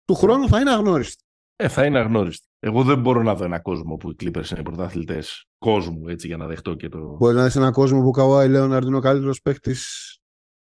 του 0.06 0.16
χρόνου 0.16 0.48
θα 0.48 0.60
είναι 0.60 0.72
αγνώριστη. 0.72 1.24
Ε, 1.56 1.68
θα 1.68 1.86
είναι 1.86 2.00
αγνώριστη. 2.00 2.48
Εγώ 2.64 2.84
δεν 2.84 3.00
μπορώ 3.00 3.24
να 3.24 3.36
δω 3.36 3.46
ένα 3.46 3.60
κόσμο 3.60 3.96
που 3.96 4.10
οι 4.10 4.16
Clippers 4.20 4.52
είναι 4.52 4.64
πρωταθλητές 4.64 5.46
κόσμου, 5.58 6.08
έτσι 6.08 6.28
για 6.28 6.38
να 6.38 6.48
δεχτώ 6.48 6.74
και 6.74 6.90
το. 6.90 7.16
Μπορεί 7.20 7.36
να 7.36 7.48
δει 7.48 7.60
ένα 7.60 7.72
κόσμο 7.72 8.02
που 8.02 8.08
ο 8.08 8.12
Καουάι 8.12 8.50
Λέοναρντ 8.50 8.88
είναι 8.88 8.98
ο 8.98 9.00
καλύτερος 9.00 9.42
παίκτης 9.42 10.16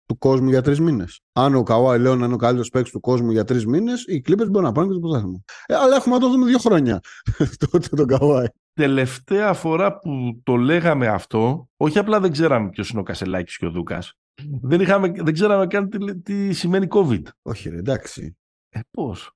του 0.06 0.18
κόσμου 0.18 0.48
για 0.48 0.62
τρεις 0.62 0.80
μήνες. 0.80 1.20
Αν 1.32 1.54
ο 1.54 1.62
Καουάι 1.62 1.98
Λέοναρντ 1.98 2.24
είναι 2.24 2.34
ο 2.34 2.36
καλύτερος 2.36 2.70
παίκτης 2.70 2.92
του 2.92 3.00
κόσμου 3.00 3.30
για 3.30 3.44
τρεις 3.44 3.66
μήνες, 3.66 4.04
οι 4.06 4.22
Clippers 4.26 4.46
μπορούν 4.50 4.62
να 4.62 4.72
πάνε 4.72 4.86
και 4.86 4.94
το 4.94 5.00
πρωτάθλημα. 5.00 5.42
Ε, 5.66 5.74
αλλά 5.74 5.96
έχουμε 5.96 6.14
να 6.14 6.20
το 6.20 6.30
δούμε 6.30 6.46
δύο 6.46 6.58
χρόνια 6.58 7.00
τότε 7.70 7.88
τον 7.96 8.06
Καουάι. 8.06 8.46
Τελευταία 8.72 9.52
φορά 9.52 9.98
που 9.98 10.40
το 10.42 10.56
λέγαμε 10.56 11.06
αυτό, 11.06 11.68
όχι 11.76 11.98
απλά 11.98 12.20
δεν 12.20 12.32
ξέραμε 12.32 12.68
ποιος 12.68 12.90
είναι 12.90 13.00
ο 13.00 13.02
Κασελάκης 13.02 13.56
και 13.56 13.66
ο 13.66 13.70
Δούκας. 13.70 14.12
Δεν, 14.62 15.12
δεν 15.14 15.32
ξέραμε 15.32 15.66
καν 15.66 15.88
τι, 15.88 16.20
τι 16.20 16.52
σημαίνει 16.52 16.86
COVID. 16.90 17.22
Όχι, 17.42 17.68
ρε, 17.68 17.76
εντάξει. 17.76 18.36
Ε, 18.68 18.80
πώς; 18.90 19.33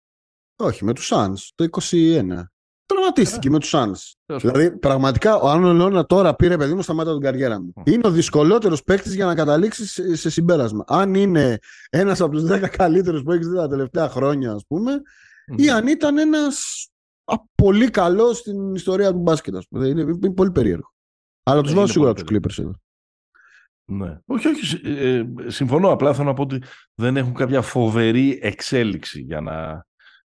Όχι, 0.60 0.84
με 0.84 0.92
τους 0.92 1.10
Suns 1.14 1.48
το 1.54 1.64
21. 1.90 2.50
Τραυματίστηκε 2.86 3.50
με 3.50 3.58
τους 3.58 3.72
Suns. 3.74 4.12
Δηλαδή, 4.26 4.78
πραγματικά 4.78 5.36
ο 5.36 5.48
Άρνο 5.48 5.72
Λεώνα 5.72 6.06
τώρα 6.06 6.34
πήρε 6.34 6.56
παιδί 6.56 6.74
μου 6.74 6.82
σταμάτα 6.82 7.12
την 7.12 7.20
καριέρα 7.20 7.60
μου. 7.60 7.72
Είναι 7.84 8.06
ο 8.06 8.10
δυσκολότερος 8.10 8.82
παίκτης 8.82 9.14
για 9.14 9.26
να 9.26 9.34
καταλήξει 9.34 10.16
σε 10.16 10.30
συμπέρασμα. 10.30 10.84
Αν 10.86 11.14
είναι 11.14 11.58
ένας 11.90 12.20
από 12.20 12.32
τους 12.32 12.44
10 12.50 12.68
καλύτερους 12.68 13.22
που 13.22 13.32
έχεις 13.32 13.48
δει 13.48 13.56
τα 13.56 13.68
τελευταία 13.68 14.08
χρόνια, 14.08 14.52
ας 14.52 14.64
πούμε, 14.66 15.02
ή 15.56 15.70
αν 15.70 15.86
ήταν 15.86 16.18
ένας 16.18 16.88
πολύ 17.54 17.90
καλός 17.90 18.38
στην 18.38 18.74
ιστορία 18.74 19.12
του 19.12 19.18
μπάσκετ. 19.18 19.56
Ας 19.56 19.68
πούμε. 19.68 19.86
Είναι, 19.86 20.00
είναι 20.00 20.32
πολύ 20.32 20.50
περίεργο. 20.50 20.92
Αλλά 21.42 21.62
τους 21.62 21.74
βάζω 21.74 21.92
σίγουρα 21.92 22.12
τους 22.12 22.24
Clippers 22.30 22.58
εδώ. 22.58 22.74
Ναι. 23.84 24.18
Όχι, 24.26 24.48
όχι. 24.48 24.80
Ε, 24.84 25.24
συμφωνώ. 25.46 25.92
Απλά 25.92 26.14
θέλω 26.14 26.28
να 26.28 26.34
πω 26.34 26.42
ότι 26.42 26.62
δεν 26.94 27.16
έχουν 27.16 27.34
κάποια 27.34 27.62
φοβερή 27.62 28.38
εξέλιξη 28.42 29.20
για 29.20 29.40
να 29.40 29.86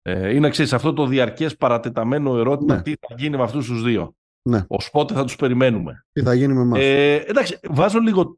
ε, 0.07 0.33
είναι 0.33 0.47
εξής, 0.47 0.73
αυτό 0.73 0.93
το 0.93 1.05
διαρκές 1.05 1.57
παρατεταμένο 1.57 2.37
ερώτημα, 2.37 2.75
ναι. 2.75 2.81
τι 2.81 2.93
θα 2.99 3.15
γίνει 3.17 3.37
με 3.37 3.43
αυτούς 3.43 3.67
τους 3.67 3.83
δύο; 3.83 4.15
Ναι. 4.49 4.65
Ως 4.67 4.89
πότε 4.89 5.13
θα 5.13 5.23
τους 5.23 5.35
περιμένουμε. 5.35 6.05
Τι 6.11 6.21
θα 6.21 6.33
γίνει 6.33 6.53
με 6.53 6.61
εμάς. 6.61 6.79
Ε, 6.79 7.15
εντάξει, 7.15 7.59
βάζω 7.69 7.99
λίγο 7.99 8.37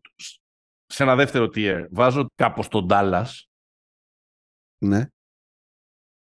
σε 0.86 1.04
ένα 1.04 1.16
δεύτερο 1.16 1.46
tier. 1.46 1.88
Βάζω 1.92 2.26
κάπως 2.36 2.68
τον 2.68 2.88
Dallas. 2.90 3.26
Ναι. 4.86 5.08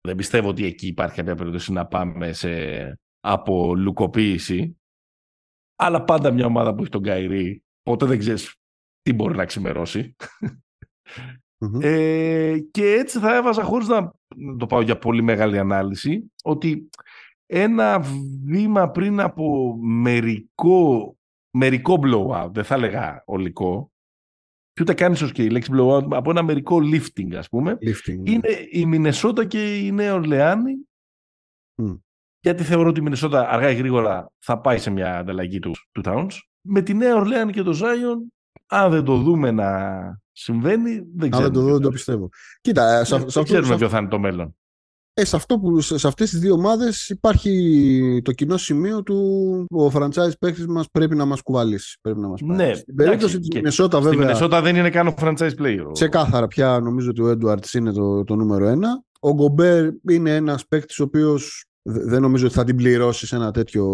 Δεν 0.00 0.16
πιστεύω 0.16 0.48
ότι 0.48 0.64
εκεί 0.64 0.86
υπάρχει 0.86 1.16
κάποια 1.16 1.34
περίπτωση 1.34 1.72
να 1.72 1.86
πάμε 1.86 2.32
σε 2.32 2.50
απολουκοποίηση. 3.20 4.78
Αλλά 5.76 6.04
πάντα 6.04 6.30
μια 6.30 6.46
ομάδα 6.46 6.74
που 6.74 6.80
έχει 6.80 6.90
τον 6.90 7.02
Καϊρή, 7.02 7.62
ποτέ 7.82 8.06
δεν 8.06 8.18
ξέρεις 8.18 8.54
τι 9.02 9.12
μπορεί 9.12 9.36
να 9.36 9.44
ξημερώσει. 9.44 10.16
Ε, 11.80 12.58
και 12.70 12.92
έτσι 12.92 13.18
θα 13.18 13.36
έβαζα 13.36 13.62
χωρίς 13.62 13.88
να 13.88 14.12
το 14.58 14.66
πάω 14.66 14.80
για 14.80 14.98
πολύ 14.98 15.22
μεγάλη 15.22 15.58
ανάλυση 15.58 16.32
ότι 16.42 16.90
ένα 17.46 18.00
βήμα 18.44 18.90
πριν 18.90 19.20
από 19.20 19.76
μερικό, 19.80 21.16
μερικό 21.50 21.98
blowout, 22.02 22.50
δεν 22.52 22.64
θα 22.64 22.74
έλεγα 22.74 23.22
ολικό, 23.26 23.90
και 24.72 24.82
ούτε 24.82 24.94
καν 24.94 25.12
ίσως 25.12 25.32
και 25.32 25.42
η 25.42 25.50
λέξη 25.50 25.72
blowout, 25.74 26.06
από 26.10 26.30
ένα 26.30 26.42
μερικό 26.42 26.76
lifting 26.76 27.34
ας 27.34 27.48
πούμε, 27.48 27.78
lifting, 27.80 28.18
ναι. 28.18 28.30
είναι 28.30 28.48
η 28.70 28.86
Μινεσότα 28.86 29.44
και 29.44 29.76
η 29.76 29.92
Νέα 29.92 30.14
Ορλεάνη 30.14 30.74
γιατί 32.46 32.62
θεωρώ 32.62 32.88
ότι 32.88 33.00
η 33.00 33.02
Μινεσότα 33.02 33.48
αργά 33.48 33.70
ή 33.70 33.74
γρήγορα 33.74 34.32
θα 34.38 34.60
πάει 34.60 34.78
σε 34.78 34.90
μια 34.90 35.18
ανταλλαγή 35.18 35.58
του, 35.58 35.72
του 35.92 36.02
Towns. 36.04 36.30
Με 36.60 36.82
τη 36.82 36.94
Νέα 36.94 37.16
Ορλεάνη 37.16 37.52
και 37.52 37.62
το 37.62 37.78
Zion, 37.82 38.16
αν 38.66 38.90
δεν 38.90 39.04
το 39.04 39.16
δούμε 39.16 39.50
να 39.50 40.20
συμβαίνει, 40.38 40.92
δεν 41.16 41.30
ξέρουμε. 41.30 41.36
Αν 41.36 41.42
δεν 41.42 41.52
το 41.52 41.60
δω, 41.60 41.72
δεν 41.72 41.80
το 41.82 41.90
πιστεύω. 41.90 42.28
Κοίτα, 42.60 43.04
σε, 43.04 43.16
δεν 43.18 43.44
ξέρουμε 43.44 43.76
ποιο 43.76 43.88
θα 43.88 43.98
είναι 43.98 44.08
το 44.08 44.18
μέλλον. 44.18 44.56
Ε, 45.14 45.24
σε, 45.24 45.36
αυτό 45.36 45.58
που, 45.58 45.80
σε 45.80 46.06
αυτές 46.06 46.30
τις 46.30 46.38
δύο 46.40 46.54
ομάδες 46.54 47.08
υπάρχει 47.08 48.20
το 48.24 48.32
κοινό 48.32 48.56
σημείο 48.56 49.02
του 49.02 49.16
ο 49.70 49.86
franchise 49.86 50.38
παίκτης 50.40 50.66
μας 50.66 50.86
πρέπει 50.90 51.16
να 51.16 51.24
μας 51.24 51.42
κουβαλήσει. 51.42 51.98
Πρέπει 52.00 52.20
να 52.20 52.28
μας 52.28 52.40
πάρει. 52.46 52.54
Ναι, 52.68 52.74
Στην 52.74 52.94
περίπτωση 52.94 53.38
της 53.38 53.48
Μινεσότα 53.54 53.96
Στη 54.00 54.08
βέβαια 54.08 54.24
Μινεσότα 54.26 54.62
δεν 54.62 54.76
είναι 54.76 54.90
καν 54.90 55.06
ο 55.06 55.14
franchise 55.18 55.50
player. 55.58 55.86
ξεκάθαρα 55.92 56.46
πια 56.46 56.80
νομίζω 56.80 57.10
ότι 57.10 57.22
ο 57.22 57.28
Έντουαρτς 57.28 57.74
είναι 57.74 57.92
το, 57.92 58.24
το 58.24 58.34
νούμερο 58.36 58.66
ένα. 58.66 59.02
Ο 59.20 59.32
Γκομπέρ 59.34 59.90
είναι 60.08 60.34
ένας 60.34 60.66
παίκτης 60.66 60.98
ο 60.98 61.02
οποίος 61.02 61.64
δε- 61.82 62.04
δεν 62.04 62.22
νομίζω 62.22 62.46
ότι 62.46 62.54
θα 62.54 62.64
την 62.64 62.76
πληρώσει 62.76 63.26
σε, 63.26 63.36
ένα 63.36 63.50
τέτοιο, 63.50 63.86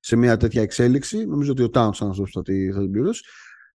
σε 0.00 0.16
μια 0.16 0.36
τέτοια 0.36 0.62
εξέλιξη. 0.62 1.26
Νομίζω 1.26 1.50
ότι 1.50 1.62
ο 1.62 1.68
Towns 1.72 1.90
θα, 1.94 2.06
αυτός 2.06 2.16
που 2.18 2.30
θα, 2.32 2.42
τη- 2.42 2.72
θα 2.72 2.80
την 2.80 2.90
πληρώσει. 2.90 3.22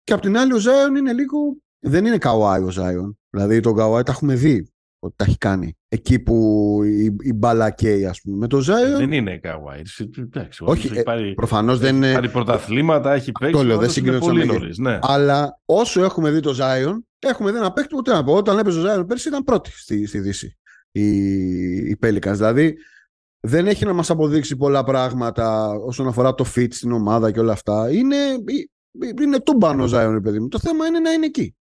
Και 0.04 0.12
απ' 0.12 0.20
την 0.20 0.36
άλλη 0.38 0.52
ο 0.52 0.58
Ζάιον 0.58 0.96
είναι 0.96 1.12
λίγο... 1.12 1.38
Δεν 1.84 2.04
είναι 2.06 2.18
Καουάι 2.18 2.62
ο 2.62 2.70
Ζάιον. 2.70 3.18
Δηλαδή 3.30 3.60
τον 3.60 3.76
Καουάι 3.76 4.02
τα 4.02 4.12
έχουμε 4.12 4.34
δει 4.34 4.68
ότι 4.98 5.14
τα 5.16 5.24
έχει 5.24 5.38
κάνει. 5.38 5.76
Εκεί 5.88 6.18
που 6.18 6.80
η, 6.84 7.16
η 7.20 7.32
μπάλα 7.32 7.70
καίει 7.70 8.06
ας 8.06 8.20
πούμε. 8.20 8.36
Με 8.36 8.46
το 8.46 8.60
Ζάιον 8.60 8.96
Δεν 8.98 9.12
είναι 9.12 9.38
Καουάι. 9.38 9.82
Εντάξει, 10.18 10.64
Όχι, 10.66 10.86
έχει 10.86 10.98
ε, 10.98 11.02
πάρει, 11.02 11.34
προφανώς 11.34 11.78
δεν 11.78 11.88
έχει 11.88 11.96
είναι... 11.96 12.12
πάρει 12.14 12.28
πρωταθλήματα, 12.30 13.12
έχει 13.12 13.32
παίξει. 13.32 13.54
λέω, 13.54 13.62
δεν 13.64 13.72
όντως 13.72 13.82
είναι 13.82 13.92
συγκρίνω 13.92 14.18
τις 14.18 14.26
πολύ 14.26 14.40
αμέγε- 14.42 14.60
νωρίς, 14.60 14.78
ναι. 14.78 14.98
Αλλά 15.02 15.60
όσο 15.64 16.04
έχουμε 16.04 16.30
δει 16.30 16.40
το 16.40 16.52
Ζάιον, 16.54 17.06
έχουμε 17.18 17.50
δει 17.50 17.56
ένα 17.56 17.72
παίκτη 17.72 17.94
που 17.94 18.02
τι 18.02 18.10
να 18.10 18.24
πω. 18.24 18.34
Όταν 18.34 18.58
έπαιζε 18.58 18.78
ο 18.78 18.82
Ζάιον 18.82 19.06
πέρσι 19.06 19.28
ήταν 19.28 19.42
πρώτη 19.44 19.70
στη, 19.70 20.06
στη 20.06 20.20
Δύση. 20.20 20.56
Οι, 20.90 21.06
οι 21.76 21.98
Pelicans. 22.02 22.32
Δηλαδή 22.32 22.74
δεν 23.40 23.66
έχει 23.66 23.84
να 23.84 23.92
μας 23.92 24.10
αποδείξει 24.10 24.56
πολλά 24.56 24.84
πράγματα 24.84 25.68
όσον 25.68 26.06
αφορά 26.08 26.34
το 26.34 26.44
fit 26.56 26.66
στην 26.70 26.92
ομάδα 26.92 27.30
και 27.30 27.40
όλα 27.40 27.52
αυτά. 27.52 27.90
Είναι, 27.90 28.16
ε, 28.16 29.22
είναι 29.22 29.40
τούμπανο 29.40 29.82
ο 29.82 29.86
Ζάιον, 29.86 30.12
ρε 30.12 30.20
παιδί 30.20 30.40
μου. 30.40 30.48
Το 30.48 30.58
θέμα 30.58 30.86
είναι 30.86 30.98
να 30.98 31.10
είναι 31.10 31.26
εκεί. 31.26 31.56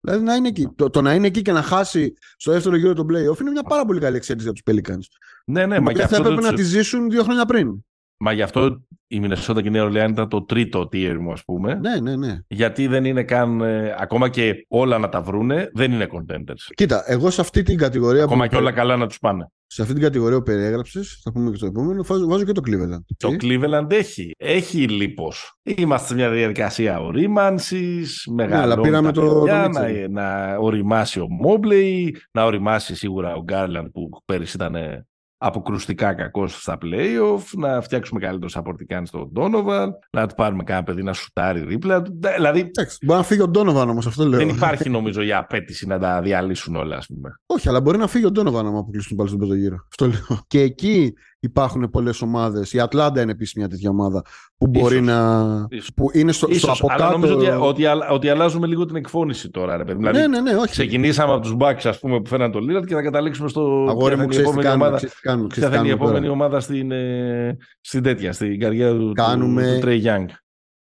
Δηλαδή 0.00 0.24
να 0.24 0.34
είναι 0.34 0.48
εκεί. 0.48 0.68
Το, 0.76 0.90
το 0.90 1.02
να 1.02 1.14
είναι 1.14 1.26
εκεί 1.26 1.42
και 1.42 1.52
να 1.52 1.62
χάσει 1.62 2.12
στο 2.36 2.52
δεύτερο 2.52 2.76
γύρο 2.76 2.92
το 2.94 3.02
playoff 3.02 3.40
είναι 3.40 3.50
μια 3.50 3.62
πάρα 3.62 3.84
πολύ 3.84 4.00
καλή 4.00 4.16
εξέλιξη 4.16 4.48
για 4.52 4.62
τους 4.62 4.62
Pelicans. 4.70 5.04
Ναι, 5.46 5.66
ναι, 5.66 5.74
η 5.74 5.78
μα 5.78 5.90
οποία 5.90 5.92
γι' 5.92 5.98
θα 5.98 6.04
αυτό, 6.16 6.20
έπρεπε 6.20 6.40
το- 6.40 6.50
να 6.50 6.52
τη 6.56 6.62
ζήσουν 6.62 7.10
δύο 7.10 7.22
χρόνια 7.22 7.44
πριν. 7.44 7.84
Μα 8.20 8.32
γι' 8.32 8.42
αυτό 8.42 8.84
η 9.06 9.20
Μινεσότα 9.20 9.62
και 9.62 9.68
η 9.68 9.70
Νέα 9.70 9.82
Ορλεάνη 9.84 10.12
ήταν 10.12 10.28
το 10.28 10.44
τρίτο 10.44 10.80
tier 10.92 11.16
μου, 11.20 11.32
ας 11.32 11.44
πούμε. 11.44 11.74
Ναι, 11.74 12.00
ναι, 12.00 12.16
ναι. 12.16 12.38
Γιατί 12.46 12.86
δεν 12.86 13.04
είναι 13.04 13.22
καν, 13.22 13.60
ε, 13.60 13.94
ακόμα 13.98 14.28
και 14.28 14.54
όλα 14.68 14.98
να 14.98 15.08
τα 15.08 15.20
βρούνε, 15.22 15.70
δεν 15.74 15.92
είναι 15.92 16.06
contenders. 16.12 16.70
Κοίτα, 16.74 17.02
εγώ 17.06 17.30
σε 17.30 17.40
αυτή 17.40 17.62
την 17.62 17.76
κατηγορία 17.78 18.22
Ακόμα 18.22 18.44
που- 18.44 18.50
και 18.50 18.56
όλα 18.56 18.72
καλά 18.72 18.96
να 18.96 19.06
τους 19.06 19.18
πάνε. 19.18 19.46
σε 19.66 19.82
αυτή 19.82 19.94
την 19.94 20.02
κατηγορία 20.02 20.36
που 20.36 20.42
περιέγραψες, 20.42 21.20
θα 21.22 21.32
πούμε 21.32 21.50
και 21.50 21.56
στο 21.56 21.66
επόμενο, 21.66 22.02
βάζω, 22.04 22.26
βάζω 22.26 22.44
και 22.44 22.52
το 22.52 22.60
Cleveland. 22.66 23.04
Το 23.16 23.28
έτσι. 23.28 23.38
Cleveland 23.62 23.90
έχει. 23.92 24.30
Έχει 24.38 24.88
λίπος. 24.88 25.52
Είμαστε 25.62 26.06
σε 26.06 26.14
μια 26.14 26.30
διαδικασία 26.30 27.00
ορίμανσης, 27.00 28.26
μεγάλο 28.34 28.62
αλλά 28.62 28.80
πήραμε 28.80 29.12
το- 29.12 29.20
το 29.28 29.44
να, 29.44 29.66
Mitchell. 29.66 30.06
να 30.10 30.56
οριμάσει 30.56 31.20
ο 31.20 31.26
Μόμπλεϊ, 31.28 32.16
να 32.32 32.44
οριμάσει 32.44 32.94
σίγουρα 32.96 33.34
ο 33.34 33.42
Γκάρλαντ 33.42 33.86
που 33.86 34.08
πέρυσι 34.24 34.56
ήταν 34.56 34.74
ε, 34.74 35.06
αποκρουστικά 35.42 36.14
κακός 36.14 36.62
στα 36.62 36.78
playoff, 36.82 37.42
να 37.56 37.80
φτιάξουμε 37.80 38.20
καλύτερο 38.20 38.48
σαπορτικάν 38.48 39.06
στον 39.06 39.32
Donovan, 39.36 39.88
να 40.10 40.26
του 40.26 40.34
πάρουμε 40.34 40.62
κάνα 40.62 40.82
παιδί 40.82 41.02
να 41.02 41.12
σουτάρει 41.12 41.60
δίπλα 41.60 42.02
του. 42.02 42.18
Ναι, 42.22 42.32
Δηλαδή 42.34 42.60
Εντάξει, 42.60 42.98
μπορεί 43.02 43.18
να 43.18 43.24
φύγει 43.24 43.40
ο 43.42 43.48
Ντόνοβαν 43.48 43.88
όμως, 43.88 44.06
αυτό 44.06 44.24
λέω. 44.24 44.38
δεν 44.38 44.48
υπάρχει 44.48 44.90
νομίζω 44.90 45.22
η 45.22 45.32
απέτηση 45.32 45.86
να 45.86 45.98
τα 45.98 46.20
διαλύσουν 46.22 46.76
όλα, 46.76 46.96
ας 46.96 47.06
πούμε. 47.06 47.40
Όχι, 47.46 47.68
αλλά 47.68 47.80
μπορεί 47.80 47.98
να 47.98 48.06
φύγει 48.06 48.24
ο 48.24 48.30
Ντόνοβαν 48.30 48.66
άμα 48.66 48.78
αποκλείσουν 48.78 49.16
πάλι 49.16 49.28
στον 49.28 49.40
πρώτο 49.40 49.54
γύρο. 49.54 49.86
Αυτό 49.88 50.06
λέω. 50.06 50.44
Και 50.46 50.60
εκεί 50.60 51.14
υπάρχουν 51.40 51.90
πολλές 51.90 52.22
ομάδες. 52.22 52.72
Η 52.72 52.80
Ατλάντα 52.80 53.22
είναι 53.22 53.30
επίσης 53.30 53.54
μια 53.54 53.68
τέτοια 53.68 53.90
ομάδα 53.90 54.22
που 54.58 54.66
μπορεί 54.66 54.94
Ίσως. 54.94 55.06
να. 55.06 55.66
Ίσως. 55.70 55.90
που 55.96 56.10
είναι 56.12 56.32
στο, 56.32 56.46
στο 56.46 56.54
Ίσως, 56.54 56.80
από 56.82 56.92
αλλά 56.92 57.02
κάτω. 57.04 57.12
νομίζω 57.18 57.34
ότι, 57.36 57.46
ότι, 57.46 57.86
αλλα- 57.86 58.08
ότι 58.10 58.28
αλλάζουμε 58.28 58.66
λίγο 58.66 58.84
την 58.84 58.96
εκφώνηση 58.96 59.50
τώρα, 59.50 59.76
ρε 59.76 59.84
παιδί. 59.84 59.98
Δηλαδή, 59.98 60.18
ναι, 60.18 60.26
ναι, 60.26 60.40
ναι, 60.40 60.56
όχι. 60.56 60.70
Ξεκινήσαμε 60.70 61.32
από 61.32 61.42
τους 61.42 61.56
Bucks, 61.58 61.80
ας 61.84 61.98
πούμε, 61.98 62.20
που 62.20 62.28
φέραν 62.28 62.52
το 62.52 62.58
Lillard 62.58 62.86
και 62.86 62.94
θα 62.94 63.02
καταλήξουμε 63.02 63.48
στο. 63.48 63.86
Αγόρι 63.88 64.14
ποια 64.14 64.16
μου, 64.16 64.16
θα 64.16 64.22
είναι 64.22 64.24
η 64.24 64.28
ξέρεις 64.28 64.36
τι 64.36 64.40
επόμενη 64.48 64.62
κάνουμε. 64.66 64.84
ομάδα. 64.84 64.96
ξέρεις 64.96 65.14
τι 65.14 65.20
κάνουμε, 65.20 65.46
Ποια 65.46 65.56
ξέρεις 65.56 65.68
τι 65.70 65.74
θα 65.76 65.80
είναι 65.82 65.92
η 65.94 65.96
κάνουμε 65.96 66.10
επόμενη 66.10 66.26
τώρα. 66.34 66.44
ομάδα 66.44 66.60
στην, 66.60 66.90
ε, 66.90 67.56
στην 67.80 68.02
τέτοια, 68.02 68.32
στην 68.32 68.60
καρδιά 68.60 68.90
του, 68.94 69.12
Κάνουμε- 69.14 69.64
του, 69.74 69.80
του 69.80 69.86
Trey 69.86 70.02
Young. 70.04 70.26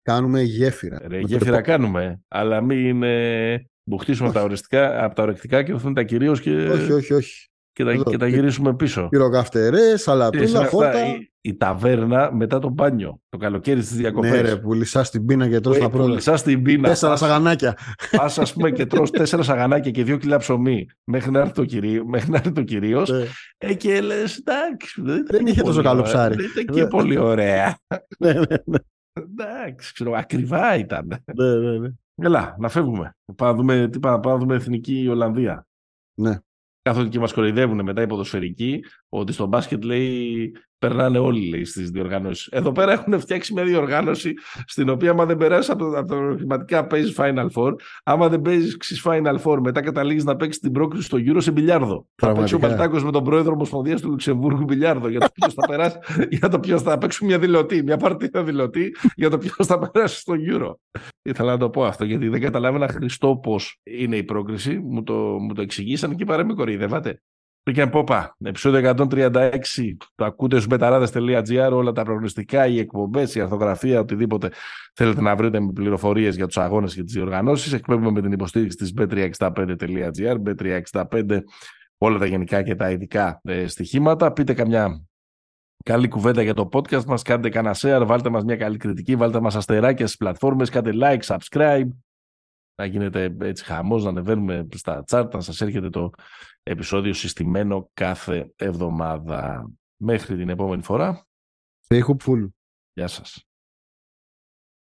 Κάνουμε 0.02 0.40
γέφυρα. 0.42 0.98
Ρε, 1.06 1.16
Με 1.16 1.20
το 1.20 1.26
γέφυρα 1.26 1.56
επό- 1.56 1.66
κάνουμε, 1.66 2.20
αλλά 2.28 2.60
μην 2.60 3.02
ε, 3.02 3.66
μπουχτίσουμε 3.84 4.28
από 4.28 4.38
τα, 4.38 4.44
οριστικά, 4.44 5.04
από 5.04 5.14
τα 5.14 5.22
ορεκτικά 5.22 5.62
και 5.62 5.72
δοθούν 5.72 5.94
τα 5.94 6.02
κυρίως 6.02 6.40
και, 6.40 6.50
Όχι, 6.50 6.92
όχι, 6.92 7.12
όχι. 7.12 7.48
Και, 7.72 7.84
τα, 7.84 7.90
Εδώ. 7.90 8.02
και 8.10 8.16
τα 8.16 8.26
γυρίσουμε 8.26 8.74
πίσω. 8.74 9.08
Πυροκαυτερές, 9.08 9.80
Τι 9.80 9.86
είναι 9.88 9.96
σαλατούλα, 9.96 10.44
αυτά, 10.58 10.64
φώτα. 10.68 11.06
η, 11.06 11.30
η 11.40 11.56
ταβέρνα 11.56 12.32
μετά 12.34 12.58
το 12.58 12.68
μπάνιο, 12.68 13.20
το 13.28 13.36
καλοκαίρι 13.38 13.80
στις 13.82 13.94
Ναι, 13.96 14.00
διακοπές. 14.00 14.40
ρε, 14.40 14.56
που 14.56 14.72
λυσάς 14.74 15.10
την 15.10 15.26
πίνα 15.26 15.48
και 15.48 15.60
τρως 15.60 15.76
Ε, 15.76 15.78
τα 15.78 15.90
που 15.90 15.96
πρώτα. 15.96 16.12
λυσάς 16.12 16.42
την 16.42 16.62
πείνα. 16.62 16.88
Τέσσερα 16.88 17.10
πας- 17.10 17.20
σαγανάκια. 17.20 17.76
Πας 18.16 18.38
ας 18.38 18.52
πούμε 18.52 18.70
και 18.70 18.86
τρως 18.86 19.10
τέσσερα 19.20 19.42
σαγανάκια 19.42 19.90
και 19.90 20.04
δύο 20.04 20.16
κιλά 20.16 20.36
ψωμί 20.38 20.86
μέχρι 21.04 21.30
να 21.30 21.40
έρθει 21.40 21.52
το, 21.52 21.64
κυρί, 21.64 22.02
μέχρι 22.04 22.30
να 22.30 22.36
έρθει 22.36 22.52
το 22.52 22.62
κυρίως 22.62 23.10
Ναι. 23.10 23.24
ε, 23.58 23.74
και 23.74 24.00
λες 24.00 24.36
εντάξει 24.36 25.02
δεν, 25.02 25.14
ήταν 25.16 25.26
Δεν 25.30 25.44
και 25.44 25.50
είχε 25.50 25.60
τόσο 25.60 25.72
πολύ 25.72 25.86
καλό 25.86 26.00
ωραία, 26.00 26.12
ψάρι. 26.12 26.34
Δεν 26.34 26.46
ήταν 26.56 26.74
και 26.74 26.82
Ναι. 26.82 26.88
πολύ 26.88 27.18
ωραία. 27.18 27.76
Ναι, 28.18 28.32
ναι, 28.32 28.56
ναι, 28.64 28.78
εντάξει 29.20 29.92
ξέρω 29.92 30.12
ακριβά 30.12 30.76
ήταν. 30.76 31.06
ναι, 31.36 31.54
ναι, 31.54 31.78
ναι. 31.78 31.88
Έλα 32.22 32.56
να 32.58 32.68
φεύγουμε. 32.68 33.16
Πάμε 33.36 33.50
να 33.52 33.56
δούμε, 33.58 33.88
τι 33.88 33.98
πάμε, 33.98 34.20
πάμε 34.20 34.34
να 34.34 34.40
δούμε 34.40 34.54
εθνική 34.54 35.06
Ολλανδία. 35.10 35.66
Ναι. 36.20 36.36
Καθότι 36.82 37.08
και 37.08 37.18
μας 37.18 37.32
κοροϊδεύουν 37.32 37.82
μετά 37.82 38.02
οι 38.02 38.06
ποδοσφαιρικοί 38.06 38.84
ότι 39.08 39.32
στο 39.32 39.46
μπάσκετ 39.46 39.84
λέει 39.84 40.52
περνάνε 40.86 41.18
όλοι 41.18 41.48
λέει, 41.48 41.64
στις 41.64 41.90
διοργανώσεις. 41.90 42.46
Εδώ 42.46 42.72
πέρα 42.72 42.92
έχουν 42.92 43.20
φτιάξει 43.20 43.52
μια 43.52 43.64
διοργάνωση 43.64 44.32
στην 44.66 44.88
οποία 44.88 45.10
άμα 45.10 45.26
δεν 45.26 45.36
περάσει 45.36 45.70
από, 45.70 45.84
το- 45.90 45.98
από 45.98 46.08
τα 46.08 46.14
ερωτηματικά 46.16 46.86
παίζεις 46.86 47.14
Final 47.18 47.46
Four, 47.54 47.72
άμα 48.04 48.28
δεν 48.28 48.40
παίζεις 48.40 49.02
Final 49.04 49.36
Four, 49.44 49.58
μετά 49.62 49.80
καταλήγεις 49.80 50.24
να 50.24 50.36
παίξεις 50.36 50.60
την 50.62 50.72
πρόκληση 50.72 51.06
στο 51.06 51.18
Euro 51.20 51.36
σε 51.38 51.50
μπιλιάρδο. 51.50 52.06
Θα 52.14 52.26
παίξει 52.32 52.54
ο 52.54 52.58
Πραγματικά. 52.58 52.66
Μπαλτάκος 52.66 53.04
με 53.04 53.10
τον 53.10 53.24
πρόεδρο 53.24 53.52
Ομοσπονδίας 53.52 54.00
του 54.00 54.08
Λουξεμβούργου 54.10 54.64
μπιλιάρδο 54.64 55.08
για 55.08 55.20
το 55.20 55.26
ποιος 55.34 55.54
θα 55.54 55.66
περάσει, 55.66 55.98
για 56.38 56.48
το 56.48 56.60
ποιος 56.60 56.82
θα 56.82 56.98
παίξουν 56.98 57.26
μια 57.26 57.38
δηλωτή, 57.38 57.82
μια 57.82 57.96
παρτίδα 57.96 58.42
δηλωτή 58.42 58.96
για 59.14 59.30
το 59.30 59.38
ποιος 59.38 59.66
θα 59.66 59.78
περάσει 59.78 60.18
στο 60.20 60.34
Euro. 60.52 61.00
Ήθελα 61.22 61.52
να 61.52 61.58
το 61.58 61.70
πω 61.70 61.84
αυτό 61.84 62.04
γιατί 62.04 62.28
δεν 62.28 62.40
καταλάβαινα 62.40 62.88
χριστό 62.88 63.36
πώ 63.36 63.60
είναι 63.82 64.16
η 64.16 64.22
πρόκριση. 64.22 64.78
Μου 64.78 65.02
το, 65.02 65.14
μου 65.14 65.52
το 65.54 65.62
εξηγήσαν 65.62 66.14
και 66.16 66.24
παρά 66.24 66.44
με 66.44 66.54
κοροϊδεύατε. 66.54 67.20
Pick 67.64 67.76
and 67.76 67.92
Popa, 67.92 68.26
επεισόδιο 68.44 68.94
136. 68.96 69.50
Το 70.14 70.24
ακούτε 70.24 70.56
στους 70.56 70.66
μπεταράδε.gr. 70.66 71.70
Όλα 71.72 71.92
τα 71.92 72.02
προγνωστικά, 72.02 72.66
οι 72.66 72.78
εκπομπές, 72.78 73.34
η 73.34 73.40
αρθογραφία, 73.40 74.00
οτιδήποτε 74.00 74.50
θέλετε 74.94 75.20
να 75.20 75.36
βρείτε 75.36 75.60
με 75.60 75.72
πληροφορίες 75.72 76.36
για 76.36 76.46
τους 76.46 76.58
αγώνες 76.58 76.94
και 76.94 77.02
τις 77.02 77.12
διοργανώσεις. 77.12 77.72
Εκπέμπουμε 77.72 78.10
με 78.10 78.20
την 78.20 78.32
υποστήριξη 78.32 78.76
της 78.76 78.92
bet365.gr. 78.98 80.36
Bet365, 80.46 81.40
όλα 81.98 82.18
τα 82.18 82.26
γενικά 82.26 82.62
και 82.62 82.74
τα 82.74 82.90
ειδικά 82.90 83.40
ε, 83.44 83.66
στοιχήματα. 83.66 84.32
Πείτε 84.32 84.54
καμιά 84.54 85.02
καλή 85.84 86.08
κουβέντα 86.08 86.42
για 86.42 86.54
το 86.54 86.68
podcast 86.72 87.04
μας, 87.04 87.22
κάντε 87.22 87.48
κανένα 87.48 87.76
share, 87.78 88.06
βάλτε 88.06 88.28
μας 88.28 88.44
μια 88.44 88.56
καλή 88.56 88.76
κριτική, 88.76 89.16
βάλτε 89.16 89.40
μας 89.40 89.56
αστεράκια 89.56 90.06
στις 90.06 90.18
πλατφόρμες, 90.18 90.70
κάντε 90.70 90.90
like, 90.94 91.20
subscribe, 91.22 91.88
να 92.74 92.84
γίνεται 92.84 93.36
έτσι 93.40 93.64
χαμός, 93.64 94.04
να 94.04 94.08
ανεβαίνουμε 94.08 94.68
στα 94.74 95.04
chart, 95.10 95.28
να 95.32 95.40
σας 95.40 95.60
έρχεται 95.60 95.90
το 95.90 96.10
επεισόδιο 96.62 97.12
συστημένο 97.12 97.90
κάθε 97.94 98.52
εβδομάδα. 98.56 99.70
Μέχρι 99.96 100.36
την 100.36 100.48
επόμενη 100.48 100.82
φορά, 100.82 101.26
Stay 101.88 102.00
hopeful. 102.00 102.48
γεια 102.92 103.06
σας. 103.06 103.46